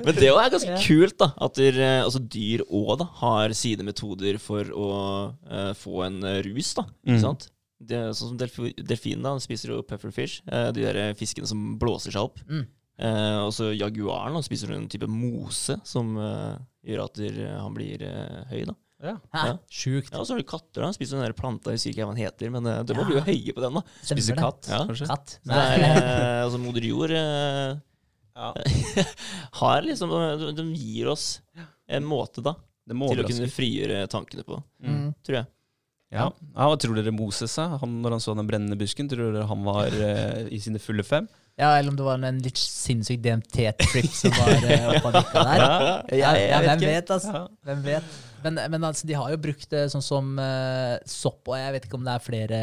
Men 0.06 0.16
det 0.18 0.28
er 0.30 0.50
ganske 0.54 0.70
Ja. 0.76 0.82
kult, 0.82 1.18
da. 1.20 1.32
At 1.42 1.54
der, 1.56 1.78
eh, 1.80 2.04
altså 2.04 2.20
dyr 2.28 2.64
òg 2.72 3.04
har 3.22 3.54
sine 3.58 3.84
metoder 3.84 4.38
for 4.40 4.64
å 4.66 4.90
uh, 5.52 5.74
få 5.78 6.06
en 6.08 6.22
rus, 6.46 6.74
da. 6.78 6.84
Ikke 7.06 7.18
Mm. 7.18 7.22
sant? 7.22 7.50
Det, 7.82 7.98
er 7.98 8.12
sånn 8.14 8.30
som 8.30 8.38
delfi- 8.38 8.76
Delfinen 8.78 9.24
da, 9.24 9.32
den 9.34 9.40
spiser 9.42 9.70
jo 9.74 9.82
pufferfish, 9.82 10.42
Uh, 10.52 10.72
de 10.72 10.82
der 10.86 11.14
fiskene 11.18 11.48
som 11.48 11.78
blåser 11.80 12.12
seg 12.12 12.22
opp. 12.22 12.40
Mm. 12.50 12.68
Uh, 13.02 13.46
og 13.48 13.52
så 13.56 13.72
jaguaren 13.74 14.34
da, 14.36 14.42
spiser 14.46 14.72
en 14.76 14.88
type 14.88 15.08
mose 15.10 15.80
som 15.84 16.16
gjør 16.86 17.04
at 17.06 17.14
der, 17.18 17.58
han 17.60 17.74
blir 17.74 17.98
høy. 18.52 18.66
da. 18.66 18.74
Ja. 19.02 19.16
Hæ? 19.34 19.60
Sjukt. 19.70 20.12
Ja, 20.14 20.20
Og 20.22 20.28
så 20.28 20.34
har 20.36 20.42
du 20.42 20.48
katter, 20.48 20.82
da. 20.86 20.92
Spiser 20.94 21.18
den 21.18 21.26
der 21.26 21.34
planta, 21.34 21.72
jeg 21.74 21.80
husker 21.80 21.90
ikke 21.96 22.06
hva 22.06 22.14
den 22.16 22.22
heter, 22.24 22.52
men 22.54 22.68
eh, 22.70 22.84
det 22.84 22.96
må 22.96 23.02
Ja. 23.02 23.08
bli 23.10 23.16
jo 23.18 23.24
høye 23.26 23.54
på 23.58 23.62
den, 23.66 23.74
da. 23.80 23.82
Stemmer 24.02 24.22
Spiser 24.22 24.36
det. 24.36 24.44
katt, 24.44 24.68
Ja. 24.70 24.82
kanskje? 24.86 25.08
Katt. 25.08 25.38
Så 25.42 25.50
det 25.50 25.58
er, 25.58 25.86
eh, 26.02 26.44
altså 26.46 26.60
Moder 26.62 26.86
Jord 26.86 27.12
eh, 27.12 27.80
Ja. 28.36 28.54
har 29.62 29.82
liksom 29.82 30.10
de, 30.10 30.52
de 30.56 30.68
gir 30.76 31.08
oss 31.12 31.42
en 31.90 32.06
måte 32.08 32.42
da 32.46 32.54
Det 32.88 32.96
må 32.96 33.10
til 33.10 33.20
å 33.20 33.26
overraske. 33.26 33.38
kunne 33.42 33.52
frigjøre 33.52 34.08
tankene 34.10 34.44
på, 34.48 34.62
Mm. 34.84 35.14
tror 35.26 35.36
jeg. 35.42 35.46
Ja. 36.12 36.26
ja, 36.28 36.66
Hva 36.68 36.78
tror 36.80 36.96
dere 36.98 37.12
Moses 37.16 37.52
sa 37.56 37.78
han, 37.80 38.02
når 38.04 38.12
han 38.18 38.20
så 38.20 38.34
den 38.36 38.48
brennende 38.48 38.76
busken? 38.78 39.08
Tror 39.08 39.32
dere 39.32 39.46
han 39.48 39.64
var 39.64 39.88
eh, 39.88 40.48
i 40.52 40.60
sine 40.60 40.78
fulle 40.80 41.04
fem? 41.08 41.28
Ja, 41.58 41.70
eller 41.78 41.92
om 41.92 41.96
det 41.96 42.04
var 42.04 42.20
en 42.24 42.40
litt 42.44 42.58
sinnssyk 42.58 43.22
DMT-trip 43.22 44.10
som 44.12 44.32
var 44.32 44.66
eh, 44.72 44.90
oppe 44.98 45.08
og 45.08 45.14
nikka 45.14 45.44
der. 45.48 45.64
Ja, 46.22 46.34
ja, 46.36 46.60
hvem 46.66 46.80
vet, 46.84 47.12
altså. 47.16 47.32
Ja. 47.34 47.48
Hvem 47.68 47.84
vet? 47.84 48.04
Men, 48.44 48.60
men 48.74 48.84
altså, 48.88 49.08
de 49.10 49.16
har 49.18 49.32
jo 49.34 49.40
brukt 49.42 49.68
det 49.74 49.84
sånn 49.94 50.04
som 50.06 50.32
uh, 50.40 50.98
sopp, 51.10 51.48
og 51.52 51.58
jeg 51.60 51.76
vet 51.76 51.88
ikke 51.88 52.00
om 52.00 52.06
det 52.08 52.16
er 52.16 52.26
flere 52.26 52.62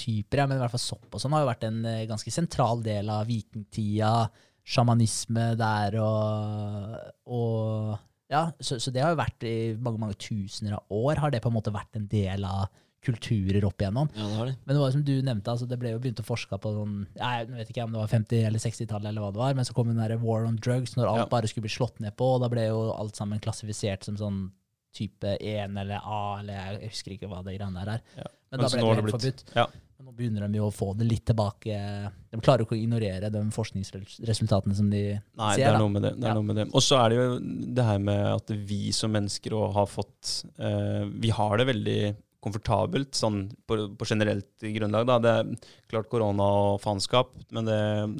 typer, 0.00 0.42
ja, 0.42 0.46
men 0.50 0.58
i 0.58 0.62
hvert 0.64 0.74
fall 0.74 0.82
sopp 0.82 1.14
og 1.14 1.22
sånn 1.22 1.34
har 1.36 1.44
jo 1.44 1.50
vært 1.52 1.66
en 1.68 1.80
eh, 1.86 2.04
ganske 2.10 2.32
sentral 2.34 2.82
del 2.84 3.10
av 3.12 3.26
vikingtida, 3.30 4.12
sjamanisme 4.64 5.50
der 5.60 5.98
og, 6.00 6.94
og 7.28 7.98
Ja, 8.32 8.46
så, 8.58 8.78
så 8.80 8.90
det 8.90 9.02
har 9.04 9.12
jo 9.12 9.20
vært 9.20 9.44
i 9.46 9.74
mange, 9.76 10.00
mange 10.00 10.16
tusener 10.18 10.78
av 10.78 10.94
år 10.96 11.20
har 11.20 11.34
det 11.34 11.42
på 11.44 11.50
en 11.52 11.58
måte 11.58 11.74
vært 11.74 11.98
en 12.00 12.08
del 12.10 12.46
av 12.48 12.64
kulturer 13.04 13.60
opp 13.68 13.82
igjennom. 13.82 14.08
Ja, 14.16 14.24
det 14.24 14.36
har 14.38 14.48
de. 14.48 14.52
Men 14.64 14.72
det 14.76 14.80
var 14.80 14.92
som 14.94 15.02
du 15.04 15.12
nevnte, 15.20 15.52
altså 15.52 15.66
det 15.68 15.76
ble 15.76 15.90
jo 15.92 15.98
begynt 16.00 16.22
å 16.22 16.24
forske 16.24 16.56
på 16.56 16.70
sånn 16.72 16.94
Jeg 17.18 17.50
vet 17.52 17.68
ikke 17.68 17.84
om 17.84 17.92
det 17.92 18.00
var 18.00 18.08
50- 18.14 18.46
eller 18.48 18.62
60-tallet, 18.64 19.08
eller 19.10 19.26
hva 19.26 19.32
det 19.34 19.42
var, 19.42 19.56
men 19.58 19.68
så 19.68 19.76
kom 19.76 19.90
den 19.92 20.00
der 20.00 20.16
war 20.22 20.46
on 20.48 20.56
drugs, 20.56 20.96
når 20.96 21.10
alt 21.10 21.26
Ja. 21.26 21.30
bare 21.34 21.50
skulle 21.50 21.66
bli 21.68 21.74
slått 21.76 22.00
ned 22.00 22.16
på, 22.16 22.30
og 22.38 22.40
da 22.40 22.48
ble 22.52 22.64
jo 22.70 22.86
alt 22.96 23.20
sammen 23.20 23.42
klassifisert 23.44 24.08
som 24.08 24.16
sånn 24.16 24.38
type 24.94 25.36
1 25.40 25.78
eller 25.82 26.00
A, 26.04 26.20
eller 26.40 26.78
jeg 26.80 26.90
husker 26.92 27.16
ikke 27.16 27.28
hva 27.30 27.42
det 27.46 27.56
greiene 27.58 27.82
der 27.82 27.96
er. 27.98 28.04
Ja. 28.20 28.28
Men, 28.54 28.60
Men 28.60 28.62
da 28.62 28.68
ble 28.70 28.82
det 28.84 28.92
helt 29.02 29.16
forbudt. 29.16 29.44
ja. 29.58 29.66
Men 29.94 30.08
nå 30.08 30.12
begynner 30.18 30.48
de 30.50 30.58
jo 30.58 30.66
å 30.66 30.74
få 30.74 30.88
det 30.98 31.06
litt 31.06 31.22
tilbake. 31.30 31.74
De 32.34 32.40
klarer 32.42 32.64
jo 32.64 32.66
ikke 32.66 32.74
å 32.74 32.80
ignorere 32.82 33.28
de 33.30 33.42
forskningsresultatene 33.54 34.74
som 34.74 34.88
de 34.90 35.02
Nei, 35.14 35.52
ser. 35.54 35.62
det 35.62 35.68
er 35.70 35.78
noe 35.78 35.92
med 35.94 36.02
det. 36.02 36.12
det, 36.18 36.26
Ja. 36.28 36.34
noe 36.34 36.42
med 36.48 36.56
det. 36.58 36.66
Og 36.74 36.82
så 36.82 36.98
er 37.04 37.08
det 37.10 37.18
jo 37.20 37.38
det 37.78 37.84
her 37.86 37.98
med 38.02 38.22
at 38.34 38.50
vi 38.50 38.90
som 38.92 39.12
mennesker 39.14 39.54
har 39.74 39.86
fått 39.86 40.44
uh, 40.58 41.06
Vi 41.22 41.30
har 41.30 41.56
det 41.58 41.66
veldig 41.70 41.98
komfortabelt 42.44 43.14
sånn 43.16 43.38
på, 43.66 43.78
på 43.96 44.04
generelt 44.10 44.50
grunnlag. 44.60 45.06
Da. 45.08 45.18
Det 45.24 45.30
er 45.30 45.70
klart 45.88 46.10
korona 46.12 46.44
og 46.74 46.80
faenskap, 46.82 47.30
men 47.56 47.64
det, 47.70 47.78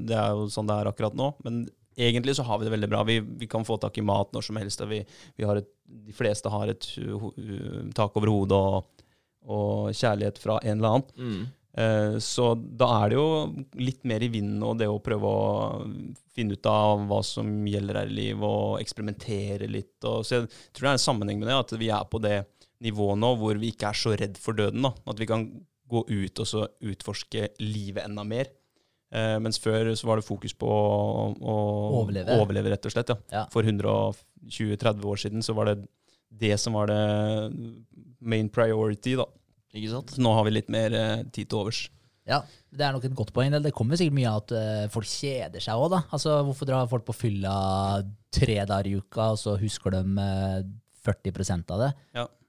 det 0.09 0.17
er 0.17 0.31
jo 0.33 0.47
sånn 0.49 0.71
det 0.71 0.79
er 0.81 0.89
akkurat 0.95 1.15
nå. 1.19 1.35
Men 1.45 1.67
egentlig 1.97 2.37
så 2.37 2.47
har 2.47 2.59
vi 2.59 2.69
det 2.69 2.75
veldig 2.75 2.91
bra. 2.93 3.03
Vi, 3.09 3.19
vi 3.21 3.49
kan 3.51 3.67
få 3.67 3.79
tak 3.83 3.99
i 3.99 4.05
mat 4.07 4.33
når 4.35 4.47
som 4.49 4.61
helst. 4.61 4.83
Og 4.85 4.91
vi, 4.93 5.03
vi 5.37 5.49
har 5.49 5.61
et, 5.61 5.69
de 5.85 6.15
fleste 6.17 6.53
har 6.53 6.73
et 6.73 6.89
uh, 7.05 7.29
uh, 7.31 7.83
tak 7.97 8.17
over 8.17 8.33
hodet 8.33 8.59
og, 8.59 9.05
og 9.45 9.93
kjærlighet 9.95 10.41
fra 10.43 10.59
en 10.63 10.79
eller 10.79 10.97
annen. 10.99 11.13
Mm. 11.19 11.45
Eh, 11.75 12.17
Så 12.23 12.55
da 12.55 12.87
er 13.01 13.11
det 13.11 13.17
jo 13.19 13.29
litt 13.83 14.05
mer 14.07 14.23
i 14.23 14.31
vinden 14.31 14.63
og 14.63 14.79
det 14.79 14.87
å 14.87 15.01
prøve 15.03 15.27
å 15.27 15.83
finne 16.35 16.55
ut 16.55 16.67
av 16.71 17.03
hva 17.11 17.21
som 17.27 17.49
gjelder 17.67 17.99
her 17.99 18.11
i 18.13 18.15
livet, 18.15 18.47
og 18.47 18.81
eksperimentere 18.83 19.71
litt. 19.71 19.97
Og 20.07 20.23
så 20.27 20.39
jeg 20.39 20.51
tror 20.73 20.87
det 20.87 20.91
er 20.93 20.99
en 20.99 21.07
sammenheng 21.09 21.43
med 21.43 21.51
det, 21.51 21.59
at 21.59 21.75
vi 21.81 21.91
er 21.91 22.07
på 22.11 22.23
det 22.23 22.45
nivået 22.85 23.19
nå 23.19 23.33
hvor 23.41 23.59
vi 23.59 23.73
ikke 23.75 23.91
er 23.91 23.99
så 23.99 24.15
redd 24.19 24.39
for 24.41 24.57
døden. 24.59 24.87
da. 24.87 24.95
At 25.11 25.19
vi 25.19 25.29
kan 25.31 25.49
gå 25.91 26.05
ut 26.09 26.41
og 26.41 26.49
så 26.49 26.67
utforske 26.81 27.51
livet 27.63 28.07
enda 28.07 28.25
mer. 28.27 28.51
Eh, 29.15 29.37
mens 29.39 29.61
før 29.63 29.93
så 29.95 30.09
var 30.09 30.19
det 30.19 30.27
fokus 30.27 30.53
på 30.59 30.67
å, 30.67 31.29
å 31.39 31.55
Overleve. 32.03 32.35
overleve, 32.43 32.73
rett 32.75 32.87
og 32.89 32.95
slett. 32.97 33.13
Ja. 33.15 33.17
Ja. 33.31 33.45
For 33.55 33.63
120-30 33.63 35.05
år 35.07 35.21
siden 35.23 35.45
så 35.47 35.55
var 35.55 35.71
det 35.71 35.77
det 36.35 36.57
som 36.59 36.75
var 36.75 36.91
det 36.91 37.01
main 38.21 38.49
priority. 38.51 39.15
da. 39.21 39.27
Ikke 39.75 39.91
sant? 39.93 40.11
Så 40.17 40.23
nå 40.23 40.33
har 40.35 40.45
vi 40.47 40.55
litt 40.57 40.69
mer 40.73 40.95
eh, 40.99 41.23
tid 41.35 41.47
til 41.51 41.61
overs. 41.63 41.85
Ja, 42.27 42.39
det 42.73 42.81
er 42.87 42.95
nok 42.97 43.05
et 43.05 43.15
godt 43.15 43.33
poeng. 43.37 43.53
Det 43.63 43.71
kommer 43.77 43.99
sikkert 44.01 44.17
mye 44.17 44.31
av 44.31 44.39
at 44.41 44.53
uh, 44.57 44.85
folk 44.89 45.05
kjeder 45.05 45.61
seg 45.61 45.77
òg, 45.77 45.91
da. 45.93 45.99
Altså, 46.17 46.39
hvorfor 46.47 46.65
drar 46.71 46.87
folk 46.89 47.05
på 47.05 47.13
fylla 47.19 47.53
tre 48.33 48.55
dager 48.65 48.89
i 48.89 48.95
uka, 48.97 49.27
og 49.35 49.41
så 49.43 49.59
husker 49.61 49.93
de 49.93 50.01
uh, 50.17 50.63
40% 51.05 51.75
av 51.77 51.83
det 51.85 51.91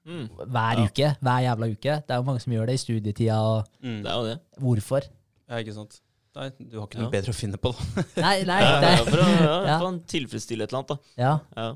Mm. 0.05 0.27
hver 0.37 0.77
Ja. 0.79 0.83
uke? 0.85 1.07
Hver 1.19 1.41
jævla 1.41 1.67
uke. 1.73 1.93
Det 2.05 2.13
er 2.13 2.19
jo 2.21 2.25
mange 2.27 2.39
som 2.43 2.53
gjør 2.53 2.67
det 2.69 2.75
i 2.77 2.81
studietida. 2.85 3.39
Og 3.41 3.65
Mm. 3.83 4.03
Det 4.03 4.11
er 4.11 4.15
jo 4.15 4.25
det. 4.29 4.35
hvorfor? 4.61 5.01
Ja, 5.49 5.55
ikke 5.59 5.73
sant. 5.73 5.99
Nei, 6.35 6.49
du 6.59 6.77
har 6.81 6.87
ikke 6.89 6.99
noe 6.99 7.07
Ja. 7.07 7.13
bedre 7.13 7.31
å 7.31 7.37
finne 7.37 7.57
på, 7.61 7.71
da. 7.71 8.03
Nei, 8.25 8.35
nei, 8.43 8.59
det, 8.83 8.91
ja, 8.97 9.03
for 9.07 9.23
å 9.23 9.27
ja, 9.31 9.55
Ja. 9.69 9.77
for 9.79 9.87
å 9.87 9.93
tilfredsstille 10.11 10.65
et 10.67 10.73
eller 10.73 10.81
annet, 10.83 10.93
da. 10.93 10.97
ja. 11.23 11.33
Ja. 11.55 11.69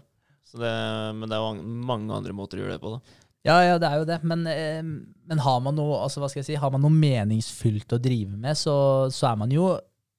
Så 0.49 0.57
det, 0.59 0.73
men 1.15 1.29
det 1.29 1.37
er 1.37 1.43
jo 1.45 1.63
mange- 1.85 2.15
andre 2.15 2.33
måter 2.33 2.57
å 2.57 2.63
gjøre 2.65 2.75
det 2.77 2.81
på, 2.83 2.95
da. 2.97 3.17
Ja, 3.45 3.59
ja, 3.63 3.75
det 3.79 3.87
er 3.87 3.99
jo 4.01 4.05
det. 4.09 4.17
Men, 4.27 4.41
eh, 4.51 4.81
men 5.29 5.37
har 5.45 5.59
man 5.63 5.75
noe 5.77 6.01
altså, 6.03 6.19
hva 6.19 6.27
skal 6.29 6.41
jeg 6.41 6.47
si, 6.49 6.55
har 6.59 6.71
man 6.73 6.81
noe 6.83 6.91
meningsfylt 6.91 7.93
å 7.95 7.99
drive 8.01 8.35
med, 8.35 8.57
så, 8.59 8.73
så 9.13 9.29
er 9.31 9.37
man 9.39 9.53
jo 9.53 9.69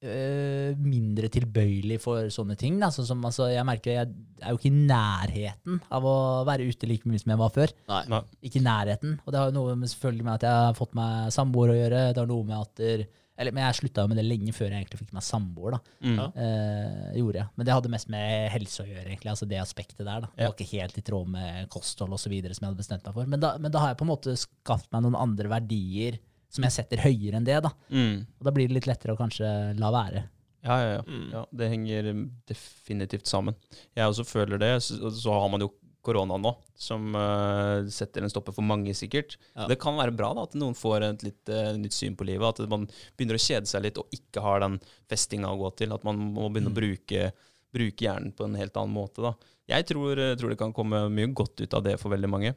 eh, 0.01 0.73
mindre 0.81 1.29
tilbøyelig 1.29 1.99
for 2.01 2.31
sånne 2.33 2.57
ting. 2.57 2.79
Da. 2.81 2.89
Sånn 2.95 3.09
som, 3.11 3.21
altså, 3.29 3.51
jeg 3.53 3.67
merker 3.69 3.93
jeg 3.99 4.15
er 4.41 4.55
jo 4.55 4.61
ikke 4.61 4.71
i 4.71 4.87
nærheten 4.89 5.81
av 5.93 6.07
å 6.09 6.15
være 6.49 6.69
ute 6.71 6.89
like 6.89 7.05
mye 7.11 7.21
som 7.21 7.35
jeg 7.35 7.43
var 7.43 7.53
før. 7.59 7.75
Nei. 7.93 8.03
Nei. 8.15 8.23
Ikke 8.49 8.63
i 8.63 8.65
nærheten. 8.65 9.19
Og 9.27 9.33
det 9.35 9.41
har 9.43 9.51
jo 9.51 9.57
noe 9.59 9.77
med, 9.77 9.91
selvfølgelig 9.93 10.25
med 10.31 10.35
at 10.39 10.47
jeg 10.49 10.65
har 10.71 10.79
fått 10.79 10.95
meg 10.97 11.35
samboer 11.37 11.75
å 11.75 11.79
gjøre. 11.83 12.05
Det 12.15 12.23
har 12.23 12.31
noe 12.31 12.47
med 12.49 12.57
at 12.63 12.75
der, 12.81 13.05
eller, 13.41 13.55
Men 13.57 13.65
jeg 13.67 13.79
slutta 13.81 14.07
med 14.11 14.21
det 14.21 14.27
lenge 14.27 14.53
før 14.55 14.69
jeg 14.69 14.83
egentlig 14.85 15.01
fikk 15.01 15.13
meg 15.17 15.25
samboer. 15.27 15.77
da. 15.77 15.81
Mm. 16.05 16.19
Eh, 16.45 17.13
gjorde 17.21 17.41
jeg. 17.41 17.49
Men 17.57 17.67
det 17.69 17.77
hadde 17.77 17.93
mest 17.93 18.11
med 18.13 18.49
helse 18.55 18.85
å 18.85 18.89
gjøre, 18.89 19.07
egentlig. 19.09 19.33
altså 19.33 19.49
Det 19.49 19.61
aspektet 19.63 20.05
der. 20.05 20.27
da. 20.27 20.33
Det 20.37 20.49
var 20.49 20.57
ikke 20.57 20.73
helt 20.75 20.99
i 21.01 21.05
tråd 21.11 21.31
med 21.37 21.71
kosthold 21.73 22.17
osv. 22.19 22.35
som 22.35 22.35
jeg 22.37 22.69
hadde 22.69 22.83
bestemt 22.83 23.07
meg 23.09 23.17
for. 23.17 23.31
Men 23.33 23.41
da, 23.41 23.55
men 23.59 23.73
da 23.73 23.85
har 23.85 23.95
jeg 23.95 24.01
på 24.03 24.07
en 24.07 24.13
måte 24.13 24.37
skapt 24.37 24.91
meg 24.93 25.07
noen 25.07 25.19
andre 25.19 25.49
verdier 25.49 26.21
som 26.51 26.67
jeg 26.67 26.75
setter 26.75 27.03
høyere 27.07 27.39
enn 27.39 27.47
det. 27.47 27.61
da. 27.65 27.73
Mm. 27.89 28.27
Og 28.39 28.47
da 28.47 28.53
blir 28.55 28.69
det 28.69 28.77
litt 28.81 28.91
lettere 28.91 29.15
å 29.15 29.21
kanskje 29.21 29.49
la 29.79 29.91
være. 29.95 30.27
Ja, 30.61 30.77
ja, 30.77 30.89
ja. 30.99 31.05
Mm. 31.07 31.29
ja. 31.33 31.45
Det 31.57 31.69
henger 31.73 32.11
definitivt 32.51 33.31
sammen. 33.31 33.57
Jeg 33.97 34.11
også 34.11 34.27
føler 34.29 34.61
det. 34.61 34.75
Så, 34.85 34.99
og 35.01 35.15
så 35.17 35.33
har 35.39 35.49
man 35.53 35.65
jo 35.65 35.71
korona 36.05 36.39
nå, 36.41 36.55
som 36.81 37.13
uh, 37.17 37.87
setter 37.93 38.25
en 38.25 38.33
stopper 38.33 38.55
for 38.57 38.67
mange, 38.67 38.95
sikkert. 38.97 39.37
Ja. 39.55 39.69
Det 39.71 39.79
kan 39.83 39.99
være 39.99 40.15
bra 40.17 40.33
da, 40.37 40.47
at 40.49 40.57
noen 40.59 40.77
får 40.79 41.07
et 41.11 41.25
litt 41.27 41.53
uh, 41.53 41.73
nytt 41.77 41.97
syn 41.97 42.17
på 42.17 42.27
livet. 42.29 42.63
At 42.65 42.73
man 42.73 42.89
begynner 43.19 43.39
å 43.39 43.45
kjede 43.45 43.71
seg 43.71 43.85
litt 43.85 44.01
og 44.01 44.17
ikke 44.17 44.45
har 44.45 44.65
den 44.65 44.81
festinga 45.11 45.53
å 45.53 45.61
gå 45.61 45.73
til. 45.83 45.95
At 45.97 46.07
man 46.09 46.21
må 46.21 46.49
begynne 46.49 46.73
å 46.73 46.77
bruke, 46.77 47.31
bruke 47.75 48.07
hjernen 48.07 48.33
på 48.37 48.49
en 48.49 48.59
helt 48.61 48.81
annen 48.81 48.97
måte. 48.97 49.25
da. 49.29 49.35
Jeg 49.71 49.87
tror, 49.87 50.19
eh, 50.19 50.35
tror 50.35 50.51
det 50.51 50.59
kan 50.59 50.73
komme 50.75 51.05
mye 51.13 51.31
godt 51.37 51.61
ut 51.63 51.75
av 51.75 51.85
det 51.85 51.97
for 52.01 52.11
veldig 52.11 52.31
mange. 52.31 52.55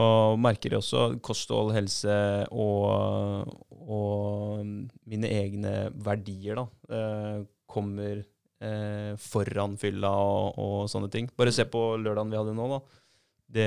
Og 0.00 0.38
merker 0.40 0.78
også 0.78 1.20
kosthold, 1.20 1.74
helse 1.76 2.14
og, 2.54 3.50
og 3.84 4.64
mine 5.10 5.28
egne 5.28 5.74
verdier 5.92 6.62
da, 6.62 6.64
uh, 6.88 7.44
kommer 7.68 8.22
eh, 8.64 9.14
foran 9.20 9.78
fylla 9.80 10.10
og, 10.10 10.58
og 10.60 10.84
sånne 10.92 11.10
ting. 11.12 11.28
Bare 11.38 11.52
se 11.54 11.66
på 11.68 11.82
lørdagen 12.00 12.32
vi 12.32 12.40
hadde 12.40 12.54
nå, 12.56 12.68
da. 12.76 12.82
Det, 13.54 13.66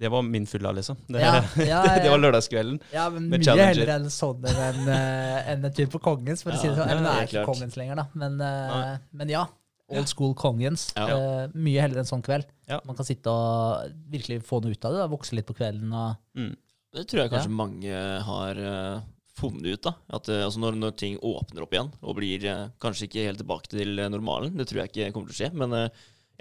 det 0.00 0.08
var 0.08 0.22
min 0.24 0.46
fylla, 0.48 0.70
liksom. 0.72 0.96
Det, 1.10 1.20
Ja, 1.20 1.40
ja, 1.66 1.80
det 2.04 2.08
var 2.08 2.20
lørdagskvelden. 2.22 2.78
Ja, 2.94 3.08
men 3.12 3.26
Med 3.28 3.42
mye 3.44 3.66
heller 3.68 3.90
enn 3.98 4.06
sånn 4.12 4.46
enn 4.48 4.86
en 4.88 5.66
tur 5.74 5.90
på 5.92 6.00
Kongens, 6.00 6.44
for 6.46 6.54
å 6.54 6.60
si 6.60 6.70
det 6.70 6.78
sånn. 6.78 6.88
Eller, 6.88 7.04
det 7.04 7.12
er 7.16 7.26
ikke 7.26 7.34
klart. 7.40 7.50
Kongens 7.50 7.76
lenger, 7.80 8.00
da. 8.00 8.06
Men, 8.22 8.38
eh, 8.46 8.94
men 9.20 9.34
ja. 9.34 9.44
Old 9.92 10.08
school 10.08 10.32
Kongens. 10.38 10.86
Ja. 10.96 11.06
Eh, 11.12 11.52
mye 11.52 11.82
heller 11.84 12.00
enn 12.00 12.08
sånn 12.08 12.22
kveld. 12.24 12.46
Ja. 12.70 12.78
Man 12.88 12.96
kan 12.96 13.04
sitte 13.04 13.28
og 13.32 13.90
virkelig 14.12 14.40
få 14.48 14.62
noe 14.64 14.72
ut 14.72 14.86
av 14.88 14.94
det. 14.94 15.02
Da. 15.02 15.10
Vokse 15.12 15.36
litt 15.36 15.48
på 15.50 15.58
kvelden. 15.58 15.92
Og, 15.92 16.16
Mm. 16.38 16.54
Det 16.92 17.06
tror 17.08 17.22
jeg 17.22 17.30
kanskje 17.32 17.52
mange 17.56 18.00
har 18.26 18.58
eh, 18.60 18.96
funnet 19.42 19.66
ut. 19.74 19.82
da. 19.90 19.92
At 20.18 20.30
eh, 20.32 20.44
altså 20.46 20.62
når, 20.62 20.78
når 20.80 20.96
ting 21.02 21.18
åpner 21.20 21.66
opp 21.66 21.74
igjen 21.76 21.90
og 22.00 22.16
blir 22.18 22.46
eh, 22.48 22.64
kanskje 22.82 23.08
ikke 23.10 23.26
helt 23.28 23.42
tilbake 23.42 23.70
til 23.74 23.98
eh, 23.98 24.10
normalen, 24.12 24.54
det 24.58 24.68
tror 24.70 24.82
jeg 24.84 24.92
ikke 24.94 25.10
kommer 25.18 25.30
til 25.32 25.36
å 25.36 25.40
skje. 25.42 25.52
Men 25.58 25.76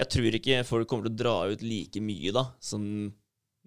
jeg 0.01 0.09
tror 0.15 0.37
ikke 0.39 0.61
folk 0.69 0.87
kommer 0.89 1.09
til 1.09 1.13
å 1.17 1.21
dra 1.25 1.35
ut 1.51 1.65
like 1.65 2.01
mye 2.01 2.31
da, 2.37 2.45
som 2.63 2.85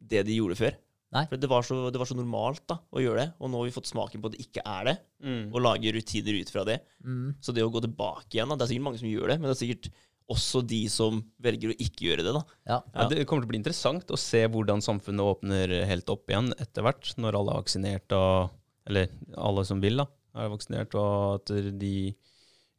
det 0.04 0.24
de 0.28 0.38
gjorde 0.40 0.56
før. 0.58 0.78
Nei. 1.14 1.20
For 1.30 1.38
det 1.38 1.46
var, 1.46 1.62
så, 1.62 1.76
det 1.94 2.00
var 2.00 2.08
så 2.10 2.16
normalt 2.18 2.64
da, 2.72 2.80
å 2.90 2.98
gjøre 2.98 3.20
det, 3.20 3.26
og 3.38 3.50
nå 3.52 3.60
har 3.60 3.68
vi 3.68 3.74
fått 3.76 3.86
smaken 3.86 4.18
på 4.24 4.32
at 4.32 4.34
det 4.34 4.46
ikke 4.48 4.64
er 4.66 4.88
det, 4.90 4.96
Mm. 5.24 5.44
og 5.54 5.62
lage 5.64 5.88
rutiner 5.94 6.36
ut 6.36 6.50
fra 6.52 6.64
det. 6.68 6.74
mm, 7.00 7.36
Så 7.40 7.54
det 7.56 7.62
å 7.64 7.70
gå 7.72 7.80
tilbake 7.80 8.34
igjen, 8.36 8.50
da, 8.50 8.58
det 8.60 8.66
er 8.66 8.72
sikkert 8.74 8.84
mange 8.90 8.98
som 9.00 9.08
gjør 9.08 9.30
det, 9.30 9.36
men 9.40 9.48
det 9.48 9.54
er 9.54 9.60
sikkert 9.62 9.86
også 10.34 10.60
de 10.68 10.80
som 10.92 11.22
velger 11.40 11.70
å 11.72 11.76
ikke 11.80 12.04
gjøre 12.10 12.24
det. 12.26 12.34
da. 12.34 12.42
Ja. 12.68 12.76
Ja, 12.92 13.06
det 13.08 13.22
kommer 13.30 13.44
til 13.44 13.48
å 13.48 13.52
bli 13.54 13.60
interessant 13.62 14.10
å 14.12 14.18
se 14.20 14.42
hvordan 14.52 14.82
samfunnet 14.84 15.24
åpner 15.24 15.72
helt 15.88 16.10
opp 16.12 16.28
igjen 16.28 16.50
etter 16.60 16.84
hvert, 16.84 17.08
når 17.16 17.38
alle 17.40 17.54
er 17.54 17.62
vaksinert, 17.62 18.16
og, 18.18 18.52
eller 18.88 19.10
alle 19.36 19.64
som 19.68 19.80
vil, 19.82 19.96
da, 20.02 20.06
er 20.36 20.50
vaksinert, 20.52 20.94
og 20.98 21.40
at 21.40 21.52
de 21.80 21.96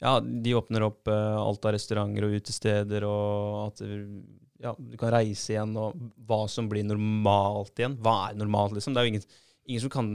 ja, 0.03 0.17
de 0.19 0.51
åpner 0.57 0.83
opp 0.85 1.07
eh, 1.07 1.35
alt 1.39 1.65
av 1.65 1.71
restauranter 1.73 2.25
og 2.27 2.33
utesteder, 2.35 3.05
og 3.07 3.61
at 3.69 3.83
ja, 4.61 4.73
du 4.77 4.97
kan 4.99 5.13
reise 5.15 5.53
igjen, 5.53 5.71
og 5.79 5.95
hva 6.27 6.41
som 6.51 6.67
blir 6.71 6.83
normalt 6.87 7.79
igjen. 7.79 7.95
Hva 8.03 8.29
er 8.29 8.37
normalt, 8.39 8.75
liksom? 8.75 8.93
Det 8.93 9.01
er 9.01 9.07
jo 9.07 9.13
ingen, 9.13 9.23
ingen 9.69 9.83
som 9.85 9.93
kan 9.93 10.09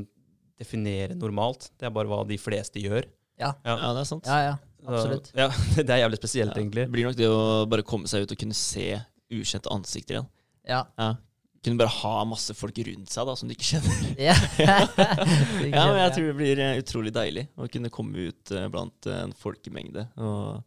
definere 0.61 1.17
normalt. 1.17 1.71
Det 1.81 1.89
er 1.89 1.95
bare 1.97 2.11
hva 2.13 2.21
de 2.29 2.37
fleste 2.41 2.83
gjør. 2.83 3.09
Ja. 3.41 3.55
Ja. 3.65 3.77
Ja, 3.81 3.91
det 3.97 4.03
er 4.05 4.11
sant. 4.11 4.29
Ja, 4.29 4.39
ja. 4.51 4.55
Absolutt. 4.85 5.33
Så, 5.33 5.37
ja, 5.41 5.49
det 5.87 5.89
er 5.97 6.03
jævlig 6.05 6.21
spesielt, 6.21 6.53
Ja. 6.55 6.61
egentlig. 6.61 6.87
Det 6.89 6.95
blir 6.95 7.09
nok 7.09 7.19
det 7.19 7.29
å 7.33 7.41
bare 7.73 7.85
komme 7.89 8.09
seg 8.09 8.25
ut 8.25 8.37
og 8.37 8.41
kunne 8.41 8.57
se 8.57 8.87
ukjente 9.33 9.73
ansikter 9.73 10.19
igjen. 10.19 10.31
Ja. 10.69 10.85
Kunne 11.65 11.77
bare 11.77 11.93
ha 11.93 12.25
masse 12.25 12.55
folk 12.57 12.79
rundt 12.87 13.13
seg 13.13 13.27
da, 13.29 13.35
som 13.37 13.51
du 13.51 13.53
ikke 13.53 13.75
kjenner. 13.75 13.99
Ja. 14.31 14.37
Ja, 15.71 15.85
men 15.93 16.01
jeg 16.01 16.15
tror 16.17 16.27
det 16.31 16.37
blir 16.39 16.63
eh, 16.65 16.79
utrolig 16.81 17.13
deilig 17.15 17.47
å 17.61 17.69
kunne 17.71 17.93
komme 17.93 18.31
ut 18.31 18.53
eh, 18.57 18.67
blant 18.73 19.09
eh, 19.11 19.21
en 19.27 19.35
folkemengde 19.37 20.07
og 20.17 20.63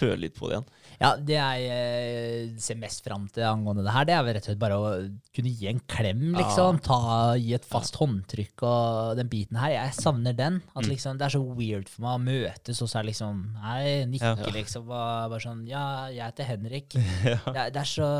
føle 0.00 0.18
litt 0.26 0.34
på 0.38 0.48
det 0.48 0.56
igjen. 0.58 0.68
Ja, 1.00 1.10
det 1.16 1.36
jeg 1.36 1.68
eh, 1.72 2.48
ser 2.60 2.76
mest 2.76 3.00
fram 3.06 3.22
til 3.32 3.46
angående 3.48 3.84
det 3.86 3.92
her, 3.94 4.04
det 4.08 4.14
er 4.16 4.24
vel 4.26 4.34
rett 4.36 4.44
og 4.44 4.50
slett 4.50 4.60
bare 4.60 4.76
å 4.76 4.88
kunne 5.36 5.52
gi 5.56 5.68
en 5.70 5.78
klem, 5.88 6.24
liksom. 6.36 6.80
Ta, 6.84 6.98
gi 7.40 7.54
et 7.56 7.64
fast 7.64 7.96
håndtrykk 8.00 8.64
og 8.68 9.16
den 9.16 9.30
biten 9.32 9.56
her. 9.56 9.72
Jeg 9.78 9.94
savner 9.96 10.36
den. 10.36 10.58
At 10.74 10.84
Mm. 10.84 10.90
liksom, 10.90 11.16
Det 11.20 11.24
er 11.28 11.34
så 11.38 11.40
weird 11.56 11.88
for 11.88 12.02
meg 12.04 12.18
å 12.18 12.24
møtes, 12.26 12.82
og 12.82 12.88
så 12.88 12.98
er 12.98 13.02
det 13.06 13.12
liksom 13.14 13.40
Hei, 13.62 14.04
nikke, 14.10 14.34
Ja. 14.44 14.52
liksom. 14.52 14.82
Og 14.90 15.30
bare 15.32 15.40
sånn 15.40 15.66
Ja, 15.68 16.08
jeg 16.08 16.24
heter 16.26 16.44
Henrik. 16.50 16.94
Ja. 17.24 17.38
Det, 17.52 17.72
det 17.72 17.80
er 17.80 17.88
så 17.88 18.10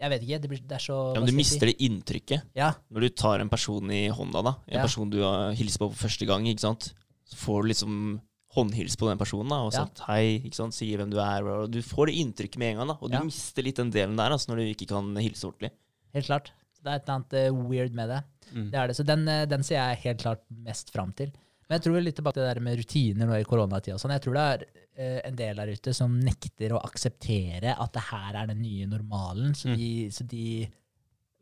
Jeg 0.00 0.10
vet 0.10 0.22
ikke. 0.26 0.40
Det, 0.42 0.48
blir, 0.52 0.62
det 0.68 0.76
er 0.78 0.84
så 0.86 0.98
Ja, 1.14 1.20
men 1.20 1.28
du 1.28 1.36
mister 1.36 1.66
det 1.68 1.76
inntrykket. 1.82 2.42
Ja. 2.56 2.72
Når 2.92 3.00
du 3.00 3.08
tar 3.10 3.40
en 3.40 3.48
person 3.52 3.90
i 3.90 4.08
hånda, 4.08 4.42
da, 4.42 4.54
en 4.68 4.78
Ja. 4.80 4.82
person 4.86 5.10
du 5.10 5.20
har 5.22 5.52
hilst 5.52 5.78
på 5.78 5.90
for 5.92 6.08
første 6.08 6.26
gang, 6.26 6.44
ikke 6.46 6.60
sant? 6.68 6.92
så 7.32 7.36
får 7.38 7.62
du 7.62 7.68
liksom 7.72 8.20
håndhils 8.54 8.96
på 9.00 9.08
den 9.08 9.18
personen 9.18 9.48
da, 9.48 9.62
og 9.64 9.72
Ja. 9.72 9.86
hei, 10.08 10.40
ikke 10.44 10.54
sant? 10.58 10.74
sier 10.74 10.98
hvem 10.98 11.10
du 11.10 11.18
er. 11.18 11.42
Og 11.48 11.70
du 11.70 11.80
får 11.80 12.06
det 12.10 12.16
inntrykket 12.20 12.58
med 12.58 12.72
en 12.72 12.76
gang, 12.82 12.88
da, 12.88 12.98
og 13.00 13.10
du 13.10 13.16
Ja. 13.16 13.22
mister 13.24 13.62
litt 13.62 13.76
den 13.76 13.90
delen 13.90 14.16
der 14.16 14.30
altså, 14.30 14.48
når 14.52 14.56
du 14.56 14.74
ikke 14.74 14.88
kan 14.88 15.14
hilse 15.16 15.44
ordentlig. 15.48 15.70
Helt 16.14 16.26
klart. 16.26 16.50
Så 16.76 16.82
det 16.84 16.90
er 16.92 16.96
et 16.96 17.08
eller 17.08 17.14
annet 17.14 17.32
eh, 17.32 17.50
weird 17.70 17.92
med 17.94 18.08
det. 18.08 18.22
Mm. 18.52 18.70
Det 18.70 18.74
er 18.78 18.86
det. 18.88 18.96
Så 18.96 19.04
den, 19.06 19.26
eh, 19.28 19.46
den 19.46 19.62
ser 19.62 19.76
jeg 19.76 19.98
helt 20.04 20.20
klart 20.20 20.40
mest 20.50 20.90
fram 20.92 21.12
til. 21.14 21.32
Men 21.70 21.78
jeg 21.80 21.82
tror 21.86 22.02
litt 22.04 22.16
tilbake 22.16 22.34
til 22.34 22.42
det 22.44 22.54
der 22.54 22.60
med 22.60 22.76
rutiner 22.78 23.26
nå 23.26 23.40
i 23.40 23.44
koronatida. 23.44 23.94
og 23.94 24.00
Sånn. 24.00 24.10
Jeg 24.12 24.20
tror 24.20 24.34
det 24.34 24.44
er 24.44 24.66
uh, 24.98 25.20
en 25.24 25.36
del 25.36 25.56
der 25.56 25.66
ute 25.72 25.94
som 25.94 26.20
nekter 26.20 26.74
å 26.76 26.82
akseptere 26.84 27.72
at 27.80 27.92
det 27.94 28.02
her 28.10 28.34
er 28.42 28.46
den 28.48 28.60
nye 28.60 28.84
normalen. 28.86 29.54
Så 29.54 29.70
Mm. 29.70 29.76
de, 29.78 30.08
så 30.10 30.26
de 30.28 30.68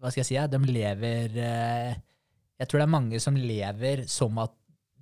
Hva 0.00 0.10
skal 0.12 0.20
jeg 0.22 0.26
si? 0.26 0.34
ja, 0.34 0.46
De 0.46 0.58
lever 0.58 1.28
uh, 1.34 1.94
Jeg 2.60 2.68
tror 2.68 2.78
det 2.78 2.86
er 2.86 2.94
mange 3.00 3.20
som 3.20 3.34
lever 3.34 4.06
som 4.06 4.38
at 4.38 4.52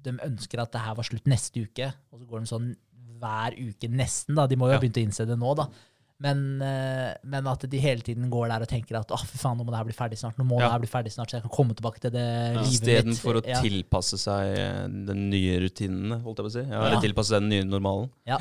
de 0.03 0.11
ønsker 0.25 0.61
at 0.63 0.73
det 0.73 0.81
her 0.81 0.95
var 0.95 1.05
slutt 1.05 1.25
neste 1.27 1.63
uke. 1.67 1.93
Og 2.13 2.21
så 2.21 2.27
går 2.29 2.41
de 2.41 2.47
sånn 2.47 2.77
hver 3.19 3.57
uke 3.59 3.89
nesten. 3.91 4.35
da. 4.39 4.47
De 4.47 4.57
må 4.57 4.67
jo 4.69 4.73
ha 4.73 4.79
Ja. 4.79 4.81
begynt 4.81 4.97
å 5.01 5.05
innse 5.07 5.27
det 5.27 5.37
nå, 5.39 5.55
da. 5.57 5.69
Men, 6.21 6.61
eh, 6.63 7.15
men 7.25 7.47
at 7.47 7.61
de 7.71 7.79
hele 7.79 8.01
tiden 8.03 8.29
går 8.31 8.49
der 8.49 8.63
og 8.63 8.69
tenker 8.69 8.99
at 8.99 9.11
oh, 9.15 9.23
fy 9.23 9.39
faen, 9.39 9.57
nå 9.59 9.65
må 9.65 9.71
det 9.71 9.79
her 9.79 9.85
bli 9.85 9.95
ferdig 9.95 10.19
snart. 10.19 10.37
Nå 10.37 10.45
må 10.45 10.59
Ja. 10.59 10.67
det 10.67 10.73
her 10.73 10.79
bli 10.81 10.89
ferdig 10.91 11.13
snart, 11.15 11.31
så 11.31 11.39
jeg 11.39 11.43
kan 11.43 11.51
komme 11.51 11.75
tilbake 11.77 12.01
til 12.01 12.11
det 12.11 12.57
livet 12.57 12.65
mitt. 12.65 12.73
Istedenfor 12.75 13.35
å 13.41 13.47
Ja. 13.47 13.61
tilpasse 13.63 14.19
seg 14.19 14.59
eh, 14.59 14.89
den 14.89 15.31
nye 15.31 15.61
rutinene, 15.61 16.21
holdt 16.23 16.39
jeg 16.39 16.47
på 16.47 16.51
å 16.51 16.53
si. 16.53 16.65
Ja, 16.71 16.81
Ja. 16.83 16.87
Eller 16.89 17.01
tilpasse 17.01 17.31
den 17.39 17.49
nye 17.49 17.63
normalen. 17.65 18.11
Ja. 18.27 18.39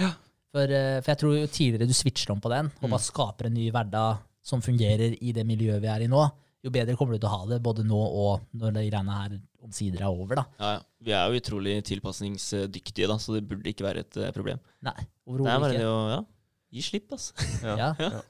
For, 0.51 0.63
eh, 0.63 1.01
for 1.01 1.11
jeg 1.11 1.17
tror 1.19 1.37
jo 1.37 1.45
tidligere 1.47 1.87
du 1.87 1.93
switcher 1.93 2.31
om 2.31 2.41
på 2.41 2.49
den, 2.49 2.65
og 2.81 2.89
Mm. 2.89 2.89
bare 2.89 2.99
skaper 2.99 3.45
en 3.45 3.53
ny 3.53 3.69
hverdag 3.69 4.19
som 4.41 4.59
fungerer 4.61 5.17
i 5.21 5.31
det 5.31 5.45
miljøet 5.45 5.81
vi 5.81 5.87
er 5.87 6.01
i 6.01 6.07
nå, 6.07 6.31
jo 6.67 6.75
bedre 6.75 6.97
kommer 6.99 7.17
du 7.17 7.23
til 7.23 7.29
å 7.31 7.35
ha 7.35 7.49
det, 7.49 7.59
både 7.65 7.85
nå 7.87 7.97
og 7.97 8.45
når 8.57 8.77
de 8.77 8.85
greiene 8.89 9.19
her 9.21 9.35
omsider 9.67 10.03
er 10.03 10.11
over. 10.11 10.43
da. 10.43 10.45
Ja, 10.59 10.71
ja. 10.77 10.85
Vi 11.07 11.13
er 11.13 11.27
jo 11.29 11.41
utrolig 11.41 11.75
tilpasningsdyktige, 11.87 13.09
da, 13.09 13.19
så 13.21 13.37
det 13.37 13.45
burde 13.49 13.69
ikke 13.71 13.85
være 13.87 14.05
et 14.05 14.17
eh, 14.21 14.33
problem. 14.35 14.61
Nei, 14.85 14.97
Det 14.97 15.05
er 15.05 15.29
overhodet 15.33 15.61
bare 15.63 15.75
ikke. 15.75 15.83
det 15.83 15.91
å 15.91 15.99
ja, 16.11 16.23
gi 16.77 16.89
slipp, 16.91 17.13
altså. 17.17 17.47
Ja. 17.67 17.93
Ja. 17.97 18.25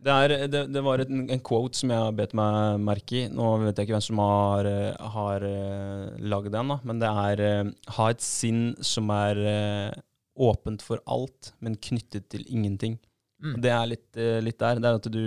Det, 0.00 0.12
er, 0.12 0.32
det, 0.48 0.60
det 0.72 0.80
var 0.84 1.02
et, 1.02 1.10
en 1.12 1.42
quote 1.44 1.76
som 1.76 1.90
jeg 1.92 2.00
har 2.00 2.14
bedt 2.16 2.32
meg 2.38 2.80
merke 2.80 3.18
i. 3.18 3.24
Nå 3.28 3.50
vet 3.66 3.76
jeg 3.76 3.88
ikke 3.88 3.98
hvem 3.98 4.06
som 4.06 4.22
har, 4.24 4.68
eh, 4.68 5.10
har 5.16 5.44
uh, 5.44 6.20
lagd 6.32 6.54
den, 6.54 6.72
da. 6.72 6.78
men 6.88 7.02
det 7.02 7.10
er 7.24 7.42
eh, 7.44 7.72
ha 7.98 8.06
et 8.08 8.24
sinn 8.24 8.70
som 8.84 9.12
er 9.12 9.42
eh, 9.50 9.98
åpent 10.40 10.80
for 10.84 11.02
alt, 11.04 11.52
men 11.60 11.76
knyttet 11.76 12.30
til 12.32 12.46
ingenting. 12.48 12.96
Mm. 13.40 13.56
Det 13.64 13.72
er 13.72 13.88
litt, 13.88 14.08
eh, 14.20 14.38
litt 14.44 14.58
der. 14.60 14.80
Det 14.80 14.88
er 14.90 14.98
at 14.98 15.08
du, 15.12 15.24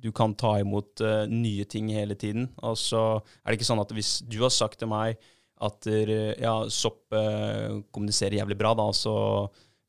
du 0.00 0.10
kan 0.16 0.34
ta 0.38 0.56
imot 0.62 1.02
uh, 1.04 1.24
nye 1.28 1.66
ting 1.68 1.90
hele 1.92 2.16
tiden. 2.18 2.48
Og 2.64 2.78
så 2.80 3.04
er 3.20 3.50
det 3.52 3.58
ikke 3.58 3.68
sånn 3.68 3.82
at 3.82 3.92
hvis 3.94 4.16
du 4.24 4.40
har 4.42 4.54
sagt 4.54 4.80
til 4.80 4.90
meg 4.92 5.20
at 5.64 5.86
ja, 5.86 6.56
sopp 6.72 7.14
uh, 7.14 7.80
kommuniserer 7.94 8.40
jævlig 8.40 8.56
bra, 8.58 8.74
da, 8.76 8.88
så 8.96 9.14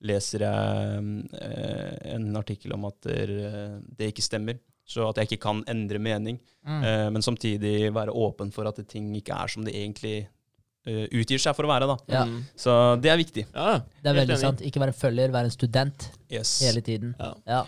leser 0.05 0.45
jeg 0.45 1.01
uh, 1.33 1.95
en 2.13 2.29
artikkel 2.37 2.75
om 2.75 2.87
at 2.91 3.07
det 3.07 4.11
ikke 4.11 4.25
stemmer. 4.25 4.59
Så 4.85 5.07
at 5.09 5.17
jeg 5.17 5.31
ikke 5.31 5.47
kan 5.47 5.63
endre 5.71 5.97
mening. 5.97 6.35
Mm. 6.61 6.83
Men 7.15 7.23
samtidig 7.25 7.87
være 7.89 8.13
åpen 8.13 8.51
for 8.53 8.69
at 8.69 8.77
ting 8.85 9.07
ikke 9.17 9.33
er 9.33 9.49
som 9.49 9.63
det 9.65 9.73
egentlig 9.73 10.27
utgir 10.85 11.39
seg 11.41 11.55
for 11.57 11.65
å 11.65 11.71
være. 11.71 11.87
da. 11.89 11.97
Ja. 12.13 12.25
Mm. 12.29 12.43
Så 12.55 12.75
det 13.01 13.09
er 13.11 13.17
viktig. 13.17 13.45
ja. 13.53 13.79
Det 14.03 14.11
er 14.11 14.19
veldig 14.21 14.37
sant. 14.37 14.61
Ikke 14.61 14.79
være 14.83 14.93
en 14.93 14.99
følger, 15.01 15.31
være 15.33 15.49
en 15.51 15.55
student 15.55 16.11
Yes. 16.31 16.59
hele 16.61 16.81
tiden. 16.85 17.15
Ja. 17.19 17.33
Ja, 17.47 17.63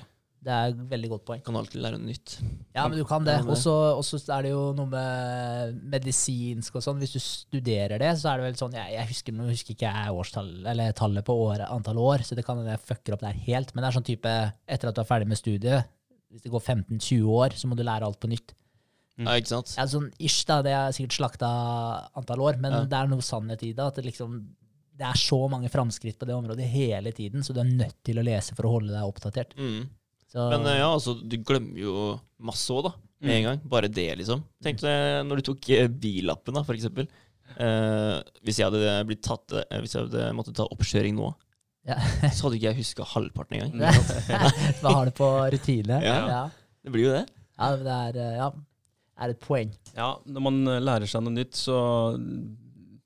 Det 0.48 0.54
er 0.54 0.68
et 0.70 0.78
veldig 0.90 1.10
godt 1.10 1.24
poeng. 1.26 1.42
Kan 1.44 1.56
alltid 1.60 1.82
lære 1.82 1.98
noe 2.00 2.08
nytt. 2.08 2.38
Ja, 2.76 2.88
men 2.88 2.98
du 2.98 3.04
kan 3.10 3.26
det. 3.26 3.40
Og 3.50 3.58
så 3.58 3.74
og 3.98 4.04
så 4.06 4.16
er 4.38 4.44
det 4.46 4.52
jo 4.52 4.72
noe 4.78 4.86
med 4.88 5.82
medisinsk 5.92 6.76
og 6.78 6.84
sånn. 6.86 7.00
Hvis 7.02 7.16
du 7.18 7.20
studerer 7.20 7.98
det, 8.00 8.14
så 8.22 8.30
er 8.32 8.38
det 8.38 8.46
vel 8.46 8.60
sånn 8.62 8.78
Jeg, 8.78 8.94
jeg 8.94 9.08
husker, 9.10 9.34
nå 9.36 9.48
husker 9.50 9.74
ikke 9.76 9.90
jeg 9.92 10.14
årstall, 10.14 10.52
eller 10.66 10.94
tallet 10.94 11.26
på 11.26 11.34
år, 11.50 11.66
antall 11.68 11.98
år, 11.98 12.24
så 12.24 12.38
det 12.38 12.46
kan 12.46 12.58
hende 12.62 12.72
jeg 12.78 12.86
fucker 12.86 13.14
opp 13.18 13.26
der 13.26 13.34
helt. 13.50 13.74
Men 13.76 13.84
det 13.84 13.90
er 13.90 13.98
sånn 14.00 14.08
type 14.08 14.36
etter 14.68 14.88
at 14.88 14.96
du 14.96 15.02
er 15.02 15.10
ferdig 15.10 15.28
med 15.28 15.38
studiet, 15.42 15.90
hvis 16.32 16.44
det 16.46 16.52
går 16.54 16.64
15-20 16.64 17.28
år, 17.28 17.50
så 17.58 17.68
må 17.68 17.76
du 17.76 17.84
lære 17.84 18.06
alt 18.08 18.20
på 18.22 18.30
nytt. 18.32 18.54
Mm. 19.18 19.26
Ja, 19.26 19.36
ikke 19.42 19.50
sant? 19.50 19.74
Ja, 19.78 19.86
sånn 19.90 20.12
ish, 20.22 20.44
da. 20.46 20.62
Det 20.66 20.74
er 20.78 20.94
sikkert 20.96 21.18
slakta 21.18 21.50
antall 22.18 22.44
år, 22.46 22.60
men 22.62 22.72
Ja. 22.72 22.84
det 22.86 22.98
er 23.00 23.08
noe 23.12 23.26
sannhet 23.26 23.64
i 23.66 23.74
det. 23.74 23.84
At 23.84 23.96
det 23.98 24.06
liksom 24.06 24.40
det 24.98 25.06
er 25.06 25.18
så 25.22 25.38
mange 25.50 25.70
framskritt 25.70 26.18
på 26.18 26.26
det 26.26 26.34
området 26.34 26.66
hele 26.72 27.12
tiden, 27.14 27.44
så 27.46 27.54
du 27.54 27.60
er 27.62 27.70
nødt 27.70 27.98
til 28.04 28.18
å 28.18 28.24
lese 28.26 28.56
for 28.58 28.66
å 28.66 28.72
holde 28.80 28.96
deg 28.96 29.06
oppdatert. 29.06 29.54
Mm. 29.58 29.84
Så, 30.28 30.50
Men 30.50 30.66
eh, 30.66 30.80
ja, 30.80 30.88
altså, 30.90 31.14
du 31.22 31.38
glemmer 31.46 31.78
jo 31.80 31.94
masse 32.42 32.74
òg, 32.74 32.88
da. 32.90 32.94
Med 33.22 33.36
en 33.40 33.46
gang. 33.48 33.62
Bare 33.70 33.90
det, 33.90 34.08
liksom. 34.20 34.44
Tenk 34.62 34.82
deg 34.84 35.26
når 35.26 35.40
du 35.40 35.46
tok 35.52 35.70
eh, 35.74 35.88
billappen, 35.88 36.54
da, 36.58 36.64
for 36.66 36.78
eksempel. 36.78 37.08
Eh, 37.58 38.18
hvis 38.46 38.60
jeg 38.60 38.68
hadde 38.68 38.96
blitt 39.08 39.22
tatt 39.24 39.54
eh, 39.56 39.78
Hvis 39.80 39.94
jeg 39.96 40.04
hadde 40.04 40.26
måttet 40.36 40.58
ta 40.60 40.66
oppkjøring 40.68 41.16
nå, 41.18 41.30
Ja. 41.88 41.96
så 42.36 42.48
hadde 42.48 42.58
ikke 42.60 42.74
jeg 42.74 42.80
huska 42.82 43.06
halvparten 43.14 43.62
engang. 43.62 43.96
Hva 44.82 44.92
har 44.98 45.08
du 45.08 45.14
på 45.18 45.30
rutine? 45.54 46.02
Ja. 46.04 46.18
ja. 46.28 46.42
Det 46.84 46.94
blir 46.94 47.08
jo 47.08 47.14
det. 47.16 47.24
Ja, 47.58 47.70
det 47.78 47.96
er, 48.18 48.36
ja, 48.38 48.50
er 49.20 49.34
et 49.34 49.40
poeng. 49.42 49.72
Ja, 49.98 50.12
når 50.26 50.44
man 50.46 50.60
eh, 50.68 50.80
lærer 50.84 51.10
seg 51.10 51.24
noe 51.26 51.34
nytt, 51.36 51.56
så 51.58 51.78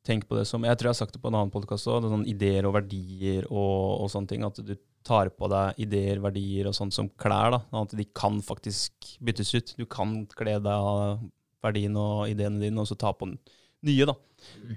tenk 0.07 0.25
på 0.27 0.33
det 0.39 0.47
som 0.49 0.63
Jeg 0.65 0.77
tror 0.79 0.89
jeg 0.89 0.95
har 0.95 0.99
sagt 1.03 1.13
det 1.13 1.21
på 1.21 1.29
en 1.29 1.37
annen 1.37 1.51
podkast 1.53 1.85
òg, 1.91 2.07
sånn 2.09 2.25
ideer 2.29 2.65
og 2.65 2.73
verdier 2.79 3.45
og, 3.51 4.01
og 4.01 4.09
sånne 4.13 4.31
ting. 4.31 4.45
At 4.47 4.57
du 4.65 4.73
tar 5.05 5.29
på 5.33 5.49
deg 5.51 5.77
ideer, 5.81 6.19
verdier 6.21 6.67
og 6.69 6.75
sånt 6.77 6.93
som 6.95 7.09
klær. 7.21 7.53
da, 7.55 7.61
At 7.83 7.93
de 7.97 8.05
kan 8.17 8.41
faktisk 8.45 9.15
byttes 9.21 9.53
ut. 9.57 9.75
Du 9.77 9.85
kan 9.89 10.23
kle 10.37 10.57
deg 10.61 10.71
av 10.73 11.21
verdien 11.61 11.95
og 12.01 12.27
ideene 12.31 12.61
dine, 12.61 12.81
og 12.81 12.89
så 12.89 12.97
ta 12.97 13.13
på 13.13 13.29
den 13.29 13.37
nye, 13.85 14.05
da. 14.09 14.13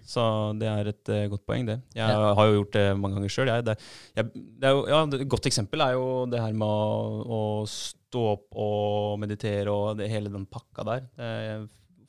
Så 0.09 0.23
det 0.61 0.69
er 0.69 0.89
et 0.91 1.11
uh, 1.13 1.23
godt 1.33 1.45
poeng, 1.49 1.65
det. 1.69 1.79
Jeg 1.97 2.05
Ja. 2.13 2.35
har 2.37 2.47
jo 2.51 2.59
gjort 2.59 2.73
det 2.77 2.85
mange 3.01 3.17
ganger 3.17 3.33
sjøl. 3.33 3.49
Ja, 3.49 3.61
et 4.21 5.29
godt 5.33 5.49
eksempel 5.49 5.81
er 5.85 5.97
jo 5.97 6.27
det 6.29 6.41
her 6.41 6.53
med 6.53 6.69
å, 6.69 7.25
å 7.25 7.41
stå 8.15 8.23
opp 8.37 8.47
og 8.63 9.19
meditere 9.23 9.73
og 9.75 9.99
det, 9.99 10.07
hele 10.13 10.31
den 10.31 10.47
pakka 10.47 10.87
der. 10.87 11.09
Eh, 11.19 11.65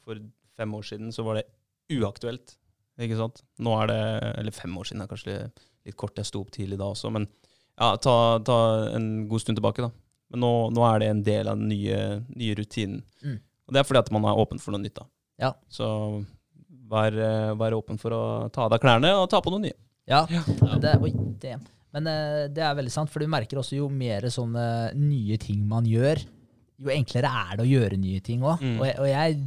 For 0.06 0.22
fem 0.56 0.74
år 0.78 0.86
siden 0.86 1.10
så 1.12 1.26
var 1.26 1.40
det 1.42 1.48
uaktuelt, 1.98 2.54
ikke 3.02 3.18
sant. 3.20 3.42
Nå 3.60 3.74
er 3.82 3.90
det 3.90 4.00
Eller 4.40 4.54
fem 4.56 4.78
år 4.78 4.86
siden 4.88 5.02
er 5.04 5.10
kanskje 5.10 5.36
litt 5.86 5.98
kort, 5.98 6.16
jeg 6.18 6.26
sto 6.30 6.42
opp 6.46 6.52
tidlig 6.54 6.78
da 6.80 6.88
også, 6.94 7.12
men 7.14 7.26
ja, 7.76 7.92
ta, 8.00 8.40
ta 8.46 8.56
en 8.96 9.28
god 9.30 9.42
stund 9.44 9.58
tilbake, 9.60 9.84
da. 9.84 9.90
Men 10.32 10.42
nå, 10.42 10.52
nå 10.74 10.86
er 10.88 11.02
det 11.04 11.10
en 11.12 11.24
del 11.26 11.50
av 11.52 11.60
den 11.60 11.68
nye, 11.70 11.98
nye 12.34 12.56
rutinen. 12.58 13.02
Mm. 13.22 13.36
Og 13.68 13.74
det 13.76 13.82
er 13.82 13.86
fordi 13.90 14.00
at 14.06 14.12
man 14.16 14.26
er 14.30 14.40
åpen 14.42 14.62
for 14.64 14.74
noe 14.74 14.82
nytt, 14.82 14.96
da. 14.98 15.06
Ja. 15.42 15.52
Så 15.70 15.86
vær, 16.90 17.14
eh, 17.18 17.52
vær 17.60 17.76
åpen 17.78 18.00
for 18.02 18.16
å 18.16 18.22
ta 18.54 18.66
av 18.66 18.72
deg 18.74 18.82
klærne 18.86 19.12
og 19.20 19.28
ta 19.34 19.42
på 19.44 19.52
noe 19.54 19.66
nye. 19.66 19.76
Ja, 20.08 20.24
Ja. 20.30 20.44
Det, 20.82 20.96
oi, 21.02 21.12
det. 21.42 21.58
Men 21.96 22.08
eh, 22.12 22.46
det 22.52 22.64
er 22.66 22.76
veldig 22.76 22.92
sant, 22.92 23.10
for 23.14 23.24
du 23.24 23.30
merker 23.32 23.62
også 23.62 23.78
jo 23.80 23.86
mer 23.90 24.26
sånne 24.34 24.66
nye 25.00 25.38
ting 25.42 25.62
man 25.70 25.88
gjør, 25.88 26.20
jo 26.84 26.92
enklere 26.92 27.30
er 27.32 27.54
det 27.56 27.64
å 27.64 27.70
gjøre 27.72 27.98
nye 28.02 28.20
ting 28.26 28.44
òg. 28.44 28.60
Mm. 28.60 28.82
Og, 28.82 28.90
og 29.00 29.08
jeg 29.08 29.38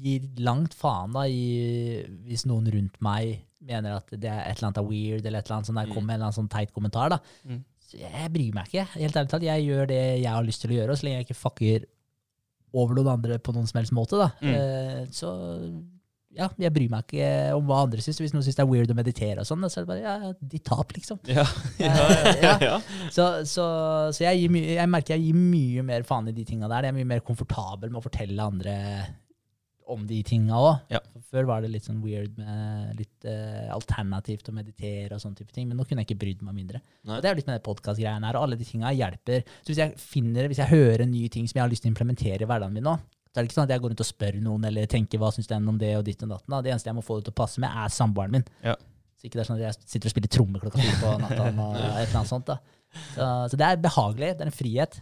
gir 0.00 0.26
langt 0.42 0.74
faen 0.78 1.14
da 1.14 1.24
i 1.30 2.02
hvis 2.26 2.44
noen 2.50 2.66
rundt 2.74 2.98
meg 3.04 3.38
mener 3.70 3.98
at 4.00 4.10
det 4.16 4.30
er 4.30 4.48
et 4.48 4.56
eller 4.58 4.70
annet 4.70 4.80
er 4.82 4.88
weird, 4.88 5.24
eller 5.26 5.38
et 5.42 5.46
eller 5.46 5.56
annet 5.60 5.68
sånn 5.70 5.78
der 5.78 5.88
Mm. 5.90 5.94
kommer 5.94 6.10
en 6.14 6.16
eller 6.18 6.28
annen 6.30 6.38
sånn 6.40 6.50
teit 6.50 6.72
kommentar. 6.74 7.10
da. 7.12 7.18
Mm. 7.46 7.62
jeg 7.90 8.30
bryr 8.32 8.52
meg 8.54 8.66
ikke. 8.70 8.84
Helt 9.00 9.16
ærlig 9.18 9.30
talt, 9.30 9.42
jeg 9.42 9.64
gjør 9.66 9.86
det 9.90 10.02
jeg 10.22 10.30
har 10.32 10.44
lyst 10.46 10.62
til 10.62 10.70
å 10.70 10.76
gjøre, 10.78 10.90
og 10.94 10.98
så 11.00 11.06
lenge 11.06 11.18
jeg 11.20 11.26
ikke 11.28 11.40
fucker 11.42 11.86
over 12.72 12.94
noen 12.94 13.08
andre 13.16 13.38
på 13.42 13.52
noen 13.54 13.66
som 13.66 13.78
helst 13.80 13.92
måte, 13.92 14.18
da. 14.18 14.28
Mm. 14.42 14.54
Eh, 14.54 15.06
så 15.10 15.30
ja, 16.36 16.46
jeg 16.62 16.70
bryr 16.74 16.90
meg 16.92 17.06
ikke 17.08 17.28
om 17.58 17.64
hva 17.66 17.80
andre 17.84 18.02
syns. 18.04 18.20
Hvis 18.22 18.34
noen 18.34 18.44
syns 18.46 18.58
det 18.58 18.62
er 18.62 18.68
weird 18.70 18.92
å 18.92 18.96
meditere 18.98 19.42
og 19.42 19.48
sånn, 19.48 19.64
så 19.66 19.80
er 19.80 19.86
det 19.86 19.90
bare 19.90 20.04
ja, 20.04 20.32
de 20.52 20.60
tap, 20.62 20.92
liksom. 20.96 21.18
Ja. 21.36 21.46
ja, 21.80 21.94
ja. 22.42 22.52
ja. 22.62 22.76
Så, 23.10 23.26
så, 23.50 23.64
så 24.14 24.26
jeg, 24.28 24.50
mye- 24.52 24.76
jeg 24.76 24.90
merker 24.92 25.16
jeg 25.16 25.26
gir 25.30 25.40
mye 25.40 25.82
mer 25.86 26.06
faen 26.06 26.30
i 26.30 26.36
de 26.36 26.44
tinga 26.46 26.70
der. 26.70 26.86
Jeg 26.86 26.94
er 26.94 26.98
mye 27.00 27.10
mer 27.16 27.24
komfortabel 27.26 27.90
med 27.90 27.98
å 28.02 28.06
fortelle 28.06 28.46
andre 28.46 28.76
om 29.90 30.04
de 30.06 30.20
tinga 30.22 30.54
òg. 30.54 30.84
Før 31.32 31.48
var 31.50 31.64
det 31.64 31.72
litt 31.72 31.86
sånn 31.88 31.98
weird 32.04 32.36
med 32.38 32.94
litt 33.00 33.26
uh, 33.26 33.66
alternativt 33.74 34.46
å 34.46 34.54
meditere 34.54 35.16
og 35.16 35.22
sånne 35.22 35.40
type 35.40 35.50
ting. 35.54 35.66
Men 35.66 35.80
nå 35.80 35.86
kunne 35.86 36.04
jeg 36.04 36.12
ikke 36.12 36.20
brydd 36.22 36.44
meg 36.46 36.54
mindre. 36.60 36.78
Nei. 37.02 37.16
Og 37.16 37.24
det 37.24 37.30
er 37.32 37.40
litt 37.40 37.48
med 37.50 37.58
den 37.58 37.66
podkast-greiene 37.66 38.28
her, 38.30 38.38
og 38.38 38.46
alle 38.46 38.58
de 38.60 38.68
tinga 38.68 38.92
hjelper. 38.94 39.42
Så 39.64 39.72
hvis 39.72 39.82
jeg 39.82 39.96
finner, 39.98 40.46
hvis 40.50 40.62
jeg 40.62 40.70
hører 40.70 41.02
en 41.08 41.10
ny 41.10 41.24
ting 41.34 41.50
som 41.50 41.58
jeg 41.58 41.64
har 41.66 41.72
lyst 41.74 41.82
til 41.82 41.90
å 41.90 41.94
implementere 41.96 42.46
i 42.46 42.50
hverdagen 42.50 42.76
min 42.78 42.86
nå, 42.86 42.94
så 43.30 43.38
er 43.38 43.44
det 43.44 43.50
ikke 43.50 43.58
sånn 43.60 43.68
at 43.68 43.72
jeg 43.76 43.82
går 43.82 43.92
rundt 43.92 44.02
og 44.02 44.08
spør 44.08 44.38
noen 44.42 44.64
eller 44.66 44.86
tenker 44.90 45.20
hva 45.22 45.28
syns 45.30 45.50
den 45.50 45.68
om 45.70 45.76
det 45.78 45.92
og 45.94 46.06
ditt 46.06 46.22
og 46.26 46.32
datten. 46.32 46.50
da. 46.50 46.62
Det 46.66 46.72
eneste 46.72 46.90
jeg 46.90 46.96
må 46.98 47.04
få 47.06 47.20
det 47.20 47.28
til 47.28 47.34
å 47.36 47.40
passe 47.40 47.62
med, 47.62 47.70
er 47.70 47.92
samboeren 47.94 48.34
min. 48.34 48.46
Ja. 48.66 48.74
Så 49.14 49.28
ikke 49.28 49.38
det 49.38 49.44
er 49.44 49.50
sånn 49.50 49.60
at 49.60 49.66
jeg 49.68 49.90
sitter 49.92 50.10
og 50.10 50.14
spiller 50.14 50.32
tromme 50.34 50.62
klokka 50.62 50.80
fire 50.80 50.96
på 50.98 51.12
natta 51.22 51.44
og 51.46 51.76
et 51.76 52.08
eller 52.08 52.16
annet 52.22 52.32
sånt. 52.32 52.48
da. 52.50 52.56
Så, 53.12 53.28
så 53.52 53.60
det 53.60 53.68
er 53.68 53.84
behagelig. 53.84 54.32
Det 54.34 54.46
er 54.46 54.50
en 54.50 54.56
frihet. 54.56 54.98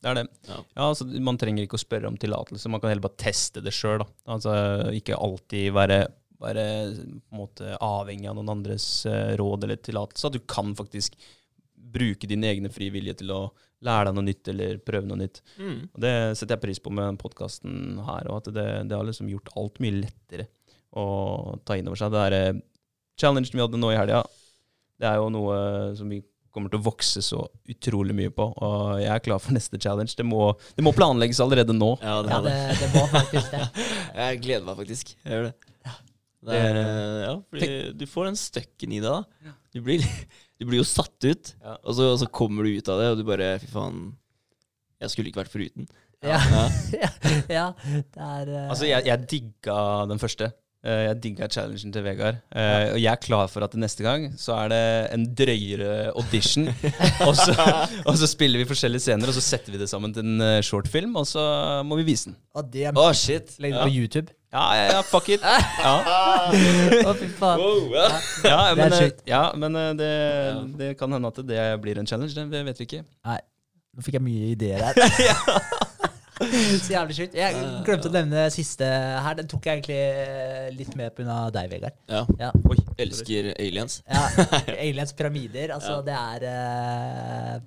Det 0.00 0.08
er 0.08 0.16
det. 0.16 0.24
Ja. 0.48 0.60
Ja, 0.78 0.86
altså, 0.86 1.04
man 1.28 1.38
trenger 1.40 1.66
ikke 1.66 1.76
å 1.76 1.82
spørre 1.82 2.08
om 2.08 2.16
tillatelse, 2.20 2.70
man 2.72 2.80
kan 2.80 2.92
heller 2.92 3.04
bare 3.04 3.20
teste 3.20 3.60
det 3.64 3.74
sjøl. 3.76 4.06
Altså, 4.30 4.54
ikke 4.96 5.18
alltid 5.20 5.74
være, 5.76 5.98
være 6.40 6.64
på 6.94 7.34
en 7.34 7.42
måte, 7.42 7.74
avhengig 7.76 8.30
av 8.30 8.38
noen 8.38 8.54
andres 8.54 8.86
uh, 9.04 9.34
råd 9.40 9.68
eller 9.68 9.82
tillatelse. 9.84 10.30
At 10.30 10.38
du 10.38 10.40
kan 10.48 10.72
faktisk 10.78 11.18
bruke 11.90 12.28
din 12.30 12.44
egne 12.46 12.70
frie 12.72 12.92
vilje 12.94 13.16
til 13.22 13.32
å 13.34 13.40
lære 13.86 14.10
deg 14.10 14.16
noe 14.18 14.26
nytt 14.28 14.50
eller 14.52 14.80
prøve 14.84 15.08
noe 15.08 15.20
nytt. 15.22 15.40
Mm. 15.58 15.76
Og 15.88 16.00
Det 16.04 16.14
setter 16.38 16.56
jeg 16.56 16.64
pris 16.66 16.82
på 16.84 16.92
med 16.94 17.20
podkasten 17.20 18.00
her, 18.06 18.28
og 18.30 18.40
at 18.40 18.50
det, 18.54 18.66
det 18.90 18.96
har 18.98 19.06
liksom 19.08 19.30
gjort 19.32 19.52
alt 19.56 19.80
mye 19.82 20.00
lettere 20.02 20.48
å 20.96 21.06
ta 21.64 21.78
inn 21.78 21.88
over 21.88 22.00
seg. 22.00 22.12
Det 22.12 22.24
derre 22.26 22.42
challengen 23.20 23.56
vi 23.56 23.62
hadde 23.64 23.80
nå 23.80 23.92
i 23.94 23.98
helga, 24.00 24.24
det 25.00 25.08
er 25.08 25.20
jo 25.20 25.30
noe 25.32 25.56
som 25.96 26.10
vi 26.12 26.20
kommer 26.50 26.72
til 26.72 26.80
å 26.80 26.86
vokse 26.88 27.22
så 27.22 27.44
utrolig 27.70 28.14
mye 28.16 28.32
på. 28.34 28.48
Og 28.50 29.00
jeg 29.00 29.10
er 29.14 29.22
klar 29.24 29.40
for 29.42 29.54
neste 29.54 29.78
challenge. 29.80 30.16
Det 30.18 30.26
må, 30.26 30.50
det 30.76 30.84
må 30.84 30.92
planlegges 30.96 31.40
allerede 31.44 31.76
nå. 31.76 31.92
Ja, 32.02 32.20
det 32.26 32.32
Ja, 32.34 32.40
det, 32.44 32.54
det. 32.54 32.78
det 32.82 32.88
må 32.96 33.04
faktisk 33.12 33.54
det. 33.54 33.66
Jeg 34.20 34.40
gleder 34.44 34.66
meg 34.66 34.80
faktisk. 34.82 35.12
Jeg 35.22 35.36
gjør 35.36 35.50
det. 35.50 35.54
Det 36.40 36.56
er, 36.56 36.76
eh, 36.80 37.16
ja, 37.20 37.32
fordi 37.52 37.66
du 38.00 38.06
får 38.08 38.30
den 38.30 38.38
støkken 38.40 38.92
i 38.96 39.00
deg, 39.04 39.26
da. 39.44 39.50
Du 39.76 39.82
blir, 39.84 40.04
du 40.60 40.66
blir 40.68 40.82
jo 40.82 40.86
satt 40.86 41.24
ut, 41.24 41.54
Ja. 41.64 41.78
og, 41.80 41.94
så, 41.96 42.10
og 42.12 42.18
så 42.20 42.28
kommer 42.30 42.66
du 42.68 42.76
ut 42.76 42.88
av 42.92 43.00
det, 43.00 43.10
og 43.14 43.20
du 43.20 43.24
bare 43.28 43.54
Fy 43.62 43.66
faen, 43.72 44.00
jeg 45.00 45.10
skulle 45.14 45.30
ikke 45.32 45.40
vært 45.42 45.54
foruten. 45.54 45.88
Ja, 46.20 46.36
Ja. 46.92 47.08
ja 47.58 47.68
det 47.80 48.20
er 48.20 48.50
uh... 48.52 48.66
Altså, 48.68 48.84
jeg, 48.90 49.06
jeg 49.08 49.24
digga 49.30 49.78
den 50.10 50.20
første. 50.20 50.50
Eh, 50.84 51.02
Jeg 51.10 51.16
digga 51.20 51.46
challengen 51.52 51.92
til 51.92 52.04
Vegard. 52.04 52.38
Eh, 52.56 52.92
Og 52.94 52.98
jeg 53.00 53.08
er 53.12 53.20
klar 53.20 53.48
for 53.52 53.64
at 53.64 53.74
neste 53.76 54.00
gang 54.04 54.30
så 54.40 54.54
er 54.62 54.70
det 54.72 54.82
en 55.12 55.26
drøyere 55.36 56.10
audition. 56.16 56.68
og, 57.28 57.34
så, 57.36 57.52
og 58.04 58.16
så 58.20 58.28
spiller 58.28 58.60
vi 58.62 58.68
forskjellige 58.68 59.04
scener, 59.04 59.28
og 59.28 59.36
så 59.36 59.42
setter 59.44 59.72
vi 59.76 59.80
det 59.80 59.88
sammen 59.92 60.12
til 60.16 60.24
en 60.24 60.60
shortfilm, 60.64 61.16
og 61.20 61.26
så 61.28 61.42
må 61.88 61.98
vi 62.00 62.06
vise 62.12 62.30
den. 62.30 62.38
Er 62.84 62.96
Å, 62.96 63.10
shit. 63.16 63.56
Legg 63.60 63.76
det 63.76 63.82
på 63.88 63.92
YouTube. 63.92 64.32
Ja, 64.50 64.64
ja, 64.74 64.86
ja, 64.96 65.02
fuck 65.06 65.28
it. 65.30 65.44
Ja, 65.84 65.92
Å, 67.06 67.12
fy 67.14 67.28
faen. 67.38 67.60
Wow, 67.62 67.92
ja. 67.94 68.06
ja 68.42 68.56
Det 68.56 68.72
er 68.72 68.78
men, 68.80 68.92
eh, 68.96 68.98
sjukt. 69.04 69.20
ja, 69.30 69.42
men 69.54 69.78
eh, 69.78 69.90
det, 70.00 70.08
det 70.80 70.88
kan 70.98 71.12
hende 71.14 71.30
at 71.30 71.38
det 71.46 71.66
blir 71.84 72.00
en 72.02 72.08
challenge. 72.10 72.34
Det 72.50 72.64
vet 72.66 72.82
vi 72.82 72.88
ikke. 72.88 73.04
Nei, 73.30 73.38
nå 73.94 74.02
fikk 74.06 74.18
jeg 74.18 74.24
mye 74.26 74.50
ideer 74.56 74.88
her. 74.88 74.98
Så 76.40 76.94
jævlig 76.94 77.14
sjukt. 77.18 77.34
Jeg 77.36 77.52
glemte 77.84 78.08
å 78.08 78.14
nevne 78.14 78.46
siste 78.50 78.86
her. 78.88 79.34
Den 79.36 79.48
tok 79.50 79.66
jeg 79.68 79.82
egentlig 79.82 79.98
eh, 80.00 80.70
litt 80.72 80.94
med 80.96 81.12
pga. 81.14 81.36
deg, 81.52 81.68
Vegard. 81.74 81.98
ja. 82.08 82.22
Ja. 82.40 82.48
Oi, 82.72 82.78
Elsker 83.04 83.50
aliens. 83.54 84.00
Ja, 84.08 84.22
Aliens 84.78 85.12
pyramider. 85.16 85.70
Altså, 85.76 86.00
det 86.06 86.16
er 86.16 86.46
eh, 86.50 87.60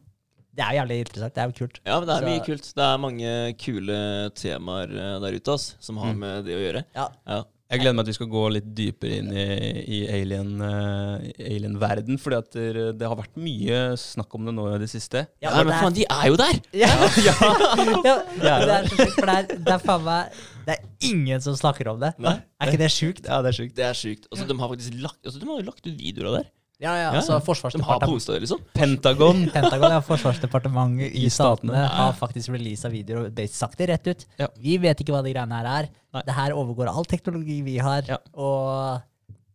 Det 0.54 0.62
er 0.68 0.76
jævlig 0.78 1.00
interessant. 1.06 1.34
Det 1.34 1.42
er 1.42 1.48
jo 1.50 1.58
kult. 1.64 1.80
Ja, 1.86 1.96
men 2.00 2.08
det 2.08 2.14
er 2.16 2.22
Så- 2.22 2.30
mye 2.30 2.46
kult. 2.46 2.68
Det 2.78 2.84
er 2.86 2.98
mange 3.02 3.32
kule 3.58 3.98
temaer 4.38 4.92
eh, 4.94 5.20
der 5.24 5.40
ute 5.40 5.54
ass, 5.58 5.76
som 5.82 5.98
har 5.98 6.14
med 6.14 6.46
det 6.46 6.54
å 6.60 6.62
gjøre. 6.62 6.86
Ja. 6.96 7.08
Ja. 7.28 7.44
Jeg 7.74 7.80
gleder 7.82 7.96
meg 7.98 8.06
til 8.06 8.12
vi 8.14 8.18
skal 8.20 8.28
gå 8.30 8.42
litt 8.54 8.66
dypere 8.78 9.16
inn 9.18 9.30
i, 9.34 9.46
i 9.98 10.00
alien, 10.14 10.50
uh, 10.62 11.24
alien-verden, 11.42 12.20
fordi 12.22 12.38
at 12.38 12.52
det, 12.54 12.84
det 13.00 13.08
har 13.10 13.18
vært 13.18 13.34
mye 13.42 13.80
snakk 13.98 14.36
om 14.38 14.46
det 14.46 14.54
nå 14.54 14.68
i 14.76 14.78
det 14.84 14.90
siste. 14.92 15.24
Ja, 15.42 15.56
og 15.58 15.66
men 15.66 15.74
er- 15.74 15.82
faen, 15.82 15.96
de 15.98 16.06
er 16.06 16.28
jo 16.30 16.36
der! 16.38 16.60
Ja, 16.84 16.92
ja, 17.24 17.34
ja, 18.46 18.60
det 18.62 18.76
er 18.76 18.86
så 18.92 19.00
sjukt, 19.00 19.16
for 19.18 19.26
det 19.32 19.38
er, 19.40 19.48
det 19.58 19.74
er 19.74 19.82
faen 19.88 20.06
meg 20.06 20.38
Det 20.68 20.76
er 20.76 21.10
ingen 21.10 21.42
som 21.42 21.56
snakker 21.58 21.90
om 21.96 22.04
det. 22.04 22.14
Nei. 22.22 22.36
Er 22.62 22.70
ikke 22.76 22.84
det 22.84 22.92
sjukt? 22.94 23.26
Ja, 23.26 23.42
det 23.42 23.50
er 23.56 23.58
sjukt. 23.58 23.74
Det 23.80 23.88
er 23.90 23.98
sjukt. 23.98 24.30
Altså, 24.30 24.46
de 24.52 24.60
har 24.62 24.70
faktisk 24.76 25.00
lagt, 25.02 25.20
altså, 25.26 25.42
de 25.42 25.50
har 25.50 25.66
lagt 25.72 25.82
ut 25.88 25.98
videoer 25.98 26.30
av 26.30 26.38
det. 26.38 26.44
her. 26.46 26.52
Ja, 26.84 26.94
ja, 27.00 27.12
altså 27.14 27.32
De 27.32 27.38
har 27.38 27.46
Forsvarsdepartementet 27.46 28.12
posta 28.12 28.36
det, 28.36 28.42
liksom. 28.44 28.64
Pentagon. 28.76 29.46
Pentagon, 29.56 29.96
ja, 29.96 30.02
Forsvarsdepartementet 30.04 31.16
i 31.16 31.30
statene. 31.32 31.78
ja. 31.80 31.88
har 32.02 32.18
faktisk 32.20 32.52
releasa 32.52 32.92
videoer 32.92 33.30
og 33.30 33.42
sagt 33.54 33.80
det 33.80 33.90
rett 33.94 34.10
ut. 34.12 34.26
Ja. 34.42 34.50
Vi 34.60 34.76
vet 34.84 35.04
ikke 35.04 35.16
hva 35.16 35.24
de 35.24 35.32
greiene 35.32 35.62
her 35.62 35.72
er. 35.72 35.90
Nei. 36.14 36.24
Det 36.28 36.36
her 36.38 36.56
overgår 36.60 36.92
all 36.92 37.08
teknologi 37.10 37.62
vi 37.66 37.78
har. 37.82 38.04
Ja. 38.10 38.20
Og 38.36 39.02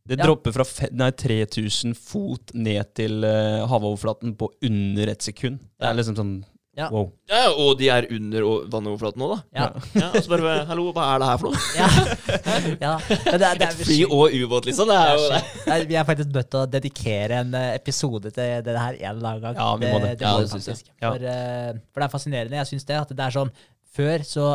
Det 0.08 0.20
dropper 0.22 0.56
fra 0.56 0.64
nei, 0.96 1.10
3000 1.12 1.92
fot 2.00 2.54
ned 2.56 2.94
til 2.96 3.20
uh, 3.28 3.66
havoverflaten 3.68 4.32
på 4.40 4.48
under 4.64 5.12
et 5.12 5.26
sekund. 5.28 5.60
Det 5.76 5.90
er 5.90 6.00
liksom 6.00 6.16
sånn 6.16 6.38
Ja. 6.78 6.86
wow. 6.94 7.08
Ja, 7.28 7.40
og 7.58 7.72
de 7.80 7.88
er 7.90 8.06
under 8.14 8.44
vannoverflaten 8.70 9.18
nå, 9.18 9.28
da. 9.32 9.38
ja. 9.58 9.64
Ja, 9.98 10.08
og 10.14 10.22
så 10.22 10.30
bare 10.30 10.52
Hallo, 10.68 10.84
hva 10.94 11.08
er 11.16 11.18
det 11.24 11.28
her 11.28 11.40
for 11.42 11.50
noe? 11.50 11.58
ja. 11.74 11.88
ja. 12.86 12.92
Men 13.26 13.40
det, 13.42 13.48
er- 13.48 13.58
det 13.58 13.66
er 13.66 13.74
Et 13.74 13.82
fly 13.82 13.98
og 14.06 14.36
ubåt, 14.38 14.68
liksom. 14.70 14.86
Det 14.92 14.94
Det 14.94 15.10
er 15.10 15.34
det. 15.34 15.74
er 15.74 15.86
Vi 15.90 15.98
er 15.98 16.06
faktisk 16.08 16.30
nødt 16.38 16.50
til 16.54 16.60
å 16.62 16.70
dedikere 16.70 17.40
en 17.42 17.54
eh, 17.58 17.74
episode 17.80 18.30
til 18.30 18.62
det 18.62 18.78
her 18.78 18.94
en 19.00 19.10
eller 19.16 19.28
annen 19.34 19.42
gang. 19.48 19.58
Ja, 19.58 19.68
vi 19.82 19.90
må 19.92 20.00
det. 20.06 20.14
det, 20.22 20.26
Ja, 20.28 20.32
må 20.38 20.46
det 20.46 20.50
synes 20.54 20.70
jeg. 20.70 20.94
Ja. 21.02 21.10
For, 21.10 21.28
eh, 21.34 21.72
for 21.92 22.00
det 22.00 22.06
er 22.08 22.14
fascinerende. 22.14 22.60
Jeg 22.62 22.70
syns 22.72 22.86
det. 22.88 23.00
At 23.02 23.10
det 23.18 23.26
er 23.26 23.36
sånn 23.40 23.50
Før 23.98 24.22
så 24.22 24.48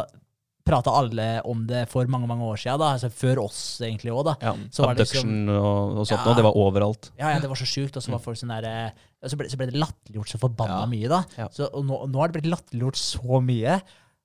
prata 0.64 0.94
alle 0.96 1.42
om 1.44 1.66
det 1.68 1.82
for 1.92 2.08
mange 2.08 2.28
mange 2.30 2.46
år 2.48 2.56
siden. 2.62 2.80
Da. 2.80 2.94
Altså, 2.96 3.10
før 3.12 3.42
oss 3.44 3.82
egentlig 3.84 4.14
òg, 4.16 4.24
da. 4.30 4.36
Ja. 4.40 4.54
Så 4.72 4.86
var 4.86 4.96
det 4.96 5.10
liksom- 5.10 5.50
og, 5.52 5.98
og 6.00 6.08
sånt 6.08 6.24
Ja. 6.24 6.34
Det 6.40 6.46
var 6.46 6.56
overalt. 6.56 7.10
Ja, 7.20 7.34
ja, 7.34 7.40
det 7.44 7.50
var 7.52 7.60
så 7.60 7.68
sjukt. 7.68 7.98
Og 8.00 8.04
så 8.06 8.12
var 8.16 8.20
folk 8.24 8.38
sånn 8.40 8.54
der, 8.56 8.70
eh, 8.70 9.10
så 9.32 9.38
ble, 9.40 9.48
så 9.52 9.58
ble 9.60 9.68
det 9.72 9.80
latterliggjort 9.80 10.32
så 10.34 10.40
forbanna 10.42 10.82
Ja. 10.84 10.90
mye, 10.92 11.10
da. 11.12 11.48
Så, 11.56 11.70
og 11.72 11.86
nå, 11.88 12.00
nå 12.12 12.20
har 12.20 12.28
det 12.32 12.42
blitt 12.42 12.52
latterliggjort 12.52 13.00
så 13.00 13.40
mye 13.44 13.78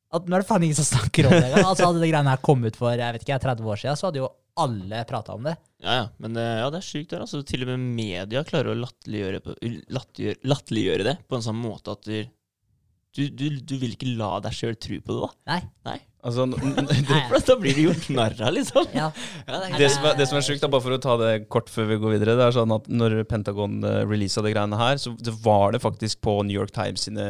at 0.09 0.25
nå 0.25 0.35
er 0.39 0.41
det 0.41 0.49
faen 0.49 0.62
ingen 0.65 0.79
som 0.79 0.87
snakker 0.89 1.27
om 1.29 1.35
det 1.37 1.45
engang. 1.51 1.66
Altså, 1.69 1.85
hadde 1.91 2.01
det 2.01 2.09
greiene 2.11 2.31
her 2.33 2.41
kommet 2.41 2.77
for 2.81 2.91
jeg 2.97 3.12
vet 3.19 3.23
ikke, 3.27 3.37
30 3.45 3.66
år 3.69 3.77
siden, 3.83 3.97
så 4.01 4.07
hadde 4.09 4.23
jo 4.23 4.31
alle 4.59 5.03
prata 5.07 5.35
om 5.37 5.45
det. 5.45 5.53
Ja, 5.85 5.93
ja. 6.01 6.07
Men 6.19 6.35
ja, 6.41 6.70
det 6.73 6.81
er 6.81 6.87
sjukt. 6.89 7.11
der, 7.12 7.20
Altså, 7.27 7.43
til 7.47 7.62
og 7.62 7.69
med 7.75 7.79
media 8.01 8.43
klarer 8.49 8.73
å 8.73 8.79
latterliggjøre, 8.81 9.41
på- 9.45 9.55
latterliggjøre, 9.93 10.41
latterliggjøre 10.51 11.05
det 11.11 11.16
på 11.29 11.37
en 11.39 11.45
sånn 11.45 11.61
måte 11.61 11.93
at 11.95 12.03
du, 12.09 12.25
du, 13.15 13.29
du, 13.29 13.45
du 13.61 13.77
vil 13.79 13.95
ikke 13.95 14.16
la 14.19 14.39
deg 14.41 14.57
sjøl 14.57 14.75
tro 14.81 14.99
på 15.05 15.15
det, 15.15 15.20
da. 15.29 15.31
Nei. 15.53 15.61
Nei. 15.93 15.99
Altså, 16.27 16.47
da 17.49 17.57
blir 17.61 17.77
du 17.77 17.82
gjort 17.85 18.09
narr 18.15 18.35
av, 18.43 18.51
liksom. 18.57 18.89
Ja. 18.97 19.11
Ja, 19.47 19.61
det 19.62 19.78
det, 19.78 19.90
som 19.95 20.09
er, 20.09 20.16
det 20.19 20.27
som 20.31 20.40
er 20.40 20.47
sjukt, 20.47 20.65
bare 20.66 20.85
for 20.85 20.97
å 20.97 21.01
ta 21.03 21.15
det 21.20 21.32
kort 21.53 21.70
før 21.70 21.93
vi 21.93 22.01
går 22.03 22.16
videre, 22.16 22.35
det 22.40 22.49
er 22.49 22.57
sånn 22.57 22.74
at 22.74 22.89
når 22.90 23.20
Pentagon 23.31 23.78
uh, 23.86 24.03
releasa 24.09 24.43
de 24.45 24.53
greiene 24.55 24.81
her, 24.81 24.99
så 25.01 25.15
det 25.15 25.35
var 25.45 25.77
det 25.77 25.82
faktisk 25.85 26.23
på 26.27 26.40
New 26.49 26.59
York 26.59 26.74
Times 26.74 27.07
sine 27.07 27.28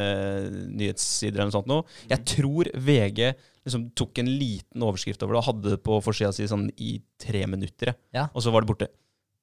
nyhetssider 0.73 1.37
eller 1.37 1.53
noe 1.53 1.59
sånt 1.59 1.71
noe. 1.71 1.99
Jeg 2.09 2.25
tror 2.37 2.73
VG 2.75 3.21
liksom 3.69 3.91
tok 3.99 4.23
en 4.23 4.31
liten 4.41 4.87
overskrift 4.87 5.21
over 5.27 5.37
det 5.37 5.43
og 5.43 5.51
hadde 5.51 5.75
det 5.75 5.83
på 5.85 5.99
forsida 6.05 6.33
si 6.33 6.49
sånn 6.49 6.71
i 6.81 6.97
tre 7.21 7.45
minutter. 7.51 7.93
Ja. 8.17 8.31
og 8.33 8.45
så 8.45 8.55
var 8.55 8.65
det 8.65 8.73
borte. 8.73 8.89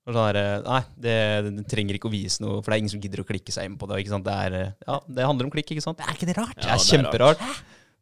Og 0.06 0.14
sånn 0.14 0.36
der, 0.36 0.62
nei, 0.62 0.82
det, 1.02 1.16
det 1.46 1.64
trenger 1.70 1.98
ikke 1.98 2.10
å 2.10 2.14
vise 2.14 2.44
noe, 2.44 2.60
for 2.60 2.70
det 2.70 2.76
er 2.78 2.84
ingen 2.84 2.94
som 2.94 3.02
gidder 3.02 3.24
å 3.24 3.26
klikke 3.26 3.54
seg 3.54 3.70
inn 3.70 3.78
på 3.82 3.88
det. 3.90 4.04
Det, 4.06 4.36
er, 4.36 4.58
eh, 4.60 4.76
ja, 4.86 5.00
det 5.18 5.26
handler 5.26 5.48
om 5.48 5.54
klikk, 5.54 5.72
ikke 5.74 5.86
sant? 5.86 5.98
Det 5.98 6.06
er 6.06 6.18
ikke 6.18 6.30
det 6.30 6.36
rart? 6.38 6.58
Det 6.60 6.68
Ja, 6.68 6.76
det 6.76 6.84
er 6.84 6.90
kjemperart. 6.92 7.48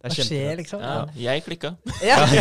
Det 0.04 0.10
Hva 0.12 0.20
er 0.20 0.28
skjer, 0.28 0.58
liksom? 0.60 0.82
Ja, 0.84 1.06
jeg 1.16 1.44
klikka. 1.46 1.70
Ja. 2.10 2.18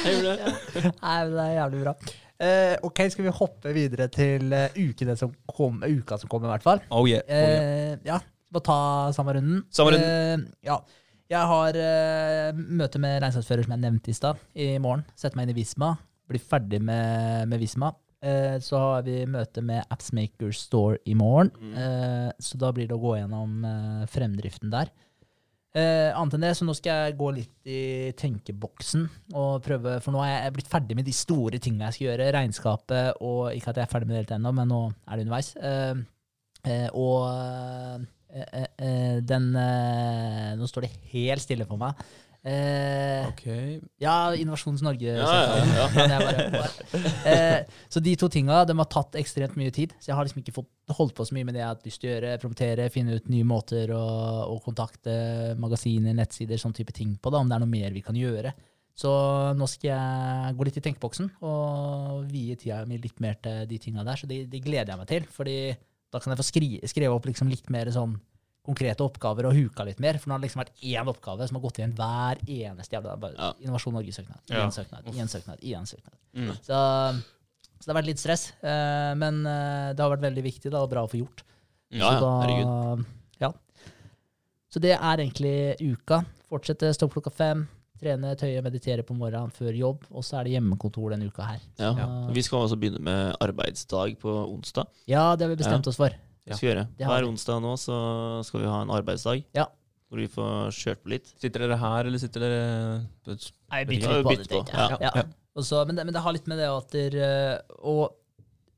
Jeg 0.00 0.14
gjorde 0.14 0.32
det. 0.32 0.52
Nei, 0.96 1.16
men 1.26 1.34
det 1.34 1.44
er 1.44 1.54
jævlig 1.58 1.80
bra. 1.82 1.92
Uh, 2.40 2.74
ok, 2.88 3.02
skal 3.12 3.26
vi 3.26 3.32
hoppe 3.36 3.72
videre 3.76 4.06
til 4.12 4.54
uh, 4.56 5.12
som 5.20 5.34
kom, 5.50 5.82
uka 5.84 6.16
som 6.16 6.30
kommer, 6.32 6.48
i 6.48 6.54
hvert 6.54 6.64
fall. 6.64 6.80
Oh 6.88 7.04
yeah. 7.08 7.20
Oh, 7.28 7.36
yeah. 7.36 7.92
Uh, 7.92 8.06
ja, 8.06 8.16
bare 8.48 8.64
ta 8.64 8.78
samme 9.12 9.34
runden. 9.36 9.60
Samme 9.68 9.92
runden. 9.92 10.46
Eh, 10.48 10.68
ja. 10.70 10.78
Jeg 11.30 11.46
har 11.52 11.76
møte 12.56 12.98
med 12.98 13.20
regnskapsfører, 13.22 13.68
som 13.68 13.76
jeg 13.76 13.84
nevnte 13.84 14.10
i 14.10 14.16
stad, 14.16 14.40
i 14.56 14.72
morgen. 14.82 15.04
Setter 15.14 15.38
meg 15.38 15.46
inn 15.46 15.52
i 15.52 15.60
Visma. 15.60 15.92
Blir 16.30 16.42
ferdig 16.42 16.80
med, 16.82 17.44
med 17.52 17.60
Visma. 17.60 17.92
Eh, 18.20 18.56
så 18.60 18.80
har 18.80 19.04
vi 19.06 19.22
møte 19.30 19.62
med 19.64 19.86
Appsmaker 19.92 20.50
Store 20.56 20.98
i 21.08 21.14
morgen. 21.16 21.52
Mm. 21.60 21.76
Eh, 21.84 22.32
så 22.42 22.58
da 22.60 22.72
blir 22.76 22.88
det 22.88 22.96
å 22.96 23.00
gå 23.04 23.14
gjennom 23.16 23.62
fremdriften 24.12 24.72
der. 24.72 24.90
Eh, 25.70 26.10
annet 26.10 26.34
enn 26.34 26.44
det, 26.48 26.54
så 26.58 26.66
nå 26.66 26.74
skal 26.74 27.04
jeg 27.06 27.18
gå 27.20 27.28
litt 27.36 27.68
i 27.70 27.80
tenkeboksen 28.18 29.04
og 29.38 29.60
prøve, 29.62 29.98
for 30.02 30.16
nå 30.16 30.24
er 30.26 30.32
jeg 30.48 30.54
blitt 30.56 30.70
ferdig 30.72 30.96
med 30.98 31.06
de 31.06 31.14
store 31.14 31.60
tingene 31.62 31.86
jeg 31.88 31.98
skal 31.98 32.08
gjøre. 32.08 32.30
Regnskapet 32.34 33.20
og 33.22 33.52
Ikke 33.54 33.70
at 33.70 33.78
jeg 33.78 33.86
er 33.86 33.92
ferdig 33.92 34.10
med 34.10 34.16
det 34.16 34.24
helt 34.24 34.38
ennå, 34.40 34.54
men 34.56 34.72
nå 34.72 34.80
er 35.06 35.14
det 35.14 35.28
underveis. 35.28 35.52
Eh, 35.56 36.00
Eh, 36.68 36.88
og 36.92 37.24
eh, 37.32 38.00
eh, 38.36 38.66
eh, 38.76 39.18
den 39.24 39.52
Nå 39.54 40.68
står 40.68 40.86
det 40.86 40.96
helt 41.14 41.44
stille 41.44 41.66
for 41.68 41.80
meg. 41.80 41.96
Eh, 42.42 43.26
Ok. 43.28 43.42
ja, 44.00 44.32
Innovasjons 44.34 44.80
Norge. 44.82 45.12
Ja, 45.12 45.28
ja, 45.28 45.88
ja. 45.92 46.18
Bare- 46.54 47.02
eh, 47.28 47.64
så 47.92 48.00
de 48.00 48.14
to 48.16 48.28
tinga 48.32 48.62
de 48.64 48.76
har 48.78 48.88
tatt 48.88 49.18
ekstremt 49.20 49.56
mye 49.60 49.70
tid. 49.74 49.92
Så 50.00 50.08
jeg 50.10 50.16
har 50.16 50.24
liksom 50.24 50.40
ikke 50.42 50.54
fått 50.56 50.94
holdt 50.96 51.14
på 51.18 51.26
så 51.28 51.36
mye 51.36 51.44
med 51.44 51.54
det 51.54 51.60
jeg 51.60 51.68
har 51.68 51.74
hatt 51.76 51.86
lyst 51.86 52.00
til 52.00 52.10
å 52.10 52.14
gjøre. 52.14 52.32
Promotere, 52.42 52.88
finne 52.94 53.18
ut 53.20 53.28
nye 53.32 53.44
måter 53.46 53.92
å, 53.96 54.02
å 54.54 54.56
kontakte 54.64 55.14
magasiner, 55.60 56.16
nettsider, 56.16 56.56
sånn 56.60 56.74
type 56.76 56.92
ting 56.96 57.16
på. 57.20 57.30
da, 57.32 57.42
Om 57.44 57.48
det 57.52 57.58
er 57.58 57.64
noe 57.66 57.74
mer 57.76 57.92
vi 57.94 58.02
kan 58.06 58.16
gjøre. 58.18 58.54
Så 59.00 59.10
nå 59.56 59.68
skal 59.70 59.92
jeg 59.94 60.56
gå 60.58 60.64
litt 60.66 60.76
i 60.80 60.82
tenkeboksen 60.84 61.30
og 61.46 62.24
vie 62.28 62.56
tida 62.58 62.82
mi 62.88 62.98
litt 63.00 63.20
mer 63.22 63.38
til 63.40 63.62
de 63.70 63.78
tinga 63.80 64.02
der. 64.04 64.18
Så 64.20 64.28
det, 64.28 64.42
det 64.52 64.60
gleder 64.64 64.92
jeg 64.92 65.00
meg 65.00 65.08
til. 65.12 65.28
fordi 65.36 65.56
da 66.10 66.18
kan 66.18 66.32
jeg 66.34 66.40
få 66.40 66.48
skri, 66.48 66.68
skrive 66.90 67.14
opp 67.14 67.28
liksom 67.28 67.48
litt 67.52 67.68
mer 67.70 67.86
sånn 67.94 68.16
konkrete 68.66 69.00
oppgaver 69.02 69.46
og 69.48 69.54
huka 69.56 69.84
litt 69.88 70.00
mer. 70.00 70.18
For 70.20 70.28
nå 70.28 70.34
har 70.36 70.42
det 70.42 70.48
liksom 70.50 70.60
vært 70.62 70.82
én 70.84 71.08
oppgave 71.10 71.46
som 71.48 71.56
har 71.56 71.62
gått 71.64 71.78
igjen 71.80 71.94
hver 71.96 72.42
eneste 72.46 72.96
jævla 72.96 73.32
Ja. 73.38 73.52
Innovasjon 73.64 73.94
Norge-søknad. 73.96 74.40
Ja. 74.52 74.68
Søknad, 74.70 75.04
én 75.14 75.28
søknad, 75.32 75.60
én 75.64 75.86
søknad. 75.88 76.14
Mm. 76.36 76.52
Så, 76.62 76.76
så 77.80 77.86
det 77.86 77.92
har 77.94 78.00
vært 78.02 78.10
litt 78.12 78.18
stress. 78.22 78.52
eh, 78.62 79.14
men 79.16 79.40
eh, 79.46 79.92
det 79.96 80.04
har 80.04 80.12
vært 80.12 80.26
veldig 80.28 80.44
viktig 80.44 80.70
da, 80.70 80.82
og 80.84 80.90
bra 80.92 81.06
å 81.06 81.10
få 81.10 81.22
gjort. 81.22 81.42
Ja, 81.90 82.12
Så 82.12 82.20
da- 82.20 82.40
herregud. 82.44 83.04
Ja. 83.40 83.52
Så 84.70 84.78
det 84.84 84.92
er 84.94 85.16
egentlig 85.24 85.76
uka. 85.80 86.20
Fortsette, 86.50 86.92
stå 86.94 87.08
opp 87.08 87.14
klokka 87.16 87.32
fem. 87.34 87.66
Trene, 88.00 88.30
tøye, 88.38 88.62
meditere 88.64 89.02
på 89.04 89.12
morgenen 89.16 89.50
før 89.52 89.74
jobb. 89.76 90.04
Og 90.12 90.22
så 90.24 90.38
er 90.40 90.44
det 90.46 90.52
hjemmekontor 90.54 91.10
denne 91.12 91.26
uka 91.28 91.42
her. 91.44 91.60
Ja. 91.78 91.90
Så, 91.96 92.32
Vi 92.36 92.42
skal 92.46 92.62
også 92.68 92.78
begynne 92.80 93.00
med 93.04 93.34
arbeidsdag 93.40 94.14
på 94.22 94.30
onsdag. 94.54 94.86
ja, 95.10 95.34
det 95.36 95.44
har 95.48 95.50
vi 95.56 95.62
bestemt 95.64 95.86
oss 95.90 95.96
for. 96.00 96.14
Det 96.50 96.58
skal 96.58 96.66
vi 96.66 96.72
gjøre. 96.72 96.86
det 96.98 97.10
Hver 97.10 97.28
onsdag 97.28 97.60
nå 97.64 97.74
så 97.80 97.98
skal 98.46 98.64
vi 98.64 98.70
ha 98.70 98.80
en 98.84 98.94
arbeidsdag. 98.94 99.44
Ja. 99.56 99.66
Hvor 100.10 100.18
vi 100.18 100.30
får 100.30 100.72
kjørt 100.74 101.04
på 101.04 101.12
litt. 101.14 101.28
Sitter 101.38 101.66
dere 101.66 101.78
her, 101.78 102.08
eller 102.10 102.18
sitter 102.18 102.42
dere 102.42 102.62
Nei, 103.30 103.84
bytter 103.86 104.24
bytte 104.26 104.40
litt 104.42 104.48
på 104.50 104.64
det, 104.64 104.72
på, 104.74 104.78
jeg. 104.78 105.04
ja. 105.06 105.12
Ja. 105.22 105.28
Også, 105.60 105.82
men, 105.86 105.98
det, 105.98 106.06
men 106.06 106.14
det 106.14 106.22
har 106.22 106.34
litt 106.34 106.48
med 106.50 106.60
det 106.62 106.70
at 106.70 106.92
der, 106.94 107.16
eh, 107.26 107.78
å 107.86 108.10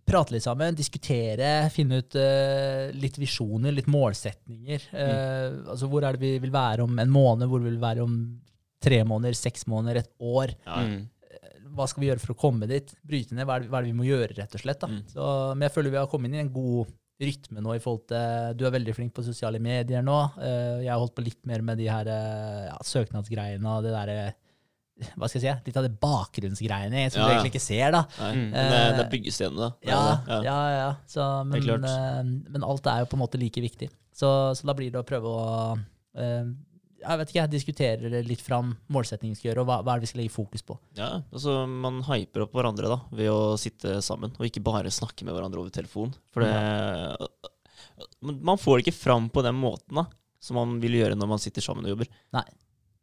prate 0.08 0.34
litt 0.34 0.44
sammen, 0.44 0.76
diskutere, 0.76 1.50
finne 1.72 2.00
ut 2.02 2.16
uh, 2.18 2.90
litt 2.98 3.16
visjoner, 3.20 3.74
litt 3.74 3.88
målsetninger. 3.92 4.88
Eh, 4.90 5.60
altså 5.72 5.88
Hvor 5.90 6.04
er 6.04 6.16
det 6.16 6.24
vi 6.24 6.32
vil 6.42 6.52
være 6.54 6.84
om 6.84 6.98
en 6.98 7.12
måned, 7.12 7.46
hvor 7.48 7.62
vil 7.62 7.78
være 7.80 8.04
om 8.04 8.16
tre 8.82 9.02
måneder, 9.06 9.36
seks 9.38 9.68
måneder, 9.70 10.02
et 10.02 10.10
år? 10.18 10.56
Ja. 10.66 10.82
Mm. 10.82 11.00
Hva 11.72 11.86
skal 11.88 12.02
vi 12.02 12.10
gjøre 12.10 12.20
for 12.20 12.34
å 12.34 12.40
komme 12.42 12.68
dit? 12.68 12.90
Bryte 13.06 13.36
ned, 13.36 13.46
hva 13.48 13.56
er 13.56 13.64
det, 13.64 13.70
hva 13.72 13.78
er 13.78 13.86
det 13.86 13.92
vi 13.94 14.00
må 14.02 14.08
gjøre, 14.08 14.34
rett 14.36 14.58
og 14.58 14.64
slett? 14.64 14.82
da? 14.82 14.90
Mm. 14.90 15.04
Så, 15.14 15.28
men 15.54 15.66
jeg 15.68 15.74
føler 15.76 15.94
vi 15.94 16.00
har 16.02 16.10
kommet 16.10 16.32
inn 16.32 16.40
i 16.40 16.42
en 16.42 16.52
god 16.52 16.90
rytme 17.22 17.62
nå 17.62 17.76
i 17.76 17.80
forhold 17.82 18.04
til 18.10 18.56
Du 18.58 18.64
er 18.66 18.74
veldig 18.74 18.94
flink 18.96 19.12
på 19.16 19.22
sosiale 19.24 19.60
medier 19.62 20.02
nå. 20.02 20.18
Eh, 20.42 20.82
jeg 20.84 20.90
har 20.92 20.98
holdt 21.02 21.14
på 21.16 21.24
litt 21.24 21.40
mer 21.46 21.62
med 21.62 21.78
de 21.78 21.86
her 21.88 22.08
eh, 22.10 22.64
ja, 22.68 22.78
søknadsgreiene 22.82 23.76
og 23.76 23.84
det 23.86 23.92
derre 23.94 24.16
Hva 25.16 25.26
skal 25.30 25.40
jeg 25.40 25.44
si? 25.46 25.62
Litt 25.70 25.78
av 25.80 25.86
det 25.86 25.94
bakgrunnsgreiene 26.02 27.06
som 27.10 27.22
Ja, 27.22 27.28
du 27.28 27.32
egentlig 27.34 27.54
ikke 27.54 27.62
ser, 27.64 27.90
da. 27.94 28.02
Nei, 28.20 28.32
Mm. 28.36 28.50
men 28.52 28.68
det, 28.72 28.82
det 28.98 29.04
er 29.06 29.10
byggestenene, 29.14 29.58
da. 29.58 29.70
Det 29.82 29.94
er 29.94 30.42
Ja, 30.44 30.58
ja, 30.68 30.76
ja. 30.76 30.90
Så, 31.10 31.28
men, 31.46 31.56
Det 31.60 31.64
klart. 31.66 31.86
eh, 31.88 32.22
men 32.52 32.62
alt 32.68 32.86
er 32.92 33.00
jo 33.02 33.08
på 33.10 33.16
en 33.18 33.22
måte 33.24 33.40
like 33.40 33.60
viktig. 33.64 33.88
Så, 34.14 34.28
så 34.54 34.68
da 34.68 34.74
blir 34.76 34.92
det 34.92 35.00
å 35.00 35.06
prøve 35.08 35.32
å 35.32 35.46
eh, 36.20 36.44
jeg 37.02 37.20
vet 37.20 37.30
ikke, 37.32 37.40
jeg 37.40 37.52
diskuterer 37.52 38.16
litt 38.26 38.42
fram 38.44 38.72
målsetningen 38.92 39.34
vi 39.34 39.40
skal 39.40 39.50
gjøre, 39.50 39.64
og 39.64 39.68
hva, 39.70 39.80
hva 39.82 39.94
er 39.94 40.00
det 40.00 40.06
vi 40.06 40.12
skal 40.12 40.22
legge 40.22 40.34
fokus 40.34 40.64
på. 40.66 40.78
Ja, 40.98 41.10
altså 41.32 41.62
Man 41.68 42.00
hyper 42.06 42.46
opp 42.46 42.56
hverandre 42.56 42.90
da 42.92 42.98
ved 43.12 43.30
å 43.32 43.54
sitte 43.60 43.98
sammen, 44.04 44.34
og 44.38 44.48
ikke 44.48 44.64
bare 44.64 44.92
snakke 44.94 45.26
med 45.26 45.36
hverandre 45.36 45.62
over 45.62 45.74
telefon. 45.74 46.14
For 46.34 46.46
det 46.46 46.52
ja. 46.52 47.30
Man 48.22 48.58
får 48.58 48.78
det 48.78 48.86
ikke 48.86 48.98
fram 48.98 49.28
på 49.30 49.44
den 49.44 49.58
måten 49.58 50.00
da 50.00 50.08
som 50.42 50.58
man 50.58 50.78
vil 50.82 50.96
gjøre 50.98 51.16
når 51.18 51.30
man 51.30 51.42
sitter 51.42 51.64
sammen 51.64 51.86
og 51.86 51.94
jobber. 51.94 52.10
Nei. 52.34 52.44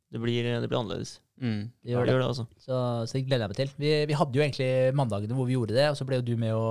Det 0.10 0.20
blir, 0.20 0.44
det 0.60 0.68
blir 0.68 0.80
annerledes. 0.82 1.20
Mm. 1.40 1.60
De 1.72 1.94
gjør 1.94 2.04
det 2.04 2.10
det. 2.10 2.14
gjør 2.14 2.22
det, 2.22 2.28
altså. 2.30 2.46
Så, 2.60 2.80
så 3.08 3.16
det 3.16 3.22
gleder 3.28 3.46
jeg 3.46 3.52
meg 3.54 3.60
til. 3.60 3.70
Vi, 3.80 3.92
vi 4.10 4.18
hadde 4.20 4.36
jo 4.40 4.44
egentlig 4.44 4.70
mandagene 5.00 5.38
hvor 5.38 5.48
vi 5.48 5.56
gjorde 5.56 5.76
det, 5.78 5.86
og 5.92 5.98
så 6.00 6.08
ble 6.10 6.20
jo 6.20 6.26
du 6.28 6.34
med 6.42 6.52
å 6.54 6.66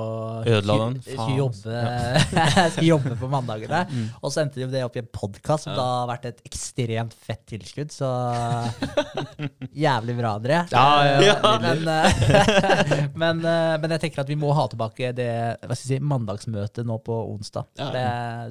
Ødela 0.45 0.77
den. 0.85 0.99
Skulle 1.07 1.39
jobbe, 1.39 1.83
skulle 2.75 2.89
jobbe 2.91 3.17
på 3.23 3.31
mandagene. 3.33 3.81
Mm. 3.89 4.07
Og 4.21 4.35
så 4.35 4.43
endte 4.45 4.61
jo 4.63 4.69
det 4.73 4.85
opp 4.85 4.99
i 5.01 5.03
en 5.03 5.11
podkast, 5.13 5.67
som 5.69 5.73
Ja. 5.73 5.79
da 5.81 5.87
har 6.03 6.11
vært 6.13 6.29
et 6.33 6.45
ekstremt 6.49 7.17
fett 7.17 7.45
tilskudd. 7.49 7.93
Så 7.95 8.09
jævlig 9.87 10.17
bra, 10.19 10.35
André. 10.39 10.61
Ja, 10.73 10.87
ja, 11.07 11.19
ja. 11.33 11.55
Men, 11.63 11.89
eh, 11.89 13.09
men, 13.23 13.43
eh, 13.45 13.75
men 13.81 13.97
jeg 13.97 14.05
tenker 14.07 14.23
at 14.25 14.31
vi 14.31 14.39
må 14.39 14.53
ha 14.57 14.69
tilbake 14.71 15.13
det 15.17 15.31
hva 15.65 15.75
skal 15.75 15.95
jeg 15.95 15.99
si, 15.99 16.05
mandagsmøtet 16.05 16.87
nå 16.89 16.99
på 17.05 17.19
onsdag. 17.35 17.69
Ja. 17.81 17.91
Det, 17.95 18.07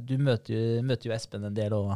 du 0.09 0.17
møter 0.21 0.53
jo, 0.57 0.65
møter 0.87 1.09
jo 1.11 1.15
Espen 1.17 1.45
en 1.47 1.55
del, 1.57 1.73
og 1.77 1.95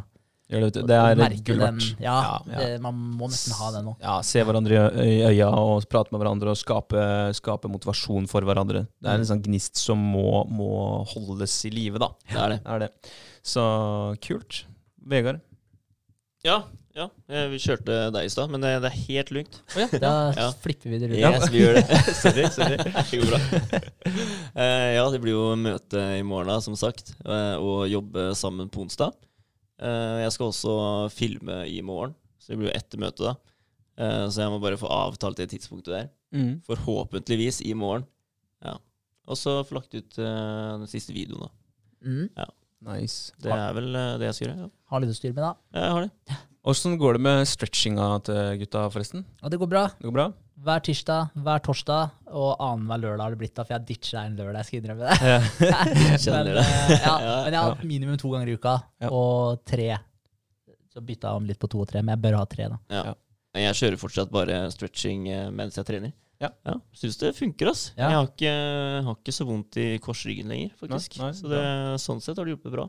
Gjør 0.52 0.66
det, 0.68 0.82
det 0.90 0.96
er 1.00 1.36
gull 1.46 1.62
verdt. 1.62 1.86
Ja, 2.02 2.14
Ja, 2.20 2.32
ja. 2.52 2.58
Det, 2.60 2.80
man 2.84 2.98
må 3.16 3.28
nesten 3.32 3.54
ha 3.56 3.70
det 3.72 3.80
nå. 3.86 3.94
Ja, 4.02 4.18
se 4.26 4.42
hverandre 4.44 4.82
i 5.00 5.14
øya 5.30 5.48
og 5.56 5.86
prate 5.88 6.12
med 6.12 6.20
hverandre 6.20 6.52
og 6.52 6.58
skape, 6.60 7.06
skape 7.38 7.70
motivasjon 7.72 8.28
for 8.30 8.44
hverandre. 8.44 8.84
Det 9.00 9.08
er 9.14 9.22
en 9.22 9.30
sånn 9.32 9.40
gnist 9.46 9.80
som 9.80 9.96
må, 10.12 10.42
må 10.52 10.68
holdes 11.14 11.56
i 11.70 11.72
live, 11.72 12.02
da. 12.02 12.12
Det 12.28 12.36
er 12.44 12.54
det. 12.56 12.60
Det 12.66 12.76
er 12.76 12.84
det. 12.84 12.90
Så 13.54 13.64
kult. 14.28 14.60
Vegard? 15.08 15.40
Ja, 16.44 16.60
ja. 16.98 17.08
eh, 17.30 17.46
Vi 17.52 17.58
kjørte 17.62 17.96
deg 18.12 18.26
i 18.26 18.30
stad, 18.34 18.50
men 18.52 18.60
det, 18.62 18.74
det 18.84 18.90
er 18.90 19.00
helt 19.08 19.30
lugnt. 19.34 19.58
Da 20.02 20.12
Ja. 20.38 20.48
flipper 20.62 20.90
vi 20.92 20.98
det 21.00 21.08
rundt. 21.12 21.22
Yes, 21.22 21.48
vi 21.54 21.62
gjør 21.62 21.78
det. 21.80 21.98
sorry, 22.22 22.46
sorry. 22.52 22.76
Det 22.82 23.22
går 23.22 23.30
bra. 23.30 23.40
Uh, 24.52 24.88
ja, 24.98 25.04
det 25.14 25.20
blir 25.22 25.32
jo 25.36 25.44
møte 25.56 26.02
i 26.18 26.22
morgen, 26.26 26.50
da, 26.52 26.58
som 26.64 26.76
sagt, 26.78 27.14
uh, 27.24 27.56
og 27.62 27.86
jobbe 27.90 28.30
sammen 28.38 28.68
på 28.72 28.84
onsdag. 28.84 29.14
Eh, 29.82 30.18
jeg 30.22 30.34
skal 30.36 30.50
også 30.52 30.74
filme 31.14 31.62
i 31.66 31.80
morgen, 31.84 32.14
så 32.38 32.52
det 32.52 32.60
blir 32.60 32.70
jo 32.70 32.76
etter 32.78 33.02
møtet, 33.02 33.24
da. 33.26 33.34
Eh, 34.02 34.24
så 34.30 34.44
jeg 34.44 34.52
må 34.54 34.60
bare 34.62 34.78
få 34.80 34.90
avtalt 34.92 35.40
det 35.42 35.50
tidspunktet 35.52 35.92
der. 35.96 36.08
Mm. 36.32 36.52
Forhåpentligvis 36.66 37.60
i 37.66 37.74
morgen. 37.76 38.06
Ja. 38.64 38.76
Og 39.28 39.38
så 39.38 39.58
få 39.66 39.78
lagt 39.80 39.94
ut 39.94 40.18
eh, 40.18 40.70
den 40.82 40.88
siste 40.90 41.14
videoen, 41.16 41.48
da. 41.48 41.52
Mm. 42.02 42.48
Nice. 42.82 43.34
Det 43.42 43.52
er 43.54 43.76
vel 43.76 43.92
det 43.94 44.26
jeg 44.30 44.38
skal 44.38 44.48
gjøre. 44.48 44.64
Ja. 44.64 44.72
Har 44.90 45.02
litt 45.04 45.12
å 45.12 45.18
styre 45.18 45.36
med, 45.36 45.44
da. 45.44 45.52
Ja, 45.74 45.84
Jeg 45.84 45.92
har 45.96 46.08
det. 46.08 46.40
Åssen 46.72 46.94
går 46.94 47.16
det 47.18 47.22
med 47.26 47.40
stretchinga 47.50 48.04
til 48.26 48.58
gutta, 48.60 48.84
forresten? 48.94 49.24
Ja, 49.42 49.50
det 49.50 49.58
går 49.58 49.70
bra. 49.70 49.88
Det 49.98 50.06
går 50.06 50.14
bra? 50.14 50.28
Hver 50.62 50.82
tirsdag, 50.86 51.32
hver 51.42 51.62
torsdag 51.64 52.10
og 52.38 52.52
annenhver 52.62 53.00
lørdag 53.02 53.24
har 53.24 53.34
det 53.34 53.38
blitt 53.40 53.54
da, 53.56 53.64
for 53.66 53.74
jeg 53.74 53.86
ditcha 53.88 54.20
en 54.28 54.36
lørdag. 54.38 54.60
Jeg 54.60 54.68
skal 54.68 54.78
innrømme 54.78 55.08
det. 55.08 55.16
Kjenner 56.22 56.44
men, 56.46 56.54
det. 56.54 56.62
eh, 56.62 56.92
ja, 57.02 57.14
Ja, 57.26 57.32
men 57.42 57.56
jeg 57.56 57.58
har 57.58 57.72
hatt 57.72 57.82
minimum 57.88 58.20
to 58.20 58.30
ganger 58.30 58.52
i 58.52 58.54
uka, 58.54 58.74
Ja. 59.02 59.10
og 59.10 59.64
tre. 59.66 59.88
Så 60.92 61.02
bytta 61.02 61.32
jeg 61.32 61.40
om 61.40 61.48
litt 61.48 61.58
på 61.58 61.70
to 61.72 61.80
og 61.82 61.88
tre, 61.90 62.02
men 62.04 62.14
jeg 62.14 62.22
bør 62.28 62.36
ha 62.38 62.44
tre, 62.46 62.68
da. 62.70 62.78
Ja. 62.94 63.02
Ja. 63.10 63.16
Jeg 63.64 63.78
kjører 63.80 63.98
fortsatt 64.00 64.30
bare 64.32 64.60
stretching 64.72 65.26
eh, 65.32 65.48
mens 65.52 65.80
jeg 65.80 65.88
trener. 65.88 66.14
Ja. 66.42 66.52
ja 66.68 66.76
Syns 66.94 67.18
det 67.20 67.32
funker, 67.40 67.72
ass. 67.72 67.82
Ja. 67.96 68.06
Jeg 68.12 68.20
har 68.20 68.30
ikke, 68.30 68.54
har 69.08 69.18
ikke 69.18 69.34
så 69.34 69.48
vondt 69.50 69.80
i 69.82 69.88
korsryggen 70.04 70.52
lenger, 70.54 70.70
faktisk. 70.78 71.18
Nei, 71.18 71.32
nei, 71.32 71.40
så 71.40 71.50
det, 71.50 71.64
sånn 72.06 72.22
sett 72.22 72.38
har 72.38 72.46
det 72.46 72.54
hjulpet 72.54 72.76
bra. 72.78 72.86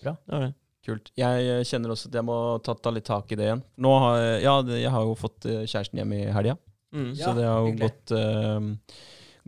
Bra. 0.00 0.16
Det 0.24 0.42
det. 0.46 0.50
Kult. 0.88 1.12
Jeg 1.20 1.52
eh, 1.52 1.60
kjenner 1.68 1.92
også 1.92 2.08
at 2.08 2.16
jeg 2.16 2.24
må 2.32 2.40
ta, 2.64 2.72
ta 2.80 2.96
litt 2.96 3.04
tak 3.12 3.28
i 3.28 3.36
det 3.36 3.50
igjen. 3.50 3.62
Nå 3.84 3.92
har 4.06 4.18
jeg, 4.24 4.42
ja, 4.48 4.56
jeg 4.86 4.96
har 4.96 5.04
jo 5.04 5.14
fått 5.20 5.44
kjæresten 5.68 6.00
hjem 6.00 6.16
i 6.16 6.22
helga, 6.32 6.56
Mm. 6.92 7.12
Ja, 7.14 7.24
så 7.24 7.32
det 7.38 7.46
har 7.46 7.64
jo 7.66 7.72
gått, 7.78 8.12
uh, 8.16 8.60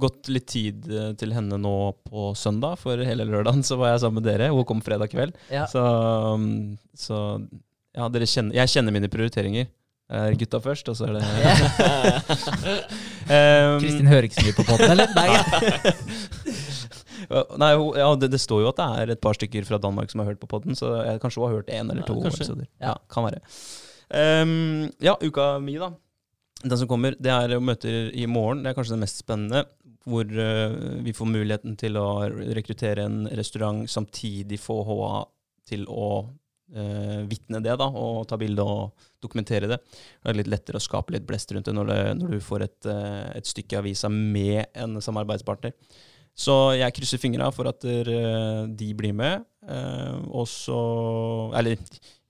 gått 0.02 0.30
litt 0.32 0.48
tid 0.50 0.86
eh, 0.88 1.12
til 1.18 1.34
henne 1.36 1.58
nå 1.60 1.76
på 2.06 2.30
søndag. 2.38 2.78
For 2.82 3.02
hele 3.06 3.26
lørdagen 3.28 3.62
så 3.66 3.76
var 3.80 3.92
jeg 3.92 4.02
sammen 4.04 4.22
med 4.22 4.28
dere, 4.30 4.50
hun 4.54 4.66
kom 4.68 4.82
fredag 4.84 5.12
kveld. 5.12 5.36
Ja. 5.52 5.66
Så, 5.70 5.82
um, 5.82 6.78
så 6.96 7.18
ja, 7.92 8.08
dere 8.12 8.28
kjenner, 8.28 8.56
jeg 8.62 8.72
kjenner 8.72 8.94
mine 8.94 9.10
prioriteringer. 9.12 9.68
Jeg 10.12 10.28
er 10.28 10.36
gutta 10.36 10.58
først, 10.60 10.88
og 10.92 10.96
så 10.98 11.06
er 11.08 11.14
det 11.16 11.22
um, 13.32 13.78
Kristin 13.80 14.10
hører 14.10 14.26
ikke 14.28 14.36
så 14.36 14.44
mye 14.44 14.56
på 14.58 14.66
potten, 14.68 14.92
eller? 14.92 15.08
Nei. 15.16 15.28
Nei, 17.62 17.70
ja, 18.02 18.10
det, 18.20 18.28
det 18.34 18.40
står 18.42 18.60
jo 18.64 18.68
at 18.72 18.80
det 18.82 18.88
er 19.04 19.14
et 19.14 19.22
par 19.24 19.38
stykker 19.38 19.64
fra 19.68 19.80
Danmark 19.80 20.12
som 20.12 20.20
har 20.20 20.28
hørt 20.34 20.42
på 20.42 20.50
podden, 20.50 20.76
så 20.76 20.98
jeg, 21.06 21.22
kanskje 21.22 21.40
hun 21.40 21.48
har 21.48 21.56
hørt 21.62 21.72
én 21.72 21.88
eller 21.88 22.02
Ja, 22.04 22.08
to 22.10 22.18
kanskje. 22.20 22.44
Ja. 22.50 22.90
Ja, 22.90 22.94
kan 23.12 23.28
være. 23.28 23.40
Um, 24.12 24.90
ja, 25.00 25.16
uka 25.24 25.54
mi, 25.64 25.78
da. 25.80 25.94
Den 26.62 26.78
som 26.78 26.88
kommer, 26.90 27.16
det 27.18 27.32
er 27.32 27.58
møter 27.62 28.10
i 28.14 28.26
morgen. 28.30 28.62
Det 28.62 28.70
er 28.70 28.76
kanskje 28.78 28.96
det 28.96 29.04
mest 29.04 29.22
spennende. 29.22 29.64
Hvor 30.02 30.26
uh, 30.26 31.02
vi 31.04 31.14
får 31.14 31.30
muligheten 31.30 31.76
til 31.78 31.98
å 32.00 32.06
rekruttere 32.56 33.06
en 33.06 33.24
restaurant, 33.38 33.84
samtidig 33.90 34.58
få 34.58 34.80
HA 34.88 35.10
til 35.70 35.84
å 35.90 36.08
uh, 36.26 37.20
vitne 37.30 37.62
det, 37.62 37.76
da, 37.78 37.86
og 37.86 38.24
ta 38.30 38.38
bilde 38.40 38.66
og 38.66 39.10
dokumentere 39.22 39.70
det. 39.70 39.78
Det 40.22 40.32
er 40.32 40.40
litt 40.40 40.50
lettere 40.50 40.80
å 40.80 40.82
skape 40.82 41.14
litt 41.14 41.26
blest 41.28 41.52
rundt 41.54 41.70
det 41.70 41.76
når, 41.76 41.92
det, 41.92 42.00
når 42.20 42.34
du 42.34 42.40
får 42.42 42.66
et, 42.66 42.88
eh, 42.90 43.28
et 43.38 43.48
stykke 43.48 43.78
avisa 43.82 44.10
med 44.12 44.64
en 44.74 44.98
samarbeidspartner. 45.02 45.76
Så 46.32 46.54
jeg 46.78 46.94
krysser 46.96 47.20
fingra 47.20 47.50
for 47.52 47.68
at 47.68 47.84
eh, 47.84 48.64
de 48.68 48.88
blir 48.96 49.12
med. 49.16 49.44
eh, 49.68 50.16
og 50.32 50.48
så 50.48 51.52
Eller, 51.58 51.76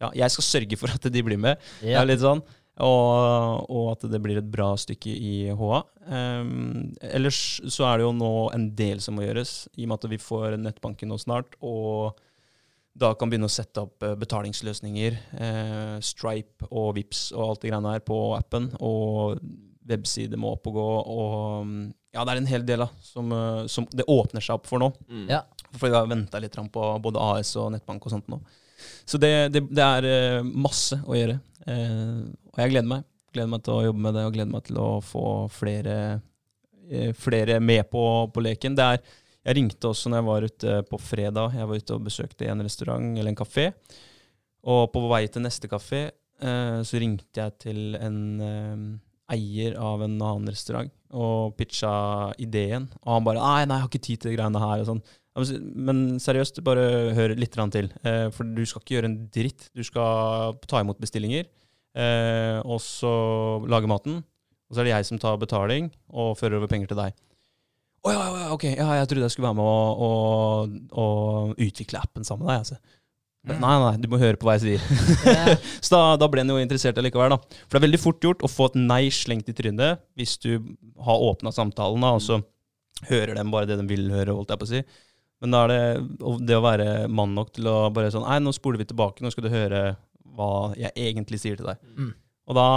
ja, 0.02 0.10
jeg 0.24 0.34
skal 0.34 0.48
sørge 0.48 0.76
for 0.76 0.90
at 0.90 1.06
de 1.12 1.22
blir 1.22 1.38
med. 1.38 1.60
Det 1.80 1.94
er 1.94 2.08
litt 2.08 2.22
sånn. 2.22 2.42
Og, 2.82 3.70
og 3.70 3.88
at 3.92 4.04
det 4.10 4.18
blir 4.24 4.40
et 4.40 4.50
bra 4.50 4.72
stykke 4.80 5.12
i 5.12 5.34
HA. 5.54 5.80
Um, 6.08 6.90
ellers 7.06 7.60
så 7.70 7.86
er 7.86 8.00
det 8.00 8.08
jo 8.08 8.12
nå 8.16 8.32
en 8.56 8.66
del 8.78 9.02
som 9.04 9.14
må 9.16 9.26
gjøres, 9.26 9.68
i 9.76 9.86
og 9.86 9.92
med 9.92 10.00
at 10.00 10.10
vi 10.10 10.20
får 10.22 10.58
nettbanken 10.58 11.12
nå 11.12 11.20
snart. 11.22 11.54
Og 11.62 12.18
da 12.98 13.14
kan 13.16 13.30
begynne 13.30 13.48
å 13.48 13.52
sette 13.52 13.86
opp 13.86 14.04
eh, 14.04 14.16
betalingsløsninger. 14.20 15.18
Eh, 15.40 15.94
Stripe 16.04 16.68
og 16.68 16.90
Vips 16.98 17.30
og 17.32 17.46
alt 17.46 17.62
det 17.62 17.70
greiene 17.70 17.94
her 17.94 18.02
på 18.04 18.18
appen. 18.36 18.68
Og 18.84 19.38
webside 19.88 20.38
må 20.40 20.52
opp 20.56 20.68
og 20.68 20.76
gå. 20.76 20.88
Og 21.14 21.70
ja, 22.12 22.24
det 22.24 22.34
er 22.34 22.42
en 22.42 22.50
hel 22.50 22.66
del 22.68 22.84
da, 22.84 22.88
som, 23.04 23.32
eh, 23.32 23.62
som 23.72 23.88
det 23.92 24.08
åpner 24.10 24.44
seg 24.44 24.58
opp 24.58 24.68
for 24.68 24.82
nå. 24.82 24.90
Mm. 25.08 25.24
Ja. 25.30 25.44
For 25.72 25.88
vi 25.88 25.96
har 25.96 26.10
venta 26.10 26.42
litt 26.42 26.58
på 26.74 26.90
både 27.06 27.30
AS 27.32 27.54
og 27.60 27.72
nettbank 27.72 28.04
og 28.04 28.12
sånt 28.12 28.28
nå. 28.32 28.42
Så 29.06 29.18
det, 29.20 29.32
det, 29.54 29.64
det 29.72 29.86
er 29.86 30.08
eh, 30.10 30.42
masse 30.44 30.98
å 31.06 31.16
gjøre. 31.16 31.38
Eh, 31.66 32.22
og 32.52 32.62
jeg 32.62 32.74
gleder 32.74 32.90
meg. 32.90 33.08
Gleder 33.32 33.50
meg 33.54 33.64
til 33.64 33.74
å 33.74 33.84
jobbe 33.86 34.04
med 34.06 34.16
det, 34.18 34.24
og 34.28 34.36
gleder 34.36 34.52
meg 34.52 34.64
til 34.68 34.80
å 34.82 34.88
få 35.04 35.26
flere, 35.52 35.96
eh, 36.88 37.12
flere 37.16 37.60
med 37.60 37.88
på, 37.90 38.04
på 38.32 38.44
leken. 38.44 38.76
Det 38.78 38.88
er, 38.94 39.04
jeg 39.42 39.58
ringte 39.58 39.90
også 39.90 40.12
når 40.12 40.20
jeg 40.20 40.28
var 40.30 40.48
ute 40.48 40.80
på 40.90 41.00
fredag. 41.02 41.56
Jeg 41.58 41.70
var 41.70 41.84
ute 41.84 41.96
og 41.96 42.08
besøkte 42.08 42.50
en 42.50 42.64
restaurant 42.64 43.14
eller 43.18 43.32
en 43.32 43.40
kafé. 43.42 43.70
Og 44.62 44.84
på 44.94 45.06
vei 45.10 45.24
til 45.26 45.42
neste 45.42 45.70
kafé 45.70 46.04
eh, 46.08 46.78
så 46.86 47.00
ringte 47.02 47.42
jeg 47.42 47.58
til 47.64 47.96
en 47.98 49.00
eier 49.32 49.76
av 49.80 50.02
en 50.04 50.18
annen 50.18 50.50
restaurant 50.50 50.90
og 51.12 51.56
pitcha 51.56 51.92
ideen. 52.40 52.88
Og 53.02 53.16
han 53.16 53.26
bare 53.26 53.42
Nei, 53.42 53.64
nei, 53.66 53.76
jeg 53.78 53.84
har 53.84 53.90
ikke 53.90 54.06
tid 54.06 54.22
til 54.22 54.32
de 54.32 54.36
greiene 54.38 54.62
her. 54.62 54.82
og 54.82 54.88
sånn. 54.88 55.02
Men 55.32 56.20
seriøst, 56.20 56.60
bare 56.64 57.14
hør 57.16 57.32
litt 57.38 57.56
til. 57.72 57.88
Eh, 58.04 58.28
for 58.34 58.44
du 58.44 58.62
skal 58.68 58.82
ikke 58.82 58.96
gjøre 58.98 59.08
en 59.08 59.18
dritt. 59.32 59.70
Du 59.72 59.82
skal 59.86 60.58
ta 60.68 60.82
imot 60.82 61.00
bestillinger, 61.00 61.46
eh, 61.96 62.60
og 62.64 62.80
så 62.84 63.12
lage 63.64 63.88
maten. 63.88 64.20
Og 64.68 64.76
så 64.76 64.82
er 64.82 64.88
det 64.88 64.96
jeg 64.96 65.08
som 65.08 65.20
tar 65.20 65.40
betaling 65.40 65.90
og 66.12 66.36
fører 66.40 66.56
over 66.60 66.68
penger 66.68 66.92
til 66.92 67.00
deg. 67.00 67.16
Å 68.02 68.08
oh, 68.08 68.12
ja, 68.12 68.22
ja, 68.34 68.46
ok. 68.50 68.64
Ja, 68.74 68.88
jeg 68.98 69.08
trodde 69.08 69.28
jeg 69.28 69.34
skulle 69.34 69.48
være 69.50 69.60
med 69.60 69.68
å, 69.68 69.82
å, 69.94 70.10
å 70.98 71.06
utvikle 71.54 72.00
appen 72.02 72.26
sammen 72.26 72.48
med 72.48 72.52
deg. 72.52 72.64
Altså. 72.64 72.98
Mm. 73.42 73.58
Nei, 73.58 73.74
nei, 73.82 73.92
du 74.02 74.08
må 74.10 74.18
høre 74.22 74.38
på 74.38 74.46
hva 74.46 74.56
jeg 74.58 74.64
sier. 74.64 74.82
Yeah. 75.32 75.54
så 75.84 75.94
da, 75.94 76.00
da 76.18 76.26
ble 76.30 76.42
han 76.42 76.50
jo 76.50 76.58
interessert 76.58 76.98
allikevel, 76.98 77.36
da. 77.36 77.38
For 77.64 77.76
det 77.76 77.80
er 77.80 77.86
veldig 77.86 78.00
fort 78.02 78.26
gjort 78.26 78.42
å 78.42 78.50
få 78.50 78.68
et 78.70 78.80
nei 78.80 79.04
slengt 79.14 79.48
i 79.50 79.54
trynet 79.56 80.02
hvis 80.18 80.34
du 80.42 80.50
har 81.06 81.24
åpna 81.30 81.52
samtalen, 81.54 82.02
da, 82.02 82.12
og 82.18 82.24
så 82.24 82.40
hører 83.08 83.36
dem 83.38 83.52
bare 83.54 83.70
det 83.70 83.78
de 83.80 83.86
vil 83.90 84.10
høre, 84.14 84.34
holdt 84.34 84.52
jeg 84.54 84.62
på 84.62 84.68
å 84.68 84.72
si. 84.72 84.82
Men 85.42 85.54
da 85.54 85.64
er 85.66 85.72
det 85.72 86.40
det 86.46 86.56
å 86.56 86.64
være 86.64 86.88
mann 87.10 87.34
nok 87.34 87.52
til 87.56 87.66
å 87.66 87.76
bare 87.94 88.12
sånn 88.14 88.24
Nei, 88.28 88.38
nå 88.44 88.52
spoler 88.54 88.78
vi 88.82 88.88
tilbake, 88.92 89.24
nå 89.24 89.32
skal 89.34 89.48
du 89.48 89.52
høre 89.52 89.80
hva 90.32 90.52
jeg 90.78 90.92
egentlig 90.96 91.40
sier 91.42 91.58
til 91.58 91.68
deg. 91.68 91.80
Mm. 91.98 92.12
Og 92.50 92.58
da 92.58 92.68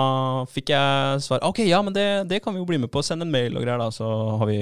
fikk 0.51 0.71
jeg 0.73 1.21
svar 1.25 1.41
Ok, 1.47 1.63
ja, 1.65 1.79
men 1.85 1.95
det, 1.95 2.05
det 2.29 2.41
kan 2.43 2.53
vi 2.53 2.61
jo 2.61 2.67
bli 2.69 2.79
med 2.81 2.91
på. 2.93 3.01
Send 3.05 3.25
en 3.25 3.31
mail 3.33 3.55
og 3.55 3.65
greier, 3.65 3.81
da, 3.81 3.89
så 3.93 4.09
har 4.41 4.49
vi 4.49 4.59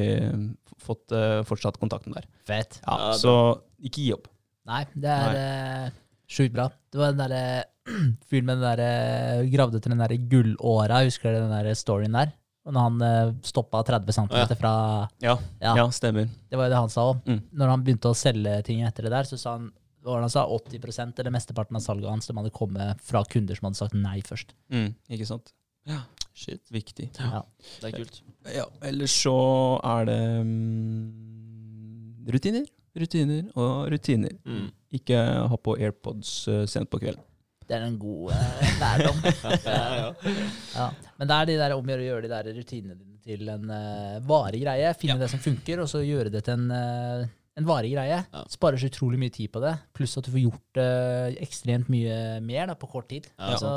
fått 0.83 1.15
uh, 1.15 1.41
fortsatt 1.47 1.79
kontakten 1.81 2.15
der. 2.15 2.27
Fett. 2.47 2.79
Ja, 2.83 2.99
Ja, 3.09 3.17
Så 3.19 3.33
ikke 3.83 4.03
gi 4.03 4.13
opp. 4.15 4.29
Nei, 4.69 4.83
det 4.95 5.11
er 5.11 5.39
uh, 5.39 5.97
sjukt 6.31 6.55
bra. 6.55 6.69
Det 6.91 7.01
var 7.01 7.15
den 7.15 7.23
derre 7.23 7.43
fyren 8.29 8.47
med 8.47 8.61
den 8.61 8.67
derre 8.67 9.49
Gravde 9.51 9.81
til 9.83 9.95
den 9.95 10.03
derre 10.03 10.19
gullåra, 10.31 11.03
husker 11.07 11.35
du 11.35 11.41
den 11.41 11.55
der 11.55 11.75
storyen 11.79 12.15
der? 12.15 12.31
Når 12.65 12.81
han 12.85 13.37
stoppa 13.43 13.81
30 13.83 14.13
cm 14.15 14.27
Ja. 14.39 14.45
fra 14.55 14.73
Ja, 15.21 15.37
Ja, 15.61 15.75
ja 15.75 15.85
stemmer. 15.91 16.29
det 16.49 16.55
var 16.57 16.65
jo 16.69 16.69
det 16.71 16.77
han 16.79 16.89
sa 16.89 17.01
òg. 17.11 17.23
Mm. 17.27 17.41
Når 17.59 17.67
han 17.73 17.83
begynte 17.83 18.09
å 18.11 18.15
selge 18.15 18.63
ting 18.63 18.81
etter 18.87 19.03
det 19.03 19.11
der, 19.11 19.23
så 19.27 19.37
sa 19.37 19.57
han 19.57 19.71
hva 20.03 20.11
var 20.13 20.19
det 20.19 20.27
han 20.27 20.35
sa, 20.35 20.45
80 20.47 21.19
eller 21.19 21.31
mesteparten 21.31 21.75
av 21.75 21.81
salget 21.81 22.09
hans 22.09 22.27
de 22.27 22.33
hadde 22.35 22.51
kommet 22.51 22.99
fra 23.01 23.23
kunder 23.23 23.55
som 23.55 23.67
hadde 23.69 23.79
sagt 23.79 23.93
nei 23.95 24.19
først. 24.21 24.51
Mm, 24.71 24.93
ikke 25.09 25.27
sant? 25.27 25.53
Ja, 25.87 26.01
Shit, 26.35 26.63
viktig. 26.71 27.09
Ja. 27.19 27.43
det 27.79 27.93
er 27.93 27.97
kult. 27.99 28.21
Ja, 28.51 28.65
ellers 28.81 29.11
så 29.23 29.35
er 29.83 30.05
det 30.09 30.17
um, 30.41 32.25
rutiner, 32.27 32.65
rutiner 32.97 33.45
og 33.55 33.91
rutiner. 33.93 34.33
Mm. 34.45 34.71
Ikke 34.97 35.19
ha 35.49 35.57
på 35.57 35.75
AirPods 35.79 36.47
eh, 36.51 36.65
sent 36.69 36.89
på 36.91 36.99
kvelden. 37.01 37.23
Det 37.67 37.77
er 37.77 37.85
en 37.87 37.97
god 37.99 38.33
eh, 38.35 38.73
lærdom. 38.81 39.21
Ja, 39.67 39.85
ja. 39.97 40.09
Ja. 40.79 40.89
Men 41.19 41.29
det 41.29 41.37
er 41.37 41.49
de 41.49 41.59
der 41.61 41.75
om 41.77 41.93
å 41.93 41.97
gjøre 42.01 42.25
de 42.25 42.31
der 42.31 42.49
rutinene 42.57 42.97
dine 42.97 43.19
til 43.23 43.47
en 43.53 43.69
uh, 43.71 44.19
varig 44.27 44.63
greie. 44.65 44.89
Finne 44.99 45.19
det 45.21 45.29
som 45.31 45.39
funker, 45.39 45.79
og 45.83 45.87
så 45.87 46.01
gjøre 46.03 46.31
det 46.33 46.41
til 46.43 46.57
en, 46.57 46.65
uh, 46.73 47.27
en 47.59 47.67
varig 47.67 47.93
greie. 47.93 48.17
Sparer 48.51 48.81
så 48.81 48.89
utrolig 48.91 49.19
mye 49.21 49.31
tid 49.33 49.51
på 49.53 49.61
det, 49.63 49.75
pluss 49.95 50.17
at 50.19 50.27
du 50.27 50.33
får 50.33 50.43
gjort 50.43 50.81
uh, 50.81 51.29
ekstremt 51.45 51.91
mye 51.93 52.41
mer 52.43 52.67
da, 52.71 52.75
på 52.79 52.89
kort 52.91 53.07
tid. 53.13 53.29
Ja, 53.37 53.55
så, 53.61 53.71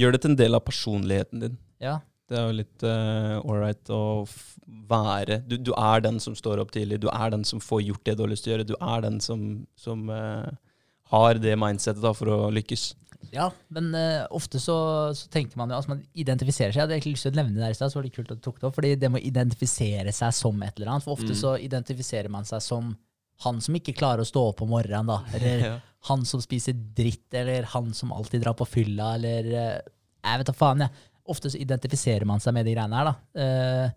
Gjør 0.00 0.16
det 0.16 0.22
til 0.24 0.32
en 0.32 0.40
del 0.40 0.56
av 0.56 0.64
personligheten 0.68 1.48
din. 1.48 1.60
ja. 1.82 1.98
Det 2.30 2.38
er 2.38 2.44
jo 2.46 2.54
litt 2.54 2.82
uh, 2.86 3.90
å 3.90 4.02
være 4.86 5.40
du, 5.50 5.56
du 5.58 5.72
er 5.74 6.04
den 6.04 6.20
som 6.22 6.36
står 6.38 6.60
opp 6.62 6.70
tidlig. 6.70 7.00
Du 7.02 7.08
er 7.10 7.32
den 7.34 7.42
som 7.42 7.58
får 7.58 7.80
gjort 7.88 8.04
det 8.06 8.14
du 8.14 8.22
har 8.22 8.30
lyst 8.30 8.46
til 8.46 8.52
å 8.52 8.54
gjøre. 8.54 8.66
Du 8.68 8.76
er 8.78 9.02
den 9.02 9.16
som, 9.24 9.40
som 9.74 10.04
har 11.10 11.40
det 11.42 11.56
mindsettet 11.58 12.04
da, 12.04 12.12
for 12.14 12.30
å 12.30 12.38
lykkes. 12.54 12.92
Ja, 13.32 13.50
men 13.70 13.92
uh, 13.94 14.26
ofte 14.34 14.58
så, 14.58 14.74
så 15.14 15.28
tenker 15.30 15.56
man 15.60 15.70
jo 15.70 15.76
altså 15.78 15.92
man 15.92 16.00
identifiserer 16.18 16.72
seg. 16.72 16.80
Jeg 16.80 16.84
hadde 16.86 16.96
egentlig 16.96 17.12
lyst 17.14 17.26
til 17.28 17.32
å 17.34 17.38
nevne 17.38 17.54
det 17.54 17.62
der 17.62 17.74
i 17.74 17.78
stad, 17.78 17.92
så 17.92 18.00
var 18.00 18.06
det 18.08 18.14
kult 18.16 18.32
at 18.34 18.40
du 18.40 18.42
tok 18.48 18.58
det 18.60 18.66
opp. 18.68 18.74
Fordi 18.78 18.90
det 18.98 19.10
med 19.12 19.22
å 19.22 19.28
identifisere 19.30 20.12
seg 20.16 20.34
som 20.34 20.62
et 20.66 20.74
eller 20.80 20.90
annet. 20.94 21.04
For 21.06 21.14
ofte 21.18 21.30
Mm. 21.34 21.38
så 21.42 21.52
identifiserer 21.62 22.28
man 22.32 22.44
seg 22.48 22.62
som 22.64 22.96
han 23.44 23.60
som 23.64 23.74
ikke 23.78 23.94
klarer 23.96 24.20
å 24.20 24.28
stå 24.28 24.42
opp 24.50 24.62
om 24.62 24.68
morgenen, 24.74 25.06
da. 25.08 25.20
Eller 25.38 25.62
Ja. 25.64 25.74
han 26.10 26.24
som 26.28 26.40
spiser 26.44 26.74
dritt, 26.74 27.28
eller 27.32 27.62
han 27.72 27.94
som 27.94 28.12
alltid 28.12 28.42
drar 28.42 28.54
på 28.58 28.66
fylla, 28.68 29.14
eller 29.14 29.46
uh, 29.54 29.80
Jeg 30.24 30.38
vet 30.42 30.46
da 30.50 30.52
faen, 30.52 30.82
jeg. 30.84 30.90
Ofte 31.30 31.48
så 31.52 31.58
identifiserer 31.62 32.26
man 32.26 32.40
seg 32.42 32.52
med 32.56 32.66
de 32.66 32.74
greiene 32.74 32.96
her, 32.98 33.12
da. 33.12 33.14
Uh, 33.38 33.90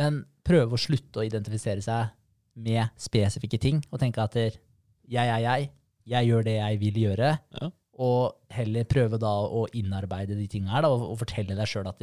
men 0.00 0.24
prøve 0.46 0.74
å 0.74 0.80
slutte 0.80 1.20
å 1.20 1.26
identifisere 1.26 1.82
seg 1.84 2.08
med 2.58 2.88
spesifikke 2.98 3.58
ting, 3.60 3.82
og 3.92 4.00
tenke 4.00 4.22
at 4.24 4.34
jeg 4.38 5.22
er 5.28 5.40
jeg, 5.44 5.68
jeg 6.08 6.26
gjør 6.30 6.42
det 6.48 6.56
jeg 6.58 6.78
vil 6.80 6.98
gjøre, 7.04 7.38
Ja. 7.60 7.68
Og 7.98 8.54
heller 8.54 8.86
prøve 8.88 9.18
da 9.20 9.30
å 9.42 9.64
innarbeide 9.76 10.36
de 10.38 10.46
tingene 10.50 10.70
her, 10.70 10.84
da, 10.86 10.90
og, 10.94 11.08
og 11.12 11.18
fortelle 11.20 11.56
deg 11.58 11.70
sjøl 11.70 11.88
at 11.90 12.02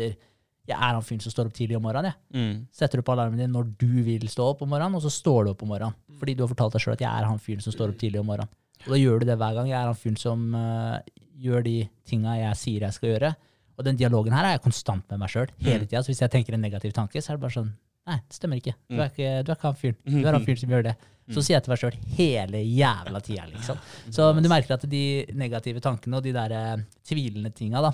jeg 0.65 0.73
er 0.73 0.95
han 0.95 1.03
fyren 1.05 1.21
som 1.21 1.33
står 1.33 1.49
opp 1.49 1.55
tidlig 1.55 1.77
om 1.77 1.83
morgenen. 1.85 2.09
Jeg. 2.09 2.41
Mm. 2.41 2.61
Setter 2.73 2.99
du 2.99 3.05
på 3.05 3.13
alarmen 3.13 3.39
din 3.39 3.51
når 3.53 3.67
du 3.79 4.01
vil 4.05 4.25
stå 4.31 4.49
opp 4.53 4.63
om 4.65 4.71
morgenen, 4.73 4.97
og 4.97 5.03
så 5.05 5.11
står 5.13 5.45
du 5.45 5.51
opp 5.53 5.61
om 5.61 5.69
morgenen. 5.71 5.97
Fordi 6.19 6.33
du 6.33 6.41
har 6.41 6.49
fortalt 6.51 6.73
deg 6.75 6.83
sjøl 6.83 6.95
at 6.95 7.03
jeg 7.05 7.11
er 7.11 7.27
han 7.29 7.41
fyren 7.41 7.61
som 7.63 7.75
står 7.75 7.93
opp 7.93 7.99
tidlig 8.01 8.21
om 8.23 8.31
morgenen. 8.31 8.51
Og 8.85 8.95
da 8.95 8.99
gjør 8.99 9.21
du 9.21 9.27
det 9.29 9.37
hver 9.39 9.53
gang. 9.57 9.69
Jeg 9.69 9.77
er 9.77 9.91
han 9.91 9.99
fyren 9.99 10.17
som 10.19 10.47
uh, 10.57 10.97
gjør 11.41 11.65
de 11.65 11.75
tinga 12.09 12.35
jeg 12.39 12.59
sier 12.59 12.87
jeg 12.87 12.97
skal 12.97 13.11
gjøre. 13.13 13.31
Og 13.75 13.87
den 13.87 13.99
dialogen 13.99 14.33
her 14.35 14.47
er 14.47 14.55
jeg 14.55 14.65
konstant 14.65 15.05
med 15.11 15.21
meg 15.21 15.31
sjøl 15.31 15.51
hele 15.65 15.85
tida. 15.85 16.01
Så 16.01 16.13
hvis 16.13 16.23
jeg 16.23 16.33
tenker 16.33 16.57
en 16.57 16.65
negativ 16.65 16.95
tanke, 16.95 17.21
så 17.21 17.33
er 17.33 17.39
det 17.39 17.45
bare 17.45 17.59
sånn 17.59 17.73
Nei, 18.05 18.19
det 18.21 18.35
stemmer 18.37 18.59
ikke. 18.61 18.75
Du 18.85 18.99
er 18.99 19.07
ikke, 19.09 19.29
du 19.41 19.47
er 19.49 19.55
ikke 19.55 19.65
han 19.65 19.77
fyren. 19.79 19.95
Du 20.05 20.17
er 20.27 20.35
han 20.35 20.43
fyren 20.45 20.59
som 20.61 20.73
gjør 20.75 20.83
det. 20.85 20.91
Så 21.33 21.41
sier 21.41 21.55
jeg 21.55 21.65
til 21.65 21.73
meg 21.73 21.81
sjøl 21.81 21.95
hele 22.19 22.59
jævla 22.61 23.21
tida, 23.25 23.47
liksom. 23.49 23.79
Så, 24.13 24.27
men 24.37 24.45
du 24.45 24.49
merker 24.51 24.75
at 24.75 24.85
de 24.89 25.05
negative 25.33 25.81
tankene 25.81 26.19
og 26.19 26.25
de 26.25 26.33
der 26.35 26.53
eh, 26.53 26.83
tvilende 27.07 27.49
tinga, 27.55 27.81
da, 27.81 27.89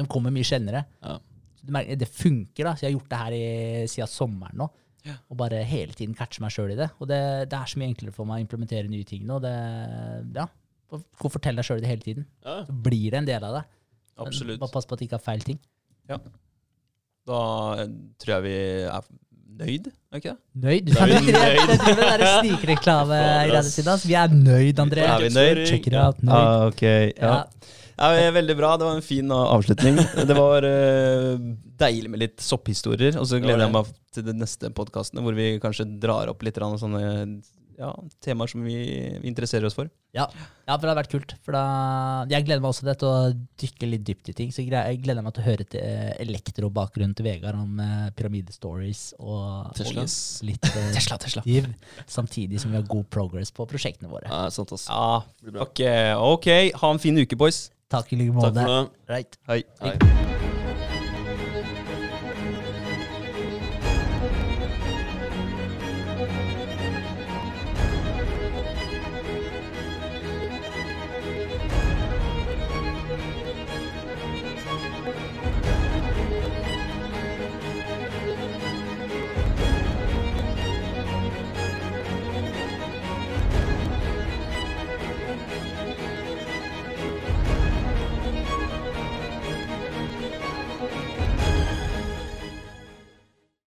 de 0.00 0.06
kommer 0.10 0.34
mye 0.34 0.46
sjeldnere. 0.46 0.82
Ja. 1.04 1.14
Så 1.60 1.68
du 1.68 1.70
merker, 1.76 2.00
det 2.00 2.10
funker, 2.10 2.66
da. 2.66 2.74
Så 2.74 2.86
jeg 2.86 2.90
har 2.90 2.96
gjort 2.96 3.12
det 3.12 3.20
her 3.22 3.36
i, 3.36 3.46
siden 3.92 4.10
sommeren 4.10 4.58
nå. 4.64 4.66
Ja. 5.06 5.14
Og 5.30 5.38
bare 5.38 5.62
hele 5.62 5.94
tiden 5.94 6.16
catche 6.18 6.42
meg 6.42 6.50
sjøl 6.50 6.74
i 6.74 6.78
det. 6.80 6.88
Og 6.98 7.06
det, 7.10 7.20
det 7.52 7.58
er 7.58 7.70
så 7.70 7.78
mye 7.78 7.92
enklere 7.92 8.14
for 8.16 8.26
meg 8.26 8.40
å 8.40 8.46
implementere 8.48 8.90
nye 8.90 9.06
ting 9.06 9.22
nå. 9.28 9.38
Det, 9.44 9.54
ja, 10.34 10.48
Gå 10.90 11.28
og 11.28 11.32
fortell 11.34 11.58
deg 11.58 11.66
sjøl 11.66 11.80
det 11.82 11.90
hele 11.90 12.04
tiden. 12.04 12.26
Ja. 12.46 12.60
Så 12.66 12.74
blir 12.86 13.14
det 13.14 13.22
en 13.22 13.30
del 13.30 13.46
av 13.46 13.60
det. 13.60 13.62
Men 14.16 14.30
Absolutt. 14.30 14.60
Bare 14.62 14.74
pass 14.74 14.86
på 14.88 14.96
at 14.96 15.02
det 15.02 15.08
ikke 15.08 15.18
er 15.18 15.24
feil 15.24 15.46
ting. 15.46 15.62
Da 17.26 17.40
eh, 17.82 17.88
tror 18.22 18.36
jeg 18.36 18.44
vi 18.46 18.58
er 18.86 19.08
nøyd, 19.60 19.88
er 20.12 20.20
ikke 20.20 20.34
det? 20.34 20.38
Nøyd? 20.66 20.92
Er 20.96 21.10
Det 21.12 21.20
nøyd. 21.24 21.70
det 21.70 21.78
driver 21.80 22.02
med 22.02 22.22
den 22.22 22.34
snikreklame 22.40 23.18
i 23.22 23.50
radiosiden 23.54 23.90
hans. 23.92 24.06
Vi 24.08 24.16
er 24.18 24.36
nøyd, 24.36 24.84
André. 24.84 25.06
Er 25.06 25.24
vi 25.24 25.32
nøyd? 25.34 25.64
Check 25.70 25.88
it 25.90 25.96
out. 25.96 26.22
Nøyd. 26.22 26.36
Ah, 26.36 26.66
ok. 26.68 26.82
Ja. 26.86 27.32
Ja. 27.32 27.74
Ja, 27.96 28.10
er 28.12 28.34
veldig 28.36 28.56
bra. 28.58 28.74
Det 28.76 28.84
var 28.84 28.98
en 28.98 29.04
fin 29.04 29.30
uh, 29.32 29.46
avslutning. 29.54 29.96
Det 30.28 30.36
var 30.36 30.66
uh, 30.68 31.36
deilig 31.80 32.10
med 32.12 32.20
litt 32.26 32.42
sopphistorier. 32.44 33.16
Og 33.16 33.28
så 33.30 33.40
gleder 33.40 33.64
jeg 33.64 33.72
meg 33.72 33.92
til 34.12 34.26
de 34.26 34.34
neste 34.36 34.68
podkastene, 34.76 35.24
hvor 35.24 35.36
vi 35.36 35.54
kanskje 35.62 35.88
drar 36.02 36.28
opp 36.32 36.44
litt 36.44 36.60
sånne 36.60 37.06
ja, 37.78 37.90
temaer 38.24 38.50
som 38.50 38.64
vi 38.64 38.76
interesserer 39.26 39.66
oss 39.68 39.76
for. 39.76 39.90
Ja. 40.16 40.24
ja, 40.64 40.76
for 40.76 40.86
det 40.86 40.92
har 40.92 40.98
vært 40.98 41.12
kult. 41.12 41.34
For 41.44 41.56
da, 41.56 41.64
jeg 42.30 42.46
gleder 42.46 42.62
meg 42.64 42.70
også 42.70 42.86
til 42.88 43.08
å 43.08 43.34
dykke 43.60 43.90
litt 43.90 44.06
dypt 44.08 44.30
i 44.32 44.36
ting. 44.38 44.54
Så 44.54 44.64
jeg 44.64 45.00
gleder 45.04 45.24
meg 45.24 45.36
til 45.36 45.44
å 45.44 45.46
høre 45.50 45.66
til 45.68 45.84
eh, 45.84 46.14
elektrobakgrunnen 46.24 47.12
til 47.18 47.28
Vegard 47.28 47.60
om 47.60 47.82
uh, 47.82 48.08
pyramidestories 48.16 49.10
og, 49.20 49.70
Tesla. 49.76 50.06
og 50.06 50.48
litt 50.48 50.68
uh, 50.72 50.90
Tesla, 50.96 51.20
Tesla. 51.20 51.44
div, 51.46 51.68
samtidig 52.08 52.62
som 52.62 52.72
vi 52.72 52.80
har 52.80 52.88
god 52.88 53.06
progress 53.12 53.52
på 53.52 53.68
prosjektene 53.68 54.12
våre. 54.12 54.30
Ja, 54.32 54.46
sant, 54.54 54.72
også. 54.72 54.88
Ja, 54.88 55.22
Blir 55.44 55.58
bra. 55.58 55.68
ok. 55.68 55.86
ok. 56.32 56.52
Ha 56.80 56.94
en 56.96 57.02
fin 57.02 57.20
uke, 57.20 57.38
boys. 57.38 57.66
Takk 57.92 58.16
i 58.16 58.22
like 58.24 58.34
Takk 58.40 58.56
måte. 58.56 58.84
Right. 59.12 59.42
Hei. 59.52 59.62
Hei. 59.84 60.55